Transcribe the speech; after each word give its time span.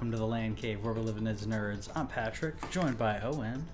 Welcome 0.00 0.12
to 0.12 0.16
the 0.16 0.26
Land 0.26 0.56
Cave 0.56 0.82
where 0.82 0.94
we're 0.94 1.02
living 1.02 1.26
as 1.26 1.46
nerds. 1.46 1.90
I'm 1.94 2.06
Patrick, 2.06 2.54
joined 2.70 2.96
by 2.96 3.20
Owen. 3.20 3.68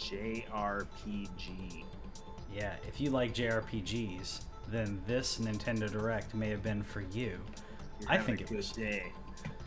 JRPG. 0.00 1.84
Yeah, 2.52 2.74
if 2.88 3.00
you 3.00 3.10
like 3.10 3.32
JRPGs, 3.32 4.40
then 4.66 5.00
this 5.06 5.38
Nintendo 5.38 5.88
Direct 5.88 6.34
may 6.34 6.48
have 6.48 6.64
been 6.64 6.82
for 6.82 7.02
you. 7.02 7.38
You're 8.00 8.10
I 8.10 8.16
having 8.16 8.36
think 8.36 8.40
a 8.40 8.42
it 8.42 8.48
good 8.48 8.56
was. 8.56 8.72
day. 8.72 9.12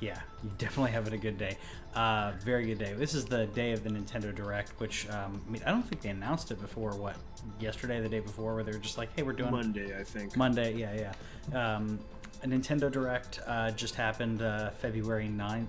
Yeah, 0.02 0.20
you 0.44 0.52
definitely 0.58 0.92
having 0.92 1.14
a 1.14 1.18
good 1.18 1.38
day. 1.38 1.56
Uh, 1.94 2.34
very 2.44 2.66
good 2.66 2.78
day. 2.78 2.92
This 2.92 3.14
is 3.14 3.24
the 3.24 3.46
day 3.46 3.72
of 3.72 3.82
the 3.82 3.90
Nintendo 3.90 4.36
Direct, 4.36 4.78
which 4.82 5.10
um, 5.10 5.42
I 5.48 5.52
mean, 5.52 5.62
I 5.66 5.72
don't 5.72 5.84
think 5.84 6.02
they 6.02 6.10
announced 6.10 6.52
it 6.52 6.60
before. 6.60 6.92
What 6.98 7.16
yesterday, 7.62 8.02
the 8.02 8.10
day 8.10 8.20
before, 8.20 8.56
where 8.56 8.64
they 8.66 8.74
were 8.74 8.78
just 8.78 8.98
like, 8.98 9.16
"Hey, 9.16 9.24
we're 9.24 9.32
doing 9.32 9.52
Monday, 9.52 9.98
I 9.98 10.04
think. 10.04 10.36
Monday, 10.36 10.74
yeah, 10.76 11.14
yeah. 11.54 11.76
Um, 11.76 11.98
a 12.46 12.48
Nintendo 12.48 12.92
Direct 12.92 13.40
uh, 13.48 13.72
just 13.72 13.96
happened 13.96 14.42
uh, 14.44 14.70
February 14.70 15.28
9th. 15.28 15.66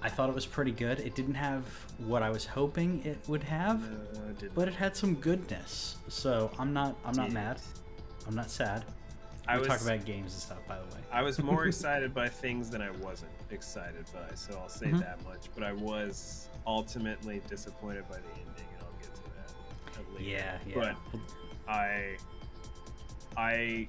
I 0.00 0.08
thought 0.08 0.28
it 0.28 0.34
was 0.34 0.46
pretty 0.46 0.70
good. 0.70 1.00
It 1.00 1.14
didn't 1.16 1.34
have 1.34 1.64
what 1.98 2.22
I 2.22 2.30
was 2.30 2.46
hoping 2.46 3.02
it 3.04 3.18
would 3.26 3.42
have, 3.42 3.82
Uh, 3.82 4.32
did- 4.38 4.54
but 4.54 4.68
it 4.68 4.74
had 4.74 4.96
some 4.96 5.14
goodness. 5.16 5.96
So 6.08 6.50
I'm 6.58 6.72
not 6.72 6.94
I'm 7.04 7.14
not 7.14 7.32
mad. 7.32 7.60
I'm 8.28 8.34
not 8.34 8.50
sad. 8.50 8.84
I 9.48 9.58
was 9.58 9.66
talk 9.66 9.80
about 9.82 10.04
games 10.04 10.32
and 10.34 10.42
stuff, 10.42 10.58
by 10.68 10.76
the 10.76 10.84
way. 10.94 11.00
I 11.12 11.22
was 11.22 11.42
more 11.42 11.66
excited 11.70 12.14
by 12.14 12.28
things 12.28 12.70
than 12.70 12.80
I 12.80 12.90
wasn't 12.92 13.32
excited 13.50 14.04
by, 14.12 14.34
so 14.36 14.56
I'll 14.58 14.68
say 14.68 14.86
Mhm. 14.86 15.00
that 15.00 15.22
much. 15.24 15.48
But 15.54 15.64
I 15.64 15.72
was 15.72 16.48
ultimately 16.66 17.42
disappointed 17.48 18.04
by 18.08 18.16
the 18.16 18.30
ending, 18.36 18.68
and 18.74 18.82
I'll 18.82 18.98
get 19.02 19.14
to 19.14 19.22
that. 19.22 19.98
at 20.00 20.12
later. 20.14 20.30
Yeah, 20.30 20.58
yeah. 20.66 20.74
But 20.74 20.96
I, 21.68 22.16
I, 23.36 23.88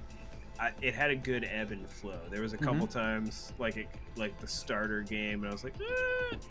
I, 0.60 0.72
it 0.82 0.94
had 0.94 1.12
a 1.12 1.16
good 1.16 1.48
ebb 1.52 1.72
and 1.72 1.88
flow. 1.88 2.20
There 2.30 2.42
was 2.42 2.54
a 2.54 2.58
couple 2.58 2.88
mm-hmm. 2.88 3.00
times 3.00 3.54
like 3.60 3.78
it, 3.78 3.88
like 4.16 4.40
the 4.40 4.48
starter 4.48 5.02
game, 5.02 5.44
and 5.44 5.50
I 5.50 5.52
was 5.52 5.64
like, 5.64 5.74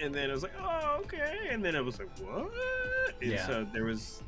and 0.01 0.15
then 0.15 0.29
it 0.29 0.33
was 0.33 0.43
like, 0.43 0.53
oh 0.61 1.01
okay, 1.01 1.49
and 1.51 1.65
then 1.65 1.75
I 1.75 1.81
was 1.81 1.99
like, 1.99 2.11
what? 2.19 2.53
And 3.23 3.33
Yeah. 3.33 3.47
so 3.47 3.67
there 3.73 3.85
was, 3.85 4.23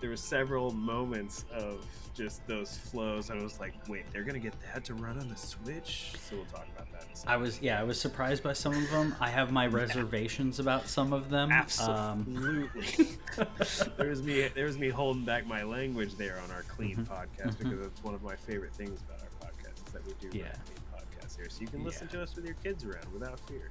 there 0.00 0.10
was 0.10 0.20
several 0.20 0.70
moments 0.70 1.44
of 1.52 1.84
just 2.14 2.46
those 2.46 2.76
flows. 2.76 3.30
I 3.30 3.34
was 3.34 3.60
like, 3.60 3.74
wait, 3.88 4.04
they're 4.12 4.24
gonna 4.24 4.38
get 4.38 4.54
that 4.72 4.84
to 4.86 4.94
run 4.94 5.18
on 5.18 5.28
the 5.28 5.36
Switch. 5.36 6.12
So 6.18 6.36
we'll 6.36 6.46
talk 6.46 6.66
about 6.74 6.85
that. 6.98 7.06
In 7.06 7.12
a 7.12 7.16
second. 7.16 7.32
I 7.32 7.36
was 7.36 7.60
yeah, 7.62 7.80
I 7.80 7.82
was 7.84 8.00
surprised 8.00 8.42
by 8.42 8.52
some 8.52 8.74
of 8.74 8.90
them. 8.90 9.14
I 9.20 9.28
have 9.28 9.52
my 9.52 9.66
reservations 9.82 10.58
about 10.58 10.88
some 10.88 11.12
of 11.12 11.30
them. 11.30 11.50
Um, 11.50 11.56
Absolutely. 11.56 13.08
there 13.96 14.08
was 14.08 14.22
me. 14.22 14.48
There 14.48 14.66
was 14.66 14.78
me 14.78 14.88
holding 14.88 15.24
back 15.24 15.46
my 15.46 15.62
language 15.62 16.14
there 16.16 16.40
on 16.44 16.50
our 16.50 16.62
clean 16.62 16.96
Mhm, 16.96 17.06
podcast 17.06 17.56
mhm. 17.56 17.58
because 17.58 17.78
that's 17.80 18.02
one 18.04 18.14
of 18.14 18.22
my 18.22 18.36
favorite 18.36 18.74
things 18.74 19.00
about 19.08 19.20
our 19.22 19.48
podcast 19.50 19.86
is 19.86 19.92
that 19.92 20.06
we 20.06 20.12
do 20.20 20.36
Yeah. 20.36 20.44
clean 20.64 20.78
podcast 20.94 21.36
here, 21.36 21.48
so 21.50 21.60
you 21.60 21.68
can 21.68 21.84
listen 21.84 22.08
Yeah. 22.10 22.18
to 22.18 22.22
us 22.24 22.34
with 22.36 22.44
your 22.44 22.54
kids 22.62 22.84
around 22.84 23.12
without 23.12 23.38
fear. 23.48 23.68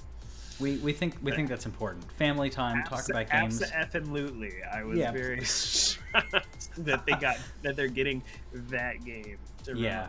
we, 0.61 0.77
we 0.77 0.93
think 0.93 1.17
we 1.21 1.33
think 1.33 1.49
that's 1.49 1.65
important. 1.65 2.09
Family 2.13 2.49
time, 2.49 2.81
talk 2.83 3.09
about 3.09 3.29
games. 3.29 3.61
Absolutely. 3.61 4.53
I 4.63 4.83
was 4.83 4.97
Yeah. 4.97 5.11
very 5.11 5.43
shocked 5.43 6.69
that 6.77 7.05
they 7.05 7.11
got 7.13 7.37
that 7.61 7.75
they're 7.75 7.89
getting 7.89 8.23
that 8.53 9.03
game 9.03 9.37
to 9.63 9.73
run 9.73 9.83
Yeah. 9.83 10.07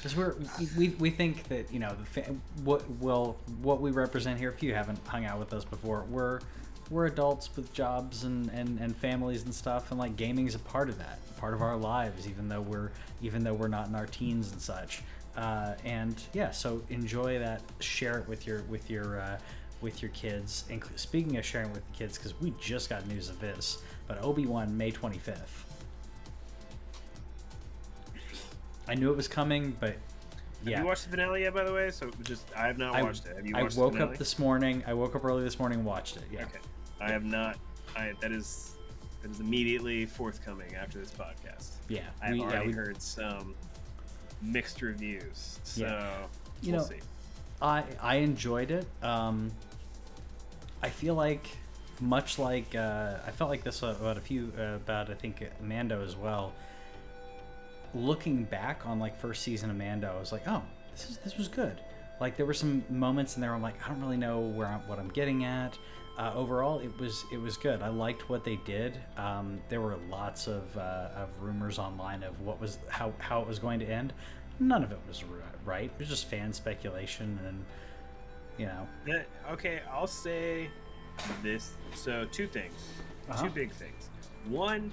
Because 0.00 0.16
we're 0.16 0.34
we, 0.78 0.88
we 0.98 1.10
think 1.10 1.44
that 1.48 1.70
you 1.70 1.78
know 1.78 1.94
the 2.14 2.22
what 2.64 2.82
well 3.00 3.36
what 3.60 3.82
we 3.82 3.90
represent 3.90 4.38
here. 4.38 4.48
If 4.48 4.62
you 4.62 4.74
haven't 4.74 4.98
hung 5.06 5.26
out 5.26 5.38
with 5.38 5.52
us 5.52 5.64
before, 5.64 6.04
we're 6.08 6.40
we're 6.88 7.06
adults 7.06 7.54
with 7.54 7.72
jobs 7.72 8.24
and, 8.24 8.50
and, 8.50 8.80
and 8.80 8.96
families 8.96 9.44
and 9.44 9.54
stuff, 9.54 9.90
and 9.90 10.00
like 10.00 10.16
gaming 10.16 10.46
is 10.46 10.54
a 10.56 10.58
part 10.58 10.88
of 10.88 10.98
that, 10.98 11.18
part 11.36 11.54
of 11.54 11.62
our 11.62 11.76
lives, 11.76 12.26
even 12.26 12.48
though 12.48 12.62
we're 12.62 12.90
even 13.22 13.44
though 13.44 13.54
we're 13.54 13.68
not 13.68 13.88
in 13.88 13.94
our 13.94 14.06
teens 14.06 14.50
and 14.52 14.60
such. 14.60 15.02
Uh, 15.36 15.74
and 15.84 16.20
yeah, 16.32 16.50
so 16.50 16.82
enjoy 16.88 17.38
that. 17.38 17.60
Share 17.78 18.18
it 18.18 18.28
with 18.28 18.46
your 18.46 18.62
with 18.62 18.90
your 18.90 19.20
uh, 19.20 19.38
with 19.80 20.02
your 20.02 20.10
kids. 20.12 20.64
And 20.70 20.82
speaking 20.96 21.36
of 21.36 21.44
sharing 21.44 21.72
with 21.72 21.86
the 21.92 21.96
kids, 21.96 22.16
because 22.16 22.38
we 22.40 22.54
just 22.58 22.88
got 22.88 23.06
news 23.06 23.28
of 23.28 23.38
this, 23.38 23.78
but 24.08 24.20
Obi 24.22 24.46
Wan 24.46 24.76
May 24.76 24.90
twenty 24.90 25.18
fifth. 25.18 25.69
I 28.90 28.94
knew 28.96 29.12
it 29.12 29.16
was 29.16 29.28
coming, 29.28 29.76
but 29.78 29.94
yeah. 30.64 30.72
Have 30.76 30.80
you 30.84 30.88
watched 30.88 31.04
the 31.04 31.10
finale 31.10 31.42
yet, 31.42 31.54
by 31.54 31.62
the 31.62 31.72
way? 31.72 31.92
So 31.92 32.10
just 32.24 32.44
I 32.56 32.66
have 32.66 32.76
not 32.76 32.96
I- 32.96 33.02
watched 33.02 33.24
it. 33.26 33.36
Have 33.36 33.46
you 33.46 33.54
I 33.56 33.62
woke 33.76 34.00
up 34.00 34.16
this 34.18 34.36
morning. 34.38 34.82
I 34.84 34.94
woke 34.94 35.14
up 35.14 35.24
early 35.24 35.44
this 35.44 35.60
morning 35.60 35.78
and 35.78 35.86
watched 35.86 36.16
it. 36.16 36.24
Yeah. 36.32 36.42
Okay. 36.42 36.58
I 37.00 37.10
have 37.12 37.24
not. 37.24 37.56
I 37.96 38.12
that 38.20 38.32
is 38.32 38.72
that 39.22 39.30
is 39.30 39.38
immediately 39.38 40.06
forthcoming 40.06 40.74
after 40.74 40.98
this 40.98 41.12
podcast. 41.12 41.74
Yeah. 41.88 42.00
I 42.20 42.26
have 42.26 42.34
we- 42.34 42.40
yeah, 42.40 42.46
already 42.46 42.66
we- 42.68 42.72
heard 42.72 43.00
some 43.00 43.54
mixed 44.42 44.82
reviews. 44.82 45.60
So 45.62 45.82
Yeah. 45.82 46.16
You 46.62 46.72
we'll 46.72 46.80
know, 46.82 46.86
see. 46.88 47.00
I 47.62 47.84
I 48.00 48.16
enjoyed 48.16 48.72
it. 48.72 48.86
Um, 49.04 49.52
I 50.82 50.88
feel 50.88 51.14
like 51.14 51.46
much 52.00 52.38
like 52.40 52.74
uh, 52.74 53.18
I 53.24 53.30
felt 53.30 53.50
like 53.50 53.62
this 53.62 53.82
about 53.82 54.16
a 54.16 54.20
few 54.20 54.52
uh, 54.58 54.74
about 54.74 55.10
I 55.10 55.14
think 55.14 55.42
Mando 55.62 56.02
as 56.02 56.16
well. 56.16 56.52
Looking 57.94 58.44
back 58.44 58.82
on 58.86 58.98
like 59.00 59.18
first 59.18 59.42
season 59.42 59.70
of 59.70 59.76
Mando, 59.76 60.14
I 60.14 60.20
was 60.20 60.32
like, 60.32 60.46
oh, 60.46 60.62
this 60.92 61.10
is 61.10 61.18
this 61.18 61.36
was 61.36 61.48
good. 61.48 61.80
Like 62.20 62.36
there 62.36 62.46
were 62.46 62.54
some 62.54 62.84
moments 62.88 63.34
in 63.36 63.40
there. 63.40 63.52
I'm 63.54 63.62
like, 63.62 63.74
I 63.84 63.88
don't 63.88 64.00
really 64.00 64.16
know 64.16 64.40
where 64.40 64.66
I'm, 64.68 64.80
what 64.88 64.98
I'm 64.98 65.08
getting 65.08 65.44
at. 65.44 65.76
Uh, 66.18 66.32
overall, 66.34 66.80
it 66.80 66.96
was 67.00 67.24
it 67.32 67.38
was 67.40 67.56
good. 67.56 67.80
I 67.82 67.88
liked 67.88 68.28
what 68.28 68.44
they 68.44 68.56
did. 68.66 68.96
Um, 69.16 69.60
there 69.70 69.80
were 69.80 69.96
lots 70.10 70.46
of, 70.46 70.76
uh, 70.76 71.08
of 71.16 71.28
rumors 71.40 71.78
online 71.78 72.22
of 72.22 72.38
what 72.42 72.60
was 72.60 72.78
how, 72.88 73.12
how 73.18 73.40
it 73.40 73.48
was 73.48 73.58
going 73.58 73.80
to 73.80 73.86
end. 73.86 74.12
None 74.60 74.82
of 74.84 74.92
it 74.92 74.98
was 75.08 75.24
right. 75.64 75.84
It 75.84 75.98
was 75.98 76.08
just 76.08 76.26
fan 76.26 76.52
speculation, 76.52 77.38
and 77.46 77.64
you 78.58 78.66
know, 78.66 78.86
okay, 79.50 79.80
I'll 79.90 80.06
say 80.06 80.68
this. 81.42 81.72
So 81.94 82.26
two 82.30 82.46
things, 82.46 82.74
Uh-huh. 83.30 83.44
two 83.44 83.50
big 83.50 83.72
things. 83.72 84.10
One, 84.46 84.92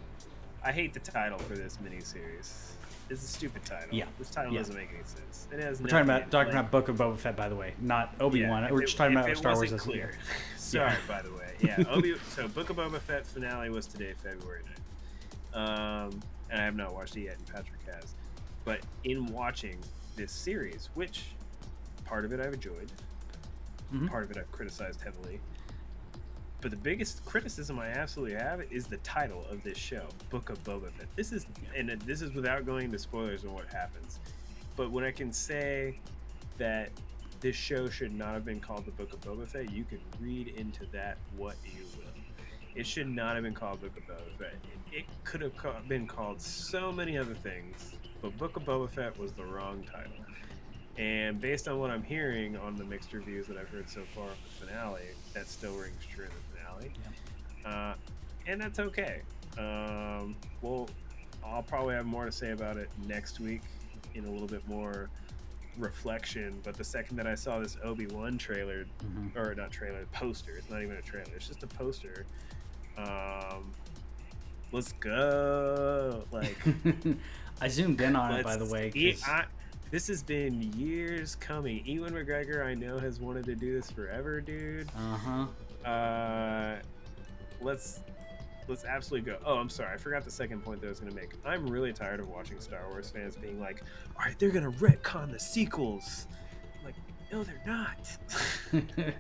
I 0.64 0.72
hate 0.72 0.94
the 0.94 1.02
title 1.02 1.40
for 1.40 1.56
this 1.56 1.78
miniseries. 1.84 2.72
It's 3.10 3.24
a 3.24 3.28
stupid 3.28 3.64
title. 3.64 3.90
Yeah. 3.96 4.06
This 4.20 4.30
title 4.30 4.52
Yeah. 4.54 4.60
doesn't 4.60 4.76
make 4.76 4.90
any 4.94 5.04
sense. 5.04 5.48
It 5.52 5.60
has 5.62 5.80
we're 5.82 5.88
talking 5.88 6.04
about 6.10 6.30
talking 6.32 6.54
like- 6.54 6.60
about 6.60 6.72
Book 6.72 6.90
of 6.90 6.98
Boba 6.98 7.18
Fett, 7.18 7.36
by 7.38 7.48
the 7.50 7.56
way, 7.56 7.74
not 7.80 8.14
Obi 8.20 8.46
Wan. 8.46 8.64
if 8.66 8.72
we're 8.72 8.82
just 8.82 8.98
talking 8.98 9.18
about 9.18 9.36
Star 9.38 9.54
Wars. 9.56 9.70
clear. 9.72 9.78
clear. 9.80 10.12
Sorry, 10.58 10.94
by 11.08 11.22
the 11.22 11.32
way. 11.32 11.44
Yeah, 11.60 11.84
Obi. 11.90 12.16
so 12.30 12.48
Book 12.48 12.70
of 12.70 12.76
Boba 12.76 13.00
Fett 13.00 13.26
finale 13.26 13.70
was 13.72 13.88
today, 13.88 14.14
February 14.22 14.62
9th. 15.54 15.58
Um, 15.58 16.20
and 16.52 16.62
I 16.62 16.66
have 16.66 16.76
not 16.76 16.94
watched 16.94 17.16
it 17.16 17.22
yet, 17.22 17.38
and 17.38 17.48
Patrick 17.48 17.80
has. 17.92 18.14
But 18.64 18.82
in 19.06 19.26
watching 19.28 19.80
this 20.16 20.32
series, 20.32 20.90
which 20.94 21.26
part 22.06 22.26
of 22.26 22.34
it 22.34 22.40
I've 22.40 22.54
enjoyed, 22.54 22.92
Mhm. 23.94 24.10
part 24.10 24.26
of 24.26 24.32
it 24.32 24.38
I've 24.38 24.52
criticized 24.52 25.02
heavily. 25.02 25.40
But 26.68 26.72
the 26.72 26.84
biggest 26.84 27.24
criticism 27.24 27.80
I 27.80 27.88
absolutely 27.88 28.36
have 28.36 28.62
is 28.70 28.88
the 28.88 28.98
title 28.98 29.46
of 29.50 29.64
this 29.64 29.78
show, 29.78 30.04
Book 30.30 30.50
of 30.50 30.62
Boba 30.66 30.92
Fett. 30.92 31.08
This 31.16 31.32
is, 31.32 31.46
and 31.74 31.90
this 32.02 32.22
is 32.22 32.34
without 32.34 32.66
going 32.66 32.84
into 32.84 33.00
spoilers 33.00 33.46
on 33.46 33.54
what 33.54 33.72
happens. 33.72 34.20
But 34.76 34.92
when 34.92 35.06
I 35.06 35.12
can 35.12 35.32
say 35.32 35.98
that 36.58 36.90
this 37.40 37.56
show 37.56 37.88
should 37.88 38.14
not 38.14 38.34
have 38.34 38.44
been 38.44 38.60
called 38.60 38.86
the 38.86 38.92
Book 38.92 39.14
of 39.14 39.22
Boba 39.22 39.48
Fett, 39.48 39.72
you 39.72 39.86
can 39.86 40.00
read 40.20 40.50
into 40.58 40.86
that 40.88 41.18
what 41.38 41.56
you 41.64 41.86
will. 41.96 42.12
It 42.76 42.86
should 42.86 43.08
not 43.08 43.36
have 43.36 43.46
been 43.46 43.54
called 43.54 43.80
Book 43.80 43.96
of 43.96 44.04
Boba 44.04 44.38
Fett. 44.38 44.56
It, 44.92 45.06
could 45.24 45.40
have 45.40 45.54
been 45.88 46.06
called 46.06 46.42
so 46.42 46.92
many 46.92 47.18
other 47.18 47.34
things, 47.34 47.94
but 48.22 48.38
Book 48.38 48.58
of 48.58 48.64
Boba 48.64 48.90
Fett 48.90 49.18
was 49.18 49.32
the 49.32 49.46
wrong 49.46 49.86
title. 49.90 50.12
And 50.98 51.40
based 51.40 51.70
on 51.70 51.80
what 51.80 51.92
I'm 51.92 52.04
hearing 52.04 52.58
on 52.58 52.76
the 52.76 52.84
mixed 52.84 53.14
reviews 53.14 53.48
that 53.48 53.56
I've 53.56 53.70
heard 53.70 53.90
so 53.90 54.02
far 54.14 54.26
of 54.26 54.38
the 54.44 54.66
finale, 54.66 55.04
that 55.34 55.48
still 55.48 55.74
rings 55.76 56.04
true 56.14 56.26
the 56.80 56.90
finale. 56.90 56.92
Uh, 57.66 57.94
and 58.48 58.62
that's 58.62 58.80
okay. 58.80 59.22
Um, 59.58 60.36
well, 60.62 60.90
I'll 61.44 61.64
probably 61.64 61.96
have 61.96 62.06
more 62.06 62.26
to 62.26 62.32
say 62.32 62.52
about 62.52 62.78
it 62.78 62.90
next 63.08 63.40
week 63.40 63.62
in 64.16 64.26
a 64.26 64.30
little 64.30 64.48
bit 64.48 64.68
more 64.68 65.10
reflection, 65.78 66.60
but 66.64 66.76
the 66.76 66.84
second 66.84 67.18
that 67.18 67.28
I 67.28 67.36
saw 67.36 67.60
this 67.60 67.78
Obi 67.84 68.08
Wan 68.08 68.38
trailer, 68.38 68.86
Mhm. 69.06 69.36
or 69.36 69.54
not 69.54 69.72
trailer, 69.72 70.06
poster, 70.12 70.58
it's 70.58 70.70
not 70.70 70.82
even 70.82 70.96
a 70.98 71.02
trailer, 71.02 71.32
it's 71.36 71.48
just 71.48 71.62
a 71.64 71.68
poster. 71.68 72.26
Um, 72.98 73.72
let's 74.72 74.92
go! 74.94 76.24
Like, 76.32 76.58
I 77.62 77.68
zoomed 77.68 78.02
in 78.02 78.16
on 78.16 78.34
it, 78.34 78.44
by 78.44 78.58
the 78.58 78.66
way. 78.66 78.92
I, 79.28 79.46
this 79.92 80.08
has 80.08 80.24
been 80.24 80.62
years 80.74 81.36
coming. 81.36 81.86
Ewan 81.86 82.14
McGregor, 82.14 82.66
I 82.66 82.74
know, 82.74 82.98
has 82.98 83.20
wanted 83.20 83.46
to 83.46 83.56
do 83.56 83.74
this 83.80 83.92
forever, 83.92 84.42
dude. 84.42 84.90
Uh-huh. 84.98 85.46
Uh, 85.88 86.76
let's 87.62 88.02
let's 88.68 88.84
absolutely 88.84 89.32
go. 89.32 89.38
Oh, 89.46 89.56
I'm 89.56 89.70
sorry, 89.70 89.94
I 89.94 89.98
forgot 89.98 90.26
the 90.26 90.32
second 90.32 90.64
point 90.64 90.82
that 90.82 90.88
I 90.88 90.90
was 90.90 91.00
gonna 91.00 91.16
make. 91.16 91.34
I'm 91.46 91.66
really 91.68 91.94
tired 91.94 92.20
of 92.20 92.28
watching 92.28 92.60
Star 92.60 92.82
Wars 92.90 93.10
fans 93.10 93.38
being 93.38 93.60
like, 93.60 93.84
"All 94.18 94.26
right, 94.26 94.38
they're 94.38 94.52
gonna 94.52 94.72
retcon 94.72 95.32
the 95.32 95.40
sequels." 95.40 96.28
I'm 96.78 96.86
like, 96.86 96.96
no, 97.32 97.44
they're 97.44 97.64
not. 97.66 98.18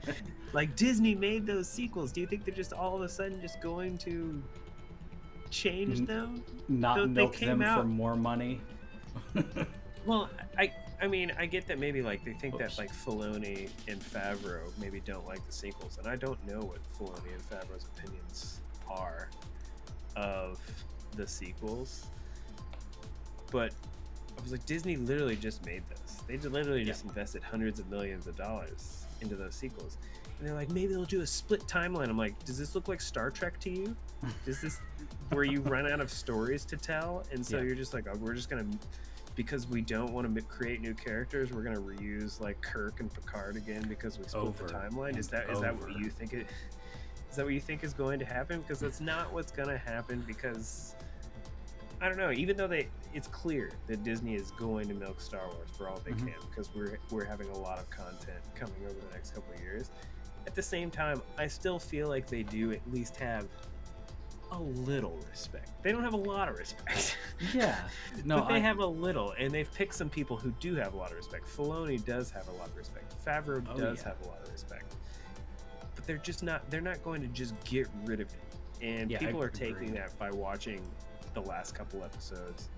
like 0.53 0.75
Disney 0.75 1.15
made 1.15 1.45
those 1.45 1.69
sequels. 1.69 2.11
Do 2.11 2.21
you 2.21 2.27
think 2.27 2.43
they're 2.43 2.53
just 2.53 2.73
all 2.73 2.95
of 2.95 3.01
a 3.01 3.09
sudden 3.09 3.41
just 3.41 3.61
going 3.61 3.97
to 3.99 4.43
change 5.49 6.05
them? 6.05 6.43
Not 6.67 7.09
milk 7.09 7.37
them 7.37 7.59
for 7.59 7.83
more 7.83 8.15
money. 8.15 8.61
Well, 10.05 10.29
I 10.57 10.71
I 11.01 11.07
mean, 11.07 11.31
I 11.37 11.45
get 11.45 11.67
that 11.67 11.77
maybe 11.79 12.01
like 12.01 12.23
they 12.25 12.33
think 12.33 12.55
Oops. 12.55 12.75
that 12.75 12.77
like 12.81 12.91
Filoni 12.91 13.69
and 13.87 14.01
Favreau 14.01 14.61
maybe 14.79 14.99
don't 15.01 15.25
like 15.27 15.45
the 15.45 15.51
sequels, 15.51 15.97
and 15.99 16.07
I 16.07 16.15
don't 16.15 16.43
know 16.47 16.59
what 16.61 16.79
Filoni 16.97 17.33
and 17.33 17.49
Favreau's 17.49 17.85
opinions 17.97 18.59
are 18.89 19.29
of 20.15 20.59
the 21.15 21.27
sequels. 21.27 22.05
But 23.51 23.73
I 24.37 24.41
was 24.41 24.51
like, 24.51 24.65
Disney 24.65 24.97
literally 24.97 25.35
just 25.35 25.65
made 25.65 25.83
this. 25.89 26.21
They 26.27 26.37
literally 26.37 26.83
just 26.83 27.05
invested 27.05 27.43
hundreds 27.43 27.79
of 27.79 27.89
millions 27.89 28.27
of 28.27 28.35
dollars 28.35 29.05
into 29.21 29.35
those 29.35 29.55
sequels. 29.55 29.97
And 30.39 30.47
they're 30.47 30.55
like, 30.55 30.69
maybe 30.69 30.87
they'll 30.93 31.05
do 31.05 31.21
a 31.21 31.27
split 31.27 31.61
timeline. 31.67 32.09
I'm 32.09 32.17
like, 32.17 32.43
does 32.43 32.57
this 32.59 32.75
look 32.75 32.87
like 32.87 33.01
Star 33.01 33.31
Trek 33.31 33.59
to 33.61 33.69
you? 33.69 33.95
Does 34.45 34.61
this 34.61 34.79
where 35.29 35.43
you 35.43 35.61
run 35.61 35.87
out 35.91 36.01
of 36.01 36.11
stories 36.11 36.65
to 36.65 36.75
tell, 36.77 37.23
and 37.31 37.45
so 37.45 37.57
Yeah. 37.57 37.63
you're 37.65 37.75
just 37.75 37.93
like, 37.93 38.05
oh, 38.11 38.17
we're 38.17 38.33
just 38.33 38.49
gonna 38.49 38.65
because 39.37 39.67
we 39.67 39.81
don't 39.81 40.11
want 40.11 40.33
to 40.35 40.41
create 40.41 40.81
new 40.81 40.95
characters, 40.95 41.51
we're 41.53 41.61
gonna 41.63 41.79
reuse 41.79 42.41
like 42.41 42.59
Kirk 42.61 42.99
and 42.99 43.13
Picard 43.13 43.55
again 43.55 43.85
because 43.87 44.17
we 44.17 44.25
split 44.25 44.43
Over 44.43 44.63
the 44.65 44.73
timeline. 44.73 45.17
Is 45.17 45.29
that 45.29 45.49
is 45.49 45.61
that 45.61 45.79
what 45.79 45.95
you 45.97 46.09
think 46.09 46.33
it? 46.33 46.47
Is 47.29 47.35
that 47.37 47.45
what 47.45 47.53
you 47.53 47.61
think 47.61 47.83
is 47.83 47.93
going 47.93 48.19
to 48.19 48.25
happen? 48.25 48.61
Because 48.61 48.79
that's 48.79 48.99
not 48.99 49.31
what's 49.31 49.51
gonna 49.51 49.77
happen. 49.77 50.23
Because 50.27 50.95
I 52.01 52.07
don't 52.09 52.17
know. 52.17 52.31
Even 52.31 52.57
though 52.57 52.67
they, 52.67 52.89
it's 53.13 53.27
clear 53.27 53.71
that 53.87 54.03
Disney 54.03 54.35
is 54.35 54.51
going 54.51 54.87
to 54.87 54.93
milk 54.93 55.19
Star 55.21 55.47
Wars 55.47 55.69
for 55.77 55.87
all 55.89 55.99
they 56.03 56.11
Mhm. 56.11 56.19
can 56.19 56.49
because 56.49 56.73
we're 56.75 56.97
we're 57.11 57.25
having 57.25 57.49
a 57.49 57.57
lot 57.57 57.77
of 57.79 57.89
content 57.91 58.39
coming 58.55 58.83
over 58.85 58.99
the 58.99 59.13
next 59.13 59.33
couple 59.35 59.53
of 59.53 59.61
years. 59.61 59.91
At 60.47 60.55
the 60.55 60.63
same 60.63 60.89
time, 60.89 61.21
I 61.37 61.45
still 61.47 61.77
feel 61.77 62.07
like 62.07 62.27
they 62.27 62.41
do 62.41 62.71
at 62.71 62.81
least 62.91 63.17
have 63.17 63.45
a 64.51 64.59
little 64.59 65.17
respect. 65.29 65.83
They 65.83 65.91
don't 65.91 66.03
have 66.03 66.13
a 66.13 66.17
lot 66.17 66.49
of 66.49 66.57
respect. 66.57 67.17
Yeah. 67.53 67.77
No, 68.25 68.39
but 68.39 68.47
they 68.49 68.55
I, 68.55 68.59
have 68.59 68.79
a 68.79 68.85
little, 68.85 69.33
and 69.37 69.51
they've 69.51 69.71
picked 69.75 69.93
some 69.93 70.09
people 70.09 70.37
who 70.37 70.51
do 70.59 70.73
have 70.75 70.93
a 70.95 70.97
lot 70.97 71.11
of 71.11 71.17
respect. 71.17 71.45
Filoni 71.47 72.03
does 72.03 72.31
have 72.31 72.47
a 72.47 72.51
lot 72.53 72.67
of 72.67 72.75
respect. 72.75 73.13
Favreau 73.23 73.63
Oh, 73.69 73.77
does 73.77 73.99
yeah. 73.99 74.05
have 74.09 74.21
a 74.23 74.27
lot 74.27 74.41
of 74.43 74.51
respect. 74.51 74.95
But 75.95 76.07
they're 76.07 76.17
just 76.17 76.41
not. 76.41 76.67
They're 76.71 76.81
not 76.81 77.03
going 77.03 77.21
to 77.21 77.27
just 77.27 77.53
get 77.63 77.87
rid 78.05 78.21
of 78.21 78.27
it. 78.29 78.83
And 78.83 79.11
Yeah, 79.11 79.17
I 79.17 79.25
people 79.25 79.43
are 79.43 79.47
agree. 79.47 79.71
taking 79.73 79.93
that 79.93 80.17
by 80.17 80.31
watching 80.31 80.81
the 81.35 81.41
last 81.41 81.75
couple 81.75 82.03
episodes 82.03 82.69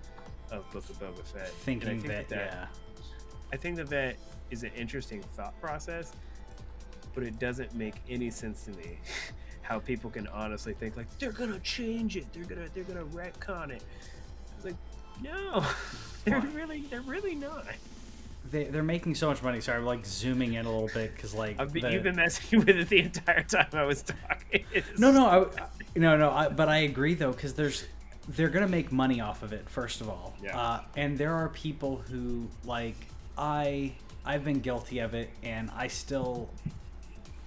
of 0.50 0.70
Book 0.72 0.88
of 0.90 0.98
Boba 1.00 1.24
Fett. 1.24 1.42
And 1.42 1.46
I 1.46 1.48
thinking 1.64 2.00
think 2.02 2.28
that, 2.28 2.30
yeah. 2.30 2.66
I 3.52 3.56
think 3.56 3.76
that 3.76 3.88
that 3.88 4.16
is 4.50 4.62
an 4.62 4.72
interesting 4.76 5.22
thought 5.34 5.58
process, 5.60 6.12
but 7.14 7.22
it 7.22 7.38
doesn't 7.38 7.74
make 7.74 7.94
any 8.10 8.28
sense 8.30 8.64
to 8.64 8.72
me 8.72 8.98
how 9.70 9.78
people 9.78 10.10
can 10.10 10.26
honestly 10.28 10.74
think 10.74 10.96
like 10.96 11.06
they're 11.20 11.30
gonna 11.30 11.60
change 11.60 12.16
it, 12.16 12.26
they're 12.32 12.44
gonna 12.44 12.66
they're 12.74 12.82
gonna 12.84 13.04
retcon 13.04 13.70
it. 13.70 13.82
It's 14.56 14.64
like, 14.64 14.74
no, 15.22 15.64
they're 16.24 16.40
really 16.40 16.80
they're 16.90 17.00
really 17.02 17.36
not. 17.36 17.64
They, 18.50 18.64
they're 18.64 18.82
making 18.82 19.14
so 19.14 19.28
much 19.28 19.42
money. 19.44 19.60
Sorry, 19.60 19.78
I'm 19.78 19.84
like 19.86 20.04
zooming 20.04 20.54
in 20.54 20.66
a 20.66 20.70
little 20.70 20.90
bit 20.92 21.14
because 21.14 21.34
like 21.34 21.60
I've 21.60 21.72
been, 21.72 21.82
the- 21.82 21.92
you've 21.92 22.02
been 22.02 22.16
messing 22.16 22.58
with 22.66 22.68
it 22.70 22.88
the 22.88 22.98
entire 22.98 23.44
time 23.44 23.68
I 23.72 23.84
was 23.84 24.02
talking. 24.02 24.64
No, 24.98 25.12
no, 25.12 25.26
I, 25.26 25.98
no, 25.98 26.16
no. 26.16 26.30
I, 26.32 26.48
but 26.48 26.68
I 26.68 26.78
agree 26.78 27.14
though, 27.14 27.30
because 27.30 27.54
there's 27.54 27.84
they're 28.28 28.48
gonna 28.48 28.66
make 28.68 28.90
money 28.90 29.20
off 29.20 29.44
of 29.44 29.52
it. 29.52 29.68
First 29.70 30.00
of 30.00 30.08
all, 30.08 30.34
Yeah. 30.42 30.58
uh, 30.58 30.80
and 30.96 31.16
there 31.16 31.32
are 31.34 31.48
people 31.50 31.98
who 32.10 32.48
like 32.64 32.96
I 33.38 33.92
I've 34.24 34.44
been 34.44 34.58
guilty 34.58 34.98
of 34.98 35.14
it, 35.14 35.30
and 35.44 35.70
I 35.76 35.86
still 35.86 36.50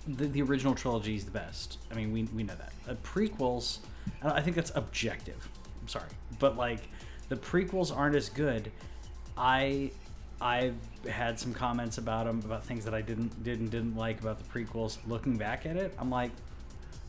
the, 0.08 0.28
the 0.28 0.42
original 0.42 0.76
trilogy 0.76 1.16
is 1.16 1.26
the 1.26 1.32
best. 1.32 1.78
I 1.92 1.96
mean, 1.96 2.12
we 2.12 2.24
we 2.24 2.44
know 2.44 2.56
that. 2.56 2.74
The 2.86 2.96
prequels, 2.96 3.80
I 4.22 4.32
I 4.32 4.42
think 4.42 4.56
that's 4.56 4.72
objective. 4.76 5.48
I'm 5.82 5.88
sorry, 5.88 6.10
but 6.40 6.58
like 6.58 6.82
the 7.30 7.36
prequels 7.36 7.96
aren't 7.96 8.16
as 8.16 8.30
good. 8.30 8.72
I 9.38 9.92
I've 10.42 10.76
had 11.10 11.40
some 11.40 11.54
comments 11.54 11.98
about 11.98 12.26
them 12.26 12.42
about 12.46 12.66
things 12.66 12.86
that 12.86 12.94
I 12.94 13.02
didn't 13.02 13.44
didn't 13.44 13.70
didn't 13.70 13.96
like 13.96 14.20
about 14.22 14.40
the 14.40 14.46
prequels. 14.46 14.98
Looking 15.08 15.38
back 15.38 15.66
at 15.66 15.78
it, 15.78 15.94
I'm 15.98 16.10
like, 16.10 16.32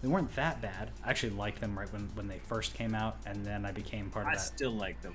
they 0.02 0.08
weren't 0.08 0.34
that 0.36 0.60
bad. 0.62 0.90
I 1.04 1.10
actually 1.10 1.30
liked 1.30 1.60
them 1.60 1.78
right 1.78 1.92
when, 1.92 2.08
when 2.14 2.28
they 2.28 2.38
first 2.38 2.74
came 2.74 2.94
out, 2.94 3.16
and 3.26 3.44
then 3.44 3.66
I 3.66 3.72
became 3.72 4.10
part 4.10 4.26
of 4.26 4.32
that. 4.32 4.38
I 4.38 4.40
that. 4.40 4.46
still 4.46 4.72
like 4.72 5.00
them. 5.02 5.14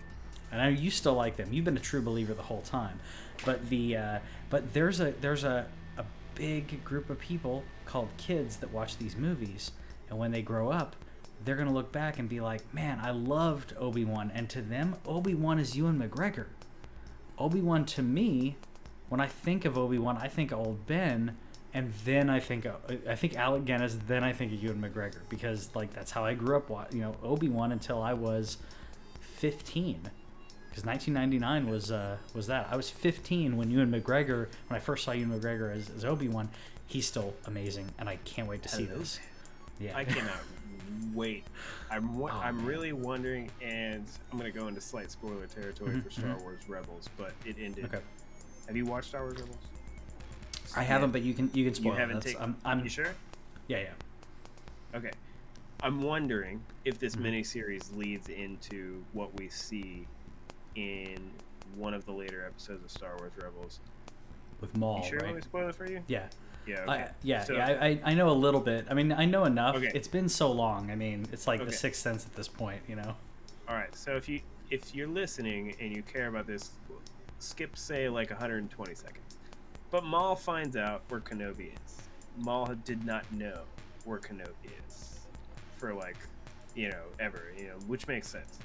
And 0.52 0.62
I 0.62 0.70
know 0.70 0.78
you 0.78 0.90
still 0.90 1.14
like 1.14 1.38
them. 1.38 1.54
You've 1.54 1.66
been 1.66 1.78
a 1.78 1.82
true 1.82 2.02
believer 2.02 2.34
the 2.34 2.42
whole 2.42 2.62
time. 2.62 3.00
But 3.46 3.70
the 3.70 3.98
uh, 3.98 4.20
but 4.50 4.74
there's 4.74 5.00
a 5.00 5.12
there's 5.22 5.44
a 5.44 5.68
big 6.40 6.82
group 6.86 7.10
of 7.10 7.20
people 7.20 7.64
called 7.86 8.08
kids 8.18 8.56
that 8.58 8.72
watch 8.72 8.98
these 8.98 9.18
movies, 9.18 9.74
and 10.10 10.18
when 10.18 10.32
they 10.32 10.42
grow 10.42 10.72
up, 10.72 10.96
they're 11.44 11.58
gonna 11.58 11.74
look 11.74 11.92
back 11.92 12.18
and 12.18 12.30
be 12.30 12.40
like, 12.40 12.74
"Man, 12.74 12.98
I 13.02 13.12
loved 13.12 13.74
Obi 13.78 14.06
Wan," 14.06 14.32
and 14.34 14.50
to 14.50 14.62
them, 14.62 14.96
Obi 15.06 15.36
Wan 15.36 15.60
is 15.60 15.76
Ewan 15.76 16.00
McGregor. 16.00 16.46
Obi 17.38 17.60
Wan 17.60 17.86
to 17.86 18.02
me, 18.02 18.56
when 19.10 19.20
I 19.20 19.28
think 19.28 19.66
of 19.66 19.78
Obi 19.78 19.98
Wan, 19.98 20.18
I 20.18 20.30
think 20.30 20.54
old 20.54 20.88
Ben, 20.88 21.36
and 21.74 21.94
then 22.06 22.30
I 22.30 22.40
think 22.40 22.66
I 23.08 23.16
think 23.16 23.36
Alec 23.36 23.66
Guinness, 23.66 23.98
then 24.08 24.24
I 24.24 24.32
think 24.32 24.54
of 24.54 24.64
Ewan 24.64 24.82
McGregor 24.82 25.20
because 25.28 25.70
like 25.76 25.94
that's 25.94 26.12
how 26.12 26.24
I 26.24 26.36
grew 26.36 26.56
up. 26.56 26.94
You 26.94 27.02
know, 27.02 27.16
Obi 27.22 27.50
Wan 27.50 27.74
until 27.74 28.02
I 28.02 28.14
was 28.14 28.58
fifteen, 29.20 30.10
because 30.70 30.86
1999 30.86 31.70
was 31.72 31.92
uh, 31.92 32.18
was 32.34 32.48
that 32.48 32.68
I 32.72 32.76
was 32.76 32.90
15 32.90 33.58
when 33.58 33.72
Ewan 33.72 33.92
McGregor 33.92 34.48
when 34.68 34.78
I 34.78 34.80
first 34.80 35.04
saw 35.04 35.12
Ewan 35.12 35.40
McGregor 35.40 35.74
as, 35.76 35.90
as 35.90 36.06
Obi 36.06 36.28
Wan. 36.28 36.50
He's 36.88 37.06
still 37.08 37.34
amazing, 37.46 37.88
and 38.00 38.10
I 38.10 38.16
can't 38.26 38.48
wait 38.48 38.64
to 38.64 38.70
see 38.70 38.86
Hello. 38.86 39.00
this. 39.00 39.20
Yeah, 39.80 39.96
I 39.96 40.04
cannot 40.06 40.40
wait. 41.14 41.44
I'm 41.92 42.18
wa- 42.18 42.32
Oh, 42.34 42.40
I'm 42.40 42.58
man. 42.58 42.66
really 42.66 42.94
wondering, 42.94 43.50
and 43.62 44.06
I'm 44.32 44.38
gonna 44.38 44.52
go 44.52 44.68
into 44.68 44.82
slight 44.82 45.12
spoiler 45.12 45.46
territory 45.48 45.92
Mhm, 45.96 46.04
for 46.04 46.10
Star 46.10 46.38
Wars 46.40 46.62
Rebels, 46.68 47.08
but 47.18 47.34
it 47.46 47.58
ended. 47.60 47.86
okay. 47.86 48.00
Have 48.68 48.76
you 48.76 48.86
watched 48.86 49.10
Star 49.10 49.22
Wars 49.22 49.40
Rebels? 49.40 49.58
I 50.76 50.84
haven't, 50.84 51.12
but 51.12 51.22
you 51.22 51.34
can 51.34 51.50
you 51.54 51.66
can 51.66 51.74
spoil. 51.74 51.94
You 51.94 52.00
haven't 52.00 52.22
taken. 52.22 52.42
I'm, 52.42 52.58
I'm 52.66 52.84
you 52.84 52.90
sure? 52.90 53.14
yeah 53.68 53.80
yeah. 53.80 54.98
Okay. 54.98 55.12
I'm 55.82 56.02
wondering 56.02 56.62
if 56.86 57.00
this 57.00 57.16
Mhm. 57.16 57.22
miniseries 57.40 57.96
leads 57.96 58.28
into 58.30 59.04
what 59.14 59.34
we 59.40 59.48
see 59.50 60.08
in 60.84 61.32
one 61.76 61.94
of 61.94 62.06
the 62.06 62.12
later 62.12 62.46
episodes 62.46 62.84
of 62.84 62.92
Star 62.92 63.16
Wars 63.18 63.32
Rebels. 63.42 63.80
With 64.62 64.76
Maul, 64.78 65.02
you 65.04 65.10
sure 65.10 65.20
right? 65.20 65.44
spoil 65.44 65.70
it 65.70 65.76
for 65.76 65.90
you? 65.90 66.02
Yeah. 66.08 66.28
Yeah. 66.68 66.82
Okay. 66.82 66.92
I, 66.92 67.10
yeah, 67.24 67.44
So- 67.44 67.54
yeah, 67.54 67.78
I, 67.82 67.88
I- 67.88 68.02
I 68.06 68.14
know 68.14 68.30
a 68.30 68.32
little 68.32 68.60
bit. 68.60 68.86
I 68.90 68.94
mean, 68.94 69.12
I 69.12 69.26
know 69.26 69.46
enough. 69.46 69.76
Okay. 69.76 69.92
It's 69.94 70.08
been 70.08 70.30
so 70.30 70.52
long. 70.52 70.92
I 70.92 70.96
mean, 70.96 71.26
it's 71.32 71.48
like 71.48 71.62
Okay. 71.62 71.70
the 71.70 71.76
sixth 71.76 72.02
sense 72.02 72.26
at 72.26 72.36
this 72.36 72.48
point, 72.48 72.82
you 72.88 72.96
know. 72.96 73.16
All 73.68 73.76
right. 73.76 73.94
So 73.96 74.16
if 74.16 74.28
you 74.30 74.42
if 74.70 74.94
you're 74.94 75.08
listening 75.08 75.76
and 75.80 75.96
you 75.96 76.04
care 76.04 76.28
about 76.28 76.46
this, 76.46 76.72
skip 77.40 77.76
say 77.78 78.08
like 78.10 78.30
120 78.30 78.94
seconds. 78.94 79.38
But 79.90 80.04
Maul 80.04 80.36
finds 80.36 80.76
out 80.76 81.02
where 81.10 81.20
Kenobi 81.22 81.72
is. 81.74 81.98
Maul 82.38 82.68
did 82.86 83.04
not 83.04 83.32
know 83.32 83.62
where 84.06 84.20
Kenobi 84.20 84.70
is 84.88 85.20
for 85.78 85.94
like, 85.96 86.18
you 86.76 86.90
know, 86.90 87.02
ever. 87.20 87.46
You 87.58 87.68
know, 87.70 87.76
which 87.88 88.08
makes 88.08 88.28
sense 88.28 88.60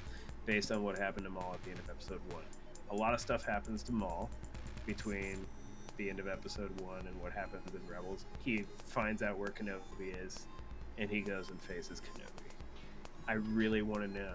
based 0.45 0.71
on 0.71 0.83
what 0.83 0.97
happened 0.97 1.25
to 1.25 1.29
Maul 1.31 1.51
at 1.53 1.63
the 1.63 1.71
end 1.71 1.79
of 1.79 1.89
Episode 1.89 2.21
One. 2.31 2.43
A 2.91 2.95
lot 2.95 3.13
of 3.13 3.19
stuff 3.19 3.43
happens 3.45 3.81
to 3.83 3.91
Maul 3.91 4.29
between 4.85 5.45
the 5.97 6.09
end 6.09 6.19
of 6.19 6.27
Episode 6.27 6.69
One 6.81 7.05
and 7.07 7.21
what 7.21 7.31
happens 7.31 7.63
in 7.73 7.81
Rebels. 7.91 8.25
He 8.43 8.65
finds 8.85 9.23
out 9.23 9.37
where 9.37 9.49
Kenobi 9.49 10.13
is, 10.23 10.45
and 10.97 11.09
he 11.09 11.21
goes 11.21 11.49
and 11.49 11.59
faces 11.61 12.01
Kenobi. 12.01 12.51
I 13.27 13.33
really 13.33 13.81
want 13.81 14.01
to 14.01 14.07
know 14.07 14.33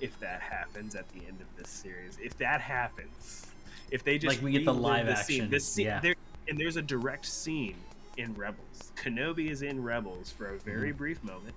if 0.00 0.18
that 0.20 0.40
happens 0.40 0.94
at 0.94 1.08
the 1.10 1.20
end 1.26 1.40
of 1.40 1.46
this 1.56 1.70
series. 1.70 2.18
If 2.22 2.36
that 2.38 2.60
happens, 2.60 3.46
if 3.90 4.02
they 4.02 4.18
just 4.18 4.36
Like 4.36 4.44
we 4.44 4.52
get 4.52 4.64
the 4.64 4.74
live 4.74 5.06
the 5.06 5.14
scene, 5.14 5.42
action, 5.42 5.50
the 5.50 5.60
scene, 5.60 5.86
yeah. 5.86 6.00
there, 6.00 6.14
and 6.48 6.58
there's 6.58 6.76
a 6.76 6.82
direct 6.82 7.24
scene 7.24 7.76
in 8.16 8.34
Rebels. 8.34 8.92
Kenobi 8.96 9.50
is 9.50 9.62
in 9.62 9.82
Rebels 9.82 10.32
for 10.32 10.46
a 10.54 10.58
very 10.58 10.88
Mm-hmm. 10.88 10.98
brief 10.98 11.22
moment 11.22 11.54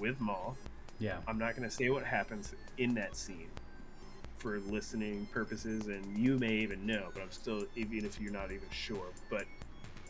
with 0.00 0.20
Maul. 0.20 0.56
Yeah. 0.98 1.18
I'm 1.26 1.38
not 1.38 1.56
going 1.56 1.68
to 1.68 1.74
say 1.74 1.88
what 1.90 2.04
happens 2.04 2.54
in 2.78 2.94
that 2.94 3.16
scene, 3.16 3.48
for 4.38 4.58
listening 4.60 5.26
purposes, 5.32 5.86
and 5.86 6.16
you 6.18 6.38
may 6.38 6.54
even 6.56 6.86
know, 6.86 7.08
but 7.12 7.22
I'm 7.22 7.30
still 7.30 7.64
even 7.74 8.04
if 8.04 8.20
you're 8.20 8.32
not 8.32 8.50
even 8.52 8.68
sure. 8.70 9.08
But 9.30 9.44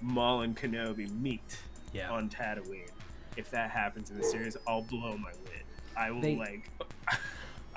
Maul 0.03 0.43
and 0.43 0.57
Kenobi 0.57 1.11
meet 1.21 1.59
Yeah. 1.93 2.11
on 2.11 2.29
Tatooine. 2.29 2.91
If 3.37 3.51
that 3.51 3.71
happens 3.71 4.11
in 4.11 4.17
the 4.19 4.25
series, 4.25 4.57
I'll 4.67 4.83
blow 4.83 5.17
my 5.17 5.31
lid. 5.31 5.65
I 5.97 6.11
will 6.11 6.21
They- 6.21 6.37
like. 6.37 6.71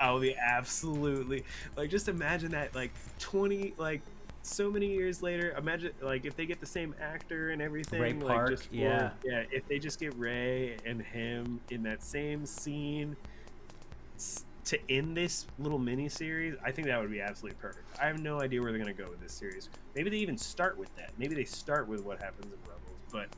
I 0.00 0.10
will 0.12 0.20
be 0.20 0.34
absolutely 0.34 1.44
like. 1.76 1.90
Just 1.90 2.08
imagine 2.08 2.52
that 2.52 2.74
like 2.74 2.90
twenty 3.18 3.74
like 3.76 4.00
so 4.42 4.70
many 4.70 4.86
years 4.86 5.22
later. 5.22 5.54
Imagine 5.58 5.92
like 6.00 6.24
if 6.24 6.36
they 6.36 6.46
get 6.46 6.60
the 6.60 6.66
same 6.66 6.94
actor 7.00 7.50
and 7.50 7.60
everything. 7.62 8.00
Ray 8.00 8.12
like, 8.12 8.26
Park, 8.26 8.50
just 8.50 8.68
for- 8.68 8.74
yeah. 8.74 9.10
yeah. 9.24 9.44
If 9.50 9.66
they 9.68 9.78
just 9.78 10.00
get 10.00 10.14
Ray 10.18 10.76
and 10.86 11.00
him 11.02 11.60
in 11.70 11.82
that 11.84 12.02
same 12.02 12.46
scene 12.46 13.16
to 14.64 14.78
end 14.90 15.16
this 15.16 15.46
little 15.58 15.78
mini 15.78 16.08
series, 16.08 16.54
I 16.64 16.70
think 16.70 16.86
that 16.88 17.00
would 17.00 17.10
be 17.10 17.20
absolutely 17.20 17.58
perfect. 17.60 17.86
I 18.00 18.06
have 18.06 18.20
no 18.20 18.40
idea 18.40 18.60
where 18.62 18.70
they're 18.72 18.80
gonna 18.80 18.92
go 18.92 19.08
with 19.08 19.20
this 19.20 19.32
series. 19.32 19.68
Maybe 19.94 20.10
they 20.10 20.18
even 20.18 20.36
start 20.38 20.78
with 20.78 20.94
that. 20.96 21.10
Maybe 21.18 21.34
they 21.34 21.44
start 21.44 21.88
with 21.88 22.04
what 22.04 22.22
happens 22.22 22.46
in 22.52 22.58
Rebels, 22.62 22.98
but. 23.12 23.28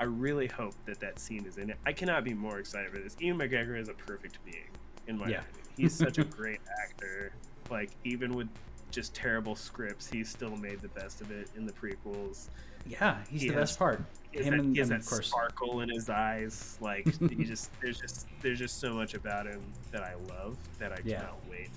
I 0.00 0.04
really 0.04 0.46
hope 0.46 0.74
that 0.86 1.00
that 1.00 1.18
scene 1.18 1.44
is 1.44 1.58
in 1.58 1.70
it. 1.70 1.76
I 1.84 1.92
cannot 1.92 2.22
be 2.22 2.32
more 2.32 2.60
excited 2.60 2.92
for 2.92 2.98
this. 3.00 3.16
Ewan 3.18 3.40
McGregor 3.40 3.76
is 3.76 3.88
a 3.88 3.94
perfect 3.94 4.38
being, 4.44 4.68
in 5.08 5.18
my 5.18 5.26
Yeah. 5.26 5.40
opinion. 5.40 5.64
He's 5.76 5.92
such 5.92 6.18
a 6.18 6.24
great 6.24 6.60
actor. 6.84 7.32
Like 7.68 7.90
even 8.04 8.32
with 8.36 8.46
just 8.90 9.14
terrible 9.14 9.54
scripts, 9.54 10.08
he 10.10 10.24
still 10.24 10.56
made 10.56 10.80
the 10.80 10.88
best 10.88 11.20
of 11.20 11.30
it 11.30 11.48
in 11.56 11.66
the 11.66 11.72
prequels. 11.72 12.48
Yeah, 12.86 13.18
he's 13.28 13.42
He 13.42 13.48
the 13.48 13.54
has- 13.54 13.70
best 13.70 13.78
part. 13.78 14.02
Him 14.32 14.44
that, 14.44 14.60
and, 14.60 14.72
he 14.74 14.78
has 14.80 14.90
and 14.90 15.00
that 15.00 15.04
of 15.04 15.10
course. 15.10 15.26
sparkle 15.28 15.80
in 15.80 15.88
his 15.88 16.08
eyes. 16.10 16.76
Like 16.80 17.06
he 17.30 17.44
just 17.44 17.70
there's 17.80 17.98
just 17.98 18.26
there's 18.42 18.58
just 18.58 18.78
so 18.78 18.92
much 18.94 19.14
about 19.14 19.46
him 19.46 19.62
that 19.90 20.02
I 20.02 20.14
love 20.28 20.56
that 20.78 20.92
I 20.92 20.98
Yeah. 21.04 21.20
cannot 21.20 21.40
wait. 21.50 21.70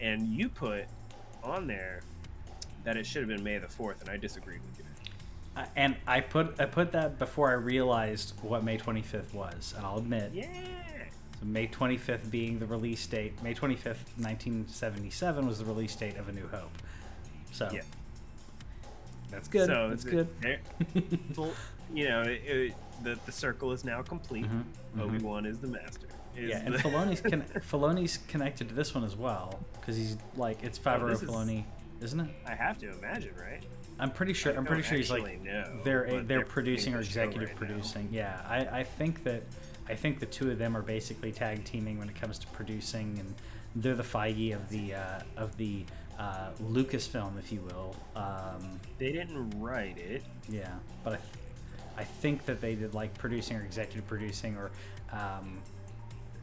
And 0.00 0.28
you 0.28 0.48
put 0.48 0.84
on 1.44 1.66
there 1.66 2.00
that 2.84 2.96
it 2.96 3.06
should 3.06 3.22
have 3.22 3.28
been 3.28 3.42
May 3.44 3.58
the 3.58 3.68
fourth, 3.68 4.00
and 4.00 4.08
I 4.10 4.16
disagreed 4.16 4.60
with 4.70 4.78
you. 4.78 4.84
Uh, 5.54 5.66
and 5.76 5.96
I 6.06 6.20
put 6.20 6.58
I 6.60 6.64
put 6.64 6.92
that 6.92 7.18
before 7.18 7.50
I 7.50 7.54
realized 7.54 8.32
what 8.42 8.64
May 8.64 8.78
25th 8.78 9.34
was, 9.34 9.74
and 9.76 9.84
I'll 9.86 9.98
admit, 9.98 10.32
Yeah. 10.32 10.46
So 11.42 11.46
May 11.48 11.66
25th 11.66 12.30
being 12.30 12.58
the 12.58 12.66
release 12.66 13.06
date, 13.06 13.40
May 13.42 13.54
25th, 13.54 14.06
1977 14.18 15.46
was 15.46 15.58
the 15.58 15.64
release 15.64 15.94
date 15.96 16.16
of 16.16 16.28
A 16.28 16.32
New 16.32 16.46
Hope. 16.48 16.70
So 17.52 17.68
Yeah. 17.72 17.82
that's 19.30 19.48
good. 19.48 19.66
So 19.66 19.88
that's 19.90 20.04
th- 20.04 20.26
good. 20.42 20.68
you 21.94 22.08
know, 22.08 22.22
it, 22.22 22.42
it, 22.46 22.74
the 23.02 23.18
the 23.26 23.32
circle 23.32 23.72
is 23.72 23.84
now 23.84 24.02
complete. 24.02 24.44
Mhm, 24.46 24.64
mhm. 24.96 25.00
Obi 25.02 25.18
Wan 25.18 25.46
is 25.46 25.58
the 25.58 25.66
master. 25.68 26.06
Is 26.36 26.48
yeah, 26.50 26.62
and 26.64 26.74
the- 26.74 26.78
Filoni's 26.78 27.20
con- 27.30 27.44
Filoni's 27.70 28.18
connected 28.28 28.68
to 28.68 28.74
this 28.74 28.94
one 28.94 29.04
as 29.04 29.16
well 29.16 29.58
because 29.80 29.96
he's 29.96 30.16
like 30.36 30.62
it's 30.62 30.78
Favreau 30.78 31.02
Oh, 31.02 31.08
this 31.08 31.22
is- 31.22 31.28
Filoni, 31.28 31.64
isn't 32.00 32.20
it? 32.20 32.30
I 32.46 32.54
have 32.54 32.78
to 32.78 32.90
imagine, 32.98 33.34
right? 33.38 33.62
I'm 33.98 34.10
pretty 34.10 34.32
sure. 34.32 34.52
I 34.52 34.56
I'm 34.56 34.64
pretty 34.64 34.82
sure 34.82 34.96
he's 34.96 35.10
like 35.10 35.42
know, 35.42 35.80
they're 35.84 36.06
they're 36.08 36.22
they're 36.22 36.44
producing 36.44 36.94
or 36.94 37.00
executive 37.00 37.48
right 37.50 37.60
now. 37.60 37.66
producing. 37.66 38.08
Yeah, 38.10 38.40
I, 38.48 38.80
I 38.80 38.82
think 38.84 39.22
that 39.24 39.42
I 39.88 39.94
think 39.94 40.20
the 40.20 40.26
two 40.26 40.50
of 40.50 40.58
them 40.58 40.76
are 40.76 40.82
basically 40.82 41.32
tag 41.32 41.64
teaming 41.64 41.98
when 41.98 42.08
it 42.08 42.14
comes 42.14 42.38
to 42.40 42.46
producing, 42.48 43.18
and 43.18 43.34
they're 43.76 43.94
the 43.94 44.02
Feige 44.02 44.54
of 44.54 44.68
the 44.68 44.94
uh, 44.94 45.20
of 45.36 45.56
the 45.56 45.84
uh, 46.18 46.50
Lucasfilm, 46.62 47.38
if 47.38 47.50
you 47.52 47.60
will. 47.62 47.96
Um, 48.14 48.80
They 48.98 49.12
didn't 49.12 49.50
write 49.58 49.98
it. 49.98 50.22
yeah, 50.48 50.68
but 51.02 51.14
I, 51.14 51.16
th- 51.16 51.28
I 51.98 52.04
think 52.04 52.44
that 52.46 52.60
they 52.60 52.74
did 52.74 52.94
like 52.94 53.16
producing 53.18 53.56
or 53.56 53.62
executive 53.62 54.06
producing, 54.06 54.56
or 54.56 54.70
um, 55.12 55.58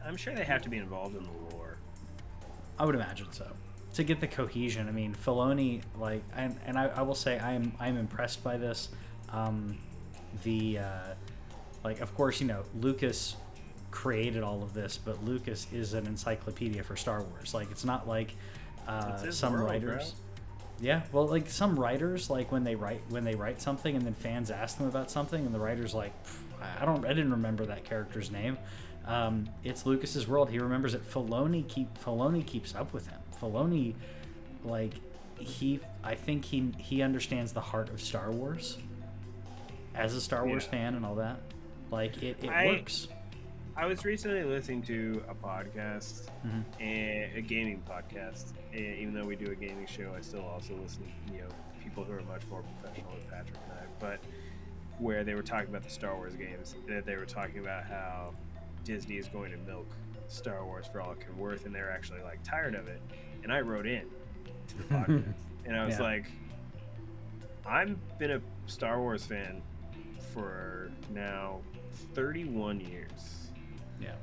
I'm 0.04 0.16
sure 0.16 0.34
they 0.34 0.44
have 0.44 0.62
to 0.62 0.68
be 0.68 0.76
involved 0.78 1.16
in 1.16 1.22
the 1.22 1.54
lore. 1.56 1.76
I 2.78 2.84
would 2.84 2.94
imagine 2.94 3.32
so. 3.32 3.46
To 3.94 4.04
get 4.04 4.20
the 4.20 4.28
cohesion, 4.28 4.88
I 4.88 4.92
mean, 4.92 5.14
Filoni, 5.14 5.82
like, 5.98 6.22
and, 6.36 6.56
and 6.64 6.78
I, 6.78 6.86
I 6.88 7.02
will 7.02 7.14
say, 7.16 7.38
I 7.38 7.52
am 7.54 7.72
I'm 7.80 7.96
impressed 7.96 8.42
by 8.44 8.56
this. 8.56 8.88
Um, 9.30 9.78
the, 10.44 10.78
uh, 10.78 10.84
like, 11.84 12.00
of 12.00 12.14
course, 12.14 12.40
you 12.40 12.46
know, 12.46 12.62
Lucas 12.80 13.36
created 13.90 14.42
all 14.42 14.62
of 14.62 14.72
this, 14.74 14.98
but 15.02 15.24
Lucas 15.24 15.66
is 15.72 15.94
an 15.94 16.06
encyclopedia 16.06 16.82
for 16.82 16.96
Star 16.96 17.22
Wars. 17.22 17.54
Like, 17.54 17.70
it's 17.70 17.84
not 17.84 18.06
like 18.08 18.34
uh, 18.86 19.18
It's 19.24 19.36
some 19.36 19.52
world, 19.54 19.70
writers. 19.70 20.10
bro. 20.12 20.20
Yeah, 20.82 21.02
well, 21.12 21.26
like 21.26 21.50
some 21.50 21.78
writers, 21.78 22.30
like 22.30 22.50
when 22.50 22.64
they 22.64 22.74
write 22.74 23.02
when 23.10 23.22
they 23.22 23.34
write 23.34 23.60
something, 23.60 23.94
and 23.94 24.04
then 24.06 24.14
fans 24.14 24.50
ask 24.50 24.78
them 24.78 24.86
about 24.86 25.10
something, 25.10 25.44
and 25.44 25.54
the 25.54 25.58
writer's 25.60 25.92
like, 25.94 26.12
I 26.80 26.86
don't, 26.86 27.04
I 27.04 27.08
didn't 27.08 27.32
remember 27.32 27.66
that 27.66 27.84
character's 27.84 28.30
name. 28.30 28.56
Um, 29.06 29.46
it's 29.62 29.84
Lucas's 29.84 30.26
world. 30.26 30.48
He 30.48 30.58
remembers 30.58 30.94
it. 30.94 31.06
Filoni 31.10 31.68
keep 31.68 31.88
Filoni 32.02 32.46
keeps 32.46 32.74
up 32.74 32.94
with 32.94 33.06
him. 33.08 33.18
Filoni, 33.42 33.92
like 34.64 34.94
he, 35.38 35.80
I 36.02 36.14
think 36.14 36.46
he 36.46 36.72
he 36.78 37.02
understands 37.02 37.52
the 37.52 37.60
heart 37.60 37.90
of 37.90 38.00
Star 38.00 38.30
Wars. 38.30 38.78
As 39.94 40.14
a 40.14 40.20
Star 40.20 40.46
Wars 40.46 40.64
Yeah. 40.64 40.70
fan 40.70 40.94
and 40.94 41.04
all 41.04 41.16
that, 41.16 41.40
like 41.90 42.22
it, 42.22 42.36
it 42.42 42.48
I- 42.48 42.66
works. 42.66 43.08
I 43.76 43.86
was 43.86 44.04
recently 44.04 44.42
listening 44.42 44.82
to 44.82 45.22
a 45.28 45.34
podcast, 45.34 46.28
Mhm. 46.46 46.64
and 46.80 47.36
a 47.36 47.40
gaming 47.40 47.82
podcast. 47.88 48.52
And 48.72 48.96
even 48.98 49.14
though 49.14 49.24
we 49.24 49.36
do 49.36 49.50
a 49.52 49.54
gaming 49.54 49.86
show, 49.86 50.12
I 50.14 50.20
still 50.20 50.44
also 50.44 50.74
listen 50.76 51.04
to 51.26 51.32
you 51.34 51.40
know 51.42 51.48
people 51.82 52.04
who 52.04 52.12
are 52.12 52.22
much 52.22 52.42
more 52.50 52.62
professional 52.62 53.12
than 53.12 53.22
Patrick 53.30 53.58
and 53.64 53.72
I. 53.72 53.84
But 53.98 54.20
where 54.98 55.24
they 55.24 55.34
were 55.34 55.42
talking 55.42 55.70
about 55.70 55.82
the 55.84 55.88
Star 55.90 56.14
Wars 56.16 56.34
games, 56.34 56.74
that 56.88 57.06
they 57.06 57.16
were 57.16 57.24
talking 57.24 57.60
about 57.60 57.84
how 57.84 58.34
Disney 58.84 59.16
is 59.16 59.28
going 59.28 59.50
to 59.52 59.56
milk 59.58 59.86
Star 60.28 60.64
Wars 60.66 60.86
for 60.86 61.00
all 61.00 61.12
it 61.12 61.20
can 61.20 61.38
worth, 61.38 61.64
and 61.64 61.74
they're 61.74 61.90
actually 61.90 62.20
like 62.22 62.42
tired 62.42 62.74
of 62.74 62.86
it. 62.88 63.00
And 63.44 63.50
I 63.52 63.60
wrote 63.60 63.86
in 63.86 64.04
to 64.68 64.76
the 64.76 64.84
podcast, 64.84 65.34
and 65.64 65.76
I 65.76 65.86
was 65.86 65.96
Yeah. 65.96 66.02
like, 66.04 66.26
I've 67.66 68.18
been 68.18 68.32
a 68.32 68.42
Star 68.66 69.00
Wars 69.00 69.24
fan 69.24 69.62
for 70.34 70.90
now 71.14 71.60
31 71.92 72.80
years. 72.80 73.48
Yeah. 74.00 74.14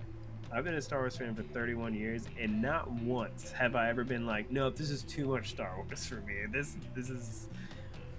I've 0.51 0.63
been 0.63 0.75
a 0.75 0.81
Star 0.81 0.99
Wars 0.99 1.17
fan 1.17 1.35
for 1.35 1.43
31 1.43 1.93
years, 1.93 2.25
and 2.39 2.61
not 2.61 2.89
once 2.89 3.51
have 3.51 3.75
I 3.75 3.89
ever 3.89 4.03
been 4.03 4.25
like, 4.25 4.49
"No, 4.49 4.69
this 4.69 4.89
is 4.89 5.03
too 5.03 5.27
much 5.27 5.49
Star 5.49 5.75
Wars 5.75 6.05
for 6.05 6.15
me. 6.21 6.45
This, 6.51 6.77
this 6.95 7.09
is." 7.09 7.47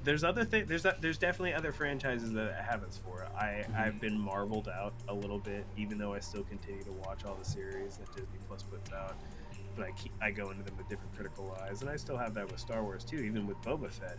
There's 0.04 0.24
other 0.24 0.44
things. 0.44 0.68
There's 0.68 0.86
there's 1.00 1.18
definitely 1.18 1.54
other 1.54 1.72
franchises 1.72 2.32
that 2.32 2.54
I 2.58 2.62
have 2.62 2.82
us 2.84 2.98
for. 3.04 3.26
I 3.36 3.64
Mhm. 3.68 3.74
I've 3.78 4.00
been 4.00 4.18
marveled 4.18 4.68
out 4.68 4.94
a 5.08 5.14
little 5.14 5.38
bit, 5.38 5.66
even 5.76 5.98
though 5.98 6.14
I 6.14 6.20
still 6.20 6.44
continue 6.44 6.82
to 6.84 6.92
watch 6.92 7.24
all 7.24 7.34
the 7.34 7.44
series 7.44 7.96
that 7.96 8.06
Disney 8.14 8.38
Plus 8.46 8.62
puts 8.62 8.92
out. 8.92 9.16
But 9.74 9.86
I 9.86 9.90
keep, 9.92 10.12
I 10.20 10.30
go 10.30 10.50
into 10.50 10.62
them 10.64 10.76
with 10.76 10.88
different 10.88 11.14
critical 11.14 11.56
eyes, 11.62 11.80
and 11.82 11.90
I 11.90 11.96
still 11.96 12.16
have 12.16 12.34
that 12.34 12.50
with 12.50 12.60
Star 12.60 12.82
Wars 12.82 13.04
too. 13.04 13.18
Even 13.18 13.46
with 13.46 13.56
Boba 13.62 13.90
Fett, 13.90 14.18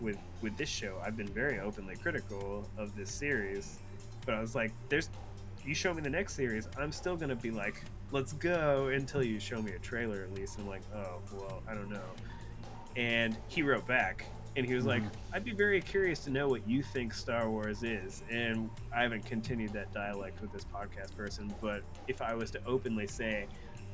with 0.00 0.18
with 0.40 0.56
this 0.56 0.68
show, 0.68 1.00
I've 1.04 1.16
been 1.16 1.28
very 1.28 1.58
openly 1.60 1.96
critical 1.96 2.68
of 2.78 2.94
this 2.96 3.10
series. 3.10 3.80
But 4.24 4.34
I 4.34 4.40
was 4.40 4.54
like, 4.54 4.72
there's 4.88 5.10
you 5.64 5.74
show 5.74 5.94
me 5.94 6.02
the 6.02 6.10
next 6.10 6.34
series, 6.34 6.68
I'm 6.76 6.90
still 6.92 7.16
gonna 7.16 7.36
be 7.36 7.50
like, 7.50 7.82
let's 8.10 8.32
go 8.32 8.88
until 8.88 9.22
you 9.22 9.38
show 9.38 9.62
me 9.62 9.72
a 9.72 9.78
trailer 9.78 10.22
at 10.22 10.34
least. 10.34 10.58
I'm 10.58 10.66
like, 10.68 10.82
oh 10.94 11.20
well, 11.32 11.62
I 11.68 11.74
don't 11.74 11.90
know. 11.90 12.00
And 12.96 13.36
he 13.48 13.62
wrote 13.62 13.86
back 13.86 14.26
and 14.56 14.66
he 14.66 14.74
was 14.74 14.84
like, 14.84 15.02
Mhm. 15.02 15.10
I'd 15.32 15.44
be 15.44 15.52
very 15.52 15.80
curious 15.80 16.18
to 16.24 16.30
know 16.30 16.48
what 16.48 16.66
you 16.68 16.82
think 16.82 17.14
Star 17.14 17.48
Wars 17.48 17.82
is. 17.82 18.22
And 18.30 18.68
I 18.94 19.02
haven't 19.02 19.24
continued 19.24 19.72
that 19.72 19.92
dialect 19.94 20.40
with 20.42 20.52
this 20.52 20.64
podcast 20.64 21.16
person, 21.16 21.52
but 21.60 21.82
if 22.06 22.20
I 22.20 22.34
was 22.34 22.50
to 22.50 22.64
openly 22.66 23.06
say, 23.06 23.46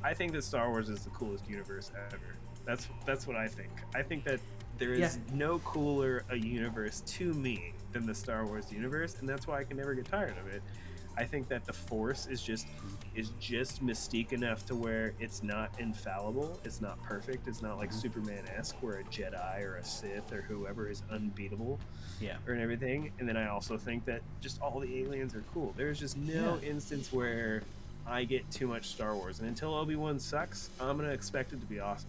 I 0.02 0.14
think 0.14 0.32
that 0.32 0.42
Star 0.42 0.70
Wars 0.70 0.88
is 0.88 1.04
the 1.04 1.10
coolest 1.10 1.48
universe 1.48 1.92
ever. 2.12 2.34
That's 2.64 2.88
that's 3.06 3.26
what 3.26 3.36
I 3.36 3.46
think. 3.46 3.70
I 3.94 4.02
think 4.02 4.24
that 4.24 4.40
there 4.78 4.92
is 4.92 5.18
no 5.32 5.58
cooler 5.60 6.24
a 6.30 6.36
universe 6.36 7.00
to 7.06 7.32
me 7.34 7.72
than 7.92 8.06
the 8.06 8.14
Star 8.14 8.46
Wars 8.46 8.70
universe, 8.72 9.16
and 9.20 9.28
that's 9.28 9.46
why 9.46 9.60
I 9.60 9.64
can 9.64 9.76
never 9.76 9.94
get 9.94 10.04
tired 10.06 10.36
of 10.38 10.52
it. 10.52 10.62
I 11.16 11.24
think 11.24 11.48
that 11.48 11.64
the 11.64 11.72
Force 11.72 12.26
is 12.26 12.40
just 12.42 12.66
is 13.16 13.30
just 13.40 13.84
mystique 13.84 14.32
enough 14.32 14.64
to 14.66 14.76
where 14.76 15.12
it's 15.18 15.42
not 15.42 15.70
infallible, 15.80 16.60
it's 16.64 16.80
not 16.80 17.02
perfect, 17.02 17.48
it's 17.48 17.60
not 17.60 17.76
like 17.76 17.90
Mhm. 17.90 17.94
Superman 18.00 18.44
esque 18.56 18.76
where 18.80 18.98
a 18.98 19.04
Jedi 19.04 19.62
or 19.64 19.76
a 19.76 19.84
Sith 19.84 20.32
or 20.32 20.42
whoever 20.42 20.88
is 20.88 21.02
unbeatable 21.10 21.80
Yeah. 22.20 22.36
or 22.46 22.52
and 22.52 22.62
everything. 22.62 23.10
And 23.18 23.28
then 23.28 23.36
I 23.36 23.48
also 23.48 23.76
think 23.76 24.04
that 24.04 24.22
just 24.40 24.60
all 24.62 24.78
the 24.78 25.00
aliens 25.00 25.34
are 25.34 25.42
cool. 25.52 25.74
There's 25.76 25.98
just 25.98 26.16
no 26.16 26.60
Yeah. 26.62 26.68
instance 26.68 27.12
where 27.12 27.62
I 28.06 28.22
get 28.24 28.48
too 28.52 28.68
much 28.68 28.86
Star 28.86 29.16
Wars, 29.16 29.40
and 29.40 29.48
until 29.48 29.74
Obi 29.74 29.96
Wan 29.96 30.20
sucks, 30.20 30.70
I'm 30.78 30.96
gonna 30.96 31.08
expect 31.08 31.52
it 31.52 31.58
to 31.60 31.66
be 31.66 31.80
awesome. 31.80 32.08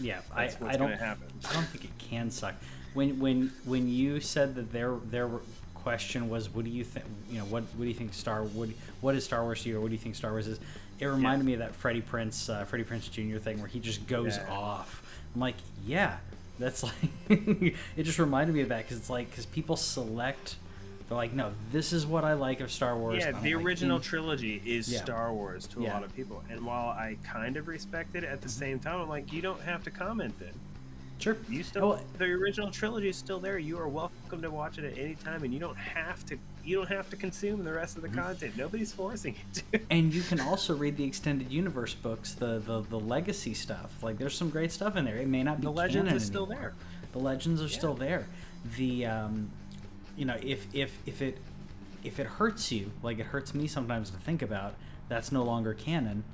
Yeah. 0.00 0.20
That's 0.34 0.56
I, 0.62 0.70
I 0.70 0.76
don't. 0.76 0.92
happen. 0.92 1.26
I 1.48 1.52
don't 1.54 1.64
think 1.66 1.84
it 1.84 1.90
can 1.98 2.30
suck. 2.30 2.54
When 2.94 3.18
when 3.20 3.52
when 3.64 3.88
you 3.88 4.20
said 4.20 4.54
that 4.56 4.72
their 4.72 4.94
their 5.10 5.28
question 5.74 6.28
was, 6.28 6.52
what 6.52 6.64
do 6.64 6.70
you 6.70 6.84
think? 6.84 7.04
You 7.30 7.38
know, 7.38 7.44
what 7.44 7.62
what 7.76 7.82
do 7.82 7.88
you 7.88 7.94
think 7.94 8.14
Star 8.14 8.42
what 8.42 8.68
what 9.00 9.14
is 9.14 9.24
Star 9.24 9.42
Wars 9.42 9.62
to 9.62 9.68
you, 9.68 9.78
or 9.78 9.80
what 9.80 9.88
do 9.88 9.94
you 9.94 9.98
think 10.00 10.14
Star 10.16 10.30
Wars 10.32 10.46
is? 10.46 10.58
It 10.98 11.06
reminded 11.06 11.46
me 11.46 11.54
of 11.54 11.60
that 11.60 11.74
Freddie 11.74 12.02
Prinze 12.02 12.50
uh, 12.50 12.64
Freddie 12.64 12.84
Prinze 12.84 13.10
Jr. 13.10 13.38
thing 13.38 13.58
where 13.58 13.68
he 13.68 13.78
just 13.80 14.06
goes 14.06 14.36
Yeah. 14.36 14.50
off. 14.50 15.02
I'm 15.34 15.40
like, 15.40 15.54
yeah, 15.86 16.16
that's 16.58 16.82
like. 16.82 16.92
it 17.30 18.02
just 18.02 18.18
reminded 18.18 18.54
me 18.54 18.62
of 18.62 18.68
that 18.70 18.78
because 18.82 18.96
it's 18.98 19.10
like 19.10 19.30
because 19.30 19.46
people 19.46 19.76
select 19.76 20.56
They're 21.10 21.16
like, 21.16 21.32
no, 21.32 21.50
this 21.72 21.92
is 21.92 22.06
what 22.06 22.24
I 22.24 22.34
like 22.34 22.60
of 22.60 22.70
Star 22.70 22.96
Wars. 22.96 23.18
Yeah, 23.18 23.30
I 23.36 23.40
the 23.40 23.56
like 23.56 23.64
original 23.64 23.96
in- 23.96 24.02
trilogy 24.02 24.62
is 24.64 24.88
Yeah. 24.90 25.00
Star 25.02 25.32
Wars 25.34 25.66
to 25.68 25.80
a 25.84 25.88
lot 25.88 26.04
of 26.04 26.14
people. 26.14 26.44
And 26.48 26.64
while 26.64 26.90
I 26.90 27.16
kind 27.24 27.56
of 27.56 27.66
respect 27.66 28.14
it, 28.14 28.22
at 28.22 28.40
the 28.42 28.48
same 28.48 28.78
time, 28.78 29.00
I'm 29.00 29.08
like, 29.08 29.32
you 29.32 29.42
don't 29.42 29.60
have 29.62 29.82
to 29.84 29.90
comment 29.90 30.38
then. 30.38 30.52
Sure. 31.18 31.36
You 31.48 31.64
still, 31.64 31.84
Oh, 31.84 32.00
the 32.16 32.26
original 32.26 32.70
trilogy 32.70 33.08
is 33.08 33.16
still 33.16 33.40
there. 33.40 33.58
You 33.58 33.76
are 33.80 33.88
welcome 33.88 34.40
to 34.40 34.52
watch 34.52 34.78
it 34.78 34.84
at 34.84 34.96
any 34.96 35.16
time, 35.16 35.42
and 35.42 35.52
you 35.52 35.58
don't 35.58 35.76
have 35.76 36.24
to. 36.26 36.38
You 36.64 36.76
don't 36.76 36.88
have 36.88 37.10
to 37.10 37.16
consume 37.16 37.64
the 37.64 37.72
rest 37.72 37.96
of 37.96 38.02
the 38.02 38.08
Mm-hmm. 38.08 38.18
content. 38.20 38.56
Nobody's 38.56 38.92
forcing 38.92 39.34
you 39.34 39.62
to. 39.78 39.80
and 39.90 40.14
you 40.14 40.22
can 40.22 40.38
also 40.38 40.76
read 40.76 40.96
the 40.96 41.04
extended 41.04 41.50
universe 41.50 41.92
books, 41.92 42.34
the 42.34 42.60
the, 42.60 42.82
the 42.82 43.00
legacy 43.00 43.52
stuff. 43.52 44.00
Like 44.00 44.16
there's 44.16 44.36
some 44.36 44.48
great 44.48 44.70
stuff 44.70 44.94
in 44.96 45.04
there. 45.04 45.16
It 45.16 45.26
may 45.26 45.42
not 45.42 45.60
be 45.60 45.64
The 45.64 45.72
Legends 45.72 46.12
is 46.12 46.24
still 46.24 46.46
there. 46.46 46.72
The 47.12 47.18
legends 47.18 47.60
are 47.60 47.64
Yeah. 47.66 47.76
still 47.78 47.94
there. 47.94 48.26
The 48.76 49.06
um, 49.06 49.50
you 50.20 50.26
know, 50.26 50.36
if 50.42 50.66
if 50.74 50.92
if 51.06 51.22
it 51.22 51.38
if 52.04 52.20
it 52.20 52.26
hurts 52.26 52.70
you, 52.70 52.92
like 53.02 53.18
it 53.18 53.24
hurts 53.26 53.54
me 53.54 53.66
sometimes 53.66 54.10
to 54.10 54.18
think 54.18 54.42
about, 54.42 54.74
that's 55.08 55.32
no 55.32 55.42
longer 55.42 55.72
canon. 55.72 56.24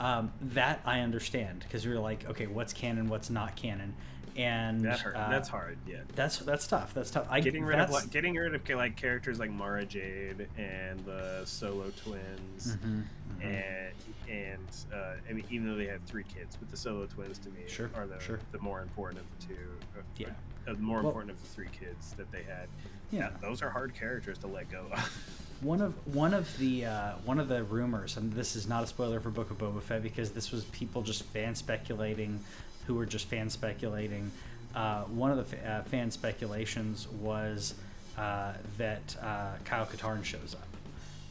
Um, 0.00 0.32
that 0.40 0.80
I 0.86 1.00
understand 1.00 1.60
because 1.60 1.84
you're 1.84 2.00
like, 2.00 2.28
okay, 2.30 2.46
what's 2.46 2.72
canon, 2.72 3.08
what's 3.10 3.28
not 3.28 3.54
canon, 3.54 3.94
and 4.34 4.80
That 4.80 4.98
hurt. 5.00 5.14
uh, 5.14 5.28
that's 5.28 5.50
hard. 5.50 5.76
Yeah. 5.86 5.98
That's 6.16 6.38
that's 6.38 6.66
tough. 6.66 6.94
That's 6.94 7.10
tough. 7.10 7.26
I 7.30 7.40
Getting 7.40 7.64
rid 7.66 7.78
of 7.78 7.90
like, 7.90 8.10
getting 8.10 8.34
rid 8.34 8.54
of 8.54 8.66
like 8.70 8.96
characters 8.96 9.38
like 9.38 9.50
Mara 9.50 9.84
Jade 9.84 10.48
and 10.56 11.04
the 11.04 11.42
Solo 11.44 11.92
twins, 12.02 12.76
Mhm, 12.82 13.02
mhm. 13.40 13.44
and 13.44 13.92
and 14.30 14.68
uh, 14.92 15.16
I 15.28 15.32
mean 15.34 15.44
even 15.50 15.68
though 15.68 15.76
they 15.76 15.86
had 15.86 16.04
three 16.06 16.24
kids, 16.34 16.56
but 16.56 16.70
the 16.70 16.78
Solo 16.78 17.04
twins 17.04 17.38
to 17.40 17.50
me 17.50 17.60
Sure, 17.68 17.90
are 17.94 18.06
the 18.06 18.18
sure. 18.20 18.40
the 18.52 18.58
more 18.60 18.80
important 18.80 19.20
of 19.20 19.26
the 19.38 19.46
two. 19.54 19.60
uh, 19.98 20.02
Yeah. 20.16 20.28
Uh, 20.66 20.72
the 20.72 20.78
more 20.78 20.98
Well- 20.98 21.06
important 21.08 21.30
of 21.32 21.40
the 21.42 21.48
three 21.48 21.68
kids 21.78 22.12
that 22.14 22.30
they 22.32 22.42
had. 22.42 22.68
Yeah. 23.10 23.30
those 23.40 23.62
are 23.62 23.70
hard 23.70 23.94
characters 23.94 24.38
to 24.38 24.46
let 24.48 24.70
go 24.70 24.86
of. 24.92 24.98
One 25.60 25.80
of 25.80 25.94
one 26.14 26.34
of 26.34 26.58
the 26.58 26.84
uh, 26.84 27.12
one 27.24 27.38
of 27.38 27.48
the 27.48 27.62
rumors, 27.62 28.16
and 28.16 28.32
this 28.32 28.56
is 28.56 28.66
not 28.68 28.82
a 28.82 28.86
spoiler 28.88 29.20
for 29.20 29.30
Book 29.30 29.50
of 29.52 29.56
Boba 29.58 29.80
Fett 29.80 30.02
because 30.02 30.32
this 30.32 30.50
was 30.50 30.64
people 30.66 31.00
just 31.00 31.22
fan 31.26 31.54
speculating, 31.54 32.40
who 32.86 32.94
were 32.96 33.06
just 33.06 33.28
fan 33.28 33.48
speculating. 33.48 34.30
Uh, 34.74 35.04
one 35.04 35.30
of 35.30 35.36
the 35.38 35.44
fa- 35.44 35.66
uh, 35.66 35.82
fan 35.88 36.10
speculations 36.10 37.06
was 37.08 37.74
uh, 38.18 38.54
that 38.78 39.16
uh, 39.22 39.52
Kyle 39.64 39.86
Katarn 39.86 40.24
shows 40.24 40.54
up, 40.54 40.66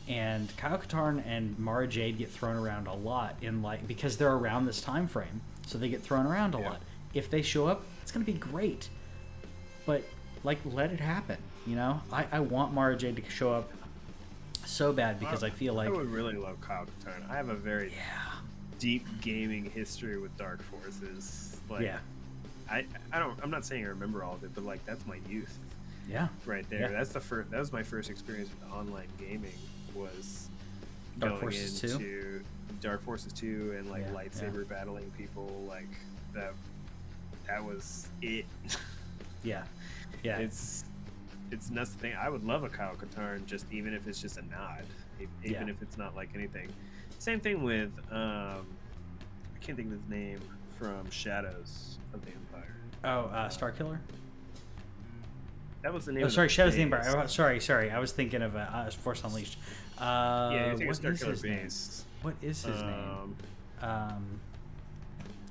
and 0.08 0.56
Kyle 0.58 0.78
Katarn 0.78 1.22
and 1.28 1.60
Mara 1.60 1.86
Jade 1.88 2.18
get 2.18 2.30
thrown 2.32 2.56
around 2.56 2.88
a 2.88 2.94
lot 2.96 3.36
in 3.42 3.62
like 3.62 3.86
because 3.88 4.18
they're 4.18 4.32
around 4.34 4.66
this 4.66 4.82
time 4.82 5.08
frame, 5.08 5.42
so 5.68 5.78
they 5.78 5.90
get 5.90 6.02
thrown 6.02 6.26
around 6.26 6.56
a 6.56 6.60
Yeah. 6.60 6.70
lot. 6.70 6.82
If 7.14 7.30
they 7.30 7.42
show 7.42 7.68
up, 7.68 7.84
it's 8.02 8.12
gonna 8.12 8.26
be 8.26 8.34
great, 8.34 8.90
but 9.86 10.04
like 10.44 10.60
let 10.66 10.92
it 10.92 11.00
happen. 11.00 11.38
You 11.66 11.76
know, 11.76 12.02
I, 12.12 12.26
I 12.32 12.40
want 12.40 12.74
Mara 12.74 12.96
Jade 12.98 13.16
to 13.16 13.30
show 13.30 13.54
up 13.54 13.72
so 14.66 14.92
bad 14.94 15.20
because 15.20 15.44
I 15.44 15.50
feel 15.50 15.74
like 15.74 15.88
I 15.88 15.92
would 15.92 16.12
really 16.12 16.34
love 16.34 16.60
Kyle 16.62 16.86
Katarn. 16.86 17.30
I 17.30 17.36
have 17.36 17.50
a 17.50 17.56
very 17.56 17.92
yeah, 17.92 18.40
deep 18.80 19.06
gaming 19.22 19.70
history 19.70 20.18
with 20.18 20.36
Dark 20.38 20.62
Forces. 20.64 21.58
Like, 21.70 21.84
yeah, 21.84 22.00
I 22.70 22.86
I 23.12 23.20
don't. 23.20 23.38
I'm 23.42 23.52
not 23.52 23.66
saying 23.66 23.86
I 23.86 23.90
remember 23.90 24.24
all 24.24 24.36
of 24.36 24.44
it, 24.44 24.54
but 24.54 24.66
like 24.66 24.86
that's 24.86 25.06
my 25.06 25.20
youth 25.30 25.58
yeah. 26.10 26.28
right 26.46 26.70
there. 26.70 26.82
Yeah. 26.82 26.88
That's 26.90 27.12
the 27.12 27.20
first. 27.20 27.52
That 27.52 27.60
was 27.60 27.72
my 27.72 27.84
first 27.84 28.10
experience 28.10 28.50
with 28.50 28.72
online 28.72 29.08
gaming. 29.20 29.54
Was 29.96 30.50
Dark 31.20 31.34
going 31.34 31.42
Forces 31.42 31.82
2? 31.82 31.88
into 31.88 32.42
Dark 32.82 33.04
Forces 33.04 33.32
two 33.34 33.76
and 33.78 33.90
like 33.90 34.04
yeah. 34.08 34.20
lightsaber 34.20 34.68
battling 34.68 35.12
people. 35.18 35.64
Like 35.68 35.90
that. 36.34 36.54
That 37.48 37.64
was 37.64 38.08
it. 38.22 38.46
Yeah, 39.44 39.64
yeah, 40.24 40.38
It's 40.38 40.86
it's 41.52 41.70
nuts 41.70 41.92
to 41.94 41.98
think. 42.00 42.16
I 42.16 42.30
would 42.30 42.44
love 42.46 42.64
a 42.64 42.70
Kyle 42.70 42.96
Katarn, 42.96 43.46
just 43.46 43.66
even 43.72 43.94
if 43.94 44.08
it's 44.08 44.22
just 44.22 44.38
a 44.38 44.42
nod, 44.46 44.84
even 45.20 45.32
Yeah. 45.44 45.68
if 45.68 45.82
it's 45.82 45.98
not 45.98 46.16
like 46.16 46.30
anything. 46.34 46.70
Same 47.20 47.40
thing 47.40 47.62
with 47.64 47.92
um, 48.12 48.66
I 49.56 49.60
can't 49.62 49.78
think 49.78 49.88
of 49.92 50.00
his 50.00 50.10
name 50.10 50.40
from 50.80 51.10
Shadows 51.12 52.00
of 52.14 52.24
the 52.26 52.32
Empire. 52.32 52.76
oh, 53.04 53.26
uh, 53.36 53.50
Star 53.50 53.72
Killer. 53.72 54.00
That 55.82 55.94
was 55.94 56.06
the 56.06 56.14
name. 56.14 56.24
Oh, 56.24 56.30
sorry, 56.30 56.48
the 56.48 56.54
Shadows 56.54 56.74
of 56.74 56.78
the. 56.78 56.82
Empire. 56.84 57.14
Oh, 57.24 57.28
sorry, 57.28 57.60
sorry. 57.60 57.92
I 57.92 58.00
was 58.00 58.12
thinking 58.14 58.42
of 58.42 58.56
uh, 58.56 58.60
uh, 58.60 58.90
Force 58.92 59.24
Unleashed. 59.24 59.58
Uh, 60.00 60.50
Yeah, 60.54 60.74
what 60.88 60.96
Star 60.96 61.12
is 61.12 61.20
Killer 61.22 61.32
his 61.34 61.44
name? 61.44 61.68
What 62.22 62.36
is 62.42 62.64
his 62.64 62.82
name? 62.82 62.94
Um, 62.94 63.36
Um, 63.82 64.40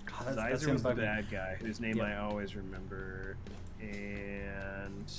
God, 0.06 0.24
that's, 0.36 0.36
that's 0.36 0.66
was 0.66 0.82
the 0.82 0.94
bad 0.94 1.30
guy, 1.30 1.56
whose 1.60 1.80
name. 1.80 2.00
I 2.00 2.16
always 2.16 2.56
remember, 2.56 3.36
and 3.82 5.12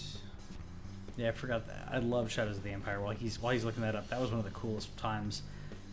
Yeah, 1.17 1.29
I 1.29 1.31
forgot 1.31 1.67
that. 1.67 1.89
I 1.91 1.99
love 1.99 2.31
Shadows 2.31 2.57
of 2.57 2.63
the 2.63 2.71
Empire. 2.71 2.99
While 3.01 3.13
he's 3.13 3.41
while 3.41 3.53
he's 3.53 3.63
looking 3.65 3.83
that 3.83 3.95
up, 3.95 4.09
that 4.09 4.19
was 4.19 4.29
one 4.31 4.39
of 4.39 4.45
the 4.45 4.51
coolest 4.51 4.95
times. 4.97 5.43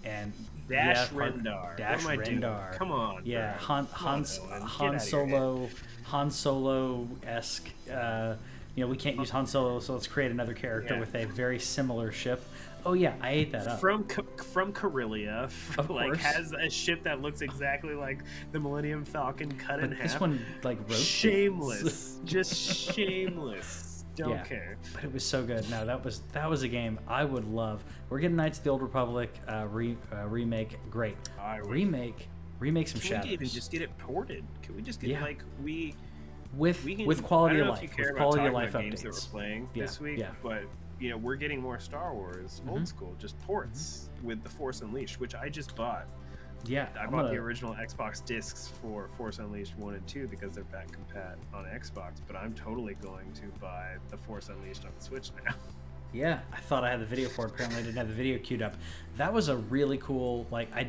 And 0.02 0.32
Dash 0.68 0.96
yeah, 1.12 1.18
Rendar. 1.18 1.76
Dash 1.76 2.04
what 2.04 2.14
am 2.14 2.20
I 2.20 2.24
doing? 2.24 2.40
Rendar. 2.40 2.72
Come 2.72 2.90
on. 2.92 3.22
Yeah, 3.24 3.52
bro. 3.58 3.66
Han 3.66 3.78
on, 3.78 3.86
Han, 3.92 4.24
Han 4.24 4.62
outta 4.62 4.82
your 4.84 4.92
head. 4.92 5.02
Solo, 5.02 5.68
Han 6.04 6.30
Solo 6.30 7.08
esque. 7.26 7.68
Uh, 7.92 8.34
you 8.76 8.84
know, 8.84 8.90
we 8.90 8.96
can't 8.96 9.16
use 9.16 9.30
Han 9.30 9.46
Solo, 9.46 9.80
so 9.80 9.92
let's 9.92 10.06
create 10.06 10.30
another 10.30 10.54
character 10.54 10.94
Yeah. 10.94 11.00
with 11.00 11.14
a 11.14 11.24
very 11.26 11.58
similar 11.58 12.12
ship. 12.12 12.42
Oh 12.86 12.92
yeah, 12.94 13.14
I 13.20 13.30
ate 13.32 13.52
that 13.52 13.66
up. 13.66 13.80
from 13.80 14.06
from 14.52 14.72
Corellia, 14.72 15.48
Of 15.78 15.90
like 15.90 16.06
course. 16.06 16.18
has 16.22 16.52
a 16.52 16.68
ship 16.70 17.02
that 17.04 17.20
looks 17.22 17.40
exactly 17.42 17.94
like 17.94 18.22
the 18.52 18.60
Millennium 18.60 19.04
Falcon 19.04 19.50
cut 19.52 19.80
in 19.80 19.90
but 19.90 19.98
half. 19.98 20.12
this 20.12 20.20
one 20.20 20.40
like 20.62 20.78
rotates. 20.82 21.00
shameless, 21.04 22.20
just 22.24 22.54
shameless. 22.94 24.04
Don't 24.16 24.30
Yeah. 24.30 24.42
care. 24.44 24.76
But 24.94 25.04
it 25.04 25.12
was 25.12 25.24
so 25.24 25.44
good. 25.44 25.68
No, 25.70 25.86
that 25.86 26.04
was 26.04 26.20
that 26.32 26.48
was 26.50 26.62
a 26.62 26.68
game 26.68 26.98
I 27.06 27.24
would 27.24 27.44
love. 27.46 27.84
We're 28.08 28.18
getting 28.18 28.36
Knights 28.36 28.58
of 28.58 28.64
the 28.64 28.70
Old 28.70 28.82
Republic 28.82 29.32
uh, 29.48 29.66
re, 29.70 29.96
uh, 30.12 30.26
remake. 30.26 30.78
Great 30.90 31.16
I 31.40 31.60
would- 31.60 31.70
remake. 31.70 32.28
Remake 32.58 32.88
some 32.88 33.00
Can 33.00 33.08
shadows 33.08 33.26
we 33.28 33.32
even 33.32 33.48
just 33.48 33.70
get 33.72 33.80
it 33.80 33.96
ported? 33.96 34.44
Can 34.62 34.76
we 34.76 34.82
just 34.82 35.00
get 35.00 35.10
Yeah. 35.10 35.22
like 35.22 35.42
we 35.62 35.94
with 36.54 36.84
we 36.84 36.94
can 36.96 37.06
with 37.06 37.22
quality 37.22 37.54
I 37.54 37.58
don't 37.60 37.68
of 37.68 37.74
know 37.74 37.80
life. 37.80 37.84
If 37.84 37.90
you 37.90 37.96
care 37.96 38.12
With 38.12 38.16
about 38.16 38.24
quality 38.32 38.46
of 38.48 38.52
life 38.52 38.70
about 38.70 38.82
games 38.82 39.02
that 39.02 39.08
we're 39.08 39.12
updates. 39.14 39.30
playing 39.30 39.68
Yeah, 39.74 39.82
this 39.84 40.00
week, 40.00 40.18
yeah. 40.18 40.30
but 40.42 40.64
you 41.00 41.08
know 41.10 41.16
we're 41.16 41.36
getting 41.36 41.60
more 41.60 41.80
Star 41.80 42.14
Wars 42.14 42.60
Mhm. 42.64 42.70
old 42.70 42.88
school, 42.88 43.14
just 43.18 43.38
ports 43.40 44.08
with 44.22 44.42
the 44.42 44.48
Force 44.50 44.82
Unleashed, 44.82 45.18
which 45.18 45.34
I 45.34 45.48
just 45.48 45.74
bought. 45.74 46.06
Yeah, 46.66 46.88
I 46.94 47.04
bought 47.06 47.10
gonna- 47.22 47.30
the 47.30 47.36
original 47.38 47.74
Xbox 47.74 48.22
discs 48.24 48.68
for 48.82 49.08
Force 49.16 49.38
Unleashed 49.38 49.76
1 49.78 49.94
and 49.94 50.06
2 50.06 50.28
because 50.28 50.54
they're 50.54 50.64
back 50.64 50.88
compat 50.88 51.36
on 51.54 51.64
Xbox, 51.64 52.20
but 52.26 52.36
I'm 52.36 52.52
totally 52.52 52.94
going 52.94 53.32
to 53.32 53.46
buy 53.60 53.96
the 54.10 54.18
Force 54.18 54.50
Unleashed 54.50 54.84
on 54.84 54.90
the 54.96 55.02
Switch 55.04 55.30
now. 55.44 55.54
Yeah, 56.12 56.40
I 56.52 56.56
thought 56.58 56.82
I 56.82 56.90
had 56.90 56.98
the 57.00 57.06
video 57.06 57.28
for 57.28 57.46
it. 57.46 57.52
Apparently, 57.52 57.78
I 57.78 57.82
didn't 57.84 57.96
have 57.96 58.08
the 58.08 58.14
video 58.14 58.36
queued 58.40 58.62
up. 58.62 58.74
That 59.16 59.32
was 59.32 59.46
a 59.48 59.56
really 59.56 59.96
cool. 59.98 60.44
Like, 60.50 60.68
I, 60.74 60.88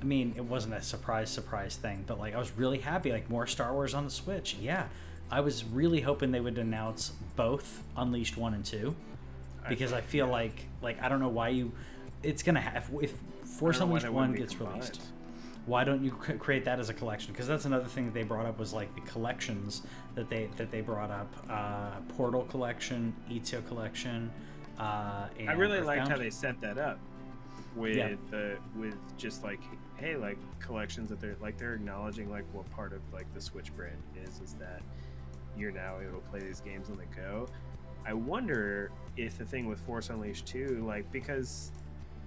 I 0.00 0.04
mean, 0.04 0.34
it 0.36 0.44
wasn't 0.44 0.74
a 0.74 0.82
surprise, 0.82 1.30
surprise 1.30 1.76
thing, 1.76 2.02
but 2.08 2.18
like, 2.18 2.34
I 2.34 2.38
was 2.38 2.50
really 2.56 2.78
happy. 2.80 3.12
Like, 3.12 3.30
more 3.30 3.46
Star 3.46 3.72
Wars 3.72 3.94
on 3.94 4.04
the 4.04 4.10
Switch. 4.10 4.56
Yeah, 4.60 4.88
I 5.30 5.42
was 5.42 5.62
really 5.64 6.00
hoping 6.00 6.32
they 6.32 6.40
would 6.40 6.58
announce 6.58 7.10
both 7.36 7.84
Unleashed 7.96 8.36
one 8.36 8.52
and 8.52 8.64
two, 8.64 8.96
because 9.68 9.92
I, 9.92 10.00
feel 10.00 10.26
like, 10.26 10.66
like, 10.82 11.00
I 11.02 11.08
don't 11.08 11.20
know 11.20 11.28
why 11.28 11.48
you. 11.50 11.72
It's 12.22 12.42
gonna 12.42 12.60
have 12.60 12.90
if 13.00 13.12
Force 13.44 13.76
I 13.76 13.80
don't 13.80 13.88
know 13.88 13.92
why 13.94 13.98
Unleashed 13.98 14.12
one 14.12 14.32
gets 14.34 14.54
combined. 14.54 14.74
released. 14.80 15.00
Why 15.66 15.84
don't 15.84 16.02
you 16.02 16.16
c- 16.26 16.32
create 16.34 16.64
that 16.64 16.80
as 16.80 16.88
a 16.88 16.94
collection? 16.94 17.32
Because 17.32 17.46
that's 17.46 17.64
another 17.64 17.84
thing 17.84 18.06
that 18.06 18.14
they 18.14 18.22
brought 18.22 18.46
up 18.46 18.58
was 18.58 18.72
like 18.72 18.92
the 18.94 19.02
collections 19.02 19.82
that 20.14 20.28
they 20.30 20.48
that 20.56 20.70
they 20.70 20.80
brought 20.80 21.10
up: 21.10 21.32
uh, 21.48 22.00
Portal 22.16 22.42
collection, 22.44 23.14
Ezio 23.30 23.66
collection. 23.68 24.30
Uh, 24.78 25.26
and 25.38 25.50
I 25.50 25.52
really 25.52 25.80
liked 25.80 26.08
how 26.08 26.16
they 26.16 26.30
set 26.30 26.60
that 26.60 26.78
up 26.78 26.98
with 27.76 27.96
Yeah. 27.96 28.14
the 28.30 28.56
with 28.76 28.94
just 29.16 29.44
like 29.44 29.60
hey 29.96 30.16
like 30.16 30.38
collections 30.60 31.10
that 31.10 31.20
they're 31.20 31.36
like 31.40 31.58
they're 31.58 31.74
acknowledging 31.74 32.30
like 32.30 32.44
what 32.52 32.68
part 32.70 32.92
of 32.92 33.00
like 33.12 33.32
the 33.34 33.40
Switch 33.40 33.74
brand 33.74 34.02
is 34.24 34.40
is 34.40 34.54
that 34.54 34.80
you're 35.56 35.72
now 35.72 35.96
able 36.00 36.20
to 36.20 36.28
play 36.30 36.40
these 36.40 36.60
games 36.60 36.88
on 36.90 36.96
the 36.96 37.04
go. 37.20 37.46
I 38.08 38.14
wonder 38.14 38.90
if 39.18 39.36
the 39.36 39.44
thing 39.44 39.66
with 39.68 39.80
Force 39.80 40.08
Unleashed 40.08 40.46
2 40.46 40.82
like 40.86 41.10
because 41.12 41.72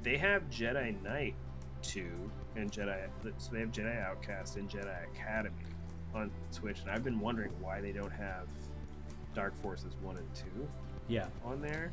they 0.03 0.15
have 0.15 0.43
Jedi 0.51 1.01
Knight 1.01 1.33
2 1.81 2.05
and 2.55 2.71
Jedi 2.71 3.07
so 3.39 3.51
they 3.51 3.61
have 3.61 3.71
Jedi 3.71 3.99
Outcast 3.99 4.57
and 4.57 4.69
Jedi 4.69 4.95
Academy 5.11 5.55
on 6.13 6.29
Switch 6.51 6.81
and 6.81 6.91
I've 6.91 7.03
been 7.03 7.19
wondering 7.19 7.51
why 7.59 7.81
they 7.81 7.91
don't 7.91 8.11
have 8.11 8.47
Dark 9.33 9.59
Forces 9.59 9.95
1 10.03 10.17
and 10.17 10.35
2 10.35 10.43
Yeah, 11.07 11.25
on 11.43 11.61
there. 11.61 11.91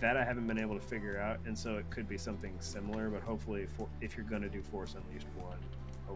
That 0.00 0.16
I 0.16 0.24
haven't 0.24 0.46
been 0.46 0.58
able 0.58 0.78
to 0.78 0.84
figure 0.84 1.18
out, 1.18 1.38
and 1.46 1.56
so 1.56 1.76
it 1.76 1.88
could 1.90 2.08
be 2.08 2.18
something 2.18 2.54
similar. 2.58 3.08
But 3.08 3.22
hopefully, 3.22 3.66
for, 3.66 3.88
if 4.00 4.16
you're 4.16 4.26
going 4.26 4.42
to 4.42 4.48
do 4.48 4.60
Force 4.60 4.96
Unleashed 4.96 5.28
one, 5.36 5.58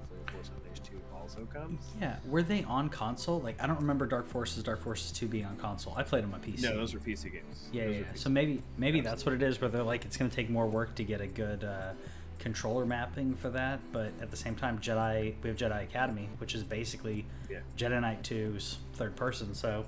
hopefully 0.01 0.21
Force 0.33 0.51
Unleashed 0.63 0.85
two 0.85 1.01
also 1.15 1.47
comes. 1.53 1.81
yeah. 2.01 2.17
Were 2.29 2.43
they 2.43 2.63
on 2.65 2.89
console? 2.89 3.41
Like, 3.41 3.61
I 3.63 3.67
don't 3.67 3.81
remember 3.81 4.07
Dark 4.07 4.27
Forces, 4.29 4.63
Dark 4.63 4.81
Forces 4.83 5.11
Two 5.13 5.27
being 5.27 5.45
on 5.45 5.57
console. 5.57 5.95
I 5.97 6.03
played 6.03 6.23
them 6.25 6.33
on 6.35 6.41
my 6.41 6.47
PC. 6.47 6.63
No, 6.63 6.77
those 6.77 6.95
are 6.95 6.99
PC 6.99 7.33
games. 7.33 7.69
yeah, 7.73 7.85
Those 7.87 7.95
yeah. 7.95 8.01
yeah. 8.01 8.07
So 8.15 8.31
maybe 8.31 8.63
maybe 8.79 9.01
that's 9.01 9.25
what 9.25 9.35
it 9.35 9.43
is. 9.43 9.61
Where 9.61 9.71
they're 9.71 9.83
like, 9.83 10.05
it's 10.05 10.17
going 10.17 10.31
to 10.31 10.37
take 10.37 10.51
more 10.51 10.67
work 10.67 10.95
to 10.97 11.05
get 11.05 11.21
a 11.21 11.27
good 11.27 11.65
uh, 11.65 11.93
controller 12.39 12.85
mapping 12.87 13.35
for 13.35 13.49
that. 13.51 13.81
But 13.93 14.13
at 14.21 14.31
the 14.31 14.37
same 14.37 14.55
time, 14.55 14.79
Jedi 14.79 15.35
we 15.43 15.49
have 15.49 15.59
Jedi 15.59 15.83
Academy, 15.83 16.29
which 16.39 16.55
is 16.55 16.63
basically 16.63 17.25
Yeah. 17.51 17.59
Jedi 17.77 18.01
Knight 18.01 18.23
2's 18.23 18.79
third 18.95 19.17
person. 19.17 19.55
So, 19.55 19.85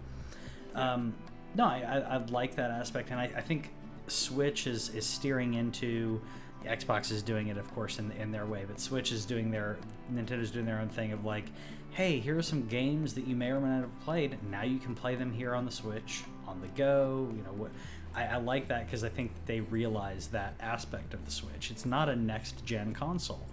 um, 0.75 1.15
no, 1.55 1.65
I, 1.65 1.79
I, 1.81 1.99
I 1.99 2.17
like 2.27 2.57
that 2.57 2.71
aspect, 2.71 3.11
and 3.11 3.19
I, 3.21 3.31
I 3.37 3.41
think 3.41 3.71
Switch 4.09 4.67
is 4.67 4.89
is 4.95 5.07
steering 5.07 5.55
into. 5.55 6.21
Xbox 6.69 7.11
is 7.11 7.23
doing 7.23 7.49
it, 7.49 7.57
of 7.57 7.73
course, 7.75 7.99
in 7.99 8.13
in 8.13 8.31
their 8.31 8.47
way, 8.47 8.65
but 8.67 8.79
Switch 8.81 9.11
is 9.13 9.25
doing 9.25 9.51
their 9.51 9.77
Nintendo's 10.13 10.51
doing 10.51 10.67
their 10.67 10.79
own 10.81 10.89
thing 10.89 11.13
of 11.13 11.25
like, 11.25 11.47
hey, 11.93 12.19
here 12.19 12.37
are 12.39 12.43
some 12.43 12.67
games 12.67 13.15
that 13.15 13.27
you 13.27 13.35
may 13.35 13.51
or 13.51 13.61
may 13.61 13.69
not 13.69 13.81
have 13.83 14.01
played. 14.01 14.39
Now 14.51 14.63
you 14.63 14.79
can 14.79 14.95
play 14.95 15.15
them 15.17 15.33
here 15.33 15.55
on 15.55 15.65
the 15.65 15.71
Switch, 15.71 16.23
on 16.47 16.61
the 16.61 16.69
go. 16.69 17.29
You 17.37 17.43
know 17.43 17.53
what? 17.53 17.71
I, 18.15 18.25
I 18.25 18.37
like 18.37 18.69
that 18.69 18.87
because 18.87 19.05
I 19.05 19.09
think 19.09 19.33
they 19.47 19.61
realize 19.61 20.29
that 20.29 20.55
aspect 20.61 21.15
of 21.15 21.25
the 21.25 21.31
Switch. 21.31 21.71
It's 21.71 21.87
not 21.87 22.09
a 22.09 22.17
next 22.17 22.65
gen 22.65 22.93
console, 22.95 23.47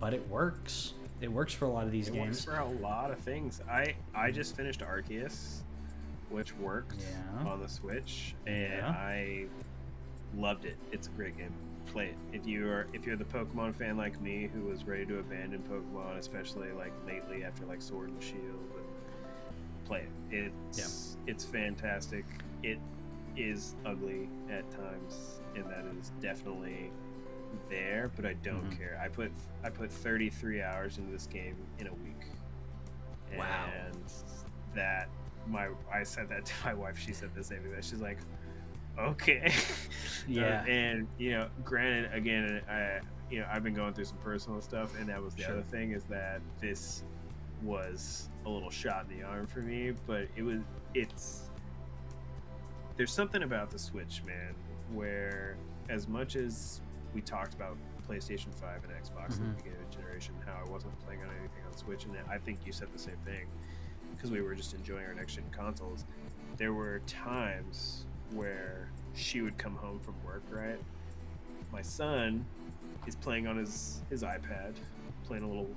but 0.00 0.12
it 0.14 0.26
works. 0.28 0.92
It 1.20 1.32
works 1.32 1.52
for 1.52 1.64
a 1.64 1.68
lot 1.70 1.84
of 1.84 1.92
these 1.92 2.08
It 2.08 2.12
games. 2.14 2.46
works 2.46 2.58
for 2.58 2.60
a 2.62 2.68
lot 2.80 3.10
of 3.10 3.18
things. 3.18 3.60
I 3.70 3.94
I 4.14 4.30
just 4.30 4.56
finished 4.56 4.80
Arceus, 4.80 5.60
which 6.30 6.54
worked 6.56 6.96
Yeah. 7.00 7.50
on 7.50 7.60
the 7.60 7.68
Switch, 7.68 8.34
and 8.46 8.72
Yeah. 8.72 8.88
I 8.90 9.46
loved 10.36 10.64
it. 10.66 10.76
It's 10.92 11.06
a 11.08 11.10
great 11.10 11.36
game. 11.38 11.52
Play 11.92 12.06
it 12.08 12.16
if 12.32 12.46
you 12.46 12.68
are 12.68 12.86
if 12.92 13.06
you're 13.06 13.16
the 13.16 13.24
Pokemon 13.24 13.74
fan 13.74 13.96
like 13.96 14.20
me 14.20 14.48
who 14.52 14.62
was 14.68 14.84
ready 14.84 15.06
to 15.06 15.18
abandon 15.20 15.62
Pokemon, 15.62 16.18
especially 16.18 16.70
like 16.72 16.92
lately 17.06 17.44
after 17.44 17.64
like 17.64 17.80
Sword 17.80 18.10
and 18.10 18.22
Shield. 18.22 18.42
Play 19.86 20.04
it. 20.30 20.52
It's 20.70 21.16
it's 21.26 21.44
fantastic. 21.44 22.24
It 22.62 22.78
is 23.36 23.74
ugly 23.86 24.28
at 24.50 24.70
times, 24.70 25.40
and 25.54 25.64
that 25.66 25.84
is 25.98 26.12
definitely 26.20 26.90
there. 27.70 28.10
But 28.16 28.26
I 28.26 28.34
don't 28.34 28.68
Mhm. 28.70 28.78
care. 28.78 29.00
I 29.02 29.08
put 29.08 29.32
I 29.64 29.70
put 29.70 29.90
33 29.90 30.60
hours 30.60 30.98
into 30.98 31.10
this 31.10 31.26
game 31.26 31.56
in 31.78 31.86
a 31.86 31.94
week. 31.94 32.26
Wow. 33.36 33.70
And 33.86 34.02
that 34.74 35.08
my 35.46 35.68
I 35.90 36.02
said 36.02 36.28
that 36.28 36.44
to 36.44 36.52
my 36.64 36.74
wife. 36.74 36.98
She 36.98 37.14
said 37.14 37.34
the 37.34 37.42
same 37.42 37.62
thing. 37.62 37.72
She's 37.80 38.00
like, 38.02 38.18
okay. 38.98 39.52
Yeah. 40.26 40.62
Uh, 40.62 40.70
and 40.70 41.08
you 41.16 41.30
know, 41.30 41.48
granted, 41.64 42.12
again, 42.12 42.60
I 42.68 43.00
you 43.30 43.40
know 43.40 43.46
I've 43.50 43.62
been 43.62 43.72
going 43.72 43.94
through 43.94 44.04
some 44.04 44.18
personal 44.18 44.60
stuff, 44.60 44.94
and 44.98 45.08
that 45.08 45.22
was 45.22 45.34
the 45.34 45.42
Sure. 45.44 45.52
other 45.52 45.62
thing 45.62 45.92
is 45.92 46.04
that 46.04 46.42
this 46.60 47.02
was 47.62 48.28
a 48.44 48.48
little 48.50 48.68
shot 48.70 49.06
in 49.10 49.18
the 49.18 49.24
arm 49.24 49.46
for 49.46 49.60
me, 49.60 49.92
but 50.06 50.26
it 50.36 50.42
was 50.42 50.60
it's 50.94 51.44
there's 52.98 53.12
something 53.12 53.42
about 53.42 53.70
the 53.70 53.78
Switch, 53.78 54.22
man, 54.26 54.54
where 54.92 55.56
as 55.88 56.08
much 56.08 56.36
as 56.36 56.80
we 57.14 57.22
talked 57.22 57.54
about 57.54 57.76
PlayStation 58.06 58.52
5 58.54 58.84
and 58.84 58.92
Xbox 58.92 59.24
at 59.24 59.30
Mhm. 59.40 59.56
the 59.56 59.62
beginning 59.62 59.80
of 59.82 59.90
the 59.90 59.96
generation, 59.96 60.34
how 60.44 60.60
I 60.66 60.68
wasn't 60.70 60.98
playing 61.06 61.22
on 61.22 61.28
anything 61.38 61.64
on 61.66 61.74
Switch, 61.76 62.04
and 62.04 62.14
I 62.28 62.36
think 62.38 62.66
you 62.66 62.72
said 62.72 62.92
the 62.92 62.98
same 62.98 63.16
thing 63.24 63.46
because 64.14 64.30
we 64.30 64.42
were 64.42 64.54
just 64.54 64.74
enjoying 64.74 65.06
our 65.06 65.14
next 65.14 65.36
gen 65.36 65.48
consoles. 65.52 66.04
There 66.58 66.72
were 66.74 66.98
times 67.06 68.04
where 68.32 68.88
she 69.14 69.40
would 69.42 69.58
come 69.58 69.74
home 69.76 69.98
from 70.00 70.14
work, 70.24 70.42
right? 70.50 70.78
My 71.72 71.82
son 71.82 72.44
is 73.06 73.16
playing 73.16 73.46
on 73.46 73.56
his 73.56 74.00
his 74.10 74.22
iPad, 74.22 74.74
playing 75.24 75.44
a 75.44 75.48
little 75.48 75.68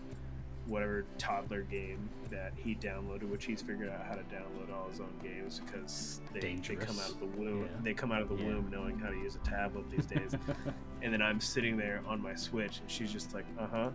whatever 0.68 1.04
toddler 1.18 1.64
game 1.64 2.08
that 2.30 2.54
he 2.56 2.76
downloaded, 2.76 3.24
which 3.24 3.46
he's 3.46 3.62
figured 3.62 3.90
out 3.90 4.06
how 4.06 4.14
to 4.14 4.22
download 4.24 4.72
all 4.74 4.88
his 4.90 5.00
own 5.00 5.12
games 5.24 5.60
because 5.66 6.22
they, 6.34 6.40
they 6.56 6.76
come 6.76 7.00
out 7.00 7.10
of 7.10 7.20
the 7.20 7.26
womb. 7.26 7.64
Yeah. 7.64 7.68
They 7.84 7.94
come 7.94 8.12
out 8.12 8.22
of 8.22 8.30
the 8.30 8.36
Yeah. 8.36 8.46
womb 8.46 8.70
knowing 8.72 9.00
how 9.00 9.10
to 9.10 9.16
use 9.18 9.36
a 9.36 9.40
tablet 9.40 9.90
these 9.90 10.06
days. 10.06 10.34
and 11.02 11.12
then 11.12 11.22
I'm 11.22 11.42
sitting 11.42 11.78
there 11.78 12.02
on 12.08 12.22
my 12.22 12.36
Switch, 12.36 12.80
and 12.80 12.90
she's 12.90 13.12
just 13.12 13.34
like, 13.34 13.46
"Uh 13.60 13.68
huh," 13.68 13.90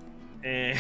and 0.45 0.79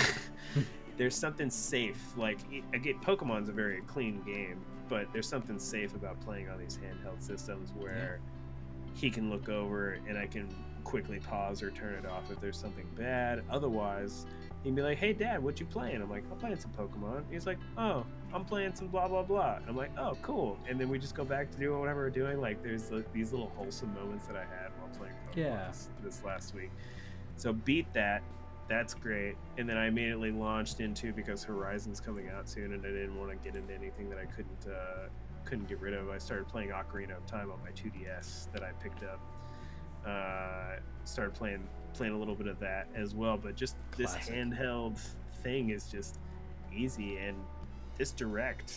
there's 0.96 1.14
something 1.16 1.50
safe. 1.50 2.02
Like 2.16 2.38
again, 2.74 2.96
Pokemon's 3.00 3.48
a 3.48 3.52
very 3.52 3.80
clean 3.82 4.22
game, 4.22 4.58
but 4.88 5.12
there's 5.12 5.28
something 5.28 5.58
safe 5.58 5.94
about 5.94 6.20
playing 6.20 6.48
on 6.48 6.58
these 6.58 6.78
handheld 6.78 7.22
systems 7.22 7.72
where 7.76 8.20
he 8.94 9.10
can 9.10 9.30
look 9.30 9.48
over 9.48 9.98
and 10.08 10.16
I 10.16 10.26
can 10.26 10.48
quickly 10.84 11.18
pause 11.18 11.62
or 11.62 11.70
turn 11.70 11.94
it 11.94 12.06
off 12.06 12.30
if 12.30 12.40
there's 12.40 12.56
something 12.58 12.86
bad. 12.96 13.42
Otherwise, 13.50 14.24
he'd 14.62 14.74
be 14.76 14.82
like, 14.82 14.98
"Hey, 14.98 15.12
Dad, 15.12 15.42
what 15.42 15.58
you 15.60 15.66
playing?" 15.66 16.00
I'm 16.00 16.08
like, 16.10 16.22
"I'm 16.30 16.38
playing 16.38 16.58
some 16.58 16.70
Pokemon." 16.72 17.24
He's 17.30 17.46
like, 17.46 17.58
"Oh, 17.76 18.06
I'm 18.32 18.44
playing 18.44 18.74
some 18.74 18.86
blah 18.88 19.08
blah 19.08 19.22
blah." 19.24 19.58
I'm 19.68 19.76
like, 19.76 19.90
"Oh, 19.98 20.16
cool." 20.22 20.56
And 20.68 20.80
then 20.80 20.88
we 20.88 20.98
just 20.98 21.14
go 21.14 21.24
back 21.24 21.50
to 21.50 21.58
doing 21.58 21.80
whatever 21.80 22.00
we're 22.02 22.10
doing. 22.10 22.40
Like, 22.40 22.62
there's 22.62 22.90
like, 22.90 23.12
these 23.12 23.32
little 23.32 23.50
wholesome 23.56 23.92
moments 23.94 24.26
that 24.28 24.36
I 24.36 24.42
had 24.44 24.70
while 24.78 24.88
playing 24.96 25.14
Pokemon 25.28 25.36
Yeah. 25.36 25.66
this, 25.68 25.88
this 26.02 26.22
last 26.24 26.54
week. 26.54 26.70
So 27.36 27.52
beat 27.52 27.92
that. 27.92 28.22
That's 28.68 28.94
great. 28.94 29.36
And 29.58 29.68
then 29.68 29.76
I 29.76 29.86
immediately 29.86 30.32
launched 30.32 30.80
into 30.80 31.12
because 31.12 31.44
Horizon's 31.44 32.00
coming 32.00 32.28
out 32.30 32.48
soon, 32.48 32.72
and 32.72 32.84
I 32.84 32.88
didn't 32.88 33.16
want 33.16 33.30
to 33.30 33.36
get 33.36 33.54
into 33.56 33.72
anything 33.72 34.10
that 34.10 34.18
I 34.18 34.24
couldn't 34.24 34.66
uh, 34.68 35.08
couldn't 35.44 35.68
get 35.68 35.80
rid 35.80 35.94
of. 35.94 36.08
I 36.10 36.18
started 36.18 36.48
playing 36.48 36.70
Ocarina 36.70 37.16
of 37.16 37.24
Time 37.26 37.52
on 37.52 37.60
my 37.62 37.70
2DS 37.70 38.50
that 38.52 38.64
I 38.64 38.72
picked 38.82 39.04
up. 39.04 39.20
Uh, 40.04 40.80
started 41.04 41.34
playing 41.34 41.66
playing 41.94 42.12
a 42.14 42.18
little 42.18 42.34
bit 42.34 42.48
of 42.48 42.58
that 42.60 42.88
as 42.96 43.14
well. 43.14 43.36
But 43.36 43.54
just 43.54 43.76
this 43.96 44.14
handheld 44.16 44.98
thing 45.42 45.70
is 45.70 45.86
just 45.88 46.18
easy, 46.74 47.18
and 47.18 47.36
this 47.98 48.10
direct 48.10 48.74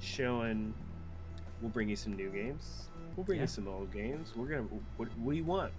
showing 0.00 0.74
we'll 1.62 1.70
bring 1.70 1.88
you 1.88 1.96
some 1.96 2.14
new 2.14 2.28
games. 2.28 2.88
We'll 3.16 3.24
bring 3.24 3.38
Yeah. 3.38 3.44
you 3.44 3.48
some 3.48 3.66
old 3.66 3.90
games. 3.92 4.34
We're 4.36 4.46
gonna. 4.48 4.62
What, 4.98 5.08
what 5.16 5.32
do 5.32 5.38
you 5.38 5.44
want? 5.44 5.72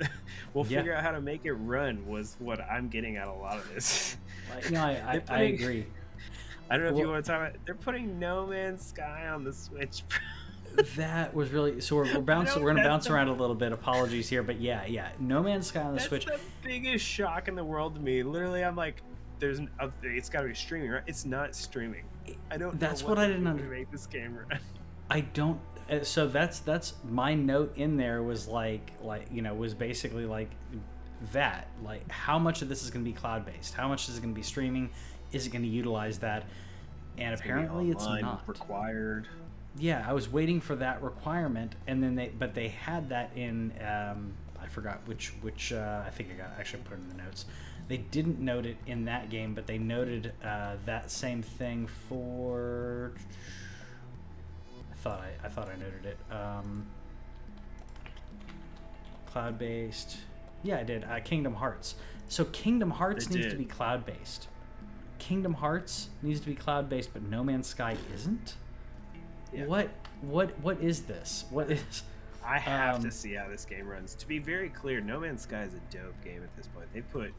we'll 0.54 0.66
Yeah. 0.66 0.78
figure 0.78 0.94
out 0.94 1.02
how 1.02 1.12
to 1.12 1.20
make 1.20 1.44
it 1.44 1.52
run. 1.52 2.06
Was 2.06 2.36
what 2.38 2.60
I'm 2.60 2.88
getting 2.88 3.16
at 3.16 3.28
a 3.28 3.32
lot 3.32 3.56
of 3.58 3.68
this. 3.74 4.16
Like, 4.54 4.70
no, 4.70 4.80
I, 4.82 4.90
I, 5.06 5.18
They're 5.18 5.36
I 5.36 5.40
agree. 5.42 5.86
I 6.70 6.76
don't 6.76 6.86
know 6.86 6.92
if 6.92 6.98
you 6.98 7.08
want 7.08 7.24
to 7.24 7.30
talk 7.30 7.40
about. 7.40 7.52
They're 7.66 7.74
putting 7.74 8.18
No 8.18 8.46
Man's 8.46 8.84
Sky 8.86 9.28
on 9.28 9.44
the 9.44 9.52
Switch. 9.52 10.02
that 10.96 11.32
was 11.34 11.50
really 11.50 11.80
so. 11.80 11.96
We're, 11.96 12.14
we're 12.14 12.20
bouncing. 12.20 12.62
We're 12.62 12.72
gonna 12.74 12.88
bounce 12.88 13.06
the- 13.06 13.12
around 13.14 13.28
a 13.28 13.32
little 13.34 13.54
bit. 13.54 13.72
Apologies 13.72 14.28
here, 14.28 14.42
but 14.42 14.60
yeah, 14.60 14.84
yeah. 14.86 15.10
No 15.20 15.42
Man's 15.42 15.66
Sky 15.68 15.80
on 15.82 15.92
the 15.92 15.98
That's 15.98 16.08
Switch. 16.08 16.24
the 16.26 16.40
biggest 16.62 17.04
shock 17.04 17.48
in 17.48 17.54
the 17.54 17.62
world 17.64 17.94
to 17.94 18.00
me. 18.00 18.22
Literally, 18.22 18.64
I'm 18.64 18.74
like, 18.76 19.02
there's 19.38 19.58
an. 19.58 19.70
It's 20.02 20.28
got 20.28 20.40
to 20.42 20.48
be 20.48 20.54
streaming, 20.54 20.90
right? 20.90 21.02
It's 21.06 21.24
not 21.26 21.54
streaming. 21.54 22.04
I 22.50 22.56
don't. 22.56 22.80
That's 22.80 23.02
know 23.02 23.08
what 23.10 23.18
I 23.18 23.26
didn't 23.26 23.44
doing 23.44 23.56
to 23.58 23.62
under- 23.64 23.74
make 23.76 23.90
this 23.92 24.06
game 24.06 24.34
run. 24.36 24.58
I 25.10 25.20
don't. 25.20 25.60
uh, 25.90 26.02
So 26.04 26.26
that's 26.26 26.60
that's 26.60 26.94
my 27.08 27.34
note 27.34 27.76
in 27.76 27.96
there 27.96 28.22
was 28.22 28.48
like 28.48 28.92
like 29.02 29.26
you 29.32 29.42
know 29.42 29.54
was 29.54 29.74
basically 29.74 30.26
like 30.26 30.50
that 31.32 31.68
like 31.82 32.10
how 32.10 32.38
much 32.38 32.60
of 32.62 32.68
this 32.68 32.82
is 32.82 32.90
going 32.90 33.04
to 33.04 33.10
be 33.10 33.16
cloud 33.16 33.46
based? 33.46 33.74
How 33.74 33.88
much 33.88 34.08
is 34.08 34.16
it 34.16 34.20
going 34.20 34.34
to 34.34 34.38
be 34.38 34.42
streaming? 34.44 34.90
Is 35.32 35.46
it 35.46 35.50
going 35.50 35.62
to 35.62 35.68
utilize 35.68 36.18
that? 36.20 36.44
And 37.18 37.32
It's 37.32 37.40
apparently 37.40 37.90
it's 37.90 38.04
not. 38.04 38.42
required. 38.48 39.28
Yeah, 39.76 40.04
I 40.06 40.12
was 40.12 40.28
waiting 40.28 40.60
for 40.60 40.76
that 40.76 41.02
requirement, 41.02 41.74
and 41.86 42.02
then 42.02 42.14
they 42.14 42.30
but 42.38 42.54
they 42.54 42.68
had 42.68 43.08
that 43.10 43.30
in 43.36 43.72
um, 43.80 44.32
I 44.60 44.66
forgot 44.66 45.00
which 45.06 45.32
which 45.42 45.72
uh, 45.72 46.02
I 46.06 46.10
think 46.10 46.30
I 46.30 46.34
got 46.34 46.50
actually 46.58 46.82
put 46.84 46.94
it 46.98 47.00
in 47.02 47.16
the 47.16 47.22
notes. 47.24 47.46
They 47.86 47.98
didn't 47.98 48.40
note 48.40 48.66
it 48.66 48.76
in 48.86 49.04
that 49.06 49.30
game, 49.30 49.54
but 49.54 49.66
they 49.66 49.78
noted 49.78 50.32
uh, 50.44 50.76
that 50.86 51.10
same 51.10 51.42
thing 51.42 51.86
for. 52.08 53.12
I 55.04 55.08
thought 55.10 55.20
I, 55.20 55.46
I 55.46 55.48
thought 55.50 55.68
I 55.68 55.76
noted 55.76 56.06
it. 56.06 56.18
Um, 56.34 56.86
cloud 59.26 59.58
based. 59.58 60.16
Yeah, 60.62 60.78
I 60.78 60.82
did. 60.82 61.04
Uh, 61.04 61.20
Kingdom 61.20 61.54
Hearts. 61.54 61.96
So 62.28 62.44
Kingdom 62.46 62.90
Hearts 62.90 63.26
They 63.26 63.38
needs 63.40 63.52
to 63.52 63.58
be 63.58 63.66
cloud 63.66 64.06
based. 64.06 64.48
Kingdom 65.18 65.52
Hearts 65.54 66.08
needs 66.22 66.40
to 66.40 66.46
be 66.46 66.54
cloud 66.54 66.88
based, 66.88 67.10
but 67.12 67.22
No 67.22 67.44
Man's 67.44 67.66
Sky 67.66 67.96
isn't. 68.14 68.54
Yeah. 69.52 69.66
What 69.66 69.90
what 70.22 70.58
what 70.60 70.80
is 70.80 71.02
this? 71.02 71.44
What 71.50 71.70
is 71.70 72.02
I 72.44 72.58
have 72.58 72.96
Um, 72.96 73.02
to 73.02 73.10
see 73.10 73.34
how 73.34 73.48
this 73.48 73.64
game 73.64 73.86
runs. 73.86 74.14
To 74.16 74.26
be 74.26 74.38
very 74.38 74.68
clear, 74.70 75.00
No 75.00 75.20
Man's 75.20 75.42
Sky 75.42 75.62
is 75.64 75.74
a 75.74 75.80
dope 75.94 76.22
game 76.24 76.42
at 76.42 76.54
this 76.56 76.66
point. 76.68 76.86
They 76.94 77.02
put 77.02 77.32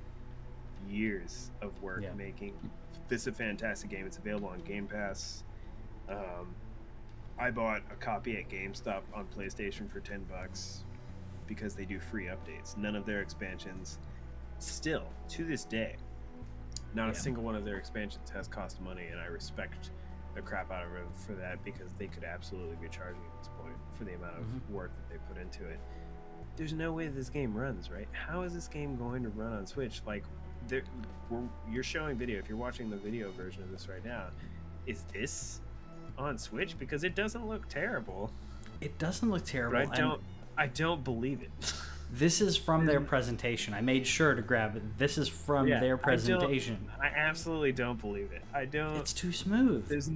years 0.88 1.50
of 1.64 1.82
work 1.82 2.04
Yeah. 2.04 2.14
making 2.14 2.54
this 3.08 3.26
a 3.28 3.32
fantastic 3.32 3.90
game. 3.90 4.06
It's 4.06 4.18
available 4.18 4.50
on 4.50 4.60
Game 4.62 4.88
Pass. 4.88 5.44
Um, 6.10 6.54
I 7.38 7.52
bought 7.52 7.82
a 7.92 7.96
copy 7.96 8.38
at 8.38 8.50
GameStop 8.50 9.02
on 9.14 9.26
PlayStation 9.28 9.90
for 9.92 10.00
ten 10.00 10.24
bucks 10.24 10.84
because 11.48 11.76
they 11.76 11.86
do 11.86 12.00
free 12.00 12.26
updates. 12.26 12.78
None 12.78 12.96
of 12.96 13.06
their 13.06 13.22
expansions, 13.22 14.00
still 14.60 15.04
to 15.30 15.44
this 15.44 15.66
day, 15.66 15.98
not 16.94 17.06
Yeah. 17.08 17.12
a 17.12 17.16
single 17.16 17.44
one 17.44 17.56
of 17.56 17.66
their 17.66 17.78
expansions 17.78 18.30
has 18.30 18.48
cost 18.48 18.82
money, 18.82 19.08
and 19.08 19.20
I 19.20 19.26
respect 19.26 19.92
the 20.34 20.42
crap 20.42 20.72
out 20.72 20.86
of 20.86 20.92
them 20.92 21.12
for 21.14 21.34
that 21.34 21.64
because 21.64 21.94
they 21.94 22.08
could 22.08 22.24
absolutely 22.24 22.76
be 22.78 22.90
charging 22.90 23.22
at 23.22 23.38
this 23.38 23.50
point 23.62 23.76
for 23.94 24.04
the 24.06 24.14
amount 24.16 24.38
of 24.38 24.46
Mhm. 24.46 24.70
work 24.70 24.92
that 24.96 25.10
they 25.10 25.18
put 25.34 25.38
into 25.42 25.68
it. 25.68 25.80
There's 26.58 26.74
no 26.74 26.94
way 26.94 27.08
this 27.10 27.30
game 27.30 27.54
runs, 27.56 27.90
right? 27.92 28.08
How 28.14 28.42
is 28.44 28.54
this 28.54 28.68
game 28.68 28.96
going 28.98 29.24
to 29.24 29.30
run 29.30 29.54
on 29.54 29.66
Switch? 29.66 30.02
Like, 30.06 30.24
we're, 31.30 31.48
you're 31.70 31.84
showing 31.84 32.18
video. 32.18 32.40
If 32.40 32.48
you're 32.50 32.58
watching 32.58 32.90
the 32.90 32.98
video 32.98 33.30
version 33.32 33.62
of 33.64 33.72
this 33.72 33.88
right 33.88 34.04
now, 34.04 34.30
is 34.86 35.04
this 35.06 35.62
on 36.18 36.38
Switch? 36.38 36.78
Because 36.78 37.04
it 37.04 37.16
doesn't 37.16 37.48
look 37.48 37.68
terrible, 37.70 38.32
it 38.82 38.98
doesn't 38.98 39.30
look 39.30 39.46
terrible. 39.46 39.80
but 39.88 39.98
I 39.98 40.02
don't, 40.02 40.22
I 40.58 40.68
don't 40.68 41.04
believe 41.04 41.42
it. 41.42 41.74
This 42.12 42.40
is 42.40 42.56
from 42.56 42.86
their 42.86 43.02
presentation. 43.02 43.74
I 43.74 43.82
made 43.82 44.06
sure 44.06 44.36
to 44.36 44.42
grab 44.44 44.76
it. 44.78 44.98
This 44.98 45.18
is 45.18 45.28
from 45.28 45.68
Yeah, 45.68 45.80
their 45.80 45.98
presentation. 45.98 46.78
I 47.02 47.08
absolutely 47.08 47.72
don't 47.72 48.00
believe 48.00 48.32
it. 48.32 48.44
I 48.54 48.66
don't. 48.66 48.98
It's 48.98 49.12
too 49.12 49.34
smooth. 49.34 49.88
there's 49.90 50.10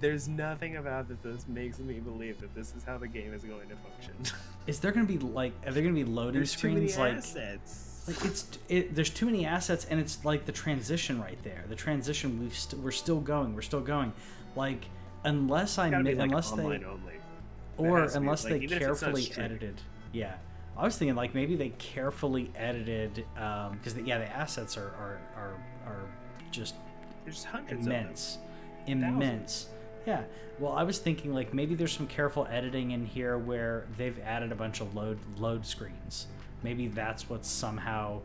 there's 0.00 0.28
nothing 0.28 0.76
about 0.76 1.08
that 1.08 1.22
this 1.22 1.46
makes 1.46 1.78
me 1.78 2.00
believe 2.00 2.40
that 2.40 2.54
this 2.54 2.74
is 2.74 2.84
how 2.84 2.96
the 2.96 3.06
game 3.06 3.34
is 3.34 3.44
going 3.44 3.68
to 3.68 3.76
function. 3.76 4.36
Is 4.66 4.80
there 4.80 4.92
going 4.92 5.06
to 5.06 5.12
be 5.12 5.18
like 5.18 5.52
are 5.66 5.72
there 5.72 5.82
going 5.82 5.94
to 5.94 6.04
be 6.04 6.10
loading 6.10 6.40
There's 6.40 6.56
too 6.56 6.70
many 6.70 6.88
screens 6.88 6.98
like 6.98 7.16
assets. 7.18 8.04
like 8.08 8.24
it's 8.24 8.48
it, 8.70 8.94
there's 8.94 9.10
too 9.10 9.26
many 9.26 9.44
assets 9.46 9.84
and 9.90 10.00
it's 10.00 10.24
like 10.24 10.46
the 10.46 10.52
transition 10.52 11.20
right 11.20 11.38
there. 11.44 11.64
The 11.68 11.76
transition 11.76 12.40
we've 12.40 12.56
st- 12.56 12.82
we're 12.82 12.90
still 12.92 13.20
going. 13.20 13.54
We're 13.54 13.62
still 13.62 13.82
going. 13.82 14.12
Like 14.56 14.86
unless 15.26 15.78
I 15.78 15.90
mi- 15.90 16.14
like 16.14 16.28
unless 16.28 16.50
they 16.52 16.62
only. 16.62 16.80
or 17.76 18.00
to 18.00 18.06
be, 18.08 18.14
unless 18.16 18.44
like, 18.44 18.52
they 18.54 18.60
even 18.60 18.82
if 18.82 18.88
it's 18.88 19.02
not 19.02 19.14
carefully 19.14 19.32
edited. 19.44 19.80
Yeah. 20.12 20.34
I 20.76 20.84
was 20.84 20.96
thinking 20.96 21.14
like 21.16 21.34
maybe 21.34 21.56
they 21.56 21.70
carefully 21.70 22.50
edited 22.56 23.24
um, 23.38 23.72
because 23.78 23.94
the 23.94 24.02
yeah 24.02 24.18
the 24.18 24.28
assets 24.28 24.76
are 24.76 24.88
are 24.88 25.18
are, 25.36 25.54
are 25.86 26.02
just 26.50 26.74
There's 27.24 27.44
hundreds 27.44 27.86
of 27.86 27.92
them. 27.92 27.94
immense 27.94 28.38
immense 28.86 29.66
yeah 30.06 30.22
well 30.60 30.72
i 30.72 30.82
was 30.84 30.98
thinking 30.98 31.32
like 31.34 31.52
maybe 31.52 31.74
there's 31.74 31.92
some 31.92 32.06
careful 32.06 32.46
editing 32.50 32.92
in 32.92 33.04
here 33.04 33.36
where 33.36 33.86
they've 33.96 34.18
added 34.20 34.52
a 34.52 34.54
bunch 34.54 34.80
of 34.80 34.94
load 34.94 35.18
load 35.38 35.66
screens 35.66 36.28
maybe 36.62 36.86
that's 36.86 37.28
what's 37.28 37.48
somehow 37.48 38.20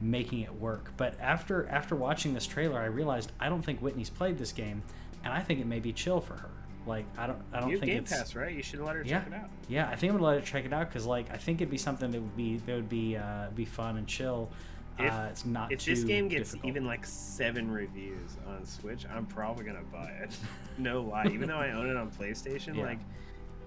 making 0.00 0.40
it 0.40 0.54
work 0.60 0.92
but 0.96 1.18
after 1.20 1.66
after 1.68 1.96
watching 1.96 2.32
this 2.34 2.46
trailer 2.46 2.78
i 2.78 2.84
realized 2.84 3.32
i 3.40 3.48
don't 3.48 3.62
think 3.62 3.80
whitney's 3.80 4.10
played 4.10 4.38
this 4.38 4.52
game 4.52 4.82
and 5.24 5.32
i 5.32 5.40
think 5.40 5.60
it 5.60 5.66
may 5.66 5.80
be 5.80 5.92
chill 5.92 6.20
for 6.20 6.34
her 6.34 6.50
like 6.86 7.04
i 7.18 7.26
don't 7.26 7.38
i 7.52 7.60
don't 7.60 7.70
You 7.70 7.78
think 7.78 7.92
Game 7.92 7.98
it's 8.02 8.12
Pass, 8.12 8.34
right? 8.34 8.54
You 8.54 8.62
should 8.62 8.80
let 8.80 8.94
her 8.96 9.02
yeah 9.04 9.20
check 9.20 9.26
it 9.28 9.34
out. 9.34 9.50
yeah 9.68 9.88
i 9.88 9.96
think 9.96 10.12
i'm 10.12 10.18
gonna 10.18 10.28
let 10.30 10.40
her 10.40 10.46
check 10.46 10.64
it 10.64 10.72
out 10.72 10.88
because 10.88 11.06
like 11.06 11.30
i 11.32 11.36
think 11.36 11.60
it'd 11.60 11.70
be 11.70 11.78
something 11.78 12.10
that 12.10 12.20
would 12.20 12.36
be 12.36 12.58
that 12.58 12.74
would 12.74 12.88
be 12.88 13.16
uh 13.16 13.48
be 13.54 13.64
fun 13.64 13.96
and 13.96 14.06
chill 14.06 14.50
If- 14.98 15.10
uh, 15.12 15.26
it's 15.30 15.44
not 15.44 15.72
If 15.72 15.84
this 15.84 16.04
game 16.04 16.28
gets 16.28 16.50
difficult. 16.52 16.68
even 16.70 16.84
like 16.86 17.04
seven 17.06 17.68
reviews 17.70 18.36
on 18.46 18.64
Switch, 18.64 19.04
I'm 19.12 19.26
probably 19.26 19.64
gonna 19.64 19.82
buy 19.92 20.10
it. 20.22 20.36
no 20.78 21.00
lie. 21.02 21.26
Even 21.32 21.48
though 21.48 21.56
I 21.58 21.72
own 21.72 21.88
it 21.90 21.96
on 21.96 22.12
PlayStation, 22.12 22.76
Yeah. 22.76 22.84
like 22.84 22.98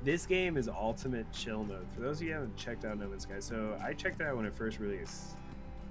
this 0.06 0.26
game 0.26 0.56
is 0.56 0.70
ultimate 0.70 1.30
chill 1.34 1.65
mode. 1.65 1.86
For 1.93 2.00
those 2.00 2.17
of 2.22 2.28
you 2.28 2.30
who 2.30 2.34
haven't 2.39 2.56
checked 2.56 2.86
out 2.86 2.98
No 2.98 3.08
Man's 3.10 3.24
Sky, 3.24 3.39
so 3.41 3.78
I 3.84 3.91
checked 3.91 4.22
it 4.22 4.28
out 4.28 4.38
when 4.38 4.46
it 4.46 4.54
first 4.56 4.80
released 4.80 5.36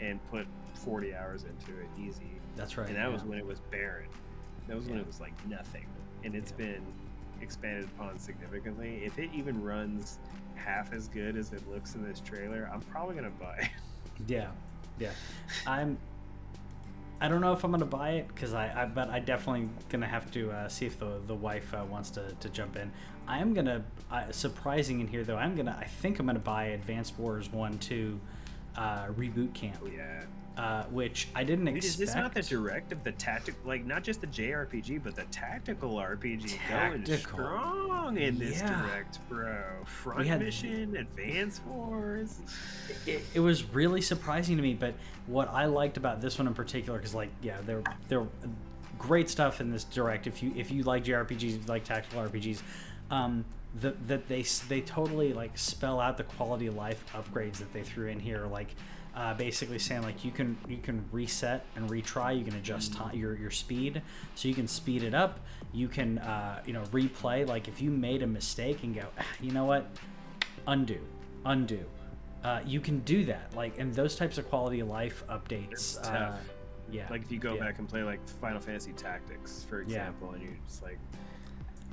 and 0.00 0.20
put 0.30 0.46
40 0.72 1.14
hours 1.14 1.42
into 1.44 1.78
it 1.82 1.88
easy. 2.00 2.30
that's 2.56 2.78
right 2.78 2.86
and 2.88 2.96
that 2.96 3.12
was 3.12 3.22
when 3.22 3.36
it 3.36 3.44
was 3.44 3.60
barren. 3.70 4.08
That 4.68 4.76
was 4.76 4.86
when 4.86 4.98
it 4.98 5.06
was 5.06 5.20
like 5.20 5.32
nothing, 5.48 5.86
and 6.24 6.34
it's 6.34 6.50
Yeah. 6.52 6.66
been 6.66 6.82
expanded 7.40 7.84
upon 7.96 8.18
significantly. 8.18 9.02
If 9.04 9.18
it 9.18 9.30
even 9.34 9.62
runs 9.62 10.18
half 10.54 10.92
as 10.92 11.08
good 11.08 11.36
as 11.36 11.52
it 11.52 11.68
looks 11.68 11.94
in 11.94 12.02
this 12.02 12.20
trailer, 12.20 12.68
I'm 12.72 12.80
probably 12.80 13.14
gonna 13.14 13.30
buy. 13.30 13.56
it. 13.62 13.68
Yeah, 14.26 14.48
yeah. 14.98 15.10
I'm. 15.66 15.98
I 17.20 17.28
don't 17.28 17.40
know 17.42 17.52
if 17.52 17.64
I'm 17.64 17.70
gonna 17.70 17.84
buy 17.84 18.12
it 18.12 18.28
because 18.28 18.54
I, 18.54 18.82
I, 18.82 18.84
but 18.86 19.10
I 19.10 19.20
definitely 19.20 19.68
gonna 19.90 20.06
have 20.06 20.30
to 20.32 20.50
uh, 20.50 20.68
see 20.68 20.86
if 20.86 20.98
the 20.98 21.20
the 21.26 21.34
wife 21.34 21.72
uh, 21.74 21.84
wants 21.84 22.08
to, 22.10 22.32
to 22.40 22.48
jump 22.48 22.76
in. 22.76 22.90
I 23.28 23.38
am 23.40 23.52
gonna 23.52 23.84
uh, 24.10 24.32
surprising 24.32 25.00
in 25.00 25.06
here 25.06 25.22
though. 25.22 25.36
I'm 25.36 25.54
gonna. 25.54 25.76
I 25.78 25.84
think 25.84 26.18
I'm 26.18 26.24
gonna 26.26 26.38
buy 26.38 26.64
Advance 26.68 27.12
Wars 27.18 27.52
One 27.52 27.78
Two 27.78 28.18
uh, 28.76 29.08
reboot 29.08 29.52
camp, 29.54 29.76
Oh 29.82 29.86
yeah. 29.94 30.24
Uh, 30.56 30.84
which 30.84 31.28
I 31.34 31.44
didn't 31.44 31.66
Dude, 31.66 31.76
expect. 31.76 31.92
is 31.92 31.98
this 31.98 32.14
not 32.14 32.32
the 32.34 32.42
direct 32.42 32.90
of 32.92 33.04
the 33.04 33.12
tactic, 33.12 33.54
like 33.64 33.84
not 33.84 34.02
just 34.02 34.20
the 34.22 34.26
JRPG, 34.26 35.02
but 35.04 35.14
the 35.14 35.24
tactical 35.24 35.90
RPG 35.96 36.58
going 36.70 37.04
Tactical. 37.04 37.38
strong 37.38 38.16
in 38.16 38.38
this 38.38 38.60
Yeah. 38.60 38.82
direct, 38.82 39.18
bro? 39.28 39.62
Front 39.84 40.26
had- 40.26 40.40
mission, 40.40 40.96
Advance 40.96 41.60
Wars. 41.66 42.38
it, 43.06 43.22
it 43.34 43.40
was 43.40 43.64
really 43.74 44.00
surprising 44.00 44.56
to 44.56 44.62
me. 44.62 44.72
But 44.74 44.94
what 45.26 45.48
I 45.50 45.66
liked 45.66 45.98
about 45.98 46.20
this 46.22 46.38
one 46.38 46.46
in 46.46 46.54
particular, 46.54 46.98
because 46.98 47.14
like, 47.14 47.30
yeah, 47.42 47.58
there 47.66 47.82
there 48.08 48.20
were 48.20 48.28
great 48.98 49.28
stuff 49.28 49.60
in 49.60 49.70
this 49.70 49.84
direct. 49.84 50.26
If 50.26 50.42
you 50.42 50.52
if 50.56 50.70
you 50.70 50.84
like 50.84 51.04
JRPGs, 51.04 51.32
if 51.42 51.42
you 51.42 51.60
like 51.66 51.84
tactical 51.84 52.22
RPGs, 52.22 52.62
um, 53.10 53.44
that 53.80 54.08
that 54.08 54.26
they 54.28 54.40
they 54.68 54.80
totally 54.80 55.34
like 55.34 55.58
spell 55.58 56.00
out 56.00 56.16
the 56.16 56.24
quality 56.24 56.66
of 56.68 56.76
life 56.76 57.04
upgrades 57.12 57.58
that 57.58 57.72
they 57.74 57.82
threw 57.82 58.06
in 58.06 58.20
here, 58.20 58.46
like. 58.46 58.74
Uh, 59.16 59.32
basically 59.32 59.78
saying 59.78 60.02
like 60.02 60.22
you 60.26 60.30
can 60.30 60.58
you 60.68 60.76
can 60.76 61.02
reset 61.10 61.64
and 61.74 61.88
retry 61.88 62.38
you 62.38 62.44
can 62.44 62.54
adjust 62.56 62.92
ti 62.92 63.16
your 63.16 63.34
your 63.36 63.50
speed. 63.50 64.02
So 64.34 64.46
you 64.46 64.54
can 64.54 64.68
speed 64.68 65.02
it 65.02 65.14
up. 65.14 65.40
You 65.72 65.88
can 65.88 66.18
uh, 66.18 66.60
you 66.66 66.74
know 66.74 66.82
replay. 66.92 67.48
Like 67.48 67.66
if 67.66 67.80
you 67.80 67.90
made 67.90 68.22
a 68.22 68.26
mistake 68.26 68.82
and 68.84 68.94
go 68.94 69.06
"Ah, 69.18 69.24
you 69.40 69.52
know 69.52 69.64
what? 69.64 69.86
Undo 70.66 71.00
undo. 71.46 71.82
Uh, 72.44 72.60
you 72.66 72.78
can 72.80 72.98
do 73.00 73.24
that. 73.24 73.54
Like 73.56 73.78
and 73.78 73.94
those 73.94 74.16
types 74.16 74.36
of 74.36 74.48
quality 74.50 74.80
of 74.80 74.88
life 74.88 75.24
updates 75.30 75.96
uh, 76.04 76.36
yeah 76.90 77.06
Like 77.10 77.22
if 77.22 77.32
you 77.32 77.38
go 77.38 77.54
yeah. 77.54 77.60
back 77.60 77.78
and 77.78 77.88
play 77.88 78.02
like 78.02 78.20
Final 78.40 78.60
Fantasy 78.60 78.92
Tactics, 78.92 79.64
for 79.68 79.80
Yeah. 79.80 79.84
example, 79.84 80.32
and 80.32 80.42
you 80.42 80.50
just 80.68 80.82
like 80.82 80.98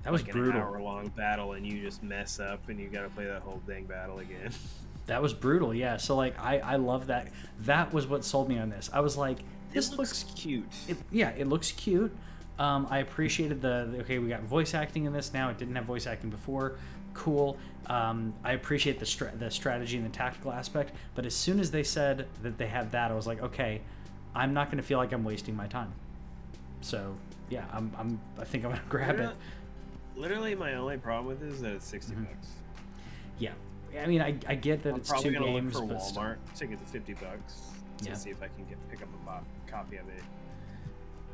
that 0.03 0.11
was 0.11 0.23
like 0.23 0.33
brutal 0.33 0.59
an 0.61 0.67
hour 0.67 0.81
long 0.81 1.07
battle 1.15 1.53
and 1.53 1.65
you 1.65 1.81
just 1.81 2.03
mess 2.03 2.39
up 2.39 2.67
and 2.67 2.77
you 2.79 2.89
got 2.89 3.03
to 3.03 3.09
play 3.09 3.25
that 3.25 3.41
whole 3.41 3.61
dang 3.65 3.85
battle 3.85 4.19
again. 4.19 4.51
that 5.07 5.21
was 5.21 5.33
brutal 5.33 5.73
yeah. 5.73 5.97
So 5.97 6.15
like 6.15 6.39
i 6.39 6.59
i 6.59 6.75
love 6.75 7.07
that. 7.07 7.27
That 7.61 7.93
was 7.93 8.07
what 8.07 8.23
sold 8.23 8.49
me 8.49 8.57
on 8.59 8.69
this. 8.69 8.89
I 8.93 8.99
was 9.01 9.17
like 9.17 9.39
this, 9.73 9.91
looks, 9.97 10.25
cute. 10.35 10.65
it, 10.87 10.97
yeah 11.11 11.29
it 11.31 11.47
looks 11.47 11.71
cute. 11.71 12.15
Um, 12.59 12.85
i 12.91 12.99
appreciated 12.99 13.61
the, 13.61 13.89
the 13.91 13.99
okay 14.01 14.19
we 14.19 14.29
got 14.29 14.41
voice 14.43 14.73
acting 14.73 15.05
in 15.05 15.13
this 15.13 15.33
now. 15.33 15.49
It 15.49 15.57
didn't 15.57 15.75
have 15.75 15.85
voice 15.85 16.05
acting 16.07 16.29
before. 16.29 16.77
Cool. 17.13 17.57
Um, 17.87 18.33
i 18.43 18.53
appreciate 18.53 18.97
the, 18.99 19.05
stra- 19.05 19.33
the 19.37 19.51
strategy 19.51 19.97
and 19.97 20.05
the 20.05 20.09
tactical 20.09 20.53
aspect 20.53 20.93
but 21.15 21.25
as 21.25 21.35
soon 21.35 21.59
as 21.59 21.69
they 21.69 21.83
said 21.83 22.27
that 22.41 22.57
they 22.57 22.65
had 22.67 22.93
that 22.93 23.11
i 23.11 23.13
was 23.13 23.27
like 23.27 23.41
okay 23.43 23.81
i'm 24.33 24.53
not 24.53 24.67
going 24.67 24.77
to 24.77 24.83
feel 24.83 24.97
like 24.99 25.11
i'm 25.11 25.25
wasting 25.25 25.53
my 25.53 25.67
time. 25.67 25.91
So 26.79 27.13
yeah 27.49 27.65
i'm, 27.73 27.91
I'm 27.97 28.21
i 28.39 28.45
think 28.45 28.63
i'm 28.63 28.69
going 28.71 28.81
to 28.83 28.89
grab 28.89 29.09
it. 29.09 29.17
Literally- 29.19 29.35
Literally, 30.15 30.55
my 30.55 30.75
only 30.75 30.97
problem 30.97 31.25
with 31.25 31.41
it 31.43 31.51
is 31.51 31.59
that 31.61 31.73
it's 31.73 31.87
60 31.87 32.13
Mhm. 32.13 32.25
bucks. 32.27 32.47
yeah 33.39 33.51
i 34.01 34.05
mean 34.05 34.21
i, 34.21 34.35
I 34.47 34.55
get 34.55 34.83
that 34.83 34.89
I'm 34.93 34.95
it's 34.99 35.09
probably 35.09 35.29
two 35.31 35.39
gonna 35.39 35.45
games 35.51 35.75
look 35.75 35.83
for 35.89 35.93
but. 35.93 35.97
Walmart 36.01 36.37
to 36.57 36.65
get 36.67 36.79
the 36.79 36.85
50 36.91 37.13
bucks 37.15 37.61
to 37.99 38.05
Yeah. 38.09 38.13
see 38.15 38.29
if 38.31 38.41
I 38.41 38.47
can 38.47 38.65
get 38.67 38.77
pick 38.89 39.01
up 39.01 39.07
a 39.13 39.25
bo- 39.25 39.45
copy 39.71 39.97
of 39.97 40.07
it 40.09 40.23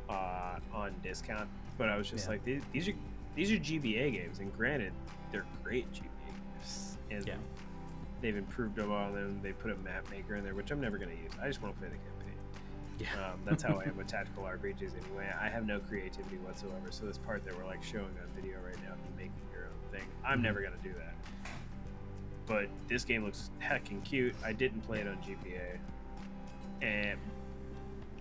uh, 0.08 0.58
on 0.72 0.94
discount. 1.02 1.48
But 1.78 1.88
I 1.88 1.96
was 1.96 2.10
just 2.10 2.26
Yeah. 2.26 2.30
like, 2.32 2.44
these, 2.44 2.62
these 2.72 2.88
are 2.88 2.94
these 3.34 3.50
are 3.52 3.56
GBA 3.56 4.12
games, 4.12 4.40
and 4.40 4.54
granted, 4.56 4.92
they're 5.32 5.46
great 5.64 5.90
GBA 5.92 6.02
games, 6.26 6.98
and 7.10 7.26
Yeah. 7.26 7.34
they've 8.20 8.36
improved 8.36 8.78
a 8.78 8.86
lot 8.86 9.08
upon 9.10 9.14
them. 9.14 9.40
They 9.42 9.52
put 9.52 9.70
a 9.70 9.76
map 9.76 10.08
maker 10.10 10.34
in 10.36 10.44
there, 10.44 10.54
which 10.54 10.70
I'm 10.70 10.80
never 10.80 10.98
gonna 10.98 11.12
use. 11.12 11.32
I 11.40 11.46
just 11.46 11.62
want 11.62 11.74
to 11.74 11.80
play 11.80 11.88
the 11.88 11.96
campaign. 11.96 12.38
yeah 12.98 13.32
Um, 13.32 13.40
that's 13.46 13.62
how 13.62 13.78
I 13.78 13.84
am 13.84 13.96
with 13.96 14.06
tactical 14.08 14.42
RPGs 14.44 14.92
anyway. 15.02 15.32
I 15.40 15.48
have 15.48 15.64
no 15.64 15.78
creativity 15.80 16.36
whatsoever. 16.38 16.90
So 16.90 17.06
this 17.06 17.18
part 17.18 17.44
that 17.46 17.56
we're 17.56 17.64
like 17.66 17.82
showing 17.82 18.04
on 18.22 18.28
video 18.36 18.58
right 18.60 18.76
now, 18.82 18.94
you 18.94 19.16
making 19.16 19.32
your 19.52 19.64
own 19.64 19.98
thing, 19.98 20.06
I'm 20.24 20.40
Mhm. 20.40 20.42
never 20.42 20.60
gonna 20.60 20.76
do 20.82 20.92
that. 20.92 21.14
But 22.50 22.66
this 22.88 23.04
game 23.04 23.22
looks 23.24 23.50
heckin' 23.62 24.04
cute. 24.04 24.34
I 24.44 24.52
didn't 24.52 24.80
play 24.80 24.98
it 24.98 25.06
on 25.06 25.16
GBA, 25.18 25.78
and 26.82 27.16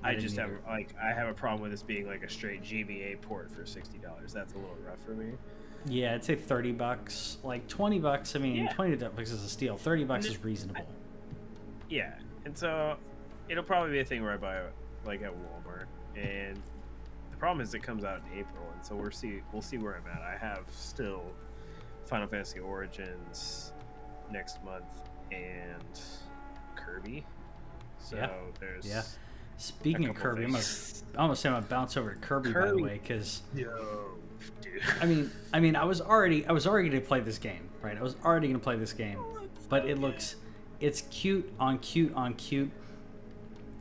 I 0.03 0.11
I, 0.11 0.15
just 0.17 0.37
have 0.37 0.49
either. 0.51 0.59
like 0.67 0.93
I 1.01 1.07
have 1.07 1.27
a 1.29 1.33
problem 1.33 1.63
with 1.63 1.71
this 1.71 1.81
being 1.81 2.05
like 2.05 2.21
a 2.21 2.29
straight 2.29 2.61
GBA 2.61 3.21
port 3.23 3.49
for 3.49 3.65
sixty 3.65 3.97
dollars. 3.97 4.31
That's 4.31 4.53
a 4.53 4.57
little 4.57 4.77
rough 4.85 5.03
for 5.03 5.15
me. 5.15 5.31
Yeah, 5.87 6.13
I'd 6.13 6.23
say 6.23 6.35
thirty 6.35 6.71
bucks. 6.71 7.39
Like 7.43 7.67
twenty 7.67 7.97
bucks. 7.97 8.35
I 8.35 8.39
mean, 8.39 8.55
Yeah. 8.57 8.71
twenty 8.71 8.95
bucks 8.97 9.31
is 9.31 9.43
a 9.43 9.49
steal. 9.49 9.77
Thirty 9.77 10.03
bucks 10.03 10.27
is 10.27 10.43
reasonable. 10.43 10.85
Yeah, 11.89 12.13
and 12.45 12.55
so 12.55 12.97
it'll 13.49 13.63
probably 13.63 13.93
be 13.93 13.99
a 14.01 14.05
thing 14.05 14.21
where 14.21 14.33
I 14.33 14.37
buy 14.37 14.57
it 14.57 14.71
like 15.05 15.23
at 15.23 15.31
Walmart, 15.31 15.85
and 16.15 16.55
the 17.31 17.37
problem 17.37 17.61
is 17.61 17.73
it 17.73 17.79
comes 17.81 18.03
out 18.03 18.21
in 18.31 18.37
April, 18.41 18.63
and 18.75 18.85
so 18.85 18.95
we'll 18.95 19.09
see 19.09 19.41
we'll 19.51 19.63
see 19.63 19.79
where 19.79 19.95
I'm 19.95 20.05
at. 20.15 20.21
I 20.21 20.37
have 20.37 20.65
still 20.71 21.23
Final 22.05 22.27
Fantasy 22.27 22.59
Origins 22.59 23.73
next 24.31 24.63
month 24.63 24.85
and 25.31 25.83
Kirby. 26.75 27.25
So 27.99 28.17
Yeah. 28.17 28.29
there's 28.59 28.85
Yeah. 28.85 29.03
Speaking 29.57 30.07
of 30.07 30.15
Kirby, 30.15 30.45
I'm 30.45 30.51
gonna, 30.51 30.63
almost 31.17 31.41
say 31.41 31.49
I'm 31.49 31.55
gonna 31.55 31.65
bounce 31.67 31.97
over 31.97 32.13
to 32.13 32.19
Kirby, 32.19 32.53
by 32.53 32.67
the 32.67 32.77
way, 32.77 32.99
because 33.01 33.41
I 35.01 35.05
mean, 35.05 35.29
I 35.53 35.59
mean, 35.59 35.75
I 35.75 35.83
was 35.83 35.99
already, 35.99 36.45
I 36.47 36.53
was 36.53 36.65
already 36.65 36.87
gonna 36.89 37.01
play 37.01 37.19
this 37.19 37.37
game, 37.37 37.67
right? 37.81 37.97
I 37.97 38.01
was 38.01 38.15
already 38.23 38.47
gonna 38.47 38.59
play 38.59 38.77
this 38.77 38.93
game, 38.93 39.19
but 39.67 39.85
it 39.85 39.97
looks, 39.99 40.37
it's 40.79 41.01
cute 41.11 41.51
on 41.59 41.77
cute 41.79 42.13
on 42.15 42.35
cute, 42.35 42.71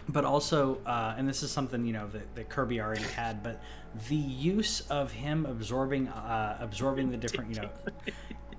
but 0.08 0.24
also, 0.24 0.80
uh, 0.84 1.14
and 1.16 1.28
this 1.28 1.44
is 1.44 1.52
something 1.52 1.86
you 1.86 1.92
know 1.92 2.08
that, 2.08 2.34
that 2.34 2.48
Kirby 2.48 2.80
already 2.80 3.04
had, 3.04 3.44
but 3.44 3.62
the 4.08 4.16
use 4.16 4.80
of 4.90 5.12
him 5.12 5.46
absorbing, 5.46 6.08
uh, 6.08 6.58
absorbing 6.60 7.10
the 7.12 7.16
different, 7.16 7.54
you 7.54 7.62
know, 7.62 7.70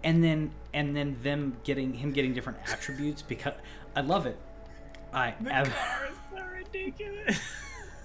and 0.03 0.23
then 0.23 0.51
and 0.73 0.95
then 0.95 1.17
them 1.23 1.57
getting 1.63 1.93
him 1.93 2.11
getting 2.11 2.33
different 2.33 2.59
attributes 2.71 3.21
because 3.21 3.53
I 3.95 4.01
love 4.01 4.25
it. 4.25 4.37
I 5.13 5.33
the 5.41 5.51
ab- 5.51 5.67
car 5.67 6.07
is 6.11 6.17
so 6.37 6.43
ridiculous. 6.45 7.39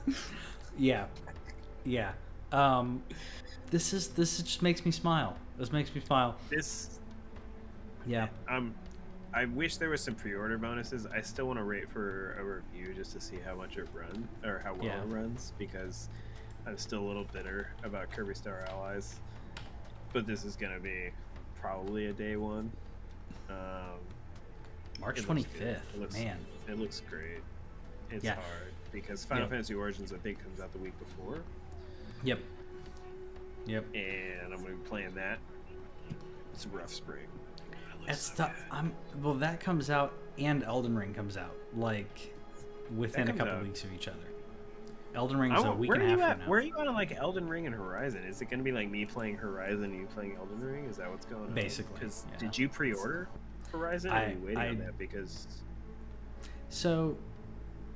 yeah, 0.79 1.07
yeah. 1.85 2.13
Um, 2.53 3.03
this 3.71 3.93
is 3.93 4.09
this 4.09 4.39
just 4.43 4.63
makes 4.63 4.85
me 4.85 4.91
smile. 4.91 5.37
This 5.59 5.73
makes 5.73 5.95
me 5.95 6.01
smile. 6.01 6.37
this 6.51 6.99
Yeah, 8.07 8.29
um 8.49 8.75
I 9.33 9.47
wish 9.47 9.79
there 9.79 9.89
was 9.91 10.01
some 10.01 10.15
pre-order 10.15 10.57
bonuses. 10.59 11.07
I 11.07 11.21
still 11.21 11.47
want 11.47 11.59
to 11.59 11.65
wait 11.65 11.91
for 11.91 12.37
a 12.39 12.45
review 12.45 12.95
just 12.95 13.13
to 13.13 13.21
see 13.21 13.39
how 13.45 13.57
much 13.57 13.77
it 13.77 13.89
runs 13.93 14.29
or 14.45 14.61
how 14.65 14.75
well 14.75 14.85
Yeah. 14.85 15.03
it 15.03 15.07
runs 15.09 15.53
because 15.59 16.09
I'm 16.67 16.79
still 16.79 17.01
a 17.01 17.07
little 17.09 17.27
bitter 17.33 17.69
about 17.83 18.11
Kirby 18.13 18.35
Star 18.35 18.65
Allies. 18.71 19.21
but 20.13 20.27
this 20.27 20.45
is 20.45 20.55
gonna 20.55 20.79
be 20.79 21.11
probably 21.69 22.07
a 22.07 22.13
day 22.13 22.37
one. 22.37 22.71
Um, 23.49 23.57
March 25.01 25.23
twenty 25.23 25.45
fifth. 25.45 25.83
Man, 26.13 26.37
It 26.69 26.79
looks 26.79 27.01
great. 27.09 27.41
It's 28.11 28.23
Yeah. 28.23 28.35
hard 28.35 28.73
because 28.93 29.25
Final 29.25 29.45
Yeah. 29.45 29.51
Fantasy 29.51 29.75
Origins 29.75 30.13
I 30.13 30.19
think 30.19 30.43
comes 30.43 30.61
out 30.61 30.73
the 30.73 30.79
week 30.79 30.93
before, 30.99 31.39
yep, 32.23 32.39
yep. 33.67 33.85
and 33.95 34.53
I'm 34.53 34.63
gonna 34.63 34.75
be 34.75 34.89
playing 34.89 35.15
that. 35.15 35.39
It's 36.53 36.67
a 36.67 36.69
rough 36.69 36.93
spring. 36.93 37.27
It's 38.07 38.21
so 38.37 38.45
the. 38.45 38.51
I'm 38.71 38.95
well. 39.23 39.35
That 39.35 39.59
comes 39.61 39.89
out 39.89 40.13
and 40.39 40.63
Elden 40.65 40.95
Ring 40.97 41.15
comes 41.15 41.39
out 41.39 41.57
like 41.75 42.35
within 42.95 43.29
a 43.29 43.33
couple 43.33 43.55
out. 43.55 43.63
weeks 43.63 43.83
of 43.85 43.93
each 43.95 44.07
other. 44.09 44.19
Elden 45.15 45.39
Ring's 45.39 45.63
a 45.63 45.73
week 45.73 45.91
where 45.91 46.01
and 46.01 46.13
a 46.13 46.17
half 46.23 46.31
at? 46.33 46.39
now. 46.41 46.49
Where 46.49 46.59
are 46.59 46.63
you 46.63 46.77
at 46.79 46.87
on 46.87 46.95
like 46.95 47.13
Elden 47.17 47.49
Ring 47.49 47.67
and 47.67 47.75
Horizon? 47.75 48.25
Is 48.25 48.41
it 48.43 48.51
gonna 48.51 48.63
be 48.63 48.73
like 48.73 48.91
me 48.91 49.05
playing 49.05 49.37
Horizon 49.37 49.85
and 49.85 49.97
you 49.97 50.07
playing 50.07 50.37
Elden 50.37 50.61
Ring? 50.61 50.85
Is 50.87 50.97
that 50.97 51.11
what's 51.11 51.27
going 51.27 51.45
on? 51.45 51.55
Basically, 51.55 51.95
Because 51.95 52.27
yeah. 52.33 52.39
did 52.39 52.59
you 52.59 52.69
pre-order 52.69 53.29
Horizon? 53.73 54.11
I- 54.11 54.25
are 54.25 54.31
you 54.31 54.39
waiting 54.43 54.59
I- 54.59 54.69
on 54.71 54.79
that? 54.79 54.99
Because 54.99 55.47
So, 56.69 57.17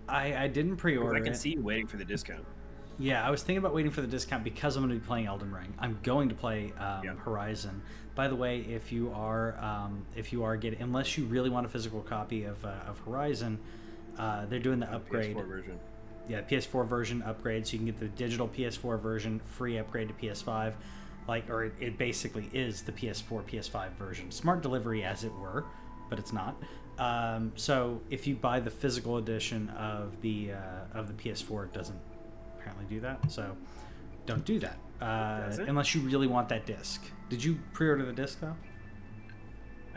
I 0.09 0.35
I 0.45 0.49
didn't 0.49 0.77
pre-order 0.77 1.17
I 1.17 1.21
can 1.21 1.33
it. 1.33 1.37
see 1.37 1.51
you 1.51 1.63
waiting 1.63 1.87
for 1.87 1.97
the 1.97 2.05
discount. 2.05 2.45
Yeah, 3.01 3.25
I 3.27 3.31
was 3.31 3.43
thinking 3.43 3.59
about 3.59 3.75
waiting 3.75 3.93
for 3.93 4.01
the 4.01 4.09
discount 4.09 4.43
because 4.43 4.75
I'm 4.77 4.83
going 4.83 4.93
to 4.93 5.01
be 5.01 5.07
playing 5.07 5.27
Elden 5.27 5.53
Ring. 5.53 5.73
I'm 5.79 6.01
going 6.03 6.29
to 6.31 6.35
play 6.35 6.73
um, 6.81 7.05
Yeah. 7.05 7.15
Horizon. 7.15 7.81
By 8.17 8.27
the 8.27 8.35
way, 8.35 8.61
if 8.63 8.91
you 8.91 9.13
are 9.15 9.57
um, 9.61 10.05
if 10.17 10.33
you 10.33 10.43
are 10.43 10.57
getting 10.57 10.81
unless 10.83 11.17
you 11.17 11.25
really 11.27 11.49
want 11.51 11.65
a 11.65 11.69
physical 11.69 12.01
copy 12.01 12.43
of, 12.45 12.65
uh, 12.65 12.71
of 12.89 12.99
Horizon, 13.01 13.61
uh, 14.19 14.47
they're 14.47 14.59
doing 14.59 14.81
the 14.81 14.93
upgrade. 14.93 15.37
PS4 15.37 15.47
version. 15.47 15.79
Yeah, 16.29 16.43
PS4 16.43 16.87
version 16.87 17.23
upgrade, 17.23 17.67
so 17.67 17.73
you 17.73 17.79
can 17.79 17.87
get 17.87 17.99
the 17.99 18.09
digital 18.09 18.49
PS4 18.49 19.01
version 19.01 19.41
free 19.41 19.79
upgrade 19.79 20.09
to 20.09 20.15
PS5, 20.15 20.75
like 21.27 21.49
or 21.49 21.65
it, 21.65 21.73
it 21.81 21.99
basically 21.99 22.51
is 22.53 22.83
the 22.83 22.93
PS4 22.93 23.45
PS5 23.45 23.93
version, 23.93 24.31
smart 24.31 24.61
delivery 24.61 25.05
as 25.05 25.25
it 25.25 25.33
were, 25.35 25.65
but 26.11 26.19
it's 26.19 26.33
not. 26.33 26.55
Um, 26.99 27.53
so 27.57 28.01
if 28.11 28.27
you 28.27 28.35
buy 28.35 28.61
the 28.61 28.71
physical 28.71 29.19
edition 29.19 29.71
of 29.71 30.21
the 30.21 30.53
uh, 30.53 30.99
of 30.99 31.07
the 31.07 31.15
PS4, 31.15 31.67
it 31.67 31.73
doesn't 31.73 31.99
apparently 32.59 32.85
do 32.89 33.01
that. 33.01 33.31
So 33.31 33.57
don't 34.27 34.45
do 34.45 34.59
that 34.59 34.77
uh, 35.01 35.51
unless 35.67 35.95
you 35.95 36.01
really 36.03 36.27
want 36.27 36.49
that 36.51 36.67
disc. 36.67 37.03
Did 37.29 37.43
you 37.43 37.59
pre-order 37.73 38.05
the 38.05 38.13
disc 38.13 38.41
though? 38.41 38.57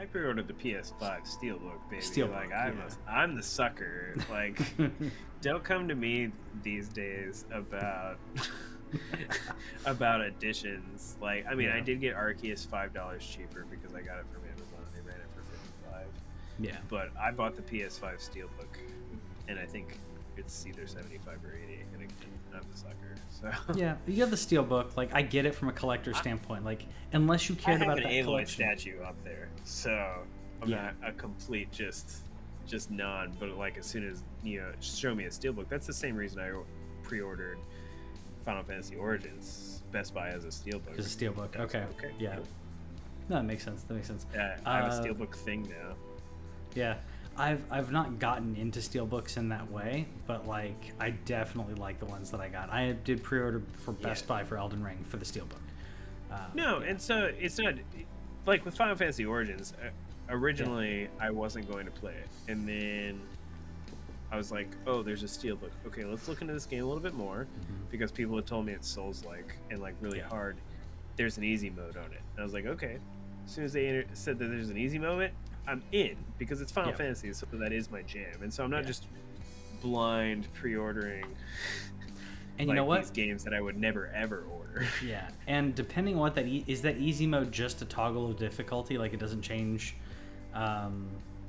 I 0.01 0.05
pre-ordered 0.05 0.47
the 0.47 0.53
PS5 0.53 0.99
Steelbook, 1.27 1.87
baby. 1.87 2.01
Steelbook, 2.01 2.33
like 2.33 2.51
I'm, 2.51 2.75
yeah. 2.77 2.89
a, 3.07 3.11
I'm 3.11 3.35
the 3.35 3.43
sucker. 3.43 4.15
Like, 4.31 4.59
don't 5.41 5.63
come 5.63 5.87
to 5.89 5.93
me 5.93 6.31
these 6.63 6.89
days 6.89 7.45
about 7.53 8.17
about 9.85 10.21
editions. 10.21 11.17
Like, 11.21 11.45
I 11.47 11.53
mean, 11.53 11.69
I 11.69 11.81
did 11.81 12.01
get 12.01 12.15
Arceus 12.15 12.67
five 12.67 12.95
dollars 12.95 13.23
cheaper 13.23 13.67
because 13.69 13.93
I 13.93 14.01
got 14.01 14.17
it 14.17 14.25
from 14.33 14.41
Amazon. 14.49 14.79
and 14.87 14.95
They 14.95 15.07
ran 15.07 15.19
it 15.19 15.27
for 15.35 15.43
fifty-five. 15.43 16.07
yeah. 16.59 16.77
But 16.89 17.11
I 17.19 17.29
bought 17.29 17.55
the 17.55 17.61
PS5 17.61 18.27
Steelbook, 18.27 18.77
and 19.47 19.59
I 19.59 19.67
think 19.67 19.99
it's 20.37 20.65
either 20.65 20.87
seventy-five 20.87 21.39
or 21.43 21.53
eighty. 21.55 21.81
And 21.93 22.09
I'm 22.53 22.61
a 22.73 22.77
sucker. 22.77 23.15
So 23.29 23.73
Yeah, 23.79 23.95
you 24.07 24.21
have 24.21 24.31
the 24.31 24.37
steel 24.37 24.63
book. 24.63 24.95
Like 24.97 25.13
I 25.13 25.21
get 25.21 25.45
it 25.45 25.55
from 25.55 25.69
a 25.69 25.73
collector's 25.73 26.17
standpoint. 26.17 26.65
Like 26.65 26.85
unless 27.13 27.49
you 27.49 27.55
cared 27.55 27.81
about 27.81 27.97
an 27.97 28.03
that 28.03 28.11
Aloy 28.11 28.47
statue 28.47 29.01
up 29.01 29.15
there, 29.23 29.49
so 29.63 29.91
I'm 30.61 30.69
Yeah. 30.69 30.91
not 31.01 31.09
a 31.09 31.13
complete 31.13 31.71
just 31.71 32.25
just 32.67 32.91
non. 32.91 33.35
But 33.39 33.49
like 33.57 33.77
as 33.77 33.85
soon 33.85 34.07
as 34.09 34.23
you 34.43 34.59
know, 34.61 34.71
show 34.81 35.13
me 35.15 35.25
a 35.25 35.31
steel 35.31 35.53
book 35.53 35.67
That's 35.69 35.87
the 35.87 35.93
same 35.93 36.15
reason 36.15 36.39
I 36.41 36.51
pre-ordered 37.03 37.57
Final 38.45 38.63
Fantasy 38.63 38.95
Origins. 38.95 39.83
Best 39.91 40.13
Buy 40.13 40.27
has 40.29 40.45
a 40.45 40.47
steelbook. 40.47 40.95
Just 40.95 41.07
a 41.09 41.11
steel 41.11 41.33
book. 41.33 41.55
Okay. 41.59 41.83
okay. 41.97 42.11
Yeah. 42.17 42.37
No, 43.29 43.35
that 43.37 43.43
makes 43.45 43.63
sense. 43.63 43.83
That 43.83 43.93
makes 43.93 44.07
sense. 44.07 44.25
Yeah, 44.33 44.57
I 44.65 44.77
have 44.77 44.91
Uh, 44.93 44.95
a 44.95 44.99
steelbook 45.05 45.35
thing 45.35 45.63
now. 45.63 45.95
Yeah. 46.75 46.95
I've 47.37 47.63
I've 47.71 47.91
not 47.91 48.19
gotten 48.19 48.55
into 48.55 48.81
steel 48.81 49.05
books 49.05 49.37
in 49.37 49.49
that 49.49 49.71
way, 49.71 50.05
but 50.27 50.47
like 50.47 50.93
I 50.99 51.11
definitely 51.11 51.75
like 51.75 51.99
the 51.99 52.05
ones 52.05 52.29
that 52.31 52.41
I 52.41 52.49
got. 52.49 52.69
I 52.71 52.91
did 53.03 53.23
pre-order 53.23 53.61
for 53.83 53.93
Best 53.93 54.23
Yeah. 54.25 54.27
Buy 54.37 54.43
for 54.43 54.57
Elden 54.57 54.83
Ring 54.83 55.03
for 55.07 55.17
the 55.17 55.25
steel 55.25 55.45
book. 55.45 55.61
Uh, 56.31 56.47
No, 56.53 56.77
and 56.79 57.01
so 57.01 57.31
it's 57.39 57.57
not 57.57 57.75
like 58.45 58.65
with 58.65 58.75
Final 58.75 58.95
Fantasy 58.95 59.25
Origins. 59.25 59.73
uh, 59.83 59.89
Originally, 60.29 61.09
I 61.19 61.29
wasn't 61.29 61.69
going 61.69 61.85
to 61.85 61.91
play 61.91 62.13
it, 62.13 62.51
and 62.51 62.65
then 62.67 63.19
I 64.31 64.37
was 64.37 64.49
like, 64.49 64.69
"Oh, 64.87 65.01
there's 65.03 65.23
a 65.23 65.25
steelbook. 65.25 65.71
Okay, 65.87 66.05
let's 66.05 66.29
look 66.29 66.39
into 66.41 66.53
this 66.53 66.65
game 66.65 66.83
a 66.83 66.85
little 66.85 67.03
bit 67.03 67.13
more," 67.15 67.47
because 67.89 68.11
people 68.13 68.37
had 68.37 68.45
told 68.45 68.65
me 68.65 68.71
it's 68.71 68.87
Souls-like 68.87 69.55
and 69.71 69.81
like 69.81 69.95
really 69.99 70.19
Yeah. 70.19 70.29
hard. 70.29 70.55
There's 71.17 71.37
an 71.37 71.43
easy 71.43 71.69
mode 71.69 71.97
on 71.97 72.05
it, 72.13 72.21
and 72.31 72.39
I 72.39 72.43
was 72.43 72.53
like, 72.53 72.65
"Okay." 72.65 72.97
As 73.45 73.51
soon 73.51 73.65
as 73.65 73.73
they 73.73 73.87
enter- 73.87 74.07
said 74.13 74.39
that 74.39 74.45
there's 74.47 74.69
an 74.69 74.77
easy 74.77 74.99
mode, 74.99 75.31
I'm 75.67 75.83
in 75.91 76.15
because 76.37 76.61
it's 76.61 76.71
Final 76.71 76.91
Yeah. 76.91 76.97
Fantasy, 76.97 77.33
so 77.33 77.45
that 77.53 77.71
is 77.71 77.91
my 77.91 78.01
jam, 78.03 78.41
and 78.41 78.53
so 78.53 78.63
I'm 78.63 78.71
not 78.71 78.81
Yeah. 78.83 78.87
just 78.87 79.05
blind 79.81 80.47
pre-ordering 80.53 81.25
and 82.59 82.69
you 82.69 82.75
know 82.75 82.83
what? 82.85 83.01
these 83.01 83.09
games 83.09 83.43
that 83.43 83.53
I 83.53 83.61
would 83.61 83.77
never 83.79 84.07
ever 84.13 84.43
order. 84.51 84.85
Yeah, 85.05 85.27
and 85.47 85.73
depending 85.75 86.15
on 86.15 86.21
what 86.21 86.35
that 86.35 86.47
e- 86.47 86.63
is, 86.67 86.81
that 86.83 86.97
easy 86.97 87.25
mode 87.27 87.51
just 87.51 87.81
a 87.81 87.85
toggle 87.85 88.29
of 88.29 88.37
difficulty, 88.37 88.97
like 88.97 89.13
it 89.13 89.19
doesn't 89.19 89.41
change, 89.41 89.95
um, 90.53 91.07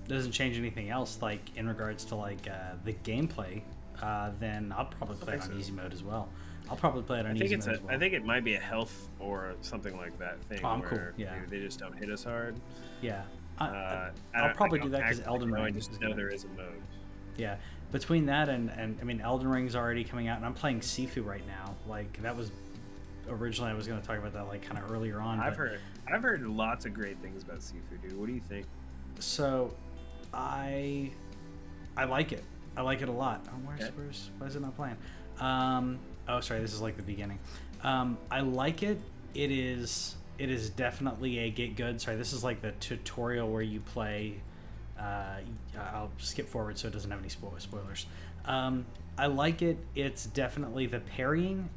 doesn't 0.09 0.33
change 0.33 0.59
anything 0.59 0.89
else. 0.91 1.21
Like 1.23 1.41
in 1.57 1.69
regards 1.69 2.05
to 2.07 2.15
like 2.17 2.49
uh, 2.49 2.75
the 2.85 2.95
gameplay, 2.95 3.63
uh, 4.03 4.31
then 4.41 4.73
I'll 4.77 4.87
probably 4.87 5.17
play 5.17 5.35
it 5.35 5.43
on 5.43 5.49
so. 5.49 5.55
easy 5.57 5.73
mode 5.73 5.93
as 5.93 6.03
well. 6.03 6.29
I'll 6.71 6.77
probably 6.77 7.03
play 7.03 7.19
it 7.21 7.27
on 7.27 7.33
I 7.33 7.35
think 7.35 7.45
easy 7.45 7.55
it's 7.57 7.67
mode 7.67 7.77
a, 7.77 7.83
well. 7.87 7.95
I 7.95 7.99
think 7.99 8.15
it 8.15 8.25
might 8.25 8.45
be 8.45 8.55
a 8.55 8.61
health 8.61 9.09
or 9.21 9.55
something 9.61 9.97
like 9.97 10.19
that 10.19 10.41
thing 10.45 10.61
Oh, 10.65 10.69
I'm 10.69 10.81
where 10.81 11.13
cool, 11.17 11.25
yeah. 11.25 11.35
they 11.49 11.61
just 11.61 11.79
don't 11.79 11.97
hit 11.97 12.11
us 12.11 12.25
hard. 12.25 12.57
yeah, 13.03 13.23
I, 13.59 13.65
Uh, 13.67 13.69
I 14.35 14.39
I'll 14.39 14.47
don't- 14.49 14.57
probably 14.57 14.81
do 14.81 14.89
that 14.91 15.03
'cause 15.03 15.11
actually 15.19 15.27
Elden 15.27 15.51
know, 15.51 15.61
I 15.61 15.65
Ring 15.67 15.75
just 15.75 15.93
is 15.93 16.01
know 16.01 16.15
there 16.15 16.29
is 16.29 16.45
a 16.45 16.49
mode. 16.49 16.81
yeah. 17.37 17.57
Between 17.93 18.27
that 18.27 18.49
and 18.49 18.71
and 18.71 18.99
I 19.01 19.05
mean 19.05 19.21
Elden 19.21 19.49
Ring's 19.49 19.77
already 19.77 20.03
coming 20.05 20.29
out, 20.29 20.39
and 20.39 20.47
I'm 20.47 20.55
playing 20.55 20.81
Sifu 20.81 21.25
right 21.25 21.47
now. 21.47 21.75
Like 21.87 22.21
that 22.23 22.37
was 22.37 22.51
originally 23.29 23.71
I 23.71 23.75
was 23.75 23.87
going 23.87 24.01
to 24.01 24.07
talk 24.07 24.19
about 24.19 24.33
that 24.33 24.49
like 24.49 24.63
kind 24.63 24.79
of 24.83 24.91
earlier 24.91 25.21
on. 25.21 25.39
I've 25.41 25.53
but- 25.53 25.59
heard 25.59 25.81
I've 26.13 26.23
heard 26.23 26.43
lots 26.47 26.87
of 26.87 26.95
great 26.95 27.19
things 27.19 27.43
about 27.43 27.59
Sifu, 27.59 28.01
dude. 28.03 28.19
What 28.19 28.27
do 28.27 28.33
you 28.33 28.41
think? 28.41 28.67
So, 29.21 29.75
I 30.35 31.11
I 31.97 32.05
like 32.05 32.33
it. 32.33 32.43
I 32.77 32.81
like 32.83 33.03
it 33.03 33.09
a 33.09 33.13
lot. 33.13 33.45
Oh, 33.49 33.53
where's, 33.65 33.83
Okay. 33.83 33.91
where's 33.97 34.31
why 34.39 34.47
is 34.47 34.57
it 34.57 34.63
not 34.63 34.75
playing? 34.75 34.97
Um, 35.39 35.99
oh, 36.29 36.41
sorry, 36.41 36.61
this 36.61 36.73
is 36.73 36.81
like 36.81 36.97
the 36.97 37.03
beginning. 37.03 37.39
Um, 37.85 38.17
I 38.31 38.41
like 38.41 38.83
it. 38.83 38.99
It 39.35 39.51
is 39.51 40.17
it 40.43 40.51
is 40.51 40.71
definitely 40.71 41.39
a 41.39 41.51
get 41.51 41.77
good. 41.77 42.01
Sorry, 42.01 42.17
this 42.17 42.33
is 42.33 42.43
like 42.43 42.61
the 42.63 42.73
tutorial 42.73 43.49
where 43.49 43.63
you 43.63 43.79
play. 43.79 44.41
Uh, 44.99 45.37
I'll 45.79 46.11
skip 46.19 46.49
forward 46.49 46.77
so 46.79 46.89
it 46.89 46.93
doesn't 46.93 47.11
have 47.13 47.21
any 47.21 47.29
spoilers. 47.29 48.07
Um, 48.45 48.85
I 49.17 49.27
like 49.27 49.63
it. 49.63 49.77
It's 49.95 50.27
definitely 50.27 50.87
the 50.87 50.99
parrying 50.99 51.69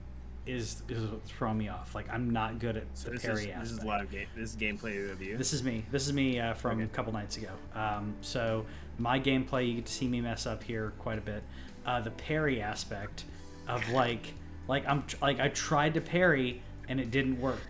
is 0.48 0.82
is 0.90 1.04
what's 1.12 1.30
throwing 1.30 1.60
me 1.60 1.70
off. 1.70 1.94
Like 1.94 2.10
I'm 2.12 2.32
not 2.32 2.58
good 2.58 2.76
at 2.78 2.86
So 2.96 3.10
the 3.10 3.12
this 3.18 3.22
parry 3.24 3.42
is 3.44 3.48
aspect. 3.50 3.62
this 3.62 3.72
is 3.74 3.84
live 3.84 4.10
game. 4.12 4.28
This 4.36 4.50
is 4.50 4.56
gameplay 4.56 5.12
of 5.12 5.22
you. 5.22 5.38
This 5.38 5.54
is 5.54 5.62
me. 5.64 5.86
This 5.92 6.08
is 6.08 6.14
me 6.14 6.40
uh, 6.40 6.56
from 6.56 6.80
Okay. 6.80 6.84
a 6.86 6.88
couple 6.88 7.14
nights 7.14 7.38
ago. 7.38 7.50
Um, 7.76 8.16
so 8.22 8.66
my 8.98 9.20
gameplay, 9.20 9.68
you 9.68 9.76
get 9.76 9.86
to 9.86 9.94
see 9.94 10.08
me 10.08 10.22
mess 10.22 10.48
up 10.48 10.64
here 10.64 10.92
quite 10.98 11.20
a 11.20 11.22
bit. 11.22 11.44
Uh, 11.86 12.02
the 12.02 12.12
parry 12.12 12.62
aspect 12.64 13.26
of 13.68 13.88
like, 13.90 14.34
like 14.68 14.88
I'm 14.88 15.04
tr- 15.04 15.18
like 15.22 15.40
I 15.40 15.50
tried 15.50 15.94
to 15.94 16.02
parry 16.02 16.64
and 16.88 17.00
it 17.00 17.12
didn't 17.12 17.40
work. 17.40 17.62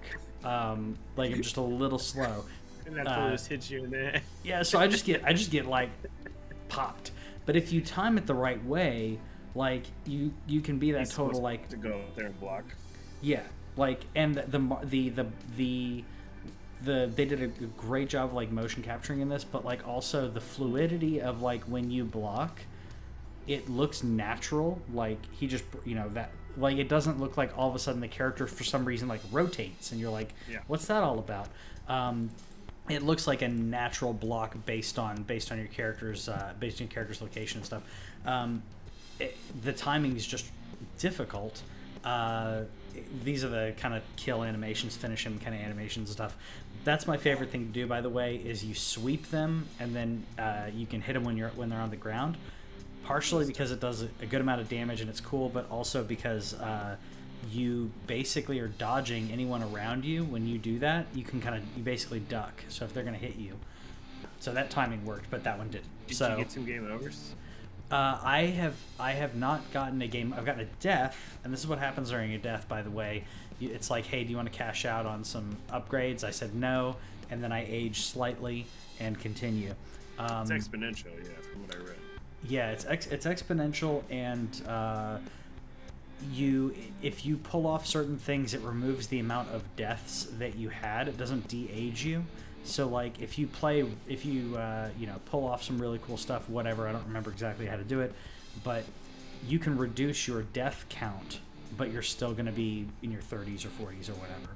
Um, 0.45 0.97
like 1.17 1.33
I'm 1.33 1.41
just 1.41 1.57
a 1.57 1.61
little 1.61 1.99
slow. 1.99 2.45
and 2.85 2.95
that 2.97 3.07
uh, 3.07 3.31
just 3.31 3.47
hit 3.47 3.69
you 3.69 3.83
in 3.83 3.89
the 3.91 3.97
head. 3.97 4.21
Yeah, 4.43 4.61
so 4.63 4.79
I 4.79 4.87
just 4.87 5.05
get 5.05 5.23
I 5.25 5.33
just 5.33 5.51
get 5.51 5.65
like 5.65 5.89
popped. 6.69 7.11
But 7.45 7.55
if 7.55 7.71
you 7.73 7.81
time 7.81 8.17
it 8.17 8.25
the 8.27 8.33
right 8.35 8.63
way, 8.65 9.19
like 9.55 9.83
you 10.05 10.33
you 10.47 10.61
can 10.61 10.77
be 10.79 10.91
that 10.91 10.99
He's 10.99 11.13
total 11.13 11.41
like 11.41 11.67
to 11.69 11.77
go 11.77 12.01
there 12.15 12.27
and 12.27 12.39
block. 12.39 12.63
yeah, 13.21 13.41
like 13.75 14.05
and 14.15 14.35
the 14.35 14.43
the 14.43 14.77
the 14.83 15.09
the 15.09 15.25
the, 15.57 16.03
the 16.83 17.11
they 17.15 17.25
did 17.25 17.41
a 17.41 17.47
great 17.47 18.09
job 18.09 18.29
of 18.29 18.33
like 18.33 18.51
motion 18.51 18.83
capturing 18.83 19.21
in 19.21 19.29
this, 19.29 19.43
but 19.43 19.65
like 19.65 19.87
also 19.87 20.29
the 20.29 20.41
fluidity 20.41 21.21
of 21.21 21.41
like 21.41 21.63
when 21.63 21.89
you 21.89 22.03
block, 22.03 22.61
it 23.47 23.69
looks 23.69 24.03
natural. 24.03 24.79
Like 24.93 25.19
he 25.31 25.47
just 25.47 25.63
you 25.85 25.95
know 25.95 26.09
that 26.09 26.31
like 26.57 26.77
it 26.77 26.87
doesn't 26.89 27.19
look 27.19 27.37
like 27.37 27.57
all 27.57 27.69
of 27.69 27.75
a 27.75 27.79
sudden 27.79 28.01
the 28.01 28.07
character 28.07 28.47
for 28.47 28.63
some 28.63 28.85
reason 28.85 29.07
like 29.07 29.21
rotates 29.31 29.91
and 29.91 29.99
you're 29.99 30.11
like, 30.11 30.33
Yeah. 30.49 30.59
what's 30.67 30.85
that 30.87 31.03
all 31.03 31.19
about? 31.19 31.47
Um, 31.87 32.29
it 32.89 33.01
looks 33.01 33.25
like 33.27 33.41
a 33.41 33.47
natural 33.47 34.13
block 34.13 34.55
based 34.65 34.99
on 34.99 35.23
based 35.23 35.51
on 35.51 35.57
your 35.57 35.67
character's 35.67 36.29
uh, 36.29 36.53
based 36.59 36.79
on 36.81 36.87
your 36.87 36.93
character's 36.93 37.21
location 37.21 37.57
and 37.59 37.65
stuff. 37.65 37.83
Um, 38.25 38.61
it, 39.19 39.35
the 39.63 39.73
timing 39.73 40.15
is 40.15 40.25
just 40.25 40.45
difficult. 40.99 41.61
Uh, 42.03 42.61
these 43.23 43.43
are 43.43 43.49
the 43.49 43.73
kind 43.79 43.93
of 43.95 44.03
kill 44.15 44.43
animations, 44.43 44.95
finish 44.95 45.25
him 45.25 45.39
kind 45.39 45.55
of 45.55 45.61
animations 45.61 46.09
and 46.09 46.15
stuff. 46.15 46.37
That's 46.83 47.07
my 47.07 47.17
favorite 47.17 47.49
thing 47.49 47.65
to 47.65 47.71
do, 47.73 47.87
by 47.87 48.01
the 48.01 48.09
way, 48.09 48.35
is 48.35 48.63
you 48.63 48.75
sweep 48.75 49.29
them 49.31 49.65
and 49.79 49.95
then 49.95 50.23
uh, 50.37 50.67
you 50.73 50.85
can 50.85 51.01
hit 51.01 51.13
them 51.13 51.23
when 51.23 51.35
you're 51.37 51.49
when 51.49 51.69
they're 51.69 51.81
on 51.81 51.89
the 51.89 51.95
ground. 51.95 52.37
Partially 53.05 53.45
because 53.45 53.71
it 53.71 53.79
does 53.79 54.01
a 54.21 54.25
good 54.25 54.41
amount 54.41 54.61
of 54.61 54.67
damage 54.69 54.99
and 55.01 55.09
it's 55.09 55.21
cool, 55.21 55.49
but 55.49 55.69
also 55.69 56.03
because 56.03 56.53
uh, 56.55 56.95
you 57.51 57.91
basically 58.07 58.59
are 58.59 58.67
dodging 58.67 59.29
anyone 59.31 59.61
around 59.63 60.03
you 60.03 60.23
when 60.23 60.47
you 60.47 60.57
do 60.57 60.79
that 60.79 61.05
you 61.13 61.23
can 61.23 61.39
kind 61.39 61.55
of 61.55 61.61
you 61.77 61.83
basically 61.83 62.19
duck 62.19 62.63
so 62.69 62.83
if 62.85 62.91
they're 62.93 63.03
going 63.03 63.13
to 63.17 63.23
hit 63.23 63.35
you 63.35 63.53
so 64.39 64.51
that 64.51 64.71
timing 64.71 65.05
worked 65.05 65.29
but 65.29 65.43
that 65.43 65.55
one 65.57 65.69
didn't 65.69 65.85
Did 66.07 66.17
so 66.17 66.31
you 66.31 66.37
get 66.37 66.51
some 66.51 66.65
game 66.65 66.89
overs? 66.91 67.35
uh, 67.91 68.19
I 68.23 68.47
have 68.47 68.73
I 68.99 69.11
have 69.11 69.35
not 69.35 69.61
gotten 69.71 70.01
a 70.01 70.07
game. 70.07 70.33
I've 70.35 70.43
gotten 70.45 70.61
a 70.61 70.69
death, 70.79 71.37
and 71.43 71.53
this 71.53 71.59
is 71.59 71.67
what 71.67 71.77
happens 71.77 72.09
during 72.09 72.33
a 72.33 72.39
death. 72.39 72.67
By 72.67 72.81
the 72.81 72.89
way, 72.89 73.25
it's 73.61 73.91
like, 73.91 74.05
hey, 74.07 74.23
do 74.23 74.31
you 74.31 74.37
want 74.37 74.51
to 74.51 74.57
cash 74.57 74.85
out 74.85 75.05
on 75.05 75.23
some 75.23 75.55
upgrades? 75.71 76.23
I 76.23 76.31
said 76.31 76.55
no, 76.55 76.95
and 77.29 77.43
then 77.43 77.51
I 77.51 77.63
age 77.69 78.01
slightly 78.01 78.65
and 78.99 79.19
continue. 79.19 79.75
Um, 80.17 80.49
It's 80.49 80.67
exponential, 80.67 81.11
yeah, 81.23 81.34
yeah, 82.47 82.71
it's 82.71 82.85
ex- 82.85 83.07
it's 83.07 83.25
exponential, 83.25 84.03
and 84.09 84.61
uh, 84.67 85.17
you 86.31 86.75
if 87.01 87.25
you 87.25 87.37
pull 87.37 87.67
off 87.67 87.85
certain 87.85 88.17
things, 88.17 88.53
it 88.53 88.61
removes 88.61 89.07
the 89.07 89.19
amount 89.19 89.49
of 89.49 89.63
deaths 89.75 90.27
that 90.39 90.55
you 90.55 90.69
had. 90.69 91.07
It 91.07 91.17
doesn't 91.17 91.47
de-age 91.47 92.05
you. 92.05 92.25
So 92.63 92.87
like 92.87 93.21
if 93.21 93.37
you 93.37 93.47
play, 93.47 93.85
if 94.07 94.25
you 94.25 94.55
uh, 94.57 94.89
you 94.97 95.07
know 95.07 95.15
pull 95.25 95.47
off 95.47 95.63
some 95.63 95.79
really 95.79 95.99
cool 96.05 96.17
stuff, 96.17 96.49
whatever. 96.49 96.87
I 96.87 96.91
don't 96.91 97.05
remember 97.05 97.31
exactly 97.31 97.65
how 97.65 97.77
to 97.77 97.83
do 97.83 98.01
it, 98.01 98.13
but 98.63 98.83
you 99.47 99.59
can 99.59 99.77
reduce 99.77 100.27
your 100.27 100.41
death 100.41 100.85
count, 100.89 101.39
but 101.77 101.91
you're 101.91 102.01
still 102.01 102.33
going 102.33 102.47
to 102.47 102.51
be 102.51 102.87
in 103.03 103.11
your 103.11 103.21
30s 103.21 103.65
or 103.65 103.69
40s 103.69 104.09
or 104.09 104.13
whatever. 104.13 104.49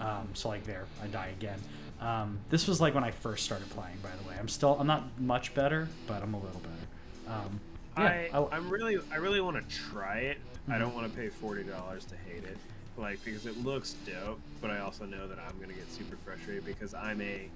Um, 0.00 0.28
so 0.34 0.48
like 0.48 0.64
there, 0.64 0.86
I 1.02 1.06
die 1.06 1.28
again. 1.38 1.60
Um, 2.00 2.38
this 2.50 2.66
was 2.66 2.80
like 2.80 2.94
when 2.94 3.04
I 3.04 3.12
first 3.12 3.44
started 3.44 3.70
playing. 3.70 3.96
By 4.02 4.10
the 4.20 4.28
way, 4.28 4.34
I'm 4.38 4.48
still 4.48 4.76
I'm 4.78 4.86
not 4.86 5.04
much 5.20 5.54
better, 5.54 5.88
but 6.06 6.22
I'm 6.22 6.34
a 6.34 6.38
little 6.38 6.60
better. 6.60 6.88
Um, 7.28 7.60
yeah, 7.98 8.26
I, 8.32 8.46
I'm 8.52 8.70
really, 8.70 8.98
I 9.12 9.16
really 9.16 9.40
want 9.40 9.56
to 9.60 9.76
try 9.76 10.18
it. 10.18 10.38
I 10.70 10.78
don't 10.78 10.94
want 10.94 11.10
to 11.10 11.18
pay 11.18 11.28
forty 11.28 11.64
dollars 11.64 12.04
to 12.06 12.14
hate 12.16 12.44
it, 12.44 12.56
like 12.96 13.22
because 13.24 13.46
it 13.46 13.62
looks 13.64 13.94
dope. 14.06 14.38
But 14.60 14.70
I 14.70 14.78
also 14.78 15.04
know 15.04 15.26
that 15.26 15.38
I'm 15.38 15.58
gonna 15.60 15.72
get 15.72 15.90
super 15.90 16.16
frustrated 16.24 16.64
because 16.64 16.94
I'm 16.94 17.20
a, 17.20 17.48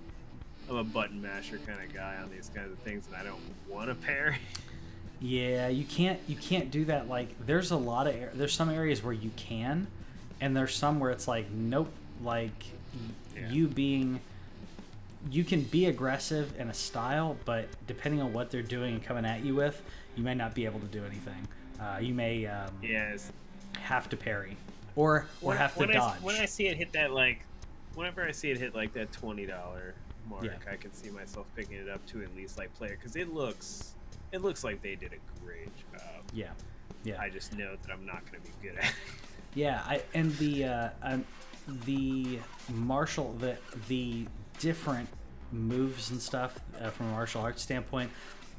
I'm 0.68 0.76
a 0.76 0.84
button 0.84 1.22
masher 1.22 1.58
kind 1.66 1.80
of 1.80 1.94
guy 1.94 2.16
on 2.22 2.30
these 2.30 2.50
kinds 2.54 2.72
of 2.72 2.78
things, 2.78 3.06
and 3.06 3.16
I 3.16 3.22
don't 3.22 3.40
want 3.68 3.88
to 3.88 3.94
parry. 3.94 4.36
Yeah, 5.20 5.68
you 5.68 5.84
can't 5.84 6.18
you 6.26 6.36
can't 6.36 6.70
do 6.70 6.84
that. 6.86 7.08
Like, 7.08 7.28
there's 7.46 7.70
a 7.70 7.76
lot 7.76 8.06
of 8.06 8.14
there's 8.36 8.52
some 8.52 8.68
areas 8.68 9.02
where 9.02 9.14
you 9.14 9.30
can, 9.36 9.86
and 10.40 10.54
there's 10.56 10.74
some 10.74 11.00
where 11.00 11.10
it's 11.10 11.26
like 11.28 11.50
nope. 11.50 11.90
Like 12.22 12.52
y- 12.92 13.40
Yeah. 13.42 13.50
you 13.50 13.68
being, 13.68 14.20
you 15.30 15.44
can 15.44 15.62
be 15.62 15.86
aggressive 15.86 16.52
in 16.58 16.68
a 16.70 16.74
style, 16.74 17.36
but 17.44 17.68
depending 17.86 18.20
on 18.22 18.32
what 18.32 18.50
they're 18.50 18.62
doing 18.62 18.94
and 18.94 19.02
coming 19.04 19.24
at 19.24 19.44
you 19.44 19.54
with, 19.54 19.82
you 20.16 20.22
may 20.22 20.34
not 20.34 20.54
be 20.54 20.64
able 20.64 20.80
to 20.80 20.86
do 20.86 21.04
anything. 21.04 21.46
Uh, 21.80 21.98
you 22.00 22.14
may 22.14 22.46
um, 22.46 22.70
yes. 22.82 23.32
have 23.78 24.08
to 24.08 24.16
parry, 24.16 24.56
or 24.94 25.26
or 25.42 25.48
When- 25.48 25.56
have 25.58 25.72
to 25.74 25.80
when 25.80 25.88
dodge. 25.90 26.16
I, 26.20 26.24
when 26.24 26.36
I 26.36 26.46
see 26.46 26.68
it 26.68 26.76
hit 26.76 26.92
that 26.92 27.12
like, 27.12 27.44
whenever 27.94 28.24
I 28.24 28.30
see 28.32 28.50
it 28.50 28.58
hit 28.58 28.74
like 28.74 28.92
that 28.94 29.12
twenty 29.12 29.46
dollar 29.46 29.94
mark, 30.28 30.44
Yeah. 30.44 30.52
I 30.70 30.76
can 30.76 30.92
see 30.94 31.10
myself 31.10 31.46
picking 31.54 31.76
it 31.78 31.88
up 31.88 32.04
to 32.06 32.22
at 32.22 32.34
least 32.34 32.56
like 32.58 32.72
play 32.74 32.88
it 32.88 32.98
because 32.98 33.16
it 33.16 33.32
looks, 33.34 33.92
it 34.32 34.42
looks 34.42 34.64
like 34.64 34.80
they 34.82 34.94
did 34.94 35.12
a 35.12 35.44
great 35.44 35.70
job. 35.92 36.22
yeah, 36.32 36.50
yeah. 37.04 37.20
I 37.20 37.28
just 37.28 37.52
know 37.56 37.76
that 37.82 37.92
I'm 37.92 38.06
not 38.06 38.24
gonna 38.26 38.42
be 38.42 38.50
good 38.68 38.78
at. 38.78 38.84
it. 38.84 38.90
Yeah, 39.54 39.80
I 39.86 40.02
and 40.12 40.36
the 40.36 40.64
uh, 40.66 40.88
um, 41.02 41.24
the 41.86 42.38
martial 42.70 43.32
the 43.38 43.56
the 43.88 44.26
different 44.58 45.08
moves 45.52 46.10
and 46.10 46.20
stuff 46.20 46.58
uh, 46.80 46.90
from 46.90 47.06
a 47.06 47.10
martial 47.12 47.42
arts 47.42 47.62
standpoint. 47.62 48.10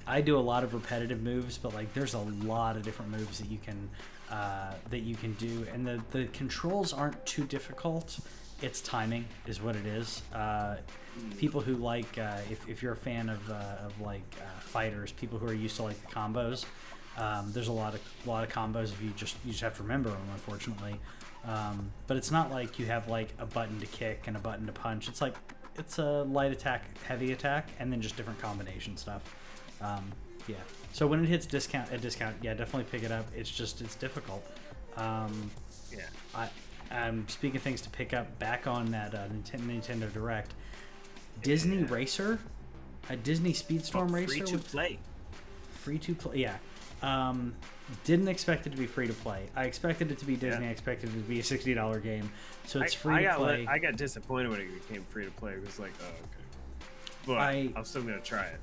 I 0.05 0.21
do 0.21 0.37
a 0.37 0.39
lot 0.39 0.63
of 0.63 0.73
repetitive 0.73 1.21
moves, 1.21 1.57
but 1.57 1.73
like 1.73 1.93
there's 1.93 2.13
a 2.13 2.19
lot 2.19 2.77
of 2.77 2.83
different 2.83 3.11
moves 3.11 3.39
that 3.39 3.49
you 3.49 3.57
can 3.57 3.89
uh, 4.31 4.73
that 4.89 4.99
you 4.99 5.15
can 5.15 5.33
do, 5.33 5.65
and 5.73 5.85
the 5.85 6.01
the 6.11 6.25
controls 6.27 6.93
aren't 6.93 7.25
too 7.25 7.43
difficult. 7.43 8.19
It's 8.61 8.81
timing 8.81 9.25
is 9.45 9.61
what 9.61 9.75
it 9.75 9.85
is. 9.85 10.23
Uh, 10.33 10.77
people 11.37 11.61
who 11.61 11.75
like 11.75 12.17
uh, 12.17 12.39
if, 12.49 12.67
if 12.67 12.81
you're 12.81 12.93
a 12.93 12.97
fan 12.97 13.29
of, 13.29 13.49
uh, 13.49 13.85
of 13.85 14.01
like 14.01 14.23
uh, 14.41 14.59
fighters, 14.59 15.11
people 15.11 15.37
who 15.37 15.47
are 15.47 15.53
used 15.53 15.75
to 15.75 15.83
like 15.83 16.01
the 16.01 16.07
combos. 16.07 16.65
Um, 17.17 17.51
there's 17.51 17.67
a 17.67 17.73
lot 17.73 17.93
of 17.93 18.01
a 18.25 18.29
lot 18.29 18.43
of 18.43 18.49
combos 18.49 18.91
if 18.91 19.01
you 19.01 19.11
just 19.15 19.35
you 19.43 19.51
just 19.51 19.63
have 19.63 19.75
to 19.77 19.83
remember 19.83 20.09
them, 20.09 20.27
unfortunately. 20.33 20.95
Um, 21.45 21.91
but 22.07 22.17
it's 22.17 22.31
not 22.31 22.51
like 22.51 22.77
you 22.79 22.85
have 22.87 23.07
like 23.07 23.29
a 23.39 23.45
button 23.45 23.79
to 23.79 23.85
kick 23.85 24.23
and 24.27 24.35
a 24.35 24.39
button 24.39 24.65
to 24.65 24.71
punch. 24.71 25.07
It's 25.07 25.21
like 25.21 25.35
it's 25.77 25.99
a 25.99 26.23
light 26.23 26.51
attack, 26.51 26.83
heavy 27.03 27.31
attack, 27.31 27.69
and 27.79 27.91
then 27.91 28.01
just 28.01 28.17
different 28.17 28.39
combination 28.41 28.97
stuff. 28.97 29.21
Um, 29.81 30.11
yeah. 30.47 30.55
So 30.93 31.05
when 31.07 31.23
it 31.23 31.27
hits 31.27 31.45
discount 31.45 31.91
at 31.91 32.01
discount, 32.01 32.35
yeah, 32.41 32.53
definitely 32.53 32.89
pick 32.91 33.03
it 33.03 33.11
up. 33.11 33.25
It's 33.35 33.49
just 33.51 33.81
it's 33.81 33.95
difficult. 33.95 34.43
Um, 34.95 35.51
yeah. 35.91 36.05
I, 36.33 36.49
I'm 36.89 37.27
speaking 37.27 37.57
of 37.57 37.63
things 37.63 37.81
to 37.81 37.89
pick 37.89 38.13
up 38.13 38.39
back 38.39 38.65
on 38.65 38.91
that 38.91 39.13
uh, 39.13 39.27
Nintendo, 39.27 39.79
Nintendo 39.81 40.13
Direct. 40.13 40.53
Disney 41.43 41.77
Yeah. 41.77 41.85
Racer, 41.93 42.39
a 43.09 43.15
Disney 43.15 43.53
Speedstorm 43.53 44.11
Racer, 44.11 44.27
free 44.27 44.41
to 44.41 44.57
play. 44.57 44.99
free 45.71 45.99
to 45.99 46.15
play. 46.15 46.37
Yeah, 46.37 46.57
um, 47.01 47.53
didn't 48.03 48.27
expect 48.27 48.67
it 48.67 48.71
to 48.71 48.77
be 48.77 48.87
free 48.87 49.07
to 49.07 49.13
play. 49.13 49.47
I 49.55 49.65
expected 49.65 50.11
it 50.11 50.17
to 50.19 50.25
be 50.25 50.35
Disney. 50.35 50.63
Yeah. 50.63 50.69
I 50.69 50.71
expected 50.71 51.09
it 51.09 51.13
to 51.13 51.19
be 51.29 51.39
a 51.39 51.43
sixty 51.43 51.73
dollar 51.73 51.99
game, 51.99 52.29
so 52.65 52.81
it's 52.81 52.93
I, 52.93 52.97
free 52.97 53.13
I 53.15 53.17
to 53.19 53.23
got 53.27 53.37
play. 53.37 53.67
I 53.69 53.77
got 53.79 53.95
disappointed 53.95 54.49
when 54.49 54.61
it 54.61 54.87
became 54.87 55.03
free 55.05 55.25
to 55.25 55.31
play. 55.31 55.53
It 55.53 55.65
was 55.65 55.79
like, 55.79 55.93
oh 56.01 56.05
okay, 56.05 56.85
but 57.25 57.37
I- 57.37 57.69
I'm 57.75 57.85
still 57.85 58.01
gonna 58.03 58.19
try 58.21 58.45
it. 58.45 58.59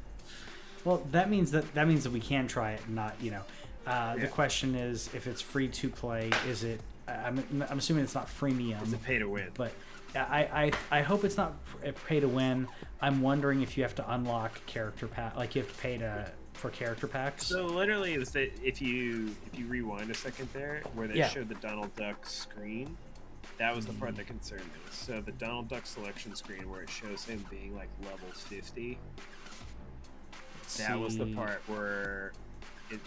Well, 0.84 1.02
that 1.12 1.30
means 1.30 1.50
that 1.52 1.72
that 1.74 1.88
means 1.88 2.04
that 2.04 2.12
we 2.12 2.20
can 2.20 2.46
try 2.46 2.72
it, 2.72 2.80
and 2.86 2.94
not 2.94 3.14
you 3.20 3.30
know. 3.30 3.42
Uh, 3.86 4.14
Yeah. 4.16 4.22
The 4.22 4.28
question 4.28 4.74
is, 4.74 5.10
if 5.14 5.26
it's 5.26 5.40
free 5.42 5.68
to 5.68 5.88
play, 5.90 6.30
is 6.48 6.64
it? 6.64 6.80
I'm, 7.06 7.44
I'm 7.68 7.78
assuming 7.78 8.02
it's 8.04 8.14
not 8.14 8.28
freemium. 8.28 8.80
It's 8.82 8.94
a 8.94 8.96
pay 8.96 9.18
to 9.18 9.28
win. 9.28 9.48
but 9.54 9.72
I, 10.16 10.70
I 10.90 10.98
I 10.98 11.02
hope 11.02 11.24
it's 11.24 11.36
not 11.36 11.54
a 11.84 11.92
pay 11.92 12.18
to 12.20 12.28
win. 12.28 12.66
I'm 13.02 13.20
wondering 13.20 13.60
if 13.62 13.76
you 13.76 13.82
have 13.82 13.94
to 13.96 14.12
unlock 14.14 14.64
character 14.66 15.06
pack, 15.06 15.36
like 15.36 15.54
you 15.54 15.62
have 15.62 15.70
to 15.70 15.78
pay 15.80 15.98
to 15.98 16.30
for 16.54 16.70
character 16.70 17.06
packs. 17.06 17.46
So 17.46 17.66
literally, 17.66 18.14
it 18.14 18.18
was 18.18 18.30
that 18.30 18.50
if 18.62 18.80
you 18.80 19.34
if 19.52 19.58
you 19.58 19.66
rewind 19.66 20.10
a 20.10 20.14
second 20.14 20.48
there, 20.52 20.82
where 20.94 21.06
they 21.06 21.14
Yeah. 21.18 21.28
showed 21.28 21.48
the 21.48 21.54
Donald 21.56 21.94
Duck 21.96 22.26
screen, 22.26 22.96
that 23.58 23.74
was 23.76 23.86
the 23.86 23.92
part 23.94 24.16
that 24.16 24.26
concerned 24.26 24.62
me. 24.64 24.80
So 24.90 25.20
the 25.20 25.32
Donald 25.32 25.68
Duck 25.68 25.84
selection 25.86 26.34
screen, 26.34 26.70
where 26.70 26.82
it 26.82 26.90
shows 26.90 27.24
him 27.24 27.44
being 27.50 27.74
like 27.74 27.88
level 28.02 28.28
fifty, 28.34 28.98
that 30.78 30.98
was 30.98 31.16
the 31.18 31.26
part 31.26 31.62
where 31.66 32.32
it. 32.90 33.00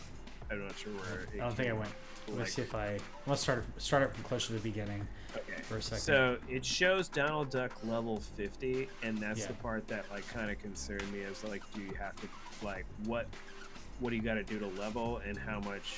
I'm 0.49 0.65
not 0.65 0.77
sure 0.77 0.93
where. 0.93 1.21
It 1.23 1.29
I 1.35 1.37
don't 1.45 1.55
think 1.55 1.69
I 1.69 1.73
went. 1.73 1.89
Let's 2.29 2.53
see 2.53 2.61
if 2.61 2.75
I 2.75 2.99
let's 3.25 3.41
start 3.41 3.65
start 3.77 4.03
it 4.03 4.13
from 4.13 4.23
closer 4.23 4.47
to 4.47 4.53
the 4.53 4.59
beginning. 4.59 5.07
Okay. 5.35 5.61
for 5.63 5.77
a 5.77 5.81
second. 5.81 5.99
So 6.01 6.37
it 6.49 6.65
shows 6.65 7.09
Donald 7.09 7.49
Duck 7.51 7.71
level 7.83 8.21
50, 8.37 8.89
and 9.03 9.17
that's 9.17 9.41
Yeah. 9.41 9.47
the 9.47 9.53
part 9.55 9.87
that 9.89 10.09
like 10.09 10.27
kind 10.29 10.49
of 10.49 10.57
concerned 10.59 11.09
me. 11.11 11.19
Is 11.19 11.43
like, 11.43 11.61
do 11.73 11.81
you 11.81 11.93
have 11.99 12.15
to 12.17 12.27
like 12.63 12.85
what 13.05 13.27
what 13.99 14.11
do 14.11 14.15
you 14.15 14.21
got 14.21 14.35
to 14.35 14.43
do 14.43 14.59
to 14.59 14.67
level, 14.79 15.17
and 15.25 15.37
how 15.37 15.59
much 15.59 15.95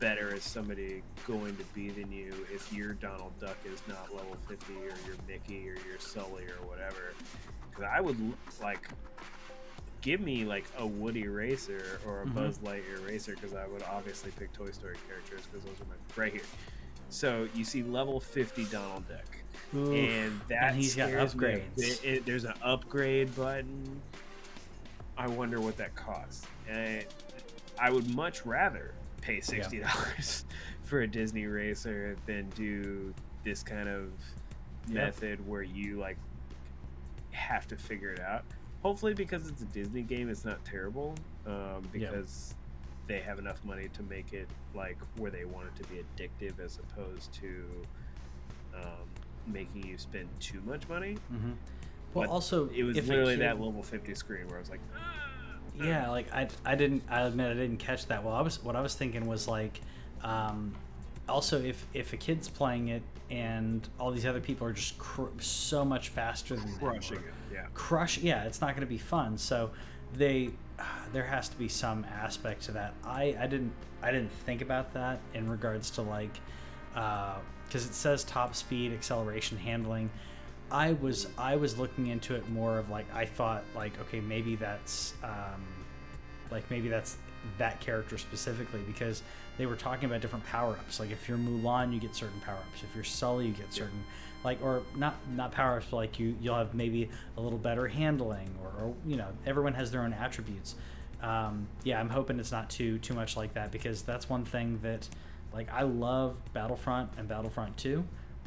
better 0.00 0.34
is 0.34 0.42
somebody 0.42 1.02
going 1.28 1.56
to 1.56 1.62
be 1.74 1.90
than 1.90 2.10
you 2.10 2.34
if 2.52 2.72
your 2.72 2.94
Donald 2.94 3.32
Duck 3.40 3.56
is 3.64 3.80
not 3.86 4.12
level 4.12 4.36
50, 4.48 4.72
or 4.74 4.78
your 5.06 5.16
Mickey, 5.28 5.68
or 5.68 5.74
your 5.88 5.98
Sully, 6.00 6.44
or 6.46 6.66
whatever? 6.66 7.14
Because 7.70 7.84
I 7.84 8.00
would 8.00 8.16
like 8.60 8.88
give 10.00 10.20
me 10.20 10.44
like 10.44 10.64
a 10.78 10.84
Woody 10.86 11.28
racer 11.28 12.00
or 12.04 12.22
a 12.22 12.26
Mhm. 12.26 12.34
Buzz 12.34 12.58
Lightyear 12.58 13.06
racer 13.06 13.34
because 13.36 13.54
I 13.54 13.68
would 13.68 13.84
obviously 13.84 14.32
pick 14.32 14.52
Toy 14.52 14.72
Story 14.72 14.96
characters 15.06 15.46
because 15.46 15.64
those 15.64 15.80
are 15.80 15.84
my 15.84 15.94
right 16.16 16.32
here. 16.32 16.42
So 17.08 17.46
you 17.54 17.64
see 17.64 17.84
level 17.84 18.18
50 18.18 18.64
Donald 18.64 19.06
Duck, 19.08 19.36
Oof. 19.76 19.90
and 19.90 20.40
that 20.48 20.70
and 20.72 20.76
he's 20.76 20.96
got 20.96 21.10
scares 21.10 21.36
me 21.36 21.46
a 21.46 21.50
upgrades. 21.58 21.76
bit. 21.76 22.04
It- 22.04 22.26
there's 22.26 22.44
an 22.44 22.54
upgrade 22.62 23.36
button. 23.36 24.02
I 25.16 25.26
wonder 25.28 25.60
what 25.60 25.76
that 25.76 25.94
costs. 25.94 26.46
And 26.68 27.04
I 27.78 27.90
would 27.90 28.08
much 28.14 28.44
rather 28.46 28.94
pay 29.20 29.40
sixty 29.40 29.78
dollars 29.80 30.44
for 30.84 31.02
a 31.02 31.06
Disney 31.06 31.46
racer 31.46 32.16
than 32.26 32.48
do 32.50 33.14
this 33.44 33.62
kind 33.62 33.88
of 33.88 34.10
Yeah. 34.88 35.04
method 35.04 35.46
where 35.46 35.62
you 35.62 35.98
like 35.98 36.16
have 37.32 37.66
to 37.68 37.76
figure 37.76 38.10
it 38.10 38.20
out. 38.20 38.44
Hopefully, 38.82 39.14
because 39.14 39.46
it's 39.48 39.62
a 39.62 39.66
Disney 39.66 40.02
game, 40.02 40.28
it's 40.28 40.44
not 40.44 40.64
terrible. 40.64 41.14
Um, 41.46 41.54
Yeah. 41.54 42.10
because 42.10 42.54
they 43.06 43.20
have 43.20 43.38
enough 43.38 43.64
money 43.64 43.88
to 43.94 44.02
make 44.04 44.32
it 44.32 44.48
like 44.74 44.96
where 45.16 45.30
they 45.30 45.44
want 45.44 45.68
it 45.68 45.82
to 45.82 45.88
be 45.88 46.02
addictive, 46.16 46.58
as 46.60 46.78
opposed 46.78 47.32
to 47.34 47.64
um, 48.74 49.08
making 49.46 49.86
you 49.86 49.98
spend 49.98 50.28
too 50.40 50.60
much 50.64 50.88
money. 50.88 51.16
Mhm. 51.32 51.54
Well, 52.14 52.26
But 52.26 52.32
also 52.32 52.68
It 52.74 52.82
was 52.84 52.96
if 52.96 53.08
literally 53.08 53.34
kid- 53.36 53.42
that 53.42 53.60
level 53.60 53.82
fifty 53.82 54.14
screen 54.14 54.46
where 54.48 54.56
I 54.56 54.60
was 54.60 54.70
like, 54.70 54.80
"Ah." 54.96 55.18
Yeah, 55.74 56.10
like 56.10 56.32
I, 56.34 56.48
I 56.64 56.74
didn't. 56.74 57.02
I 57.08 57.22
admit 57.22 57.50
I 57.50 57.54
didn't 57.54 57.78
catch 57.78 58.06
that. 58.06 58.22
Well, 58.22 58.34
I 58.34 58.42
was 58.42 58.62
what 58.62 58.76
I 58.76 58.80
was 58.82 58.94
thinking 58.94 59.26
was 59.26 59.48
like, 59.48 59.80
um, 60.22 60.74
also 61.28 61.60
if 61.62 61.86
if 61.94 62.12
a 62.12 62.16
kid's 62.16 62.48
playing 62.48 62.88
it 62.88 63.02
and 63.30 63.88
all 63.98 64.10
these 64.10 64.26
other 64.26 64.40
people 64.40 64.66
are 64.66 64.72
just 64.74 64.98
cr- 64.98 65.28
so 65.38 65.84
much 65.84 66.10
faster 66.10 66.54
than 66.56 66.66
them 66.66 66.78
crushing 66.78 67.16
or 67.18 67.20
it. 67.20 67.34
Yeah. 67.54 67.66
crush. 67.72 68.18
Yeah, 68.18 68.44
it's 68.44 68.60
not 68.60 68.70
going 68.76 68.82
to 68.86 68.90
be 68.90 68.98
fun. 68.98 69.38
So 69.38 69.70
they 70.12 70.50
there 71.14 71.24
has 71.24 71.48
to 71.48 71.56
be 71.56 71.68
some 71.68 72.04
aspect 72.04 72.64
to 72.64 72.72
that. 72.72 72.92
I 73.04 73.34
I 73.40 73.46
didn't 73.46 73.72
I 74.02 74.10
didn't 74.10 74.32
think 74.44 74.60
about 74.60 74.92
that 74.92 75.20
in 75.32 75.48
regards 75.48 75.88
to 75.92 76.02
like 76.02 76.38
because 76.92 77.86
it 77.86 77.94
says 77.94 78.24
top 78.24 78.54
speed, 78.54 78.92
acceleration, 78.92 79.56
handling. 79.56 80.10
I 80.72 80.94
was 80.94 81.28
I 81.36 81.56
was 81.56 81.78
looking 81.78 82.06
into 82.08 82.34
it 82.34 82.48
more 82.48 82.78
of 82.78 82.88
like 82.88 83.06
I 83.14 83.26
thought 83.26 83.62
like 83.76 83.92
okay 84.00 84.20
maybe 84.20 84.56
that's 84.56 85.12
um, 85.22 85.62
like 86.50 86.68
maybe 86.70 86.88
that's 86.88 87.16
that 87.58 87.80
character 87.80 88.16
specifically 88.16 88.80
because 88.86 89.22
they 89.58 89.66
were 89.66 89.76
talking 89.76 90.06
about 90.06 90.22
different 90.22 90.46
power 90.46 90.72
ups. 90.72 90.98
Like 90.98 91.10
if 91.10 91.28
you're 91.28 91.38
Mulan, 91.38 91.92
you 91.92 92.00
get 92.00 92.14
certain 92.14 92.40
power 92.40 92.56
ups. 92.56 92.82
If 92.82 92.94
you're 92.94 93.04
Sully, 93.04 93.46
you 93.46 93.52
get 93.52 93.72
certain 93.72 94.02
like 94.44 94.62
or 94.62 94.82
not 94.96 95.14
not 95.34 95.52
power 95.52 95.76
ups, 95.76 95.86
but 95.90 95.98
like 95.98 96.18
you 96.18 96.36
you'll 96.40 96.56
have 96.56 96.74
maybe 96.74 97.10
a 97.36 97.40
little 97.40 97.58
better 97.58 97.86
handling 97.86 98.48
or, 98.62 98.68
or 98.82 98.94
you 99.06 99.16
know 99.16 99.28
everyone 99.44 99.74
has 99.74 99.90
their 99.90 100.02
own 100.02 100.14
attributes. 100.14 100.74
Um, 101.22 101.68
yeah, 101.84 102.00
I'm 102.00 102.08
hoping 102.08 102.40
it's 102.40 102.50
not 102.50 102.70
too 102.70 102.98
too 102.98 103.14
much 103.14 103.36
like 103.36 103.52
that 103.54 103.70
because 103.70 104.02
that's 104.02 104.28
one 104.28 104.44
thing 104.44 104.80
that 104.82 105.06
like 105.52 105.70
I 105.70 105.82
love 105.82 106.36
Battlefront 106.54 107.10
and 107.18 107.28
Battlefront 107.28 107.76
2, 107.76 108.02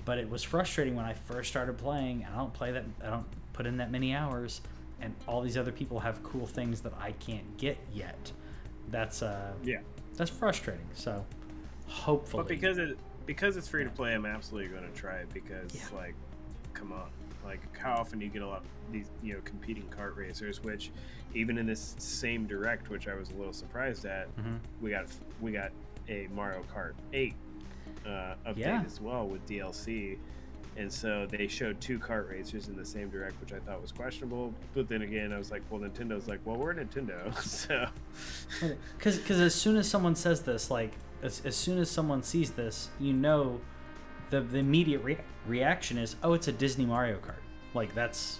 but 0.05 0.17
it 0.19 0.29
was 0.29 0.43
frustrating 0.43 0.95
when 0.95 1.05
I 1.05 1.13
first 1.13 1.49
started 1.49 1.77
playing. 1.77 2.23
And 2.23 2.33
I 2.33 2.37
don't 2.37 2.53
play 2.53 2.71
that 2.71 2.85
I 3.03 3.07
don't 3.09 3.25
put 3.53 3.65
in 3.65 3.77
that 3.77 3.91
many 3.91 4.13
hours, 4.15 4.61
and 5.01 5.13
all 5.27 5.41
these 5.41 5.57
other 5.57 5.71
people 5.71 5.99
have 5.99 6.21
cool 6.23 6.45
things 6.45 6.81
that 6.81 6.93
I 6.99 7.11
can't 7.13 7.57
get 7.57 7.77
yet. 7.93 8.31
That's 8.89 9.21
uh 9.21 9.53
Yeah. 9.63 9.79
that's 10.15 10.29
frustrating. 10.31 10.87
So 10.93 11.25
hopefully, 11.87 12.43
But 12.43 12.47
because 12.49 12.77
it 12.77 12.97
because 13.25 13.57
it's 13.57 13.67
free 13.67 13.83
to 13.83 13.89
play, 13.89 14.13
I'm 14.13 14.25
absolutely 14.25 14.69
going 14.69 14.85
to 14.89 14.95
try 14.95 15.15
it 15.17 15.33
because 15.33 15.73
Yeah. 15.73 15.97
like, 15.97 16.13
come 16.75 16.91
on, 16.91 17.09
like 17.43 17.59
how 17.77 17.93
often 17.95 18.19
do 18.19 18.25
you 18.25 18.31
get 18.31 18.43
a 18.43 18.47
lot 18.47 18.59
of 18.59 18.91
these 18.91 19.09
you 19.23 19.33
know 19.33 19.41
competing 19.43 19.83
kart 19.85 20.15
racers? 20.15 20.63
Which 20.63 20.91
even 21.33 21.57
in 21.57 21.65
this 21.65 21.95
same 21.97 22.45
direct, 22.45 22.89
which 22.89 23.07
I 23.07 23.15
was 23.15 23.29
a 23.31 23.33
little 23.33 23.51
surprised 23.53 24.05
at, 24.05 24.33
Mhm. 24.37 24.59
we 24.81 24.91
got 24.91 25.07
we 25.41 25.51
got 25.51 25.71
a 26.07 26.27
Mario 26.35 26.63
Kart 26.73 26.93
8 27.13 27.33
uh, 28.05 28.35
update 28.47 28.57
Yeah. 28.57 28.83
as 28.85 28.99
well 29.01 29.27
with 29.27 29.45
DLC. 29.47 30.17
And 30.77 30.91
so 30.91 31.25
they 31.25 31.47
showed 31.47 31.79
two 31.79 31.97
kart 31.97 32.29
racers 32.29 32.67
in 32.67 32.75
the 32.75 32.83
same 32.83 33.09
direct, 33.09 33.39
which 33.39 33.53
I 33.53 33.59
thought 33.59 33.81
was 33.81 33.93
questionable. 33.93 34.53
But 34.73 34.89
then 34.89 35.03
again, 35.03 35.31
I 35.31 35.37
was 35.37 35.49
like, 35.49 35.61
well, 35.69 35.79
Nintendo's 35.79 36.27
like, 36.27 36.41
well, 36.43 36.57
we're 36.57 36.73
Nintendo, 36.73 37.33
so 37.41 37.87
because 38.97 39.17
because 39.17 39.39
as 39.39 39.55
soon 39.55 39.77
as 39.77 39.89
someone 39.89 40.15
says 40.15 40.41
this, 40.41 40.69
like 40.69 40.91
as, 41.23 41.41
as 41.45 41.55
soon 41.55 41.77
as 41.77 41.89
someone 41.89 42.23
sees 42.23 42.51
this, 42.51 42.89
you 42.99 43.13
know, 43.13 43.61
the 44.31 44.41
the 44.41 44.57
immediate 44.57 45.01
re- 45.01 45.17
reaction 45.47 45.97
is, 45.97 46.17
oh, 46.23 46.33
it's 46.33 46.49
a 46.49 46.51
Disney 46.51 46.85
Mario 46.85 47.19
Kart. 47.19 47.39
Like 47.73 47.95
that's 47.95 48.39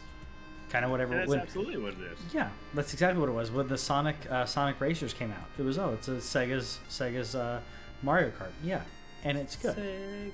kind 0.70 0.84
of 0.84 0.92
whatever. 0.92 1.16
that's 1.16 1.30
when- 1.30 1.40
absolutely 1.40 1.78
what 1.78 1.94
it 1.94 2.02
is. 2.12 2.18
Yeah, 2.34 2.50
that's 2.74 2.92
exactly 2.92 3.20
what 3.22 3.30
it 3.30 3.34
was. 3.34 3.50
When 3.50 3.70
the 3.70 3.78
Sonic 3.78 4.18
uh, 4.30 4.46
Sonic 4.46 4.82
Racers 4.82 5.14
came 5.14 5.32
out, 5.32 5.48
it 5.58 5.62
was 5.62 5.78
oh, 5.78 5.92
it's 5.94 6.10
a 6.10 6.16
Sega's 6.16 6.80
Sega's 6.90 7.34
uh, 7.34 7.62
Mario 8.04 8.32
Kart. 8.32 8.52
Yeah, 8.62 8.82
and 9.26 9.38
it's 9.38 9.56
good. 9.58 10.32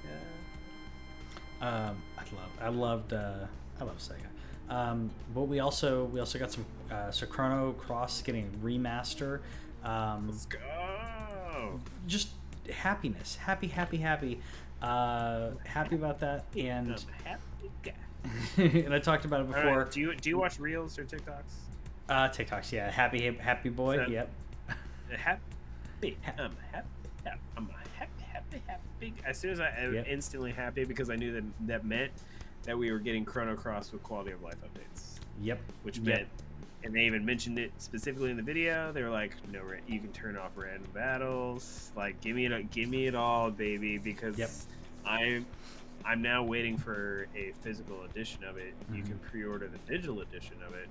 Um, 1.61 1.97
I 2.17 2.23
love 2.35 2.51
I 2.61 2.69
loved 2.69 3.13
uh, 3.13 3.45
I 3.79 3.83
love 3.83 3.97
Sega. 3.97 4.27
Um, 4.73 5.09
but 5.33 5.43
we 5.43 5.59
also 5.59 6.05
we 6.05 6.19
also 6.19 6.37
got 6.39 6.51
some 6.51 6.65
uh, 6.91 7.11
so 7.11 7.25
Chrono 7.25 7.73
Cross 7.73 8.21
getting 8.21 8.45
a 8.53 8.65
remaster. 8.65 9.39
Um, 9.83 10.27
Let's 10.29 10.45
go. 10.45 11.79
just 12.07 12.29
happiness, 12.71 13.35
happy, 13.35 13.67
happy, 13.67 13.97
happy, 13.97 14.39
uh, 14.81 15.49
happy 15.65 15.95
about 15.95 16.19
that. 16.19 16.45
And 16.55 16.93
I'm 16.93 17.25
happy 17.25 17.71
guy. 17.83 17.93
and 18.85 18.93
I 18.93 18.99
talked 18.99 19.25
about 19.25 19.41
it 19.41 19.47
before. 19.47 19.79
right, 19.79 19.91
Do 19.91 19.99
you 19.99 20.15
do 20.15 20.29
you 20.29 20.37
watch 20.37 20.59
reels 20.59 20.97
or 20.99 21.03
TikToks? 21.03 21.53
Uh, 22.09 22.29
TikToks, 22.29 22.71
yeah, 22.71 22.89
happy, 22.91 23.31
happy 23.35 23.69
boy. 23.69 23.97
So- 23.97 24.11
yep. 24.11 24.29
Happy. 25.17 26.17
I'm 26.37 26.55
happy. 26.71 26.87
I'm 27.57 27.67
happy, 27.67 27.80
happy, 28.51 28.63
happy. 28.67 29.13
As 29.25 29.37
soon 29.37 29.51
as 29.51 29.59
I 29.59 29.69
am 29.77 29.93
Yep. 29.95 30.07
instantly 30.07 30.51
happy 30.51 30.83
because 30.85 31.09
I 31.09 31.15
knew 31.15 31.31
that 31.33 31.43
that 31.67 31.85
meant 31.85 32.11
that 32.63 32.77
we 32.77 32.91
were 32.91 32.99
getting 32.99 33.25
Chrono 33.25 33.55
Cross 33.55 33.91
with 33.91 34.03
quality 34.03 34.31
of 34.31 34.41
life 34.41 34.57
updates, 34.61 35.19
Yep. 35.41 35.59
which 35.83 35.97
Yep. 35.97 36.05
meant, 36.05 36.27
and 36.83 36.93
they 36.95 37.05
even 37.05 37.25
mentioned 37.25 37.57
it 37.59 37.71
specifically 37.79 38.29
in 38.31 38.37
the 38.37 38.43
video. 38.43 38.91
They 38.91 39.03
were 39.03 39.09
like, 39.09 39.33
"No, 39.49 39.61
ra- 39.63 39.77
you 39.87 39.99
can 39.99 40.11
turn 40.13 40.37
off 40.37 40.51
random 40.55 40.89
battles. 40.93 41.91
Like, 41.95 42.21
give 42.21 42.35
me 42.35 42.45
it, 42.45 42.71
give 42.71 42.89
me 42.89 43.07
it 43.07 43.15
all, 43.15 43.49
baby." 43.51 43.97
Because 43.97 44.37
Yep. 44.37 44.49
I'm, 45.05 45.45
I'm 46.05 46.21
now 46.21 46.43
waiting 46.43 46.77
for 46.77 47.27
a 47.35 47.51
physical 47.61 48.03
edition 48.03 48.43
of 48.43 48.57
it. 48.57 48.73
You 48.91 49.03
Mhm. 49.03 49.07
can 49.07 49.19
pre-order 49.19 49.67
the 49.67 49.77
digital 49.79 50.21
edition 50.21 50.61
of 50.63 50.73
it, 50.75 50.87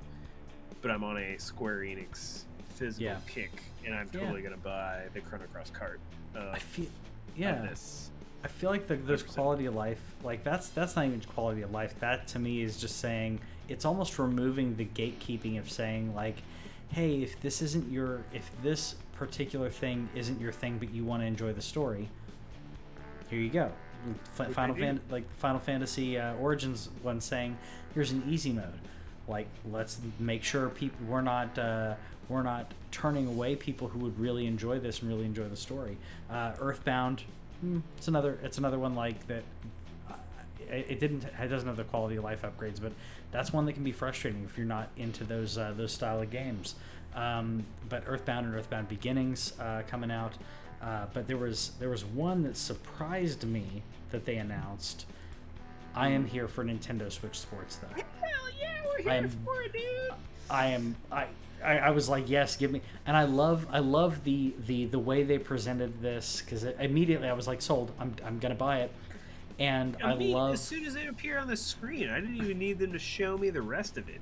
but 0.82 0.90
I'm 0.90 1.04
on 1.04 1.16
a 1.18 1.36
Square 1.38 1.80
Enix 1.80 2.44
physical 2.74 3.04
Yeah. 3.04 3.20
kick, 3.28 3.62
and 3.84 3.94
I'm 3.94 4.08
Yeah. 4.12 4.20
totally 4.20 4.42
gonna 4.42 4.56
buy 4.56 5.08
the 5.14 5.20
Chrono 5.20 5.46
Cross 5.46 5.70
cart. 5.70 6.00
Of, 6.34 6.54
I 6.54 6.58
feel, 6.58 6.86
of 6.86 6.90
yeah. 7.36 7.60
this. 7.62 8.10
I 8.42 8.48
feel 8.48 8.70
like 8.70 8.86
the, 8.86 8.96
there's 8.96 9.22
100%. 9.22 9.34
quality 9.34 9.66
of 9.66 9.74
life. 9.74 10.00
Like 10.24 10.44
that's 10.44 10.68
that's 10.68 10.96
not 10.96 11.06
even 11.06 11.20
quality 11.20 11.62
of 11.62 11.70
life. 11.72 11.94
That 12.00 12.26
to 12.28 12.38
me 12.38 12.62
is 12.62 12.78
just 12.78 12.98
saying 12.98 13.40
it's 13.68 13.84
almost 13.84 14.18
removing 14.18 14.76
the 14.76 14.84
gatekeeping 14.84 15.58
of 15.58 15.70
saying 15.70 16.14
like, 16.14 16.36
hey, 16.90 17.22
if 17.22 17.40
this 17.40 17.62
isn't 17.62 17.90
your, 17.90 18.24
if 18.34 18.50
this 18.62 18.96
particular 19.14 19.70
thing 19.70 20.08
isn't 20.14 20.40
your 20.40 20.52
thing, 20.52 20.78
but 20.78 20.92
you 20.92 21.04
want 21.04 21.22
to 21.22 21.26
enjoy 21.26 21.52
the 21.52 21.62
story, 21.62 22.08
here 23.30 23.38
you 23.38 23.48
go. 23.50 23.70
F- 24.38 24.52
Final 24.52 24.74
Fan, 24.74 25.00
like 25.10 25.30
Final 25.36 25.60
Fantasy 25.60 26.18
uh, 26.18 26.34
Origins 26.34 26.88
one 27.02 27.20
saying, 27.20 27.56
here's 27.94 28.10
an 28.10 28.24
easy 28.28 28.52
mode. 28.52 28.80
Like 29.28 29.46
let's 29.70 30.00
make 30.18 30.42
sure 30.42 30.68
people 30.68 30.98
we're 31.06 31.20
not 31.20 31.56
uh, 31.56 31.94
we're 32.30 32.42
not 32.42 32.72
turning 32.92 33.26
away 33.26 33.56
people 33.56 33.88
who 33.88 33.98
would 33.98 34.18
really 34.18 34.46
enjoy 34.46 34.78
this 34.78 35.00
and 35.00 35.08
really 35.10 35.24
enjoy 35.26 35.48
the 35.48 35.56
story. 35.56 35.96
Uh, 36.30 36.52
Earthbound, 36.60 37.24
hmm, 37.60 37.80
it's 37.98 38.08
another 38.08 38.38
it's 38.42 38.56
another 38.58 38.78
one 38.78 38.94
like 38.94 39.26
that. 39.26 39.42
uh, 40.08 40.14
It, 40.70 40.86
it 40.88 41.00
didn't 41.00 41.24
it 41.24 41.48
doesn't 41.48 41.66
have 41.68 41.76
the 41.76 41.84
quality 41.84 42.16
of 42.16 42.24
life 42.24 42.42
upgrades, 42.42 42.80
but 42.80 42.92
that's 43.32 43.52
one 43.52 43.66
that 43.66 43.72
can 43.74 43.84
be 43.84 43.92
frustrating 43.92 44.44
if 44.44 44.56
you're 44.56 44.66
not 44.66 44.88
into 44.96 45.24
those 45.24 45.58
uh, 45.58 45.72
those 45.76 45.92
style 45.92 46.22
of 46.22 46.30
games. 46.30 46.76
Um, 47.14 47.64
but 47.88 48.04
Earthbound 48.06 48.46
and 48.46 48.54
Earthbound 48.54 48.88
Beginnings 48.88 49.52
uh, 49.60 49.82
coming 49.88 50.12
out. 50.12 50.32
Uh, 50.80 51.06
but 51.12 51.26
there 51.26 51.36
was 51.36 51.72
there 51.80 51.90
was 51.90 52.04
one 52.04 52.44
that 52.44 52.56
surprised 52.56 53.44
me 53.44 53.82
that 54.12 54.24
they 54.24 54.36
announced. 54.36 55.04
I 55.94 56.08
am 56.10 56.24
here 56.24 56.46
for 56.46 56.64
Nintendo 56.64 57.10
Switch 57.10 57.38
Sports 57.38 57.76
though. 57.76 57.88
Hell 57.88 58.04
yeah, 58.60 58.68
we're 58.84 59.10
I 59.10 59.14
here 59.16 59.24
am- 59.24 59.30
for 59.44 59.62
it, 59.62 59.72
dude. 59.72 59.82
I 60.48 60.66
am 60.68 60.94
I, 61.12 61.26
I 61.64 61.78
I 61.78 61.90
was 61.90 62.08
like 62.08 62.28
yes 62.28 62.56
give 62.56 62.70
me 62.70 62.82
and 63.06 63.16
I 63.16 63.24
love 63.24 63.66
I 63.70 63.78
love 63.80 64.24
the 64.24 64.54
the 64.66 64.86
the 64.86 64.98
way 64.98 65.22
they 65.22 65.38
presented 65.38 66.00
this 66.00 66.42
because 66.42 66.64
immediately 66.64 67.28
I 67.28 67.32
was 67.32 67.46
like 67.46 67.62
sold. 67.62 67.92
I'm 67.98 68.14
I'm 68.24 68.38
gonna 68.38 68.54
buy 68.54 68.80
it. 68.80 68.92
And 69.58 69.96
I, 70.02 70.12
I 70.12 70.14
mean, 70.16 70.32
love 70.32 70.54
as 70.54 70.60
soon 70.62 70.86
as 70.86 70.94
it 70.94 71.06
appeared 71.06 71.38
on 71.38 71.46
the 71.46 71.56
screen, 71.56 72.08
I 72.08 72.18
didn't 72.20 72.36
even 72.36 72.58
need 72.58 72.78
them 72.78 72.92
to 72.92 72.98
show 72.98 73.36
me 73.36 73.50
the 73.50 73.60
rest 73.60 73.98
of 73.98 74.08
it. 74.08 74.20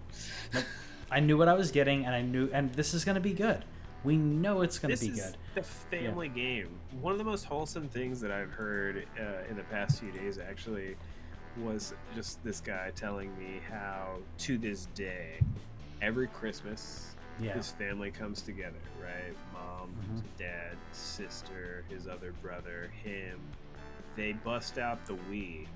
I 1.11 1.21
knew 1.21 1.39
what 1.39 1.49
I 1.49 1.55
was 1.55 1.71
getting 1.71 2.05
and 2.07 2.15
I 2.15 2.23
knew 2.23 2.51
and 2.53 2.73
this 2.75 2.93
is 2.93 3.05
gonna 3.05 3.21
be 3.21 3.33
good. 3.33 3.65
We 4.05 4.17
know 4.17 4.63
it's 4.63 4.79
gonna 4.79 4.93
this 4.93 5.01
be 5.01 5.09
is 5.09 5.21
good. 5.21 5.37
the 5.55 5.63
family 5.63 6.29
game. 6.29 6.69
One 7.01 7.13
of 7.13 7.19
the 7.19 7.25
most 7.25 7.45
wholesome 7.45 7.89
things 7.89 8.21
that 8.21 8.31
I've 8.31 8.51
heard 8.51 9.07
uh, 9.19 9.49
in 9.51 9.57
the 9.57 9.65
past 9.65 10.01
few 10.01 10.13
days, 10.13 10.39
actually, 10.39 10.97
was 11.63 11.95
just 12.15 12.43
this 12.45 12.61
guy 12.61 12.93
telling 12.95 13.37
me 13.39 13.61
how, 13.69 14.17
to 14.39 14.59
this 14.59 14.87
day, 14.95 15.41
every 16.01 16.29
Christmas, 16.29 17.17
Yeah. 17.41 17.55
his 17.55 17.71
family 17.71 18.11
comes 18.11 18.43
together, 18.43 18.79
right? 19.03 19.35
Mom, 19.53 19.91
Mhm. 20.11 20.23
dad, 20.39 20.77
sister, 20.93 21.85
his 21.89 22.07
other 22.09 22.33
brother, 22.43 22.91
him. 23.03 23.41
They 24.17 24.33
bust 24.33 24.79
out 24.79 25.05
the 25.07 25.15
Wii 25.31 25.67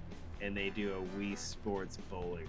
and 0.40 0.56
they 0.56 0.70
do 0.70 0.92
a 0.94 1.18
Wii 1.18 1.36
Sports 1.38 1.98
bowling 2.10 2.48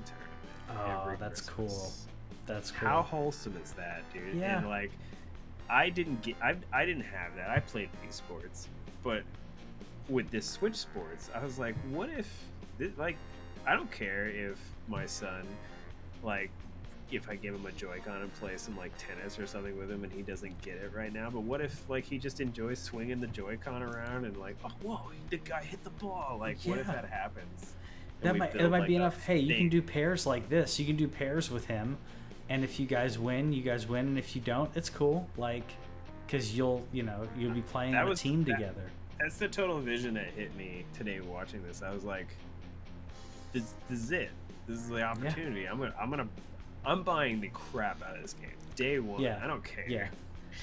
tournament. 0.67 1.13
Oh, 1.15 1.15
that's 1.19 1.41
Christmas. 1.41 2.07
cool. 2.07 2.09
that's 2.45 2.71
cool 2.71 2.89
How 2.89 3.01
wholesome 3.03 3.55
is 3.63 3.71
that, 3.73 4.01
dude? 4.11 4.35
Yeah. 4.35 4.57
And 4.59 4.67
like, 4.69 4.91
I 5.69 5.89
didn't 5.89 6.21
get, 6.23 6.35
I, 6.41 6.55
I 6.73 6.85
didn't 6.85 7.03
have 7.05 7.35
that. 7.35 7.49
I 7.49 7.59
played 7.59 7.89
Wii 8.03 8.11
Sports, 8.11 8.67
but 9.03 9.23
with 10.09 10.29
this 10.31 10.45
Switch 10.49 10.75
Sports, 10.75 11.29
I 11.33 11.43
was 11.43 11.57
like, 11.59 11.75
what 11.91 12.09
if, 12.09 12.27
this, 12.77 12.91
like, 12.97 13.15
I 13.65 13.75
don't 13.75 13.89
care 13.91 14.27
if 14.27 14.59
my 14.89 15.05
son, 15.05 15.45
like, 16.23 16.49
if 17.15 17.29
I 17.29 17.35
give 17.35 17.53
him 17.53 17.65
a 17.65 17.71
Joy-Con 17.71 18.21
and 18.21 18.33
play 18.35 18.57
some 18.57 18.77
like 18.77 18.91
tennis 18.97 19.37
or 19.39 19.45
something 19.47 19.77
with 19.77 19.89
him 19.89 20.03
and 20.03 20.11
he 20.11 20.21
doesn't 20.21 20.59
get 20.61 20.75
it 20.75 20.91
right 20.95 21.11
now. 21.13 21.29
But 21.29 21.41
what 21.41 21.61
if 21.61 21.87
like 21.89 22.05
he 22.05 22.17
just 22.17 22.39
enjoys 22.41 22.79
swinging 22.79 23.19
the 23.19 23.27
Joy-Con 23.27 23.81
around 23.83 24.25
and 24.25 24.37
like, 24.37 24.55
oh 24.65 24.71
whoa, 24.81 25.01
the 25.29 25.37
guy 25.37 25.63
hit 25.63 25.83
the 25.83 25.89
ball. 25.91 26.37
Like, 26.39 26.57
what 26.63 26.79
if 26.79 26.87
that 26.87 27.05
happens? 27.09 27.73
That 28.21 28.37
might 28.37 28.53
that 28.53 28.69
might 28.69 28.79
like, 28.79 28.87
be 28.87 28.95
enough. 28.95 29.21
Hey, 29.25 29.37
you 29.39 29.55
can 29.55 29.69
do 29.69 29.81
pairs 29.81 30.25
like 30.25 30.49
this. 30.49 30.79
You 30.79 30.85
can 30.85 30.95
do 30.95 31.07
pairs 31.07 31.51
with 31.51 31.65
him, 31.65 31.97
and 32.49 32.63
if 32.63 32.79
you 32.79 32.85
guys 32.85 33.19
win, 33.19 33.51
you 33.51 33.61
guys 33.63 33.87
win, 33.87 34.07
and 34.07 34.17
if 34.17 34.33
you 34.35 34.41
don't, 34.41 34.69
it's 34.77 34.89
cool. 34.89 35.27
Like, 35.35 35.69
because 36.25 36.55
you'll 36.55 36.85
you 36.93 37.03
know 37.03 37.27
you'll 37.37 37.53
be 37.53 37.61
playing 37.61 37.91
That 37.93 38.01
on 38.01 38.07
a 38.07 38.09
was- 38.11 38.21
team 38.21 38.43
that- 38.45 38.53
together. 38.53 38.89
That's 39.19 39.37
the 39.37 39.47
total 39.47 39.79
vision 39.79 40.13
that 40.15 40.27
hit 40.27 40.53
me 40.57 40.83
today 40.93 41.19
watching 41.21 41.63
this. 41.63 41.81
I 41.81 41.93
was 41.93 42.03
like, 42.03 42.27
"This, 43.53 43.73
this 43.89 43.99
is 43.99 44.11
it. 44.11 44.29
This 44.67 44.77
is 44.79 44.89
the 44.89 45.01
opportunity. 45.03 45.65
I'm 45.65 45.77
gonna, 45.77 45.93
I'm 45.99 46.09
gonna, 46.09 46.27
I'm 46.85 47.03
buying 47.03 47.41
the 47.41 47.49
crap 47.49 48.03
out 48.03 48.15
of 48.15 48.21
this 48.21 48.33
game 48.33 48.51
day 48.75 48.99
one. 48.99 49.21
Yeah. 49.21 49.39
I 49.41 49.47
don't 49.47 49.63
care. 49.63 49.85
Yeah. 49.87 50.07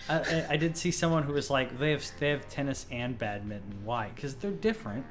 I, 0.09 0.47
I, 0.51 0.57
did 0.57 0.77
see 0.77 0.93
someone 0.93 1.25
who 1.25 1.33
was 1.33 1.51
like 1.51 1.79
they 1.79 1.91
have 1.91 2.05
they 2.21 2.31
have 2.31 2.49
tennis 2.49 2.87
and 2.93 3.19
badminton. 3.19 3.85
Why? 3.85 4.11
Because 4.15 4.37
they're 4.37 4.53
different. 4.53 5.05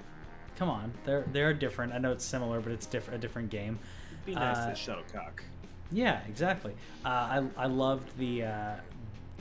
come 0.58 0.70
on, 0.70 0.94
they're 1.04 1.26
they're 1.34 1.54
different. 1.54 1.92
I 1.94 1.98
know 1.98 2.14
it's 2.14 2.24
similar, 2.24 2.62
but 2.62 2.72
it's 2.72 2.86
different 2.86 3.18
a 3.18 3.22
different 3.22 3.50
game. 3.50 3.78
It'd 4.12 4.26
be 4.26 4.36
nice 4.36 4.58
Uh, 4.58 4.70
to 4.70 4.76
shuttlecock. 4.76 5.44
Yeah, 5.92 6.22
exactly. 6.30 6.74
Uh, 7.04 7.10
I 7.10 7.44
I 7.58 7.66
loved 7.66 8.18
the 8.18 8.44
uh, 8.44 8.76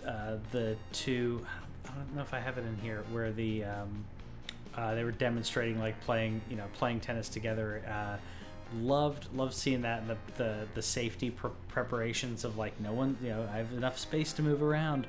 uh, 0.04 0.38
the 0.50 0.76
two. 0.92 1.46
I 1.86 1.90
don't 1.90 2.16
know 2.16 2.22
if 2.22 2.34
I 2.34 2.40
have 2.40 2.58
it 2.58 2.64
in 2.64 2.76
here 2.78 3.04
where 3.12 3.30
the 3.30 3.62
um, 3.62 4.04
uh, 4.76 4.94
they 4.96 5.04
were 5.04 5.12
demonstrating 5.12 5.78
like 5.78 6.00
playing 6.00 6.40
you 6.50 6.56
know 6.56 6.66
playing 6.74 6.98
tennis 6.98 7.28
together. 7.28 8.18
Loved 8.80 9.34
loved 9.34 9.54
seeing 9.54 9.82
that 9.82 10.06
the 10.06 10.16
the, 10.36 10.68
the 10.74 10.82
safety 10.82 11.30
pre- 11.30 11.50
preparations 11.68 12.44
of 12.44 12.58
like 12.58 12.78
no 12.80 12.92
one 12.92 13.16
you 13.22 13.30
know 13.30 13.48
I 13.52 13.56
have 13.56 13.72
enough 13.72 13.98
space 13.98 14.32
to 14.34 14.42
move 14.42 14.62
around. 14.62 15.06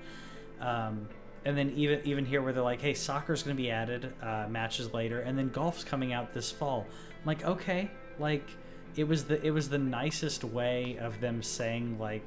Um, 0.62 1.08
and 1.46 1.58
then 1.58 1.72
even 1.76 2.02
even 2.06 2.26
here 2.26 2.42
where 2.42 2.54
they're 2.54 2.64
like, 2.64 2.82
hey, 2.82 2.94
soccer's 2.94 3.44
going 3.44 3.56
to 3.56 3.62
be 3.62 3.72
added 3.72 4.14
uh, 4.22 4.48
matches 4.50 4.94
later, 4.94 5.22
and 5.22 5.38
then 5.38 5.50
golf's 5.50 5.84
coming 5.84 6.14
out 6.14 6.34
this 6.34 6.52
fall. 6.52 6.86
I'm 7.20 7.26
like, 7.26 7.46
okay, 7.46 7.90
like 8.18 8.48
it 8.96 9.08
was 9.08 9.26
the 9.26 9.46
it 9.46 9.52
was 9.52 9.70
the 9.70 9.78
nicest 9.78 10.44
way 10.44 10.98
of 11.00 11.20
them 11.22 11.42
saying 11.42 11.98
like, 12.00 12.26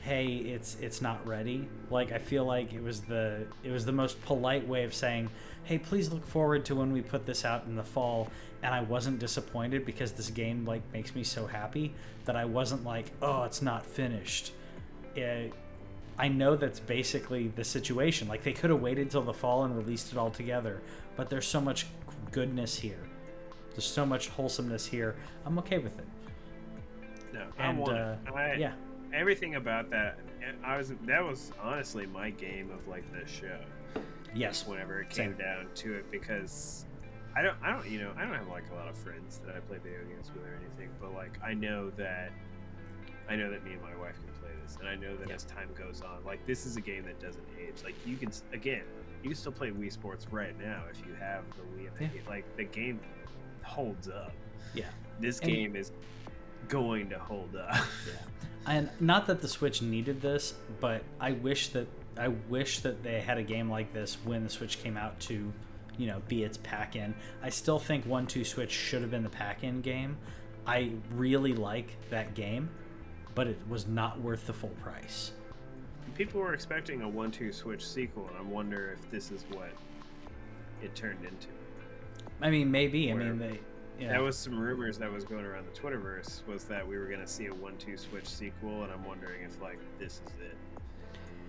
hey, 0.00 0.26
it's 0.26 0.76
it's 0.80 1.02
not 1.02 1.26
ready. 1.26 1.68
Like 1.90 2.12
I 2.12 2.18
feel 2.18 2.44
like 2.44 2.72
it 2.72 2.82
was 2.82 3.00
the 3.00 3.46
it 3.62 3.70
was 3.70 3.84
the 3.84 3.92
most 3.92 4.22
polite 4.24 4.66
way 4.66 4.84
of 4.84 4.94
saying, 4.94 5.30
hey, 5.66 5.78
please 5.78 6.12
look 6.12 6.24
forward 6.24 6.64
to 6.64 6.76
when 6.76 6.92
we 6.92 7.02
put 7.02 7.26
this 7.26 7.44
out 7.44 7.64
in 7.66 7.74
the 7.74 7.82
fall. 7.82 8.28
And 8.62 8.72
I 8.74 8.80
wasn't 8.82 9.18
disappointed 9.18 9.84
because 9.84 10.12
this 10.12 10.30
game 10.30 10.64
like 10.64 10.80
makes 10.92 11.14
me 11.14 11.24
so 11.24 11.46
happy 11.46 11.92
that 12.24 12.36
I 12.36 12.44
wasn't 12.44 12.84
like, 12.84 13.10
oh, 13.20 13.42
it's 13.42 13.62
not 13.62 13.84
finished. 13.84 14.52
It, 15.14 15.52
I 16.18 16.28
know 16.28 16.56
that's 16.56 16.80
basically 16.80 17.48
the 17.48 17.64
situation. 17.64 18.28
Like 18.28 18.42
they 18.42 18.52
could 18.52 18.70
have 18.70 18.80
waited 18.80 19.10
till 19.10 19.22
the 19.22 19.34
fall 19.34 19.64
and 19.64 19.76
released 19.76 20.12
it 20.12 20.18
all 20.18 20.30
together, 20.30 20.80
but 21.16 21.28
there's 21.28 21.46
so 21.46 21.60
much 21.60 21.86
goodness 22.30 22.78
here. 22.78 23.02
There's 23.72 23.84
so 23.84 24.06
much 24.06 24.28
wholesomeness 24.28 24.86
here. 24.86 25.16
I'm 25.44 25.58
okay 25.58 25.78
with 25.78 25.98
it. 25.98 26.06
No, 27.34 27.44
I 27.58 27.66
And 27.66 27.78
want 27.78 27.98
uh. 27.98 28.14
I, 28.34 28.54
yeah, 28.54 28.72
everything 29.12 29.56
about 29.56 29.90
that. 29.90 30.18
I 30.64 30.78
was 30.78 30.92
that 31.04 31.22
was 31.22 31.52
honestly 31.60 32.06
my 32.06 32.30
game 32.30 32.70
of 32.70 32.86
like 32.88 33.04
this 33.12 33.28
show. 33.28 33.58
Yes, 34.36 34.66
whenever 34.66 35.00
it 35.00 35.12
Same. 35.12 35.30
came 35.34 35.38
down 35.38 35.66
to 35.76 35.94
it 35.94 36.10
because 36.10 36.84
I 37.36 37.42
don't 37.42 37.56
I 37.62 37.70
don't 37.72 37.88
you 37.88 38.00
know 38.00 38.12
I 38.16 38.22
don't 38.24 38.34
have 38.34 38.48
like 38.48 38.64
a 38.72 38.74
lot 38.74 38.88
of 38.88 38.96
friends 38.96 39.40
that 39.46 39.54
I 39.56 39.60
play 39.60 39.78
video 39.78 40.00
games 40.08 40.30
with 40.34 40.44
or 40.44 40.56
anything 40.60 40.90
but 41.00 41.14
like 41.14 41.38
I 41.44 41.54
know 41.54 41.90
that 41.90 42.30
I 43.28 43.36
know 43.36 43.50
that 43.50 43.64
me 43.64 43.72
and 43.72 43.82
my 43.82 43.94
wife 43.96 44.14
can 44.14 44.32
play 44.40 44.50
this 44.64 44.76
and 44.80 44.88
I 44.88 44.94
know 44.96 45.16
that 45.16 45.28
Yeah. 45.28 45.34
as 45.34 45.44
time 45.44 45.68
goes 45.76 46.00
on 46.02 46.24
like 46.24 46.44
this 46.46 46.64
is 46.66 46.76
a 46.76 46.80
game 46.80 47.04
that 47.04 47.20
doesn't 47.20 47.44
age 47.60 47.82
like 47.84 47.94
you 48.06 48.16
can 48.16 48.30
again 48.52 48.84
you 49.22 49.30
can 49.30 49.36
still 49.36 49.52
play 49.52 49.70
Wii 49.70 49.92
Sports 49.92 50.26
right 50.30 50.58
now 50.58 50.82
if 50.90 51.04
you 51.06 51.12
have 51.14 51.42
the 51.56 51.62
Wii 51.82 51.88
and 52.00 52.10
Yeah. 52.14 52.20
like 52.28 52.44
the 52.56 52.64
game 52.64 53.00
holds 53.62 54.08
up 54.08 54.32
yeah, 54.74 54.84
this 55.20 55.40
And- 55.40 55.50
game 55.50 55.76
is 55.76 55.92
going 56.68 57.08
to 57.10 57.18
hold 57.18 57.54
up 57.56 57.74
yeah. 57.74 58.12
And 58.68 58.90
not 58.98 59.26
that 59.28 59.40
the 59.40 59.46
Switch 59.48 59.80
needed 59.80 60.20
this, 60.20 60.54
but 60.80 61.04
I 61.20 61.30
wish 61.32 61.68
that 61.68 61.86
I 62.18 62.28
wish 62.28 62.80
that 62.80 63.02
they 63.02 63.20
had 63.20 63.38
a 63.38 63.42
game 63.42 63.70
like 63.70 63.92
this 63.92 64.16
when 64.24 64.44
the 64.44 64.50
Switch 64.50 64.82
came 64.82 64.96
out 64.96 65.18
to, 65.20 65.52
you 65.98 66.06
know, 66.06 66.22
be 66.28 66.44
its 66.44 66.58
pack-in. 66.58 67.14
I 67.42 67.50
still 67.50 67.78
think 67.78 68.06
One 68.06 68.26
Two 68.26 68.44
Switch 68.44 68.70
should 68.70 69.02
have 69.02 69.10
been 69.10 69.22
the 69.22 69.30
pack-in 69.30 69.80
game. 69.82 70.16
I 70.66 70.92
really 71.14 71.52
like 71.52 71.96
that 72.10 72.34
game, 72.34 72.68
but 73.34 73.46
it 73.46 73.58
was 73.68 73.86
not 73.86 74.20
worth 74.20 74.46
the 74.46 74.52
full 74.52 74.74
price. 74.82 75.32
people 76.16 76.40
were 76.40 76.54
expecting 76.54 77.02
a 77.02 77.08
1-2 77.08 77.54
Switch 77.54 77.86
sequel 77.86 78.26
and 78.28 78.36
I 78.38 78.42
wonder 78.42 78.96
if 78.98 79.10
this 79.10 79.30
is 79.30 79.44
what 79.50 79.70
it 80.82 80.94
turned 80.94 81.24
into 81.24 81.48
I 82.40 82.50
mean, 82.50 82.70
maybe. 82.70 83.10
I 83.10 83.14
mean, 83.14 83.38
they. 83.38 83.60
Yeah. 83.98 84.08
That 84.08 84.22
was 84.22 84.36
some 84.36 84.58
rumors 84.58 84.98
that 84.98 85.10
was 85.10 85.24
going 85.24 85.44
around 85.44 85.64
the 85.72 85.80
Twitterverse 85.80 86.46
was 86.46 86.64
that 86.64 86.86
we 86.86 86.98
were 86.98 87.06
going 87.06 87.20
to 87.20 87.26
see 87.26 87.46
a 87.46 87.54
one-two 87.54 87.96
switch 87.96 88.28
sequel, 88.28 88.82
and 88.82 88.92
I'm 88.92 89.04
wondering 89.06 89.42
if 89.42 89.60
like 89.62 89.78
this 89.98 90.20
is 90.26 90.32
it, 90.42 90.56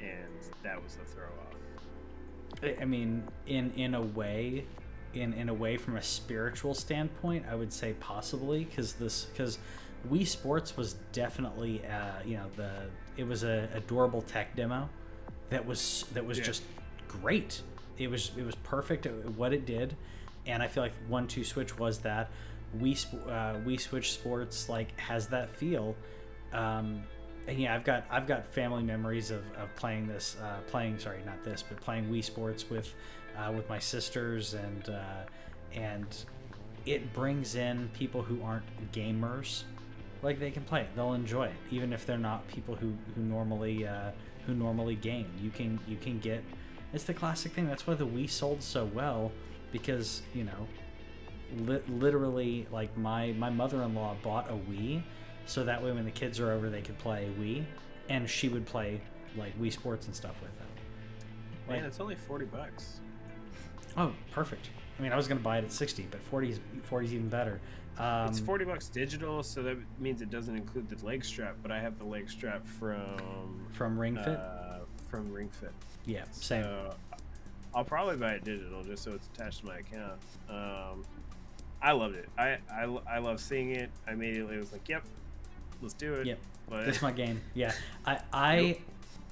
and 0.01 0.53
that 0.63 0.81
was 0.83 0.95
the 0.95 1.05
throw 1.05 1.23
off. 1.25 2.79
I- 2.81 2.85
mean, 2.85 3.23
in 3.45 3.71
in 3.75 3.93
a 3.95 4.01
way, 4.01 4.65
in 5.13 5.33
in 5.33 5.49
a 5.49 5.53
way, 5.53 5.77
from 5.77 5.97
a 5.97 6.01
spiritual 6.01 6.73
standpoint, 6.73 7.45
I 7.49 7.55
would 7.55 7.71
say 7.71 7.93
possibly 7.99 8.65
because 8.65 8.93
this 8.93 9.25
because 9.25 9.59
Wii 10.09 10.25
Sports 10.25 10.75
was 10.77 10.93
definitely 11.11 11.85
uh, 11.85 12.21
you 12.25 12.37
know 12.37 12.47
the 12.55 12.71
it 13.17 13.27
was 13.27 13.43
a 13.43 13.67
adorable 13.73 14.21
tech 14.21 14.55
demo 14.55 14.89
that 15.49 15.65
was 15.65 16.05
that 16.13 16.25
was 16.25 16.37
Yeah. 16.39 16.45
just 16.45 16.63
great. 17.07 17.61
It 17.97 18.09
was 18.09 18.31
it 18.37 18.45
was 18.45 18.55
perfect 18.55 19.05
at 19.05 19.13
what 19.31 19.53
it 19.53 19.65
did, 19.65 19.95
and 20.45 20.61
I 20.63 20.67
feel 20.67 20.83
like 20.83 20.93
One 21.07 21.27
Two 21.27 21.43
Switch 21.43 21.77
was 21.77 21.99
that. 21.99 22.31
Wii 22.79 22.97
Sp- 22.99 23.23
uh, 23.27 23.55
Wii 23.65 23.79
Switch 23.79 24.11
Sports 24.13 24.67
like 24.67 24.97
has 24.99 25.27
that 25.27 25.49
feel. 25.49 25.95
Um, 26.53 27.03
yeah, 27.55 27.73
I've 27.73 27.83
got 27.83 28.05
I've 28.09 28.27
got 28.27 28.51
family 28.53 28.83
memories 28.83 29.31
of, 29.31 29.43
of 29.57 29.73
playing 29.75 30.07
this, 30.07 30.35
uh, 30.41 30.59
playing 30.67 30.99
sorry, 30.99 31.19
not 31.25 31.43
this, 31.43 31.63
but 31.67 31.79
playing 31.79 32.09
Wii 32.09 32.23
Sports 32.23 32.69
with 32.69 32.93
uh, 33.37 33.51
with 33.51 33.69
my 33.69 33.79
sisters, 33.79 34.53
and 34.53 34.89
uh, 34.89 35.23
and 35.73 36.05
it 36.85 37.13
brings 37.13 37.55
in 37.55 37.89
people 37.93 38.21
who 38.21 38.41
aren't 38.43 38.65
gamers, 38.91 39.63
like 40.21 40.39
they 40.39 40.51
can 40.51 40.63
play 40.63 40.81
it, 40.81 40.89
they'll 40.95 41.13
enjoy 41.13 41.45
it, 41.45 41.55
even 41.71 41.93
if 41.93 42.05
they're 42.05 42.17
not 42.17 42.47
people 42.47 42.75
who 42.75 42.93
who 43.15 43.21
normally 43.21 43.87
uh, 43.87 44.11
who 44.45 44.53
normally 44.53 44.95
game. 44.95 45.31
You 45.41 45.49
can 45.49 45.79
you 45.87 45.97
can 45.97 46.19
get 46.19 46.43
it's 46.93 47.05
the 47.05 47.13
classic 47.13 47.53
thing. 47.53 47.67
That's 47.67 47.87
why 47.87 47.93
the 47.93 48.07
Wii 48.07 48.29
sold 48.29 48.61
so 48.61 48.85
well 48.85 49.31
because 49.71 50.21
you 50.33 50.43
know 50.43 50.67
li- 51.55 51.83
literally 51.87 52.67
like 52.71 52.95
my 52.97 53.33
my 53.33 53.49
mother-in-law 53.49 54.17
bought 54.23 54.49
a 54.49 54.53
Wii 54.53 55.03
so 55.47 55.63
that 55.63 55.81
way 55.83 55.91
when 55.91 56.05
the 56.05 56.11
kids 56.11 56.39
are 56.39 56.51
over 56.51 56.69
they 56.69 56.81
could 56.81 56.97
play 56.99 57.29
Wii 57.39 57.63
and 58.09 58.29
she 58.29 58.47
would 58.49 58.65
play 58.65 59.01
like 59.35 59.57
Wii 59.59 59.71
Sports 59.73 60.05
and 60.07 60.15
stuff 60.15 60.35
with 60.41 60.55
them. 60.57 60.67
Man, 61.69 61.83
it's 61.85 61.99
only 61.99 62.15
forty 62.15 62.45
bucks. 62.45 62.99
oh, 63.97 64.13
perfect. 64.31 64.69
I 64.97 65.01
mean, 65.01 65.11
I 65.11 65.15
was 65.17 65.27
gonna 65.27 65.39
buy 65.41 65.57
it 65.57 65.65
at 65.65 65.71
sixty, 65.71 66.07
but 66.09 66.21
40 66.21 66.49
is 66.51 66.59
40 66.83 67.05
is 67.07 67.13
even 67.13 67.29
better. 67.29 67.59
Um, 67.97 68.27
it's 68.29 68.39
forty 68.39 68.63
bucks 68.63 68.87
digital, 68.89 69.41
so 69.43 69.61
that 69.63 69.77
means 69.99 70.21
it 70.21 70.29
doesn't 70.29 70.55
include 70.55 70.87
the 70.87 71.03
leg 71.05 71.25
strap. 71.25 71.55
But 71.61 71.71
I 71.71 71.79
have 71.79 71.97
the 71.97 72.05
leg 72.05 72.29
strap 72.29 72.65
from 72.65 73.67
from 73.73 73.99
Ring 73.99 74.15
Fit. 74.15 74.27
uh, 74.39 74.79
from 75.09 75.31
Ring 75.33 75.49
Fit. 75.49 75.71
yeah, 76.05 76.23
same. 76.31 76.63
So 76.63 76.95
I'll 77.75 77.83
probably 77.83 78.15
buy 78.15 78.33
it 78.33 78.43
digital 78.43 78.83
just 78.83 79.03
so 79.03 79.11
it's 79.13 79.27
attached 79.35 79.59
to 79.61 79.65
my 79.65 79.77
account. 79.79 80.19
Um, 80.49 81.03
I 81.81 81.91
loved 81.91 82.15
it. 82.15 82.29
I, 82.37 82.57
I, 82.71 82.83
I 83.09 83.17
love 83.19 83.39
seeing 83.39 83.71
it. 83.71 83.91
I 84.07 84.13
immediately 84.13 84.57
was 84.57 84.71
like, 84.71 84.87
"Yep, 84.87 85.03
let's 85.81 85.93
do 85.93 86.13
it." 86.15 86.27
Yep. 86.27 86.39
But 86.69 86.85
This 86.85 86.97
is 86.97 87.01
my 87.01 87.11
game. 87.11 87.41
Yeah, 87.53 87.71
I 88.05 88.19
I 88.33 88.57
Yep. 88.59 88.79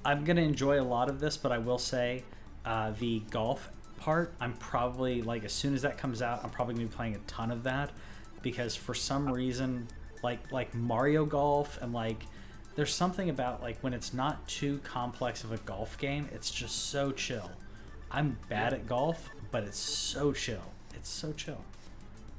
I'm 0.04 0.24
gonna 0.24 0.42
enjoy 0.42 0.80
a 0.80 0.84
lot 0.84 1.08
of 1.10 1.20
this, 1.20 1.36
but 1.36 1.52
I 1.52 1.58
will 1.58 1.78
say 1.78 2.22
uh, 2.64 2.92
the 2.98 3.20
golf 3.30 3.68
part. 3.98 4.32
I'm 4.40 4.54
probably 4.54 5.22
like 5.22 5.44
as 5.44 5.52
soon 5.52 5.74
as 5.74 5.82
that 5.82 5.98
comes 5.98 6.22
out, 6.22 6.44
I'm 6.44 6.50
probably 6.50 6.74
gonna 6.74 6.86
be 6.86 6.94
playing 6.94 7.14
a 7.16 7.20
ton 7.26 7.50
of 7.50 7.64
that 7.64 7.90
because 8.42 8.74
for 8.76 8.94
some 8.94 9.30
reason, 9.30 9.88
like 10.22 10.50
like 10.52 10.74
Mario 10.74 11.24
Golf 11.26 11.78
and 11.82 11.92
like 11.92 12.22
there's 12.76 12.94
something 12.94 13.30
about 13.30 13.62
like 13.62 13.78
when 13.80 13.92
it's 13.94 14.14
not 14.14 14.46
too 14.48 14.78
complex 14.84 15.42
of 15.44 15.52
a 15.52 15.56
golf 15.58 15.98
game, 15.98 16.28
it's 16.32 16.50
just 16.50 16.90
so 16.90 17.10
chill. 17.10 17.50
I'm 18.10 18.38
bad 18.48 18.72
at 18.72 18.86
golf, 18.86 19.28
but 19.50 19.64
it's 19.64 19.78
so 19.78 20.32
chill. 20.32 20.62
It's 20.94 21.08
so 21.08 21.32
chill. 21.32 21.62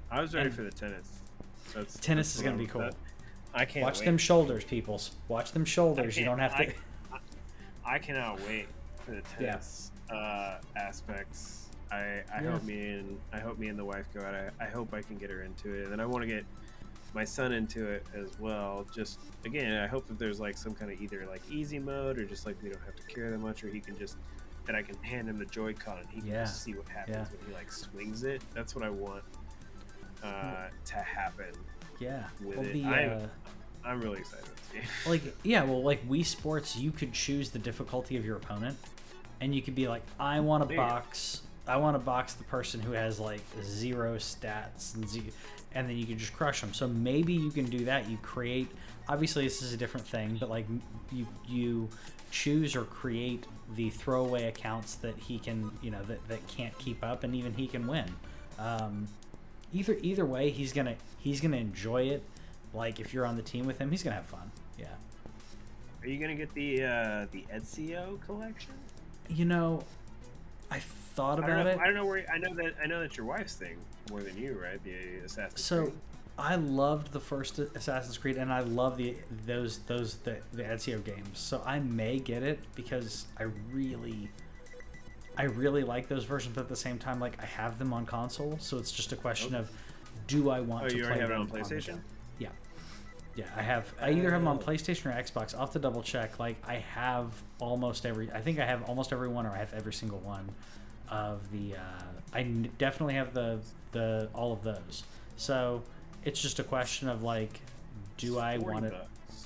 I 0.09 0.21
was 0.21 0.33
ready 0.33 0.47
and- 0.47 0.55
for 0.55 0.63
the 0.63 0.71
tennis. 0.71 1.07
That's, 1.73 1.99
Tennis 1.99 2.27
that's 2.27 2.35
is 2.37 2.41
gonna 2.43 2.57
be 2.57 2.65
cool. 2.67 2.81
that- 2.81 2.95
I 3.57 3.65
can't 3.65 3.83
Watch 3.83 3.99
wait. 3.99 4.05
them 4.05 4.17
shoulders, 4.19 4.63
peoples. 4.63 5.11
Watch 5.27 5.51
them 5.51 5.65
shoulders. 5.65 6.15
You 6.17 6.25
don't 6.25 6.37
have 6.39 6.55
to. 6.57 6.67
I, 6.67 7.19
I, 7.85 7.97
cannot 7.99 8.39
wait 8.47 8.67
for 8.99 9.11
the 9.11 9.23
Yeah. 9.39 9.51
tennis 9.53 9.91
uh, 10.11 10.59
aspects. 10.75 11.69
I, 11.91 12.21
I 12.31 12.43
Yeah. 12.43 12.51
hope 12.51 12.63
me 12.63 12.89
and 12.91 13.19
I 13.33 13.39
hope 13.39 13.57
me 13.57 13.69
and 13.69 13.79
the 13.79 13.85
wife 13.85 14.05
go 14.13 14.21
out. 14.21 14.35
I, 14.35 14.51
I 14.63 14.67
hope 14.69 14.93
I 14.93 15.01
can 15.01 15.17
get 15.17 15.31
her 15.31 15.41
into 15.41 15.73
it, 15.73 15.83
and 15.83 15.91
then 15.91 15.99
I 15.99 16.05
want 16.05 16.21
to 16.21 16.27
get 16.27 16.45
my 17.15 17.23
son 17.23 17.51
into 17.51 17.87
it 17.87 18.05
as 18.13 18.39
well. 18.39 18.85
Just 18.93 19.19
again, 19.43 19.81
I 19.81 19.87
hope 19.87 20.07
that 20.07 20.19
there's 20.19 20.39
like 20.39 20.55
some 20.55 20.75
kind 20.75 20.91
of 20.91 21.01
either 21.01 21.25
like 21.25 21.41
easy 21.49 21.79
mode 21.79 22.19
or 22.19 22.25
just 22.25 22.45
like 22.45 22.61
we 22.61 22.69
don't 22.69 22.83
have 22.83 22.95
to 22.95 23.03
care 23.03 23.31
that 23.31 23.39
much, 23.39 23.63
or 23.63 23.69
he 23.69 23.79
can 23.79 23.97
just 23.97 24.17
that 24.67 24.75
I 24.75 24.83
can 24.83 25.01
hand 25.01 25.29
him 25.29 25.39
the 25.39 25.45
Joy-Con 25.45 25.97
and 25.99 26.09
he 26.09 26.19
can 26.19 26.29
Yeah. 26.29 26.43
just 26.43 26.61
see 26.61 26.73
what 26.73 26.87
happens 26.89 27.15
Yeah. 27.31 27.37
when 27.39 27.47
he 27.47 27.53
like 27.53 27.71
swings 27.71 28.23
it. 28.23 28.43
That's 28.53 28.75
what 28.75 28.83
I 28.83 28.89
want 28.89 29.23
uh, 30.21 30.67
to 30.85 30.95
happen. 30.97 31.53
Yeah. 31.99 32.23
with 32.43 32.57
well, 32.57 32.65
it. 32.65 32.85
I'm- 32.85 33.21
uh, 33.23 33.27
I'm 33.85 34.01
really 34.01 34.19
excited 34.19 34.43
about 34.45 34.57
this 34.57 34.67
game. 34.73 34.83
like 35.11 35.35
yeah 35.43 35.63
well 35.63 35.81
like 35.81 36.05
wii 36.09 36.25
sports 36.25 36.75
you 36.75 36.91
could 36.91 37.13
choose 37.13 37.51
the 37.51 37.59
difficulty 37.59 38.17
of 38.17 38.25
your 38.25 38.35
opponent 38.35 38.77
and 39.39 39.55
you 39.55 39.61
could 39.61 39.75
be 39.75 39.87
like 39.87 40.01
i 40.19 40.41
want 40.41 40.61
to 40.63 40.67
There 40.67 40.75
you 40.75 40.81
go. 40.83 40.87
box 40.89 41.41
i 41.67 41.77
want 41.77 41.95
to 41.95 41.99
box 41.99 42.33
the 42.33 42.43
person 42.43 42.81
who 42.81 42.91
has 42.91 43.17
like 43.17 43.39
zero 43.63 44.17
stats 44.17 44.93
and 44.95 45.07
z 45.07 45.23
and 45.73 45.87
then 45.87 45.95
you 45.97 46.05
can 46.05 46.17
just 46.17 46.33
crush 46.33 46.59
them 46.59 46.73
so 46.73 46.85
maybe 46.85 47.31
you 47.33 47.49
can 47.49 47.63
do 47.65 47.85
that 47.85 48.09
you 48.09 48.17
create 48.17 48.67
obviously 49.07 49.45
this 49.45 49.61
is 49.61 49.71
a 49.71 49.77
different 49.77 50.05
thing 50.05 50.35
but 50.37 50.49
like 50.49 50.65
you 51.13 51.25
you 51.47 51.87
choose 52.29 52.75
or 52.75 52.83
create 52.83 53.45
the 53.77 53.89
throwaway 53.89 54.47
accounts 54.47 54.95
that 54.95 55.17
he 55.17 55.39
can 55.39 55.71
you 55.81 55.91
know 55.91 56.03
that, 56.03 56.27
that 56.27 56.45
can't 56.47 56.77
keep 56.77 57.01
up 57.05 57.23
and 57.23 57.33
even 57.33 57.53
he 57.53 57.67
can 57.67 57.87
win 57.87 58.13
um, 58.59 59.07
either 59.73 59.97
either 60.01 60.25
way, 60.25 60.49
he's 60.49 60.73
gonna 60.73 60.95
he's 61.19 61.41
gonna 61.41 61.57
enjoy 61.57 62.03
it. 62.03 62.23
Like 62.73 62.99
if 62.99 63.13
you're 63.13 63.25
on 63.25 63.35
the 63.35 63.41
team 63.41 63.65
with 63.65 63.77
him, 63.79 63.91
he's 63.91 64.03
gonna 64.03 64.15
have 64.15 64.25
fun. 64.25 64.51
Yeah. 64.77 64.87
Are 66.01 66.07
you 66.07 66.19
gonna 66.19 66.35
get 66.35 66.53
the 66.53 66.83
uh, 66.83 67.27
the 67.31 67.45
Ezio 67.53 68.19
collection? 68.25 68.73
You 69.29 69.45
know, 69.45 69.83
I 70.71 70.79
thought 70.79 71.39
I 71.39 71.45
about 71.45 71.65
know, 71.65 71.71
it. 71.71 71.79
I 71.79 71.85
don't 71.85 71.95
know 71.95 72.05
where 72.05 72.25
I 72.33 72.37
know 72.37 72.53
that 72.55 72.75
I 72.81 72.87
know 72.87 72.99
that 73.01 73.17
your 73.17 73.25
wife's 73.25 73.55
thing 73.55 73.77
more 74.09 74.21
than 74.21 74.37
you, 74.37 74.59
right? 74.61 74.81
The 74.83 75.25
Assassin's 75.25 75.53
Creed. 75.53 75.59
So, 75.59 75.83
Creed. 75.83 75.93
I 76.39 76.55
loved 76.55 77.11
the 77.11 77.19
first 77.19 77.57
Assassin's 77.57 78.17
Creed, 78.17 78.37
and 78.37 78.53
I 78.53 78.59
love 78.59 78.97
the 78.97 79.15
those 79.45 79.79
those 79.79 80.17
the 80.17 80.37
the 80.53 80.63
Ezio 80.63 81.03
games. 81.03 81.39
So 81.39 81.61
I 81.65 81.79
may 81.79 82.19
get 82.19 82.43
it 82.43 82.59
because 82.75 83.25
I 83.39 83.43
really, 83.71 84.29
I 85.37 85.43
really 85.43 85.83
like 85.83 86.07
those 86.07 86.23
versions. 86.25 86.55
But 86.55 86.61
at 86.61 86.69
the 86.69 86.75
same 86.75 86.97
time, 86.97 87.19
like 87.19 87.41
I 87.41 87.45
have 87.45 87.77
them 87.79 87.93
on 87.93 88.05
console, 88.05 88.57
so 88.59 88.77
it's 88.77 88.91
just 88.91 89.11
a 89.11 89.15
question 89.15 89.53
of, 89.55 89.69
do 90.27 90.49
I 90.49 90.59
want 90.61 90.85
Oh, 90.85 90.89
to 90.89 90.97
you 90.97 91.05
play 91.05 91.19
have 91.19 91.29
it 91.29 91.35
on 91.35 91.47
PlayStation? 91.47 91.95
go? 91.95 91.99
Yeah, 92.39 92.49
yeah. 93.35 93.45
I 93.55 93.61
have. 93.61 93.93
I 94.01 94.11
either 94.11 94.31
have 94.31 94.41
them 94.41 94.47
on 94.47 94.57
Oh. 94.57 94.65
PlayStation 94.65 95.05
or 95.05 95.21
Xbox. 95.21 95.53
I'll 95.53 95.61
have 95.61 95.71
to 95.71 95.79
double 95.79 96.01
check. 96.01 96.39
Like 96.39 96.57
I 96.67 96.75
have 96.75 97.31
almost 97.59 98.05
every. 98.05 98.31
I 98.31 98.41
think 98.41 98.59
I 98.59 98.65
have 98.65 98.83
almost 98.83 99.13
every 99.13 99.27
one, 99.29 99.45
or 99.45 99.51
I 99.51 99.57
have 99.57 99.73
every 99.73 99.93
single 99.93 100.19
one 100.19 100.49
of 101.09 101.49
the. 101.51 101.75
Uh, 101.75 101.79
I 102.33 102.41
n- 102.41 102.69
definitely 102.77 103.13
have 103.15 103.33
the 103.33 103.59
the 103.91 104.29
all 104.33 104.51
of 104.51 104.63
those. 104.63 105.03
So 105.37 105.83
it's 106.25 106.41
just 106.41 106.59
a 106.59 106.63
question 106.63 107.07
of 107.09 107.21
like, 107.23 107.59
do 108.17 108.39
I 108.39 108.57
40 108.57 108.73
want 108.73 108.85
it? 108.85 108.93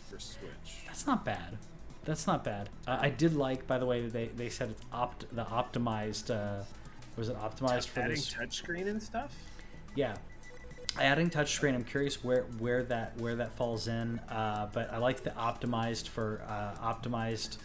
for 0.10 0.20
Switch? 0.20 0.86
That's 0.88 1.06
not 1.06 1.24
bad. 1.26 1.58
That's 2.04 2.26
not 2.26 2.44
bad. 2.44 2.70
Uh, 2.88 2.98
I 3.00 3.10
did 3.10 3.36
like, 3.36 3.68
by 3.68 3.78
the 3.78 3.86
way, 3.86 4.06
they 4.08 4.28
they 4.28 4.50
said 4.50 4.70
it's 4.72 4.82
opt 4.92 5.34
the 5.36 5.44
optimized. 5.46 6.34
Uh, 6.34 6.64
was 7.16 7.30
it 7.30 7.38
optimized 7.38 7.88
for 7.90 8.00
Adding 8.00 8.16
this? 8.16 8.34
touchscreen 8.34 8.88
and 8.88 9.02
stuff. 9.02 9.36
Yeah, 9.96 10.16
adding 11.00 11.30
touchscreen. 11.30 11.76
I'm 11.76 11.84
curious 11.84 12.24
where 12.24 12.44
where 12.58 12.84
that 12.84 13.18
where 13.18 13.36
that 13.36 13.52
falls 13.54 13.88
in. 13.88 14.20
Uh, 14.30 14.68
but 14.74 14.92
I 14.92 14.98
like 14.98 15.24
the 15.24 15.32
optimized 15.32 16.08
for 16.08 16.42
uh, 16.48 16.94
optimized 16.94 17.58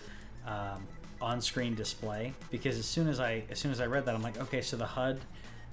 um, 0.46 0.86
on-screen 1.20 1.74
display 1.74 2.34
because 2.50 2.78
as 2.78 2.84
soon 2.86 3.08
as 3.08 3.20
I 3.20 3.44
as 3.50 3.58
soon 3.58 3.72
as 3.72 3.80
I 3.80 3.86
read 3.86 4.04
that, 4.04 4.14
I'm 4.14 4.22
like, 4.22 4.38
okay, 4.38 4.60
so 4.60 4.76
the 4.76 4.86
HUD 4.86 5.18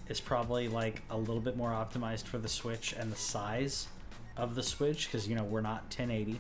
is 0.08 0.22
probably 0.22 0.70
like 0.70 1.02
a 1.10 1.18
little 1.18 1.42
bit 1.42 1.58
more 1.58 1.72
optimized 1.72 2.24
for 2.28 2.38
the 2.38 2.48
Switch 2.50 2.94
and 2.98 3.12
the 3.12 3.18
size 3.18 3.88
of 4.38 4.56
the 4.56 4.64
Switch 4.64 5.08
because 5.08 5.28
you 5.28 5.36
know 5.36 5.44
we're 5.44 5.62
not 5.62 5.82
1080 5.84 6.40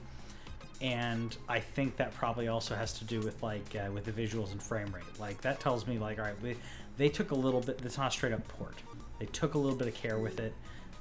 and 0.84 1.36
I 1.47 1.61
think 1.61 1.95
that 1.95 2.13
probably 2.13 2.49
also 2.49 2.75
has 2.75 2.93
to 2.95 3.05
do 3.05 3.21
with 3.21 3.41
like 3.41 3.75
uh, 3.75 3.89
with 3.91 4.03
the 4.03 4.11
visuals 4.11 4.51
and 4.51 4.61
frame 4.61 4.93
rate. 4.93 5.05
Like 5.17 5.39
that 5.41 5.59
tells 5.61 5.88
me 5.88 5.97
like 5.97 6.19
all 6.19 6.25
right, 6.25 6.41
we, 6.43 6.57
they 6.97 7.07
took 7.09 7.31
a 7.31 7.36
little 7.36 7.61
bit. 7.61 7.81
It's 7.84 7.97
not 7.97 8.11
straight 8.11 8.34
up 8.34 8.45
port. 8.49 8.75
They 9.17 9.25
took 9.27 9.53
a 9.53 9.57
little 9.57 9.77
bit 9.77 9.88
of 9.88 9.95
care 9.95 10.19
with 10.19 10.39
it, 10.41 10.53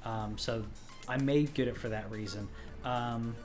um, 0.05 0.37
so 0.37 0.63
I 1.07 1.17
may 1.17 1.43
get 1.43 1.67
it 1.67 1.75
for 1.75 1.89
that 1.89 2.09
reason, 2.09 2.47
um, 2.85 3.35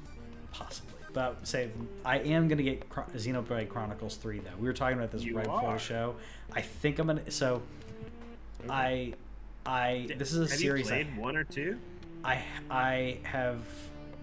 possibly. 0.52 0.92
But 1.12 1.46
say 1.48 1.70
I 2.04 2.18
am 2.20 2.46
gonna 2.46 2.62
get 2.62 2.88
Chro- 2.88 3.10
Xenoblade 3.10 3.68
Chronicles 3.68 4.14
Three 4.14 4.38
though. 4.38 4.56
We 4.60 4.68
were 4.68 4.72
talking 4.74 4.96
about 4.96 5.10
this 5.10 5.24
You 5.24 5.36
right 5.36 5.44
before 5.44 5.72
the 5.72 5.78
show. 5.78 6.14
I 6.52 6.60
think 6.60 7.00
I'm 7.00 7.08
gonna. 7.08 7.28
So 7.32 7.62
I, 8.70 9.14
I 9.66 10.08
this 10.16 10.32
is 10.32 10.38
a 10.38 10.50
have 10.50 10.58
series. 10.60 10.88
you 10.88 10.94
I- 10.94 11.02
played 11.02 11.16
one 11.18 11.36
or 11.36 11.44
two? 11.44 11.78
I 12.24 12.44
I 12.70 13.18
have 13.24 13.64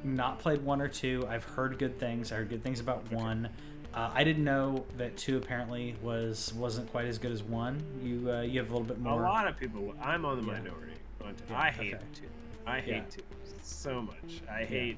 not 0.05 0.39
played 0.39 0.61
one 0.61 0.81
or 0.81 0.87
two. 0.87 1.25
I've 1.27 1.43
heard 1.43 1.77
good 1.79 1.99
things. 1.99 2.31
I 2.31 2.35
heard 2.35 2.49
good 2.49 2.63
things 2.63 2.79
about 2.79 3.11
one. 3.11 3.49
Uh, 3.93 4.11
I 4.13 4.23
didn't 4.23 4.43
know 4.43 4.85
that 4.97 5.17
two 5.17 5.37
apparently 5.37 5.95
was 6.01 6.53
wasn't 6.53 6.89
quite 6.91 7.05
as 7.05 7.17
good 7.17 7.31
as 7.31 7.43
one. 7.43 7.81
You 8.03 8.31
uh, 8.31 8.41
you 8.41 8.59
have 8.59 8.69
a 8.69 8.73
little 8.73 8.87
bit 8.87 8.99
more. 8.99 9.23
A 9.23 9.27
lot 9.27 9.47
of 9.47 9.57
people. 9.57 9.93
I'm 10.01 10.25
on 10.25 10.37
the 10.41 10.45
Yeah. 10.51 10.59
minority. 10.59 10.93
Yeah, 11.21 11.57
I 11.57 11.71
hate 11.71 11.93
okay. 11.95 12.03
two. 12.13 12.27
I 12.67 12.79
hate 12.79 12.95
Yeah. 12.95 13.03
two 13.09 13.21
so 13.63 14.01
much. 14.01 14.41
I 14.51 14.63
hate 14.63 14.97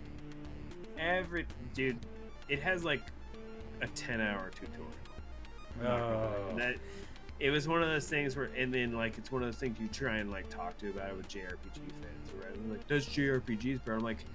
every 0.99 1.45
dude. 1.73 1.97
It 2.49 2.59
has 2.61 2.83
like 2.83 3.01
a 3.81 3.87
10 3.87 4.19
hour 4.19 4.49
tutorial. 4.49 4.87
I'm 5.79 5.83
not 5.83 5.99
gonna 5.99 6.15
lie. 6.15 6.35
Oh. 6.53 6.57
That 6.57 6.75
it 7.39 7.51
was 7.51 7.67
one 7.67 7.83
of 7.83 7.87
those 7.87 8.07
things 8.09 8.35
where, 8.35 8.49
and 8.57 8.73
then 8.73 8.93
like 8.93 9.17
it's 9.17 9.31
one 9.31 9.43
of 9.43 9.47
those 9.47 9.59
things 9.59 9.79
you 9.79 9.87
try 9.87 10.17
and 10.17 10.31
like 10.31 10.49
talk 10.49 10.77
to 10.79 10.89
about 10.89 11.09
it 11.11 11.17
with 11.17 11.27
JRPG 11.29 11.75
fans, 12.01 12.31
right? 12.33 12.53
They're 12.53 12.77
like, 12.77 12.87
does 12.87 13.05
JRPGs, 13.07 13.85
bro? 13.85 13.95
I'm 13.97 14.03
like, 14.03 14.25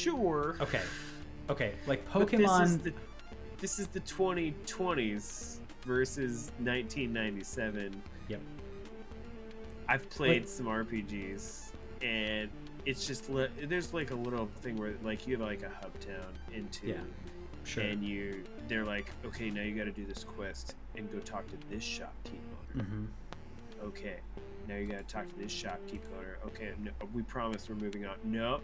sure. 0.00 0.56
Okay, 0.60 0.82
okay, 1.48 1.74
like 1.86 2.04
But 2.12 2.28
This 2.30 2.40
is 2.40 2.46
Pokemon. 2.48 2.82
the, 2.82 2.92
this 3.58 3.78
is 3.78 3.86
the 3.88 4.00
2020s 4.00 5.58
versus 5.84 6.50
1997. 6.58 8.02
Yep. 8.28 8.40
I've 9.88 10.08
played 10.10 10.48
some 10.48 10.66
RPGs, 10.66 11.72
and 12.02 12.48
it's 12.86 13.06
just 13.06 13.28
li- 13.28 13.48
there's 13.64 13.92
like 13.92 14.10
a 14.10 14.14
little 14.14 14.48
thing 14.62 14.76
where 14.76 14.94
like 15.02 15.26
you 15.26 15.36
have 15.36 15.46
like 15.46 15.62
a 15.62 15.68
hub 15.80 15.98
town 16.00 16.32
into, 16.52 16.88
Yeah, 16.88 16.94
Sure. 17.64 17.82
and 17.84 18.02
you 18.02 18.44
they're 18.68 18.84
like, 18.84 19.10
okay, 19.26 19.50
now 19.50 19.62
you 19.62 19.74
got 19.74 19.84
to 19.84 19.90
do 19.90 20.06
this 20.06 20.24
quest 20.24 20.76
and 20.96 21.10
go 21.12 21.18
talk 21.18 21.46
to 21.48 21.56
this 21.68 21.82
shopkeep 21.82 22.40
owner. 22.74 22.84
hmm 22.84 23.04
Okay, 23.84 24.16
now 24.68 24.76
you 24.76 24.86
got 24.86 24.98
to 25.08 25.14
talk 25.14 25.28
to 25.28 25.36
this 25.38 25.52
shopkeep 25.52 26.00
owner. 26.18 26.36
Okay, 26.46 26.72
no, 26.82 26.90
we 27.12 27.22
promise 27.22 27.68
we're 27.68 27.74
moving 27.76 28.04
on. 28.06 28.14
No, 28.24 28.60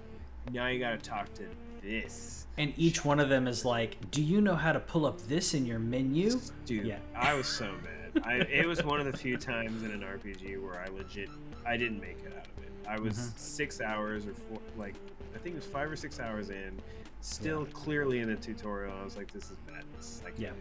now 0.52 0.66
you 0.68 0.78
got 0.78 0.90
to 0.90 0.98
talk 1.10 1.32
to 1.34 1.44
this. 1.82 2.46
And 2.58 2.72
each 2.76 3.04
one 3.04 3.20
of 3.20 3.28
them 3.28 3.46
is 3.46 3.64
like, 3.64 3.96
"Do 4.10 4.22
you 4.22 4.40
know 4.40 4.54
how 4.54 4.72
to 4.72 4.80
pull 4.80 5.04
up 5.06 5.20
this 5.22 5.52
in 5.54 5.66
your 5.66 5.78
menu?" 5.78 6.40
Dude, 6.64 6.86
Yeah. 6.86 6.98
I 7.14 7.34
was 7.34 7.46
so 7.46 7.66
mad. 7.84 8.22
I, 8.24 8.34
it 8.36 8.66
was 8.66 8.82
one 8.82 8.98
of 8.98 9.04
the 9.10 9.16
few 9.16 9.36
times 9.36 9.82
in 9.82 9.90
an 9.90 10.00
RPG 10.00 10.56
where 10.62 10.80
I 10.80 10.86
legit, 10.88 11.28
I 11.66 11.76
didn't 11.76 12.00
make 12.00 12.18
it 12.24 12.32
out 12.36 12.46
of 12.46 12.64
it. 12.64 12.70
I 12.88 12.98
was 12.98 13.14
Mhm. 13.18 13.38
six 13.38 13.80
hours 13.82 14.26
or 14.26 14.32
four, 14.32 14.58
like, 14.78 14.94
I 15.34 15.38
think 15.38 15.54
it 15.54 15.58
was 15.58 15.66
five 15.66 15.90
or 15.92 15.96
six 15.96 16.18
hours 16.18 16.48
in, 16.48 16.80
still 17.20 17.66
clearly 17.66 18.20
in 18.20 18.28
the 18.28 18.36
tutorial. 18.36 18.96
I 18.98 19.04
was 19.04 19.16
like, 19.18 19.30
this 19.32 19.50
is 19.50 19.56
madness. 19.70 20.22
Can't 20.24 20.38
Yeah. 20.38 20.48
it. 20.48 20.56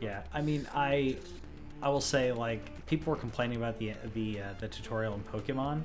Yeah, 0.00 0.22
I 0.32 0.42
mean, 0.42 0.68
I, 0.72 1.16
I 1.82 1.88
will 1.88 2.00
say 2.00 2.30
like 2.30 2.86
people 2.86 3.12
were 3.12 3.18
complaining 3.18 3.56
about 3.56 3.78
the 3.80 3.94
the 4.14 4.40
uh, 4.40 4.44
the 4.60 4.68
tutorial 4.68 5.14
in 5.14 5.22
Pokemon, 5.24 5.82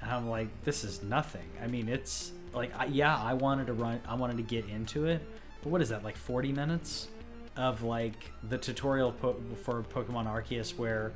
and 0.00 0.10
I'm 0.10 0.28
like, 0.28 0.48
this 0.64 0.84
is 0.84 1.02
nothing. 1.02 1.48
I 1.62 1.66
mean, 1.66 1.88
it's 1.88 2.32
like, 2.54 2.72
I, 2.78 2.86
yeah, 2.86 3.16
I 3.16 3.34
wanted 3.34 3.66
to 3.68 3.72
run, 3.72 4.00
I 4.08 4.14
wanted 4.14 4.36
to 4.38 4.42
get 4.42 4.66
into 4.68 5.06
it, 5.06 5.20
but 5.62 5.70
what 5.70 5.80
is 5.82 5.88
that 5.90 6.04
like 6.04 6.16
40 6.16 6.52
minutes 6.52 7.08
of 7.56 7.82
like 7.82 8.30
the 8.48 8.58
tutorial 8.58 9.12
po- 9.12 9.40
for 9.62 9.82
Pokemon 9.82 10.26
Arceus 10.26 10.76
where, 10.76 11.12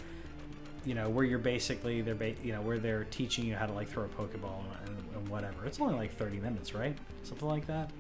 you 0.85 0.95
know, 0.95 1.09
where 1.11 1.25
you're 1.25 1.39
basically 1.39 2.01
they're 2.01 2.15
ba- 2.15 2.35
you 2.43 2.53
know 2.53 2.63
where 2.63 2.79
they're 2.79 3.05
teaching 3.05 3.45
you 3.45 3.55
how 3.55 3.67
to 3.67 3.73
like 3.75 3.89
throw 3.89 4.05
a 4.05 4.09
Pokeball 4.09 4.63
and, 4.87 4.97
and 5.15 5.29
whatever. 5.29 5.67
It's 5.67 5.79
only 5.81 5.95
like 5.95 6.15
30 6.17 6.41
minutes, 6.41 6.75
right? 6.75 6.97
Something 7.23 7.49
like 7.49 7.67
that. 7.67 7.91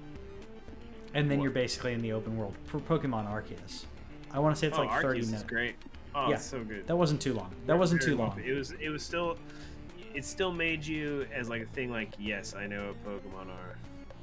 And 1.13 1.31
then 1.31 1.39
What? 1.39 1.45
you're 1.45 1.53
basically 1.53 1.93
in 1.93 2.01
the 2.01 2.13
open 2.13 2.37
world 2.39 2.55
for 2.67 2.79
Pokemon 2.81 3.29
Arceus. 3.29 3.85
I 4.33 4.39
want 4.39 4.55
to 4.55 4.59
say 4.61 4.69
it's 4.69 4.79
oh, 4.79 4.83
like 4.83 4.91
Arceus 4.91 5.03
30 5.03 5.21
is 5.21 5.27
minutes. 5.27 5.43
great. 5.51 5.75
Oh, 6.15 6.31
Yeah. 6.31 6.37
so 6.39 6.63
good. 6.65 6.87
That 6.87 6.97
wasn't 6.97 7.21
too 7.21 7.35
long. 7.35 7.53
That 7.67 7.79
wasn't 7.79 8.01
too 8.01 8.17
long. 8.17 8.41
It 8.45 8.53
was. 8.55 8.73
It 8.81 8.89
was 8.89 9.03
still. 9.03 9.37
It 10.15 10.25
still 10.25 10.53
made 10.53 10.85
you 10.85 11.27
as 11.33 11.49
like 11.49 11.63
a 11.63 11.67
thing. 11.67 11.91
Like 11.91 12.13
yes, 12.19 12.55
I 12.55 12.67
know 12.67 12.95
what 13.05 13.23
Pokemon 13.25 13.49
are. 13.49 13.77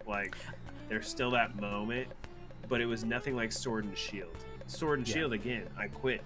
Like 0.08 0.36
there's 0.90 1.08
still 1.08 1.32
that 1.32 1.60
moment, 1.60 2.08
but 2.68 2.82
it 2.82 2.86
was 2.86 3.04
nothing 3.06 3.36
like 3.36 3.52
Sword 3.52 3.86
and 3.86 3.98
Shield. 3.98 4.36
Sword 4.68 5.00
and 5.00 5.08
Yeah. 5.08 5.14
Shield 5.16 5.34
again. 5.34 5.68
I 5.78 5.88
quit. 5.88 6.22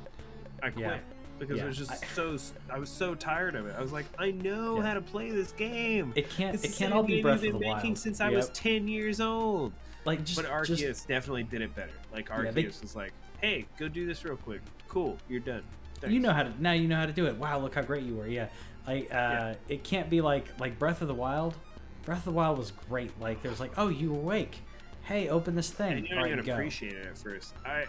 I 0.63 0.69
quit 0.69 0.85
Yeah. 0.85 0.97
because 1.39 1.57
Yeah. 1.57 1.63
it 1.63 1.67
was 1.67 1.77
just 1.77 1.91
I- 1.91 1.95
so. 2.13 2.37
I 2.69 2.79
was 2.79 2.89
so 2.89 3.13
tired 3.15 3.55
of 3.55 3.67
it. 3.67 3.75
I 3.77 3.81
was 3.81 3.91
like, 3.91 4.05
I 4.17 4.31
know 4.31 4.81
how 4.81 4.93
to 4.95 5.01
play 5.01 5.29
this 5.31 5.51
game. 5.51 6.11
It 6.15 6.29
can't. 6.29 6.55
It's 6.55 6.63
It 6.63 6.73
can't 6.75 6.93
all 6.93 7.03
be 7.03 7.21
Breath 7.21 7.35
of 7.35 7.41
the 7.41 7.47
been 7.51 7.59
making 7.59 7.91
Wild. 7.91 7.97
since 7.97 8.19
I 8.21 8.29
was 8.29 8.49
10 8.49 8.87
years 8.87 9.21
old. 9.21 9.73
like 10.03 10.23
just. 10.25 10.41
But 10.41 10.49
Arceus 10.49 10.77
just- 10.79 11.07
definitely 11.07 11.43
did 11.43 11.61
it 11.61 11.75
better. 11.75 11.91
Like 12.11 12.29
Arceus 12.29 12.53
they- 12.55 12.65
was 12.65 12.95
like, 12.95 13.13
"Hey, 13.39 13.67
go 13.77 13.87
do 13.87 14.07
this 14.07 14.25
real 14.25 14.35
quick. 14.37 14.61
Cool, 14.87 15.15
you're 15.29 15.39
done." 15.39 15.61
you 16.07 16.19
know 16.19 16.33
how 16.33 16.41
to 16.41 16.51
now. 16.59 16.71
You 16.71 16.87
know 16.87 16.95
how 16.97 17.05
to 17.05 17.13
do 17.13 17.27
it. 17.27 17.35
Wow, 17.35 17.59
look 17.59 17.75
how 17.75 17.83
great 17.83 18.01
you 18.01 18.15
were. 18.15 18.25
Yeah. 18.27 18.47
I. 18.87 18.93
Uh, 18.93 19.05
Yeah. 19.11 19.53
It 19.69 19.83
can't 19.83 20.09
be 20.09 20.21
like 20.21 20.47
like 20.59 20.77
Breath 20.79 21.01
of 21.01 21.07
the 21.07 21.13
Wild. 21.13 21.55
Breath 22.03 22.19
of 22.19 22.25
the 22.25 22.31
Wild 22.31 22.57
was 22.57 22.71
great. 22.89 23.11
Like 23.19 23.41
there's 23.43 23.59
like, 23.59 23.73
oh, 23.77 23.89
you 23.89 24.13
awake. 24.13 24.59
Hey, 25.03 25.29
open 25.29 25.55
this 25.55 25.69
thing. 25.69 25.93
And 25.93 26.07
you 26.07 26.15
don't 26.15 26.23
right, 26.23 26.45
go. 26.45 26.53
appreciate 26.53 26.93
it 26.93 27.05
at 27.07 27.17
first. 27.17 27.53
I, 27.65 27.85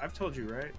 I've 0.00 0.12
told 0.14 0.36
you 0.36 0.48
right 0.48 0.72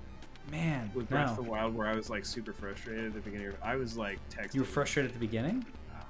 Man, 0.52 0.92
with 0.94 1.10
Breath 1.10 1.32
of 1.32 1.46
the 1.46 1.50
Wild 1.52 1.76
where 1.76 1.88
I 1.88 1.96
was 1.96 2.10
like 2.10 2.26
super 2.26 2.54
frustrated 2.54 3.06
at 3.06 3.14
the 3.14 3.22
beginning. 3.22 3.54
I 3.64 3.76
was 3.76 3.98
like 3.98 4.20
texting. 4.30 4.56
You 4.56 4.62
were 4.62 4.68
frustrated 4.68 5.12
at 5.12 5.14
the 5.14 5.26
beginning. 5.26 5.66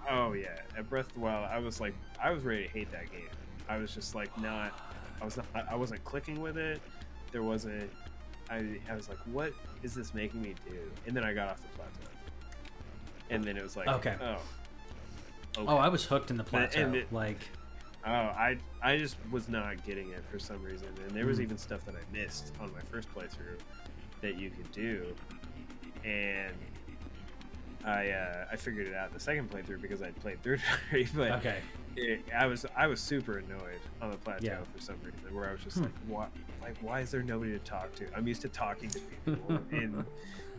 Oh 0.10 0.34
yeah, 0.34 0.47
at 0.78 0.89
Breath 0.89 1.08
of 1.08 1.14
the 1.14 1.20
Wild, 1.22 1.47
I 1.51 1.60
was 1.60 1.80
like, 1.80 1.93
I 2.22 2.32
was 2.32 2.43
ready 2.43 2.64
to 2.64 2.70
hate 2.70 2.91
that 2.91 3.12
game. 3.12 3.30
I 3.70 3.78
was 3.78 3.93
just 3.93 4.16
like 4.16 4.36
not. 4.41 4.80
I 5.22 5.26
was 5.26 5.38
not. 5.38 5.45
I 5.70 5.76
wasn't 5.76 6.04
clicking 6.04 6.41
with 6.41 6.58
it. 6.58 6.82
There 7.32 7.43
wasn't. 7.43 7.89
I, 8.49 8.80
I 8.89 8.95
was 8.95 9.08
like, 9.08 9.20
what 9.32 9.54
is 9.84 9.93
this 9.93 10.14
making 10.14 10.41
me 10.41 10.56
do? 10.70 10.78
And 11.08 11.16
then 11.16 11.24
I 11.24 11.34
got 11.34 11.49
off 11.49 11.62
the 11.62 11.68
plateau. 11.70 12.12
And 13.34 13.44
then 13.44 13.58
it 13.58 13.64
was 13.64 13.76
like, 13.76 13.88
Okay. 13.88 14.16
oh. 14.22 14.38
Okay. 15.56 15.66
Oh, 15.68 15.78
I 15.78 15.90
was 15.90 16.06
hooked 16.06 16.32
in 16.32 16.38
the 16.38 16.44
plateau. 16.44 16.94
it- 16.94 17.12
like, 17.14 17.38
Oh, 18.06 18.12
I 18.12 18.58
I 18.82 18.98
just 18.98 19.16
was 19.32 19.48
not 19.48 19.86
getting 19.86 20.10
it 20.10 20.26
for 20.30 20.38
some 20.38 20.62
reason, 20.62 20.90
and 21.08 21.12
there 21.12 21.26
was 21.26 21.40
Mhm. 21.40 21.44
even 21.44 21.58
stuff 21.58 21.86
that 21.86 21.96
I 21.96 22.00
missed 22.12 22.54
on 22.60 22.70
my 22.74 22.82
first 22.92 23.08
playthrough 23.16 23.60
that 24.22 24.36
you 24.36 24.50
could 24.50 24.70
do, 24.74 25.16
and 26.04 26.54
I 27.86 28.10
uh, 28.10 28.48
I 28.52 28.56
figured 28.58 28.88
it 28.88 28.94
out 28.94 29.08
in 29.10 29.14
the 29.14 29.22
second 29.22 29.50
playthrough 29.50 29.82
because 29.82 30.02
I'd 30.02 30.16
played 30.20 30.42
through 30.44 30.58
it. 30.92 31.08
but 31.16 31.32
Okay. 31.34 31.60
it, 31.96 32.26
I 32.38 32.46
was 32.46 32.66
I 32.76 32.88
was 32.88 33.00
super 33.00 33.38
annoyed 33.38 33.80
on 34.02 34.12
the 34.12 34.18
plateau 34.18 34.46
Yeah. 34.48 34.58
for 34.76 34.82
some 34.82 34.98
reason, 35.02 35.34
where 35.34 35.48
I 35.48 35.54
was 35.54 35.62
just 35.62 35.78
Hmm. 35.78 35.84
like, 35.84 35.94
what? 36.08 36.32
Like, 36.62 36.76
why 36.82 37.00
is 37.02 37.12
there 37.12 37.24
nobody 37.24 37.52
to 37.52 37.60
talk 37.60 37.94
to? 37.96 38.08
I'm 38.18 38.28
used 38.28 38.42
to 38.42 38.50
talking 38.50 38.90
to 38.90 39.00
people, 39.00 39.60
and 39.72 40.04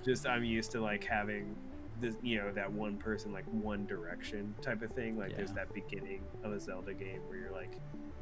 just 0.02 0.26
I'm 0.26 0.44
used 0.44 0.70
to 0.72 0.80
like 0.80 1.04
having 1.04 1.54
this, 2.00 2.16
you 2.22 2.38
know, 2.38 2.52
that 2.52 2.70
one 2.72 2.98
person, 2.98 3.32
like 3.32 3.44
one 3.46 3.86
direction 3.86 4.54
type 4.62 4.82
of 4.82 4.90
thing. 4.92 5.16
Like, 5.16 5.36
there's 5.36 5.52
that 5.52 5.72
beginning 5.72 6.22
of 6.42 6.52
a 6.52 6.60
Zelda 6.60 6.94
game 6.94 7.20
where 7.28 7.38
you're 7.38 7.52
like, 7.52 7.78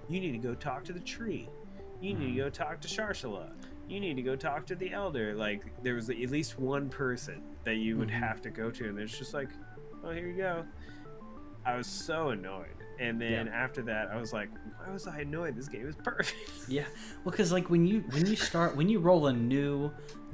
you 0.09 0.21
need 0.21 0.33
to 0.33 0.39
go 0.39 0.55
talk 0.55 0.85
to 0.85 0.93
the 0.93 1.01
tree, 1.01 1.49
you 2.01 2.15
need 2.15 2.35
to 2.35 2.37
go 2.43 2.51
talk 2.51 2.81
to 2.83 2.89
Sahasrahla. 2.89 3.51
You 3.89 4.01
need 4.01 4.15
to 4.15 4.23
go 4.23 4.37
talk 4.37 4.67
to 4.67 4.75
the 4.75 4.93
elder. 4.93 5.35
Like 5.35 5.63
there 5.83 5.95
was 5.95 6.09
at 6.09 6.17
least 6.17 6.59
one 6.59 6.89
person 6.89 7.43
that 7.65 7.77
you 7.77 7.97
would 7.99 8.09
Mhm. 8.09 8.13
have 8.21 8.41
to 8.43 8.51
go 8.51 8.71
to, 8.71 8.89
and 8.89 8.99
it's 8.99 9.17
just 9.17 9.35
like, 9.35 9.49
oh, 10.05 10.11
here 10.11 10.27
you 10.29 10.37
go. 10.37 10.65
I 11.65 11.77
was 11.77 11.87
so 11.87 12.31
annoyed. 12.31 12.75
And 12.99 13.21
then 13.21 13.47
Yeah. 13.47 13.53
after 13.55 13.83
that, 13.83 14.09
I 14.09 14.17
was 14.19 14.33
like, 14.33 14.51
why 14.79 14.93
was 14.93 15.07
I 15.07 15.21
annoyed? 15.21 15.57
This 15.57 15.69
game 15.69 15.87
is 15.89 15.97
perfect. 15.97 16.39
Yeah, 16.69 16.85
well, 17.25 17.33
because 17.33 17.51
like 17.53 17.71
when 17.71 17.85
you 17.87 18.01
when 18.13 18.25
you 18.27 18.37
start 18.37 18.77
when 18.77 18.89
you 18.89 19.01
roll 19.01 19.27
a 19.27 19.33
new 19.33 19.91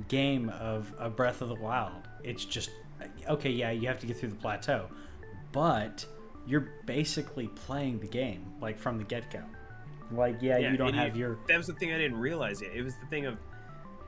game 0.08 0.50
of, 0.50 0.92
of 0.98 1.16
Breath 1.16 1.40
of 1.40 1.48
the 1.48 1.54
Wild, 1.54 2.06
it's 2.22 2.44
just 2.44 2.70
okay. 3.28 3.50
Yeah, 3.50 3.70
you 3.70 3.88
have 3.88 3.98
to 4.00 4.06
get 4.06 4.16
through 4.18 4.30
the 4.30 4.36
plateau, 4.36 4.88
but 5.52 6.04
you're 6.46 6.68
basically 6.86 7.48
playing 7.48 8.00
the 8.00 8.06
game 8.06 8.52
like 8.60 8.78
from 8.78 8.98
the 8.98 9.04
get 9.04 9.30
go. 9.30 9.42
Like, 10.10 10.38
yeah, 10.40 10.58
you 10.58 10.76
don't 10.76 10.94
have 10.94 11.16
your 11.16 11.38
That 11.48 11.58
was 11.58 11.66
the 11.66 11.74
thing 11.74 11.92
I 11.92 11.98
didn't 11.98 12.18
realize 12.18 12.62
yet. 12.62 12.70
It 12.74 12.82
was 12.82 12.94
the 12.96 13.06
thing 13.06 13.26
of 13.26 13.38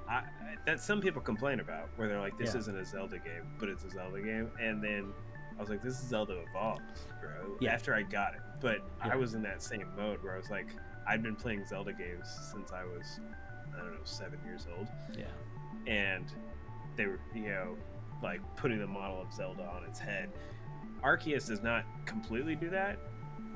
I, 0.09 0.23
that 0.67 0.81
some 0.81 1.01
people 1.01 1.23
complain 1.23 1.61
about, 1.61 1.91
where 1.97 2.09
they're 2.09 2.21
like, 2.21 2.37
"This 2.37 2.55
Yeah. 2.55 2.61
isn't 2.61 2.77
a 2.77 2.85
Zelda 2.85 3.19
game, 3.19 3.47
but 3.59 3.69
it's 3.69 3.85
a 3.85 3.91
Zelda 3.91 4.21
game." 4.21 4.51
And 4.61 4.83
then 4.83 5.13
I 5.57 5.61
was 5.61 5.71
like, 5.71 5.83
"This 5.83 5.95
is 6.01 6.09
Zelda 6.09 6.43
Evolved, 6.49 6.83
bro." 7.21 7.57
Yeah. 7.61 7.73
After 7.75 7.95
I 7.95 8.03
got 8.03 8.35
it, 8.35 8.41
but 8.61 8.79
Yeah. 9.07 9.13
I 9.13 9.17
was 9.17 9.35
in 9.35 9.43
that 9.43 9.63
same 9.63 9.87
mode 9.97 10.23
where 10.23 10.35
I 10.35 10.37
was 10.39 10.51
like, 10.51 10.67
I'd 11.07 11.23
been 11.23 11.37
playing 11.37 11.65
Zelda 11.65 11.93
games 11.93 12.29
since 12.53 12.73
I 12.73 12.85
was, 12.85 13.21
I 13.75 13.79
don't 13.79 13.93
know, 13.93 14.01
seven 14.05 14.41
years 14.45 14.67
old, 14.77 14.89
yeah 15.17 15.27
and 15.87 16.33
they 16.97 17.07
were, 17.07 17.21
you 17.35 17.49
know, 17.49 17.77
like 18.23 18.41
putting 18.57 18.79
the 18.79 18.87
model 18.87 19.21
of 19.21 19.33
Zelda 19.33 19.63
on 19.65 19.85
its 19.85 19.99
head. 19.99 20.31
Arceus 21.03 21.47
does 21.49 21.63
not 21.63 21.85
completely 22.05 22.55
do 22.55 22.69
that, 22.71 22.99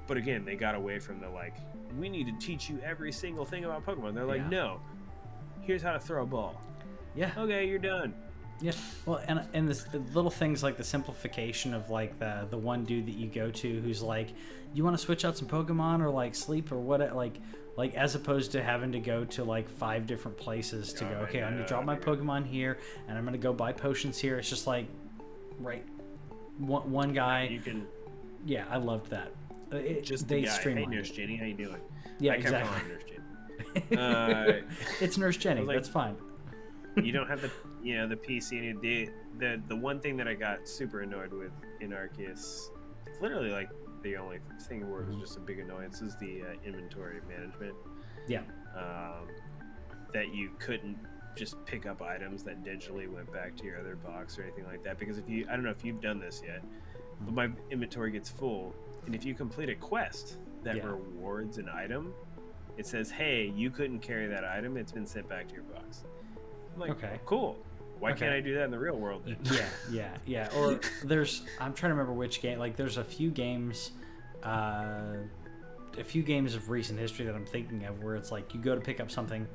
but 0.06 0.16
again, 0.16 0.44
they 0.44 0.54
got 0.56 0.74
away 0.74 0.98
from 0.98 1.20
the 1.20 1.28
like, 1.28 1.54
we 1.98 2.08
need 2.08 2.26
to 2.26 2.46
teach 2.46 2.68
you 2.68 2.78
every 2.84 3.12
single 3.12 3.44
thing 3.44 3.64
about 3.64 3.84
Pokemon. 3.84 4.14
They're 4.14 4.24
like, 4.24 4.40
Yeah. 4.42 4.48
no, 4.48 4.80
here's 5.60 5.82
how 5.82 5.92
to 5.92 6.00
throw 6.00 6.22
a 6.22 6.26
ball. 6.26 6.60
yeah 7.14 7.30
Okay, 7.36 7.66
you're 7.68 7.78
done. 7.78 8.14
Yeah. 8.60 8.72
Well, 9.06 9.20
and 9.26 9.42
and 9.52 9.68
this, 9.68 9.82
the 9.84 9.98
little 10.14 10.30
things 10.30 10.62
like 10.62 10.76
the 10.76 10.84
simplification 10.84 11.74
of 11.74 11.90
like 11.90 12.18
the 12.18 12.46
the 12.50 12.58
one 12.58 12.84
dude 12.84 13.06
that 13.06 13.14
you 13.14 13.28
go 13.28 13.50
to 13.50 13.80
who's 13.80 14.02
like, 14.02 14.28
you 14.72 14.84
want 14.84 14.96
to 14.96 15.02
switch 15.02 15.24
out 15.24 15.36
some 15.36 15.48
Pokemon 15.48 16.00
or 16.00 16.10
like 16.10 16.34
sleep 16.34 16.72
or 16.72 16.78
what 16.78 17.14
like. 17.14 17.34
Like 17.76 17.94
as 17.96 18.14
opposed 18.14 18.52
to 18.52 18.62
having 18.62 18.92
to 18.92 19.00
go 19.00 19.24
to 19.24 19.42
like 19.42 19.68
five 19.68 20.06
different 20.06 20.36
places 20.38 20.92
to 20.92 21.04
Oh, 21.06 21.10
go. 21.10 21.16
Okay, 21.22 21.42
I'm 21.42 21.54
gonna 21.54 21.66
drop 21.66 21.84
my. 21.84 21.96
Pokemon 21.96 22.46
here, 22.46 22.78
and 23.08 23.18
I'm 23.18 23.24
gonna 23.24 23.36
go 23.36 23.52
buy 23.52 23.72
potions 23.72 24.16
here. 24.16 24.38
It's 24.38 24.48
just 24.48 24.68
like, 24.68 24.86
right, 25.58 25.84
one, 26.58 26.88
one 26.92 27.12
guy. 27.12 27.48
You 27.48 27.58
can 27.58 27.84
Yeah, 28.46 28.64
I 28.70 28.76
loved 28.76 29.10
that. 29.10 29.32
Uh, 29.72 29.78
It, 29.78 30.04
just 30.04 30.28
they 30.28 30.42
the 30.42 30.46
guy. 30.46 30.62
Hey. 30.62 30.86
Nurse. 30.86 31.10
Jenny, 31.10 31.34
how 31.36 31.46
you 31.46 31.54
doing? 31.54 31.80
Yeah, 32.20 32.34
I 32.34 32.36
exactly. 32.36 32.88
Nurse 32.92 33.02
Jenny. 33.08 34.00
Uh, 34.00 34.52
it's 35.00 35.18
Nurse 35.18 35.36
Jenny. 35.36 35.62
like- 35.62 35.76
That's 35.76 35.88
fine. 35.88 36.14
You 37.02 37.12
don't 37.12 37.28
have 37.28 37.40
the 37.40 37.50
you 37.82 37.96
know 37.96 38.06
the 38.08 38.16
PC 38.16 38.70
and 38.70 38.80
the 38.80 39.08
the 39.38 39.60
the 39.68 39.76
one 39.76 40.00
thing 40.00 40.16
that 40.16 40.28
I 40.28 40.34
got 40.34 40.68
super 40.68 41.00
annoyed 41.00 41.32
with 41.32 41.52
in 41.80 41.90
Arceus, 41.90 42.70
it's 43.06 43.20
literally 43.20 43.50
like 43.50 43.70
the 44.02 44.16
only 44.16 44.38
thing 44.68 44.90
where 44.90 45.00
it 45.02 45.08
was 45.08 45.16
just 45.16 45.36
a 45.36 45.40
big 45.40 45.58
annoyance 45.58 46.02
is 46.02 46.14
the 46.16 46.42
uh, 46.42 46.46
inventory 46.66 47.20
management. 47.28 47.74
Yeah. 48.28 48.42
Um, 48.76 49.28
that 50.12 50.32
you 50.34 50.50
couldn't 50.58 50.96
just 51.36 51.56
pick 51.66 51.86
up 51.86 52.00
items 52.00 52.44
that 52.44 52.62
digitally 52.62 53.08
went 53.12 53.32
back 53.32 53.56
to 53.56 53.64
your 53.64 53.78
other 53.80 53.96
box 53.96 54.38
or 54.38 54.44
anything 54.44 54.64
like 54.66 54.84
that. 54.84 54.98
Because 54.98 55.18
if 55.18 55.28
you, 55.28 55.44
I 55.50 55.54
don't 55.56 55.64
know 55.64 55.70
if 55.70 55.84
you've 55.84 56.00
done 56.00 56.20
this 56.20 56.40
yet, 56.46 56.62
but 57.22 57.34
my 57.34 57.48
inventory 57.70 58.12
gets 58.12 58.30
full, 58.30 58.72
and 59.06 59.14
if 59.14 59.24
you 59.24 59.34
complete 59.34 59.68
a 59.68 59.74
quest 59.74 60.36
that 60.62 60.76
Yeah. 60.76 60.86
rewards 60.86 61.58
an 61.58 61.68
item, 61.68 62.14
it 62.76 62.86
says, 62.86 63.10
"Hey, 63.10 63.52
you 63.56 63.70
couldn't 63.70 64.00
carry 64.00 64.26
that 64.28 64.44
item. 64.44 64.76
It's 64.76 64.92
been 64.92 65.06
sent 65.06 65.28
back 65.28 65.48
to 65.48 65.54
your 65.54 65.64
box." 65.64 66.04
Like, 66.76 66.90
Okay. 66.90 67.20
cool. 67.26 67.56
Why 68.00 68.10
Okay. 68.10 68.20
can't 68.20 68.32
I 68.34 68.40
do 68.40 68.54
that 68.54 68.64
in 68.64 68.70
the 68.70 68.78
real 68.78 68.96
world? 68.96 69.22
Then? 69.24 69.36
yeah, 69.44 69.68
yeah, 69.90 70.16
yeah. 70.26 70.56
Or 70.56 70.80
there's 71.04 71.42
I'm 71.60 71.72
trying 71.74 71.90
to 71.90 71.94
remember 71.94 72.12
which 72.12 72.40
game. 72.42 72.58
Like 72.58 72.76
there's 72.76 72.96
a 72.98 73.04
few 73.04 73.30
games, 73.30 73.92
uh, 74.42 75.14
a 75.98 76.04
few 76.04 76.22
games 76.22 76.54
of 76.54 76.70
recent 76.70 76.98
history 76.98 77.24
that 77.26 77.34
I'm 77.34 77.46
thinking 77.46 77.84
of 77.84 78.02
where 78.02 78.16
it's 78.16 78.32
like 78.32 78.52
you 78.54 78.60
go 78.60 78.74
to 78.74 78.80
pick 78.80 79.00
up 79.00 79.10
something, 79.10 79.46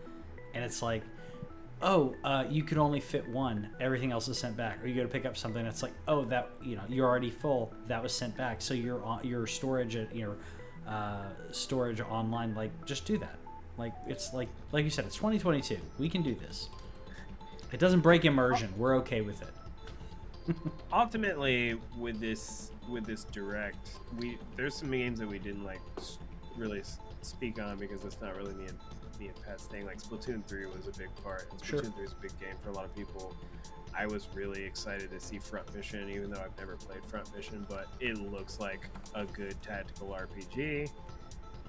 and 0.54 0.64
it's 0.64 0.82
like, 0.82 1.04
oh, 1.82 2.16
uh, 2.24 2.46
you 2.50 2.64
could 2.64 2.78
only 2.78 3.00
fit 3.02 3.28
one. 3.30 3.70
Everything 3.80 4.12
else 4.12 4.28
is 4.30 4.38
sent 4.38 4.56
back. 4.58 4.84
Or 4.84 4.88
you 4.88 4.96
go 4.96 5.04
to 5.04 5.10
pick 5.10 5.26
up 5.26 5.36
something, 5.38 5.66
it's 5.66 5.84
like, 5.84 5.94
oh, 6.08 6.24
that 6.26 6.50
you 6.64 6.76
know 6.78 6.84
you're 6.88 7.08
already 7.08 7.30
full. 7.30 7.74
That 7.88 8.02
was 8.02 8.14
sent 8.14 8.36
back. 8.38 8.62
So 8.62 8.74
your 8.74 9.20
your 9.22 9.46
storage 9.48 9.96
at 9.98 10.16
your 10.16 10.38
uh, 10.88 11.26
storage 11.52 12.00
online, 12.00 12.56
like 12.56 12.72
just 12.86 13.06
do 13.06 13.18
that. 13.20 13.36
Like 13.78 13.94
it's 14.08 14.34
like 14.34 14.48
like 14.72 14.86
you 14.86 14.90
said, 14.90 15.06
it's 15.06 15.16
2022. 15.18 15.78
We 16.00 16.10
can 16.10 16.24
do 16.24 16.36
this. 16.36 16.70
It 17.72 17.80
doesn't 17.80 18.02
break 18.02 18.26
immersion. 18.26 18.74
We're 18.78 18.96
okay 18.98 19.22
with 19.22 19.42
it. 19.42 20.56
ultimately 20.94 21.80
with 21.98 22.20
this 22.20 22.72
with 22.90 23.06
this 23.06 23.24
direct 23.26 23.92
we 24.18 24.38
there's 24.58 24.74
some 24.74 24.90
games 24.90 25.20
that 25.20 25.28
we 25.28 25.38
didn't 25.38 25.64
like 25.64 25.82
really 26.58 26.82
speak 27.22 27.62
on 27.62 27.78
because 27.78 28.04
it's 28.04 28.20
not 28.20 28.36
really 28.36 28.54
me 28.56 28.66
and 28.66 28.78
me 29.20 29.28
and 29.28 29.42
Pat's 29.46 29.66
thing 29.66 29.86
like 29.86 30.02
Splatoon 30.02 30.44
3 30.46 30.66
was 30.68 30.88
a 30.88 30.98
big 30.98 31.10
part 31.24 31.48
and 31.52 31.64
Sure. 31.64 31.82
Splatoon 31.82 31.94
3 31.96 32.04
is 32.06 32.14
a 32.14 32.22
big 32.22 32.40
game 32.40 32.56
for 32.64 32.70
a 32.70 32.74
lot 32.74 32.86
of 32.86 32.96
people 32.96 33.36
I 33.96 34.08
was 34.08 34.28
really 34.34 34.64
excited 34.64 35.12
to 35.12 35.20
see 35.20 35.38
Front 35.38 35.74
Mission 35.76 36.10
even 36.10 36.32
though 36.32 36.42
I've 36.44 36.58
never 36.58 36.78
played 36.78 37.06
Front 37.06 37.36
Mission 37.36 37.66
but 37.70 37.86
it 38.00 38.18
looks 38.18 38.60
like 38.60 38.88
a 39.14 39.26
good 39.26 39.62
tactical 39.62 40.08
RPG 40.20 40.90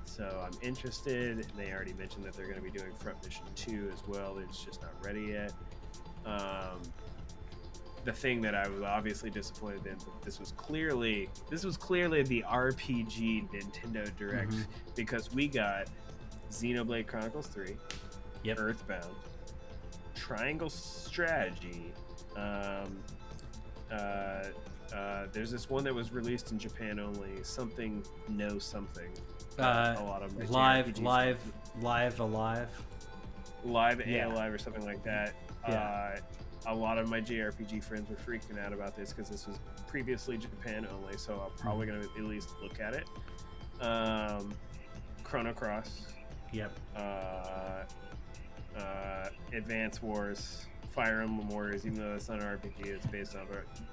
so 0.06 0.42
I'm 0.42 0.58
interested 0.66 1.32
and 1.32 1.44
they 1.56 1.70
already 1.72 1.92
mentioned 1.94 2.24
that 2.24 2.32
they're 2.34 2.46
going 2.46 2.56
to 2.56 2.62
be 2.62 2.70
doing 2.70 2.92
Front 2.94 3.22
Mission 3.24 3.44
2 3.56 3.90
as 3.92 4.02
well 4.08 4.38
it's 4.38 4.64
just 4.64 4.80
not 4.80 4.92
ready 5.04 5.32
yet 5.32 5.52
um, 6.26 6.80
the 8.04 8.12
thing 8.12 8.40
that 8.40 8.54
I 8.54 8.66
was 8.68 8.82
obviously 8.82 9.30
disappointed 9.30 9.86
in, 9.86 9.96
but 9.96 10.22
this 10.22 10.38
was 10.40 10.52
clearly 10.52 11.28
this 11.50 11.64
was 11.64 11.76
clearly 11.76 12.22
the 12.22 12.42
RPG 12.48 13.48
Nintendo 13.52 14.14
Direct 14.16 14.52
Mhm. 14.52 14.66
because 14.96 15.32
we 15.32 15.48
got 15.48 15.86
Xenoblade 16.50 17.06
Chronicles 17.06 17.46
3, 17.48 17.76
Yep. 18.42 18.58
Earthbound, 18.58 19.14
Triangle 20.14 20.70
Strategy, 20.70 21.92
um, 22.36 22.98
uh, 23.92 24.44
uh, 24.94 25.26
there's 25.32 25.50
this 25.50 25.68
one 25.70 25.84
that 25.84 25.94
was 25.94 26.10
released 26.12 26.52
in 26.52 26.58
Japan 26.58 26.98
only, 26.98 27.42
something 27.44 28.02
no 28.28 28.58
something. 28.58 29.10
Uh, 29.58 29.94
a 29.98 30.02
lot 30.04 30.22
of 30.22 30.34
live, 30.50 30.98
live, 30.98 31.38
live, 31.80 32.18
alive. 32.20 32.68
live 33.62 34.06
Yeah. 34.06 34.26
and 34.26 34.34
live 34.36 34.54
or 34.54 34.58
something 34.58 34.84
like 34.86 35.02
that. 35.04 35.34
Yeah. 35.68 35.74
Uh, 35.74 36.20
a 36.66 36.74
lot 36.74 36.98
of 36.98 37.08
my 37.08 37.20
JRPG 37.20 37.82
friends 37.82 38.08
were 38.10 38.16
freaking 38.16 38.58
out 38.62 38.72
about 38.72 38.94
this 38.96 39.12
because 39.12 39.30
this 39.30 39.46
was 39.46 39.58
previously 39.88 40.36
Japan 40.36 40.86
only, 40.92 41.16
so 41.16 41.42
I'm 41.46 41.58
probably 41.58 41.86
Mm-hmm. 41.86 42.00
going 42.02 42.08
to 42.14 42.18
at 42.18 42.24
least 42.24 42.50
look 42.62 42.80
at 42.80 42.94
it. 42.94 43.06
Um, 43.84 44.52
Chrono 45.24 45.54
Cross, 45.54 46.06
Yep. 46.52 46.72
uh, 46.96 47.84
uh, 48.76 49.28
Advance 49.54 50.02
Wars, 50.02 50.66
Fire 50.92 51.22
Emblem 51.22 51.48
Warriors, 51.48 51.86
even 51.86 51.98
though 51.98 52.14
it's 52.14 52.28
not 52.28 52.40
an 52.42 52.46
RPG, 52.58 52.86
it's 52.86 53.06
based 53.06 53.36
on. 53.36 53.46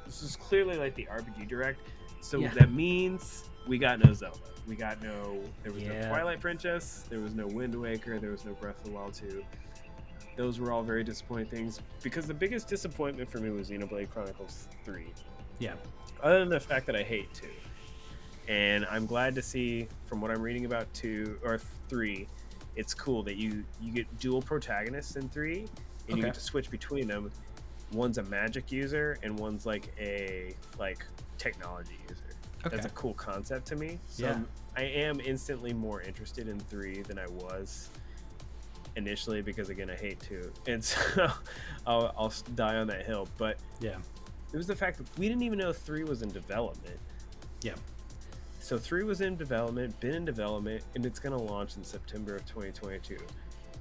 This 0.06 0.24
is 0.24 0.36
clearly 0.36 0.78
like 0.78 0.94
the 0.96 1.06
RPG 1.10 1.48
Direct, 1.48 1.80
so 2.22 2.40
Yeah. 2.40 2.54
that 2.56 2.72
means 2.74 3.46
we 3.68 3.78
got 3.78 4.04
no 4.04 4.12
Zelda. 4.14 4.38
We 4.68 4.76
got 4.76 5.02
no. 5.02 5.42
There 5.64 5.72
was 5.72 5.84
Yeah. 5.84 6.02
no 6.02 6.10
Twilight 6.10 6.42
Princess. 6.42 7.06
There 7.10 7.20
was 7.22 7.34
no 7.34 7.48
Wind 7.48 7.74
Waker. 7.76 8.20
There 8.20 8.32
was 8.32 8.44
no 8.44 8.54
Breath 8.56 8.78
of 8.80 8.84
the 8.86 8.92
Wild 8.92 9.14
2. 9.14 9.44
Those 10.38 10.60
were 10.60 10.72
all 10.72 10.84
very 10.84 11.04
disappointing 11.04 11.48
things 11.48 11.82
because 12.04 12.28
the 12.28 12.34
biggest 12.34 12.68
disappointment 12.68 13.30
for 13.30 13.40
me 13.40 13.50
was 13.50 13.70
Xenoblade 13.70 14.10
Chronicles 14.12 14.68
3 14.86 15.08
Yeah. 15.60 15.74
other 16.22 16.40
than 16.40 16.50
the 16.50 16.60
fact 16.60 16.86
that 16.86 16.96
I 16.96 17.04
hate 17.04 17.34
two. 17.34 17.50
And 18.48 18.86
I'm 18.86 19.06
glad 19.08 19.36
to 19.36 19.42
see 19.42 19.88
from 20.06 20.22
what 20.22 20.32
I'm 20.32 20.42
reading 20.42 20.66
about 20.66 20.92
two 20.94 21.38
or 21.44 21.60
three, 21.90 22.28
it's 22.76 22.94
cool 22.94 23.24
that 23.24 23.36
you 23.36 23.66
you 23.82 23.92
get 23.92 24.20
dual 24.20 24.42
protagonists 24.42 25.16
in 25.18 25.28
three, 25.28 25.66
and 26.08 26.18
you 26.18 26.24
get 26.24 26.36
to 26.36 26.40
switch 26.40 26.70
between 26.72 27.08
them. 27.08 27.30
One's 27.92 28.20
a 28.20 28.24
magic 28.24 28.72
user, 28.72 29.18
and 29.24 29.38
one's 29.38 29.66
like 29.66 29.92
a 30.00 30.54
like 30.80 31.04
technology 31.38 31.98
user. 32.08 32.24
Okay. 32.66 32.76
That's 32.76 32.86
a 32.86 32.92
cool 32.92 33.16
concept 33.16 33.66
to 33.68 33.76
me. 33.76 34.00
So 34.08 34.24
Yeah. 34.24 34.30
I'm- 34.32 34.48
I 34.78 34.84
am 34.84 35.20
instantly 35.20 35.74
more 35.74 36.02
interested 36.04 36.48
in 36.48 36.60
three 36.60 37.02
than 37.02 37.18
I 37.18 37.26
was 37.28 37.90
initially 38.98 39.42
because 39.42 39.70
again 39.70 39.90
I 39.90 39.96
hate 39.96 40.20
to, 40.22 40.52
and 40.68 40.84
so 40.84 41.32
I'll, 41.86 42.14
I'll 42.18 42.34
die 42.56 42.76
on 42.76 42.88
that 42.88 43.06
hill. 43.06 43.30
But 43.38 43.58
yeah. 43.80 43.98
it 44.52 44.58
was 44.58 44.68
the 44.68 44.76
fact 44.76 44.98
that 44.98 45.08
we 45.18 45.30
didn't 45.30 45.44
even 45.44 45.60
know 45.60 45.72
three 45.72 46.04
was 46.04 46.22
in 46.22 46.32
development. 46.32 47.00
Yeah. 47.62 47.76
So 48.60 48.78
three 48.78 49.04
was 49.04 49.22
in 49.22 49.38
development, 49.38 49.98
been 50.02 50.14
in 50.14 50.26
development, 50.26 50.84
and 50.96 51.06
it's 51.06 51.20
gonna 51.20 51.42
launch 51.42 51.78
in 51.78 51.84
September 51.84 52.36
of 52.36 52.46
2022. 52.48 53.18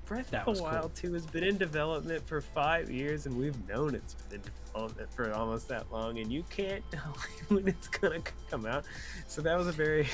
Breath 0.04 0.30
That 0.30 0.42
of 0.42 0.46
was 0.46 0.58
the 0.58 0.64
cool. 0.64 0.72
Wild 0.72 0.94
2 0.94 1.12
has 1.14 1.26
been 1.26 1.42
in 1.42 1.58
development 1.58 2.24
for 2.28 2.40
five 2.40 2.88
years, 2.88 3.26
and 3.26 3.36
we've 3.36 3.68
known 3.68 3.96
it's 3.96 4.14
been 4.14 4.38
in 4.38 4.50
development 4.64 5.12
for 5.12 5.32
almost 5.32 5.66
that 5.68 5.90
long, 5.90 6.20
and 6.20 6.32
you 6.32 6.44
can't 6.48 6.84
tell 6.92 7.16
when 7.48 7.66
it's 7.66 7.88
gonna 7.88 8.20
come 8.48 8.66
out. 8.66 8.84
So 9.26 9.42
that 9.42 9.58
was 9.58 9.66
a 9.66 9.72
very, 9.72 10.02
it 10.02 10.08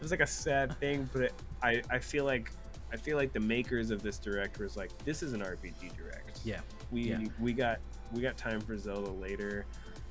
was 0.00 0.12
like 0.12 0.20
a 0.20 0.26
sad 0.26 0.78
thing, 0.78 1.08
but 1.12 1.22
it, 1.22 1.32
I 1.60 1.82
I 1.90 1.98
feel 1.98 2.24
like 2.24 2.52
I 2.94 2.96
feel 2.96 3.16
like 3.16 3.32
the 3.32 3.40
makers 3.40 3.90
of 3.90 4.02
this 4.02 4.18
direct 4.18 4.60
was 4.60 4.76
like, 4.76 4.96
this 5.04 5.24
is 5.24 5.32
an 5.32 5.40
RPG 5.40 5.96
direct. 5.96 6.38
Yeah. 6.44 6.60
We 6.92 7.10
Yeah. 7.10 7.24
we 7.40 7.52
got 7.52 7.80
we 8.12 8.22
got 8.22 8.36
time 8.36 8.60
for 8.60 8.78
Zelda 8.78 9.10
later. 9.10 9.66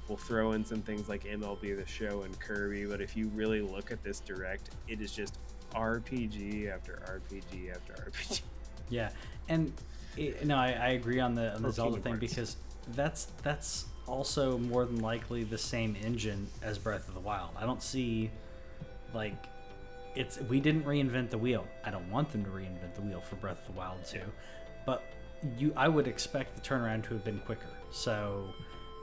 We'll 0.09 0.17
throw 0.17 0.51
in 0.51 0.65
some 0.65 0.81
things 0.81 1.07
like 1.07 1.23
MLB 1.23 1.77
the 1.77 1.85
Show 1.87 2.23
and 2.23 2.37
Kirby, 2.41 2.85
but 2.85 2.99
if 2.99 3.15
you 3.15 3.29
really 3.29 3.61
look 3.61 3.89
at 3.89 4.03
this 4.03 4.19
direct, 4.19 4.71
it 4.89 4.99
is 4.99 5.13
just 5.13 5.39
RPG 5.73 6.69
after 6.69 7.01
RPG 7.07 7.71
after 7.71 7.93
RPG. 7.93 8.41
Yeah, 8.89 9.09
and 9.47 9.71
it, 10.17 10.45
no, 10.45 10.57
I, 10.57 10.71
I 10.73 10.87
agree 10.89 11.21
on 11.21 11.33
the 11.35 11.55
on 11.55 11.61
the 11.63 11.71
Zelda 11.71 12.01
thing 12.01 12.17
because 12.17 12.57
that's 12.89 13.27
that's 13.43 13.85
also 14.07 14.57
more 14.57 14.83
than 14.85 14.99
likely 14.99 15.45
the 15.45 15.57
same 15.57 15.95
engine 16.03 16.45
as 16.61 16.77
Breath 16.77 17.07
of 17.07 17.13
the 17.13 17.21
Wild. 17.21 17.51
I 17.57 17.65
don't 17.65 17.81
see 17.81 18.29
like 19.13 19.45
it's 20.15 20.39
we 20.41 20.59
didn't 20.59 20.83
reinvent 20.83 21.29
the 21.29 21.37
wheel. 21.37 21.67
I 21.83 21.91
don't 21.91 22.09
want 22.09 22.31
them 22.31 22.43
to 22.45 22.49
reinvent 22.49 22.95
the 22.95 23.01
wheel 23.01 23.21
for 23.21 23.35
Breath 23.35 23.59
of 23.67 23.73
the 23.73 23.79
Wild 23.79 24.05
too, 24.05 24.21
but 24.85 25.03
you 25.57 25.73
I 25.75 25.87
would 25.87 26.07
expect 26.07 26.55
the 26.55 26.61
turnaround 26.61 27.03
to 27.05 27.13
have 27.13 27.23
been 27.23 27.39
quicker. 27.39 27.67
So 27.91 28.49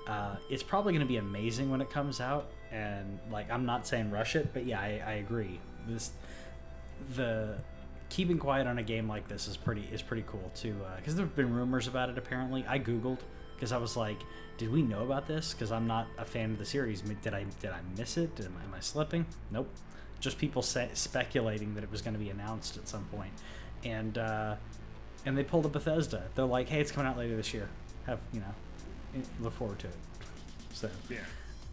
uh, 0.09 0.37
it's 0.49 0.63
probably 0.63 0.93
going 0.93 1.07
to 1.07 1.09
be 1.09 1.19
amazing 1.19 1.71
when 1.71 1.81
it 1.81 1.91
comes 1.91 2.21
out. 2.21 2.51
And 2.73 3.19
like 3.31 3.51
I'm 3.51 3.67
not 3.67 3.87
saying 3.87 4.11
rush 4.11 4.37
it, 4.37 4.53
but 4.53 4.65
yeah, 4.65 4.81
I, 4.81 5.03
I 5.05 5.13
agree. 5.15 5.61
This 5.87 6.13
the 7.17 7.57
keeping 8.11 8.39
quiet 8.39 8.67
on 8.67 8.79
a 8.79 8.83
game 8.83 9.09
like 9.09 9.27
this 9.29 9.47
is 9.49 9.57
pretty 9.57 9.89
is 9.93 10.03
pretty 10.03 10.25
cool 10.27 10.51
too 10.55 10.77
because 10.97 11.15
there 11.15 11.25
have 11.25 11.37
been 11.37 11.55
rumors 11.55 11.87
about 11.87 12.11
it 12.11 12.19
apparently 12.19 12.65
i 12.69 12.79
googled 12.79 13.21
because 13.55 13.71
i 13.71 13.77
was 13.77 13.97
like 13.97 14.19
did 14.59 14.71
we 14.71 14.83
know 14.83 15.05
about 15.05 15.29
this 15.29 15.55
because 15.55 15.71
i'm 15.71 15.87
not 15.87 16.09
a 16.19 16.25
fan 16.25 16.51
of 16.51 16.59
the 16.59 16.65
series 16.65 17.03
did 17.23 17.33
i 17.33 17.45
did 17.61 17.71
i 17.71 17.79
miss 17.97 18.17
it 18.17 18.29
am, 18.41 18.55
I, 18.61 18.65
am 18.65 18.75
i 18.75 18.81
slipping 18.81 19.25
nope 19.53 19.71
just 20.21 20.39
people 20.39 20.63
say, 20.63 20.89
speculating 20.95 21.75
that 21.75 21.83
it 21.85 21.91
was 21.91 22.03
going 22.03 22.15
to 22.15 22.21
be 22.21 22.31
announced 22.31 22.77
at 22.77 22.87
some 22.89 23.05
point 23.07 23.33
and 23.85 24.19
uh 24.19 24.55
and 25.25 25.37
they 25.37 25.43
pulled 25.43 25.65
a 25.65 25.69
bethesda 25.69 26.23
they're 26.35 26.45
like 26.45 26.69
hey 26.69 26.81
it's 26.81 26.93
coming 26.93 27.11
out 27.11 27.17
later 27.17 27.35
this 27.35 27.55
year 27.55 27.67
have 28.07 28.19
you 28.33 28.41
know 28.41 29.23
look 29.41 29.55
forward 29.55 29.79
to 29.79 29.87
it 29.87 29.95
so 30.75 30.89
Yeah. 31.09 31.17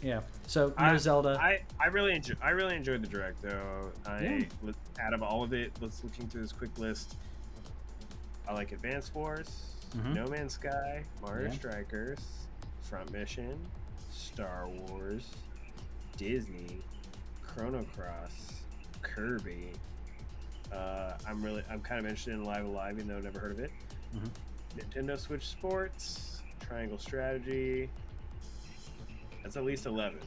yeah 0.02 0.20
so 0.48 0.74
I, 0.78 0.96
zelda 0.96 1.38
I, 1.40 1.62
I 1.80 1.88
really 1.88 2.14
enjoy 2.14 2.36
I 2.42 2.52
really 2.52 2.76
enjoyed 2.78 3.04
the 3.04 3.08
direct 3.10 3.42
though. 3.42 3.92
I 4.06 4.24
Yeah. 4.64 4.72
out 5.02 5.14
of 5.14 5.22
all 5.22 5.44
of 5.44 5.52
it, 5.54 5.74
let's 5.82 6.02
looking 6.04 6.28
through 6.30 6.42
this 6.42 6.54
quick 6.54 6.78
list. 6.78 7.16
I 8.48 8.54
like 8.54 8.72
Advance 8.72 9.14
Wars, 9.14 9.50
Mhm. 9.98 10.14
No 10.16 10.28
Man's 10.28 10.54
Sky, 10.54 11.04
Mario 11.22 11.50
Yeah. 11.50 11.54
Strikers, 11.56 12.20
Front 12.84 13.12
Mission, 13.12 13.60
Star 14.12 14.68
Wars, 14.70 15.30
Disney, 16.16 16.80
Chrono 17.58 17.84
Cross, 17.96 18.62
Kirby. 19.02 19.72
Uh, 20.72 21.14
I'm 21.28 21.42
really 21.44 21.64
I'm 21.70 21.82
kind 21.82 22.00
of 22.00 22.06
interested 22.06 22.34
in 22.34 22.44
Live 22.44 22.66
A 22.66 22.68
Live, 22.68 22.96
even 22.98 23.08
though 23.08 23.18
I've 23.18 23.24
never 23.24 23.40
heard 23.40 23.52
of 23.54 23.60
it. 23.60 23.72
Mhm. 24.16 24.30
Nintendo 24.78 25.18
Switch 25.20 25.48
Sports, 25.48 26.42
Triangle 26.60 27.00
Strategy. 27.00 27.90
That's 29.42 29.58
at 29.58 29.64
least 29.66 29.86
eleven. 29.88 30.20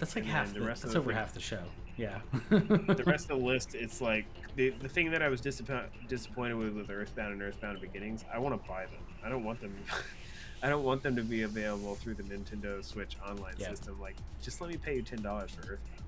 that's 0.00 0.16
like 0.16 0.24
and 0.24 0.32
half 0.32 0.52
the, 0.52 0.60
the 0.60 0.66
rest 0.66 0.82
of 0.82 0.88
that's 0.90 0.94
the 0.94 0.98
over 1.00 1.10
thing- 1.10 1.16
half 1.18 1.32
the 1.32 1.40
show 1.40 1.62
yeah 1.96 2.18
the 2.50 3.04
rest 3.06 3.30
of 3.30 3.38
the 3.38 3.44
list, 3.46 3.76
it's 3.76 4.00
like 4.00 4.24
the 4.56 4.70
the 4.80 4.88
thing 4.88 5.12
that 5.12 5.22
I 5.22 5.28
was 5.28 5.40
disappointed 5.40 5.90
disappointed 6.08 6.54
with 6.54 6.74
with 6.74 6.90
Earthbound 6.90 7.34
and 7.34 7.42
Earthbound 7.42 7.80
Beginnings. 7.80 8.24
I 8.32 8.38
want 8.38 8.60
to 8.60 8.68
buy 8.68 8.86
them. 8.86 9.00
I 9.24 9.28
don't 9.28 9.44
want 9.44 9.60
them. 9.60 9.72
I 10.62 10.68
don't 10.70 10.82
want 10.82 11.02
them 11.04 11.14
to 11.14 11.22
be 11.22 11.42
available 11.42 11.94
through 11.94 12.14
the 12.14 12.22
Nintendo 12.24 12.82
Switch 12.82 13.16
online 13.28 13.52
Yeah. 13.58 13.68
system. 13.68 14.00
Like, 14.00 14.16
just 14.42 14.60
let 14.62 14.70
me 14.70 14.76
pay 14.78 14.96
you 14.96 15.02
ten 15.02 15.20
dollars 15.22 15.50
for 15.52 15.60
Earthbound. 15.60 16.03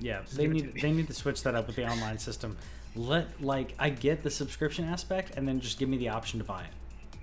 Yeah, 0.00 0.22
Just 0.22 0.36
they 0.36 0.46
give 0.46 0.56
it 0.56 0.58
to 0.58 0.66
need 0.66 0.82
they 0.82 0.92
need 0.92 1.06
to 1.08 1.14
switch 1.14 1.42
that 1.44 1.54
up 1.54 1.66
with 1.66 1.76
the 1.76 1.86
online 1.86 2.18
system. 2.18 2.56
Let 2.94 3.42
like 3.42 3.74
I 3.78 3.90
get 3.90 4.22
the 4.22 4.30
subscription 4.30 4.84
aspect, 4.86 5.36
and 5.36 5.46
then 5.46 5.60
just 5.60 5.78
give 5.78 5.88
me 5.88 5.96
the 5.96 6.08
option 6.10 6.38
to 6.40 6.44
buy 6.44 6.62
it. 6.62 6.70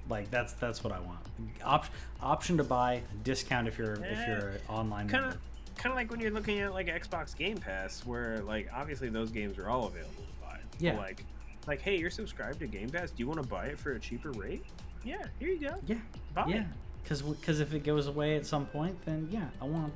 Like 0.09 0.31
that's 0.31 0.53
that's 0.53 0.83
what 0.83 0.91
I 0.93 0.99
want. 0.99 1.19
Op- 1.63 1.85
option 2.21 2.57
to 2.57 2.63
buy, 2.63 3.01
discount 3.23 3.67
if 3.67 3.77
you're 3.77 3.93
if 3.93 4.17
Eh, 4.17 4.27
you're 4.27 4.53
online 4.67 5.07
Kind 5.07 5.25
of, 5.25 5.37
kind 5.75 5.91
of 5.91 5.95
like 5.95 6.09
when 6.09 6.19
you're 6.19 6.31
looking 6.31 6.59
at 6.59 6.73
like 6.73 6.87
Xbox 6.87 7.35
Game 7.37 7.57
Pass, 7.57 8.05
where 8.05 8.39
like 8.41 8.69
obviously 8.73 9.09
those 9.09 9.29
games 9.29 9.57
are 9.59 9.69
all 9.69 9.85
available 9.85 10.23
to 10.23 10.45
buy. 10.45 10.57
But, 10.71 10.81
Yeah. 10.81 10.97
Like, 10.97 11.23
like 11.67 11.81
hey, 11.81 11.97
you're 11.97 12.09
subscribed 12.09 12.59
to 12.59 12.67
Game 12.67 12.89
Pass. 12.89 13.11
Do 13.11 13.17
you 13.17 13.27
want 13.27 13.41
to 13.41 13.47
buy 13.47 13.65
it 13.67 13.77
for 13.79 13.91
a 13.91 13.99
cheaper 13.99 14.31
rate? 14.31 14.63
Yeah. 15.03 15.23
Here 15.39 15.49
you 15.49 15.59
go. 15.59 15.75
Yeah, 15.85 15.97
Buy 16.33 16.45
yeah. 16.47 16.63
Because 17.03 17.21
because 17.21 17.59
if 17.59 17.73
it 17.75 17.83
goes 17.83 18.07
away 18.07 18.35
at 18.35 18.45
some 18.47 18.65
point, 18.65 18.97
then 19.05 19.27
yeah, 19.31 19.45
I 19.61 19.65
want. 19.65 19.93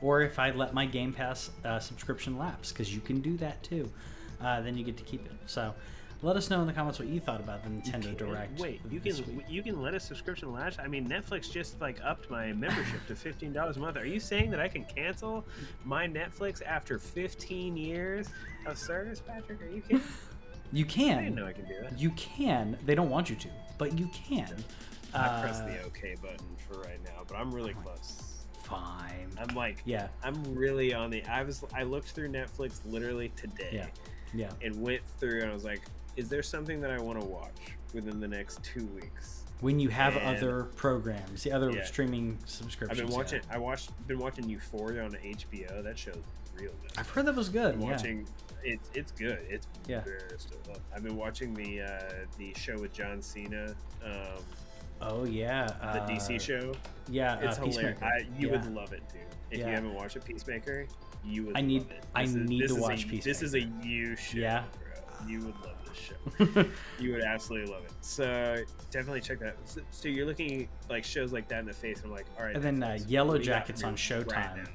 Or 0.00 0.20
if 0.22 0.38
I 0.38 0.50
let 0.50 0.74
my 0.74 0.86
Game 0.86 1.12
Pass 1.12 1.50
uh, 1.64 1.78
subscription 1.78 2.38
lapse, 2.38 2.72
because 2.72 2.94
you 2.94 3.00
can 3.00 3.20
do 3.20 3.36
that 3.38 3.62
too, 3.62 3.90
uh, 4.40 4.60
then 4.60 4.76
you 4.76 4.84
get 4.84 4.96
to 4.98 5.04
keep 5.04 5.24
it. 5.26 5.32
So. 5.46 5.74
Let 6.22 6.34
us 6.36 6.48
know 6.48 6.62
in 6.62 6.66
the 6.66 6.72
comments 6.72 6.98
what 6.98 7.08
you 7.08 7.20
thought 7.20 7.40
about 7.40 7.62
the 7.62 7.68
Nintendo 7.68 8.04
can- 8.04 8.16
Direct. 8.16 8.58
Wait, 8.58 8.80
you 8.90 9.00
can 9.00 9.36
week. 9.36 9.46
you 9.50 9.62
can 9.62 9.82
let 9.82 9.92
a 9.92 10.00
subscription 10.00 10.50
lapse. 10.50 10.78
I 10.82 10.86
mean, 10.88 11.06
Netflix 11.06 11.52
just 11.52 11.78
like 11.78 11.98
upped 12.02 12.30
my 12.30 12.54
membership 12.54 13.06
to 13.08 13.14
fifteen 13.14 13.52
dollars 13.52 13.76
a 13.76 13.80
month. 13.80 13.98
Are 13.98 14.06
you 14.06 14.18
saying 14.18 14.50
that 14.52 14.58
I 14.58 14.66
can 14.66 14.84
cancel 14.86 15.44
my 15.84 16.08
Netflix 16.08 16.62
after 16.64 16.98
fifteen 16.98 17.76
years 17.76 18.28
of 18.64 18.78
service, 18.78 19.20
Patrick? 19.20 19.60
Are 19.60 19.68
you 19.68 19.82
kidding? 19.82 20.02
You 20.72 20.86
can. 20.86 21.18
I 21.18 21.22
didn't 21.24 21.36
know 21.36 21.46
I 21.46 21.52
can 21.52 21.66
do 21.66 21.74
that. 21.82 21.98
You 21.98 22.10
can. 22.12 22.78
They 22.86 22.94
don't 22.94 23.10
want 23.10 23.28
you 23.28 23.36
to, 23.36 23.48
but 23.76 23.98
you 23.98 24.08
can. 24.08 24.48
I 25.12 25.42
pressed 25.42 25.64
Uh, 25.64 25.66
the 25.66 25.82
OK 25.82 26.16
button 26.22 26.46
for 26.66 26.80
right 26.80 26.98
now, 27.04 27.24
but 27.28 27.36
I'm 27.36 27.54
really 27.54 27.74
Oh 27.78 27.82
close. 27.82 28.22
Fine. 28.66 29.30
I'm 29.38 29.54
like, 29.54 29.82
Yeah, 29.84 30.08
I'm 30.22 30.42
really 30.54 30.92
on 30.94 31.10
the. 31.10 31.24
I 31.26 31.42
was. 31.42 31.64
I 31.74 31.82
looked 31.84 32.08
through 32.10 32.28
Netflix 32.30 32.80
literally 32.84 33.30
today 33.36 33.68
Yeah. 33.72 33.86
yeah. 34.34 34.50
and 34.66 34.80
went 34.80 35.02
through, 35.18 35.42
and 35.42 35.50
I 35.50 35.54
was 35.54 35.64
like, 35.64 35.82
is 36.16 36.28
there 36.28 36.42
something 36.42 36.80
that 36.80 36.90
I 36.90 36.98
want 37.00 37.20
to 37.20 37.26
watch 37.26 37.56
within 37.94 38.18
the 38.20 38.28
next 38.28 38.62
two 38.64 38.86
weeks? 38.86 39.44
When 39.60 39.78
you 39.78 39.88
have 39.90 40.16
And- 40.16 40.36
other 40.36 40.64
programs, 40.76 41.42
the 41.42 41.52
other 41.52 41.70
Yeah. 41.70 41.84
streaming 41.84 42.38
subscriptions. 42.44 43.00
I've 43.00 43.06
been 43.06 43.12
yeah. 43.12 43.18
watching. 43.18 43.40
I 43.50 43.58
watched. 43.58 44.06
Been 44.06 44.18
watching 44.18 44.48
Euphoria 44.48 45.04
on 45.04 45.12
HBO. 45.22 45.82
That 45.82 45.98
show's 45.98 46.16
real 46.54 46.72
good. 46.82 46.92
I've 46.98 47.08
heard 47.10 47.26
that 47.26 47.34
was 47.36 47.48
good. 47.48 47.78
Yeah. 47.80 47.86
watching. 47.90 48.26
It's 48.64 48.90
it's 48.94 49.12
good. 49.12 49.38
It's 49.48 49.66
Yeah. 49.86 50.02
I've 50.94 51.04
been 51.04 51.16
watching 51.16 51.54
the 51.54 51.82
uh, 51.82 52.12
the 52.38 52.52
show 52.54 52.78
with 52.78 52.92
John 52.92 53.22
Cena, 53.22 53.74
um, 54.04 54.42
Oh 55.00 55.24
yeah. 55.24 55.66
the 55.66 56.02
uh, 56.02 56.08
DC 56.08 56.40
show. 56.40 56.72
Yeah. 57.08 57.38
It's 57.40 57.58
uh, 57.58 57.62
hilarious. 57.64 58.00
I, 58.02 58.26
you 58.38 58.48
yeah. 58.48 58.52
would 58.52 58.74
love 58.74 58.92
it, 58.92 59.02
dude. 59.12 59.22
If 59.50 59.60
Yeah. 59.60 59.66
you 59.68 59.74
haven't 59.74 59.94
watched 59.94 60.16
it, 60.16 60.24
Peacemaker, 60.24 60.86
you 61.24 61.46
would. 61.46 61.56
I 61.56 61.60
need- 61.60 61.82
Love 61.82 61.90
it. 61.92 62.04
I 62.14 62.22
is- 62.22 62.34
need 62.34 62.68
to 62.68 62.74
watch 62.76 63.04
a, 63.04 63.16
This 63.18 63.42
is 63.42 63.54
a 63.54 63.60
you 63.82 64.16
show. 64.16 64.38
Yeah. 64.38 64.64
Bro. 64.78 65.28
You 65.28 65.38
would 65.40 65.54
love 65.64 65.76
this 65.88 65.98
show. 65.98 66.64
you 67.02 67.12
would 67.12 67.22
absolutely 67.22 67.72
love 67.72 67.84
it. 67.84 67.92
So 68.00 68.56
definitely 68.90 69.20
check 69.20 69.38
that. 69.40 69.56
So, 69.64 69.80
so 69.90 70.08
you're 70.08 70.26
looking 70.26 70.68
like 70.90 71.04
shows 71.04 71.32
like 71.32 71.48
that 71.48 71.60
in 71.60 71.66
the 71.66 71.72
face. 71.72 71.98
And 71.98 72.06
I'm 72.06 72.12
like, 72.12 72.26
all 72.38 72.44
right. 72.44 72.54
And 72.54 72.62
then, 72.64 72.82
uh, 72.82 72.98
Yellow 73.06 73.32
what 73.32 73.42
do 73.42 73.44
you 73.44 73.50
got 73.50 73.60
Jackets 73.66 73.82
on 73.84 73.96
Showtime. 73.96 74.56
right? 74.56 74.68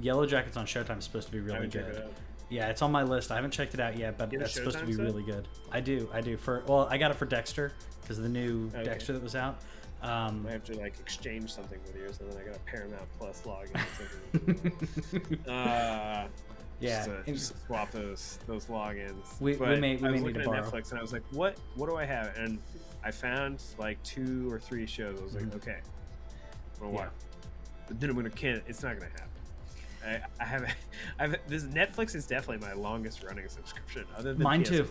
Yellowjackets 0.00 0.56
on 0.56 0.66
Showtime 0.66 0.98
is 0.98 1.04
supposed 1.04 1.26
to 1.28 1.32
be 1.32 1.40
really 1.40 1.68
good. 1.68 2.04
Yeah, 2.48 2.68
it's 2.68 2.80
on 2.82 2.92
my 2.92 3.02
list. 3.02 3.30
I 3.32 3.34
haven't 3.36 3.50
checked 3.50 3.74
it 3.74 3.80
out 3.80 3.96
yet, 3.98 4.16
but 4.18 4.32
You 4.32 4.38
have 4.38 4.42
a 4.42 4.44
that's 4.48 4.54
supposed 4.54 4.78
to 4.78 4.86
be 4.86 4.92
sub? 4.92 5.04
really 5.04 5.22
good. 5.24 5.48
I 5.72 5.80
do. 5.80 6.08
I 6.12 6.20
do. 6.20 6.36
For 6.36 6.62
well, 6.66 6.86
I 6.90 6.96
got 6.98 7.10
it 7.10 7.16
for 7.16 7.26
Dexter 7.26 7.72
because 8.02 8.18
the 8.18 8.28
new 8.28 8.70
Okay. 8.74 8.84
Dexter 8.84 9.12
that 9.14 9.22
was 9.22 9.34
out. 9.34 9.58
Um, 10.02 10.44
I 10.48 10.52
have 10.52 10.62
to 10.64 10.76
like 10.78 10.98
exchange 11.00 11.52
something 11.52 11.80
with 11.84 11.96
you, 11.96 12.08
so 12.12 12.24
then 12.24 12.40
I 12.40 12.46
got 12.46 12.54
a 12.56 12.60
Paramount 12.60 13.08
Plus 13.18 13.42
login. 13.42 13.74
uh, 15.48 16.28
yeah. 16.78 17.06
just, 17.06 17.24
to, 17.26 17.32
just 17.32 17.66
swap 17.66 17.90
those 17.90 18.38
those 18.46 18.66
logins. 18.66 19.40
We- 19.40 19.56
we 19.56 19.76
may- 19.80 19.96
we 19.96 20.06
I 20.06 20.10
was 20.10 20.10
may 20.10 20.10
need 20.10 20.20
looking 20.20 20.34
to 20.34 20.40
at 20.40 20.46
borrow. 20.46 20.62
Netflix, 20.62 20.90
and 20.90 20.98
I 20.98 21.02
was 21.02 21.12
like, 21.12 21.22
what 21.32 21.56
What 21.74 21.88
do 21.88 21.96
I 21.96 22.04
have? 22.04 22.36
And 22.36 22.58
I 23.02 23.10
found 23.10 23.62
like 23.78 24.00
two 24.04 24.48
or 24.52 24.60
three 24.60 24.86
shows. 24.86 25.18
I 25.20 25.24
was 25.24 25.34
like, 25.34 25.44
Mhm. 25.44 25.56
okay, 25.56 25.78
I'm 26.74 26.80
gonna 26.80 26.92
Yeah. 26.92 26.98
watch. 27.06 27.12
But 27.88 27.98
then 28.00 28.10
I'm 28.10 28.16
gonna 28.16 28.30
can't. 28.30 28.62
It's 28.68 28.82
not 28.84 28.94
gonna 28.94 29.10
happen. 29.10 29.26
I, 30.06 30.20
I 30.40 30.44
haven't. 30.44 30.72
I've 31.18 31.36
this 31.48 31.64
Netflix 31.64 32.14
is 32.14 32.26
definitely 32.26 32.66
my 32.66 32.74
longest 32.74 33.22
running 33.22 33.48
subscription, 33.48 34.04
other 34.16 34.32
than 34.34 34.42
Mine 34.42 34.62
PS 34.62 34.68
too. 34.70 34.90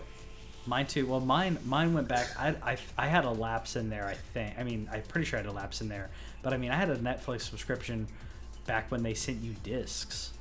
Mine 0.67 0.87
too. 0.87 1.05
Well, 1.07 1.19
mine 1.19 1.59
mine 1.65 1.93
went 1.93 2.07
back. 2.07 2.27
I, 2.39 2.49
I 2.63 2.77
I 2.97 3.07
had 3.07 3.25
a 3.25 3.31
lapse 3.31 3.75
in 3.75 3.89
there. 3.89 4.05
I 4.07 4.15
think. 4.15 4.55
I 4.59 4.63
mean, 4.63 4.89
I'm 4.91 5.03
pretty 5.03 5.25
sure 5.25 5.39
I 5.39 5.43
had 5.43 5.49
a 5.51 5.53
lapse 5.53 5.81
in 5.81 5.87
there. 5.89 6.09
But 6.41 6.53
I 6.53 6.57
mean, 6.57 6.71
I 6.71 6.75
had 6.75 6.89
a 6.89 6.97
Netflix 6.97 7.41
subscription 7.41 8.07
back 8.65 8.91
when 8.91 9.03
they 9.03 9.13
sent 9.13 9.41
you 9.41 9.55
discs. 9.63 10.33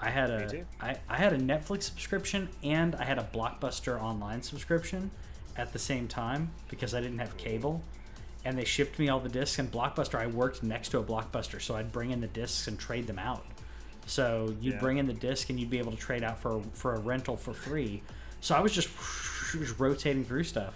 I 0.00 0.10
had 0.10 0.30
Me 0.30 0.46
too. 0.48 0.66
I, 0.80 0.96
I 1.08 1.16
had 1.16 1.32
a 1.32 1.38
Netflix 1.38 1.82
subscription 1.84 2.48
and 2.62 2.94
I 2.96 3.04
had 3.04 3.18
a 3.18 3.24
Blockbuster 3.34 4.00
online 4.00 4.42
subscription 4.42 5.10
at 5.56 5.72
the 5.72 5.78
same 5.78 6.06
time 6.08 6.52
because 6.68 6.94
I 6.94 7.00
didn't 7.00 7.18
have 7.18 7.36
cable. 7.36 7.82
and 8.44 8.56
they 8.56 8.64
shipped 8.64 8.98
me 8.98 9.08
all 9.08 9.18
the 9.20 9.28
discs. 9.28 9.58
And 9.58 9.70
Blockbuster, 9.72 10.14
I 10.18 10.28
worked 10.28 10.62
next 10.62 10.90
to 10.90 10.98
a 10.98 11.02
Blockbuster, 11.04 11.60
so 11.60 11.74
I'd 11.74 11.90
bring 11.92 12.12
in 12.12 12.20
the 12.20 12.28
discs 12.28 12.68
and 12.68 12.78
trade 12.78 13.06
them 13.08 13.18
out. 13.18 13.44
So 14.08 14.54
you'd 14.60 14.74
Yeah. 14.74 14.80
bring 14.80 14.96
in 14.98 15.06
the 15.06 15.12
disc 15.12 15.50
and 15.50 15.60
you'd 15.60 15.70
be 15.70 15.78
able 15.78 15.92
to 15.92 15.98
trade 15.98 16.24
out 16.24 16.40
for 16.40 16.62
for 16.72 16.94
a 16.94 16.98
rental 16.98 17.36
for 17.36 17.52
free. 17.52 18.02
So 18.40 18.54
I 18.54 18.60
was 18.60 18.72
just, 18.72 18.88
just 19.52 19.78
rotating 19.78 20.24
through 20.24 20.44
stuff. 20.44 20.74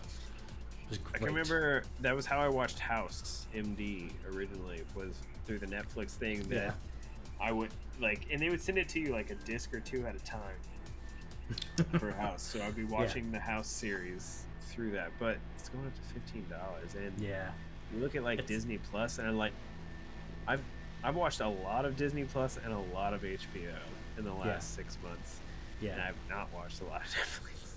I 1.14 1.18
can 1.18 1.26
remember 1.28 1.84
that 2.00 2.14
was 2.14 2.26
how 2.26 2.38
I 2.38 2.48
watched 2.48 2.78
House 2.78 3.46
MD 3.54 4.10
originally 4.34 4.82
was 4.94 5.14
through 5.46 5.60
the 5.60 5.66
Netflix 5.66 6.10
thing 6.10 6.42
that 6.50 6.54
Yeah. 6.66 6.72
I 7.40 7.50
would 7.52 7.70
like, 8.00 8.26
and 8.30 8.40
they 8.40 8.50
would 8.50 8.60
send 8.60 8.76
it 8.78 8.88
to 8.90 9.00
you 9.00 9.12
like 9.12 9.30
a 9.30 9.34
disc 9.36 9.72
or 9.72 9.80
two 9.80 10.06
at 10.06 10.14
a 10.14 10.18
time 10.18 10.56
for 11.98 12.12
House. 12.12 12.42
So 12.42 12.62
I'd 12.62 12.76
be 12.76 12.84
watching 12.84 13.32
the 13.32 13.40
House 13.40 13.68
series 13.68 14.44
through 14.68 14.90
that, 14.92 15.10
but 15.18 15.38
it's 15.58 15.70
going 15.70 15.86
up 15.86 15.94
to 15.94 16.00
fifteen 16.14 16.44
dollars. 16.50 16.94
And 16.94 17.18
Yeah. 17.18 17.50
you 17.94 18.00
look 18.00 18.14
at 18.14 18.22
like 18.22 18.40
It's- 18.40 18.48
Disney 18.48 18.76
Plus, 18.78 19.18
and 19.18 19.26
I'm 19.26 19.38
like, 19.38 19.52
I've 20.46 20.60
I've 21.05 21.16
watched 21.16 21.40
a 21.40 21.48
lot 21.48 21.84
of 21.84 21.96
Disney 21.96 22.24
Plus 22.24 22.59
and 22.62 22.72
a 22.72 22.78
lot 22.94 23.12
of 23.14 23.22
HBO 23.22 23.74
in 24.18 24.24
the 24.24 24.32
last 24.32 24.46
Yeah. 24.46 24.59
six 24.59 24.98
months, 25.03 25.38
Yeah. 25.80 25.92
and 25.92 26.03
I've 26.03 26.16
not 26.28 26.53
watched 26.53 26.80
a 26.80 26.84
lot 26.84 27.00
of 27.03 27.07
Netflix. 27.12 27.72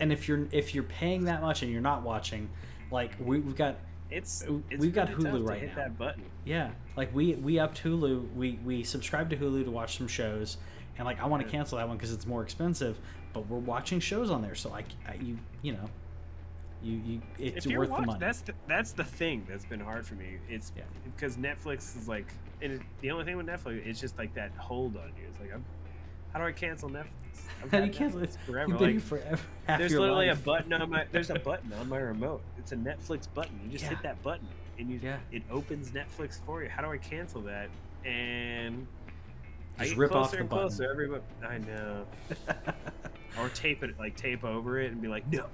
and 0.00 0.12
if 0.12 0.26
you're 0.28 0.46
if 0.52 0.74
you're 0.74 0.84
paying 0.84 1.24
that 1.24 1.42
much 1.42 1.62
and 1.62 1.70
you're 1.70 1.80
not 1.82 2.02
watching, 2.02 2.48
like 2.90 3.12
we, 3.20 3.38
we've 3.40 3.56
got 3.56 3.76
It's, 4.10 4.42
it's 4.70 4.80
we've 4.80 4.94
got 4.94 5.08
Hulu 5.08 5.46
right 5.48 5.60
hit 5.60 5.70
now. 5.70 5.76
that 5.76 5.98
button. 5.98 6.24
yeah, 6.44 6.70
like 6.96 7.14
we 7.14 7.34
we 7.34 7.58
upped 7.58 7.82
Hulu. 7.82 8.34
We 8.34 8.58
we 8.64 8.82
subscribe 8.82 9.30
to 9.30 9.36
Hulu 9.36 9.64
to 9.64 9.70
watch 9.70 9.96
some 9.98 10.08
shows, 10.08 10.56
and 10.98 11.04
like 11.06 11.20
I 11.20 11.26
want 11.26 11.42
to 11.42 11.46
Yeah. 11.46 11.52
cancel 11.52 11.78
that 11.78 11.86
one 11.86 11.96
because 11.96 12.12
it's 12.12 12.26
more 12.26 12.42
expensive. 12.42 12.98
But 13.32 13.46
we're 13.46 13.58
watching 13.58 14.00
shows 14.00 14.28
on 14.30 14.42
there, 14.42 14.56
so 14.56 14.70
like 14.70 14.86
you 15.20 15.38
you 15.62 15.72
know, 15.72 15.88
you 16.82 16.96
you 17.04 17.20
it's 17.38 17.66
worth 17.66 17.90
watch- 17.90 18.00
the 18.00 18.06
money. 18.06 18.18
that's 18.20 18.40
the, 18.42 18.54
that's 18.66 18.92
the 18.92 19.04
thing 19.04 19.46
that's 19.48 19.64
been 19.64 19.80
hard 19.80 20.06
for 20.06 20.14
me. 20.14 20.38
It's 20.48 20.72
Yeah. 20.76 20.82
because 21.04 21.36
Netflix 21.36 21.96
is 21.96 22.08
like, 22.08 22.26
and 22.62 22.72
it, 22.72 22.80
the 23.00 23.10
only 23.10 23.24
thing 23.24 23.36
with 23.36 23.46
Netflix, 23.46 23.86
it's 23.86 24.00
just 24.00 24.16
like 24.18 24.32
that 24.34 24.50
hold 24.56 24.96
on 24.96 25.08
you. 25.18 25.24
It's 25.30 25.40
like, 25.40 25.52
I'm, 25.52 25.64
how 26.32 26.38
do 26.38 26.44
I 26.46 26.52
cancel 26.52 26.88
Netflix? 26.88 27.06
I've 27.64 27.70
How 27.70 27.80
do 27.80 27.86
you 27.86 27.92
cancel? 27.92 28.20
Netflix 28.20 28.36
forever. 28.46 28.78
Like, 28.78 29.00
forever. 29.00 29.42
There's 29.66 29.92
literally 29.92 30.28
life. 30.28 30.38
a 30.40 30.42
button 30.42 30.72
on 30.72 30.88
my 30.90 31.04
there's 31.12 31.30
a 31.30 31.38
button 31.38 31.72
on 31.74 31.88
my 31.88 31.98
remote. 31.98 32.40
It's 32.58 32.72
a 32.72 32.76
Netflix 32.76 33.26
button. 33.34 33.60
You 33.64 33.70
just 33.70 33.84
Yeah. 33.84 33.90
hit 33.90 34.02
that 34.02 34.22
button 34.22 34.46
and 34.78 34.90
you 34.90 35.00
Yeah. 35.02 35.18
it 35.32 35.42
opens 35.50 35.90
Netflix 35.90 36.40
for 36.46 36.62
you. 36.62 36.68
How 36.70 36.82
do 36.82 36.90
I 36.90 36.98
cancel 36.98 37.42
that? 37.42 37.68
And 38.06 38.86
I 39.78 39.84
Just 39.84 39.96
rip 39.96 40.12
off 40.12 40.30
the 40.30 40.38
button. 40.38 40.48
closer 40.48 40.90
every 40.90 41.10
I 41.46 41.58
know. 41.58 42.06
or 43.38 43.48
tape 43.50 43.82
it 43.82 43.98
like 43.98 44.16
tape 44.16 44.44
over 44.44 44.80
it 44.80 44.90
and 44.92 45.00
be 45.02 45.08
like, 45.08 45.26
no 45.30 45.46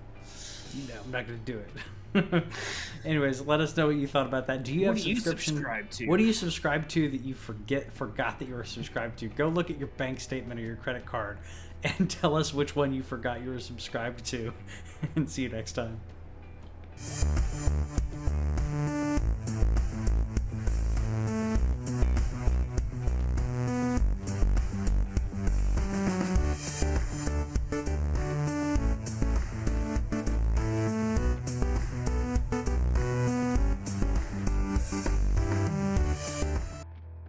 no, 0.89 0.95
I'm 1.05 1.11
not 1.11 1.27
going 1.27 1.39
to 1.39 1.53
do 1.53 1.59
it. 1.59 1.71
Anyways, 3.05 3.43
let 3.43 3.61
us 3.61 3.77
know 3.77 3.87
what 3.87 3.97
you 3.97 4.07
thought 4.07 4.27
about 4.27 4.47
that. 4.47 4.63
Do 4.63 4.73
you 4.73 4.87
what 4.87 4.97
have 4.97 5.05
do 5.05 5.15
subscription? 5.15 5.55
You 5.55 5.59
subscribe 5.59 5.91
to? 5.91 6.07
What 6.07 6.17
do 6.19 6.25
you 6.25 6.33
subscribe 6.33 6.89
to 6.89 7.09
that 7.11 7.21
you 7.23 7.35
forget 7.35 7.93
forgot 7.93 8.39
that 8.39 8.49
you 8.49 8.55
were 8.55 8.65
subscribed 8.65 9.19
to? 9.21 9.29
Go 9.29 9.49
look 9.49 9.71
at 9.71 9.79
your 9.79 9.89
bank 9.89 10.21
statement 10.21 10.59
or 10.61 10.63
your 10.63 10.77
credit 10.77 11.05
card, 11.07 11.39
and 11.85 12.11
tell 12.11 12.37
us 12.37 12.55
which 12.55 12.75
one 12.75 12.93
you 12.93 13.03
forgot 13.03 13.43
you 13.43 13.51
were 13.51 13.61
subscribed 13.61 14.25
to. 14.27 14.53
and 15.17 15.29
see 15.29 15.43
you 15.43 15.49
next 15.49 15.73
time. 15.73 16.01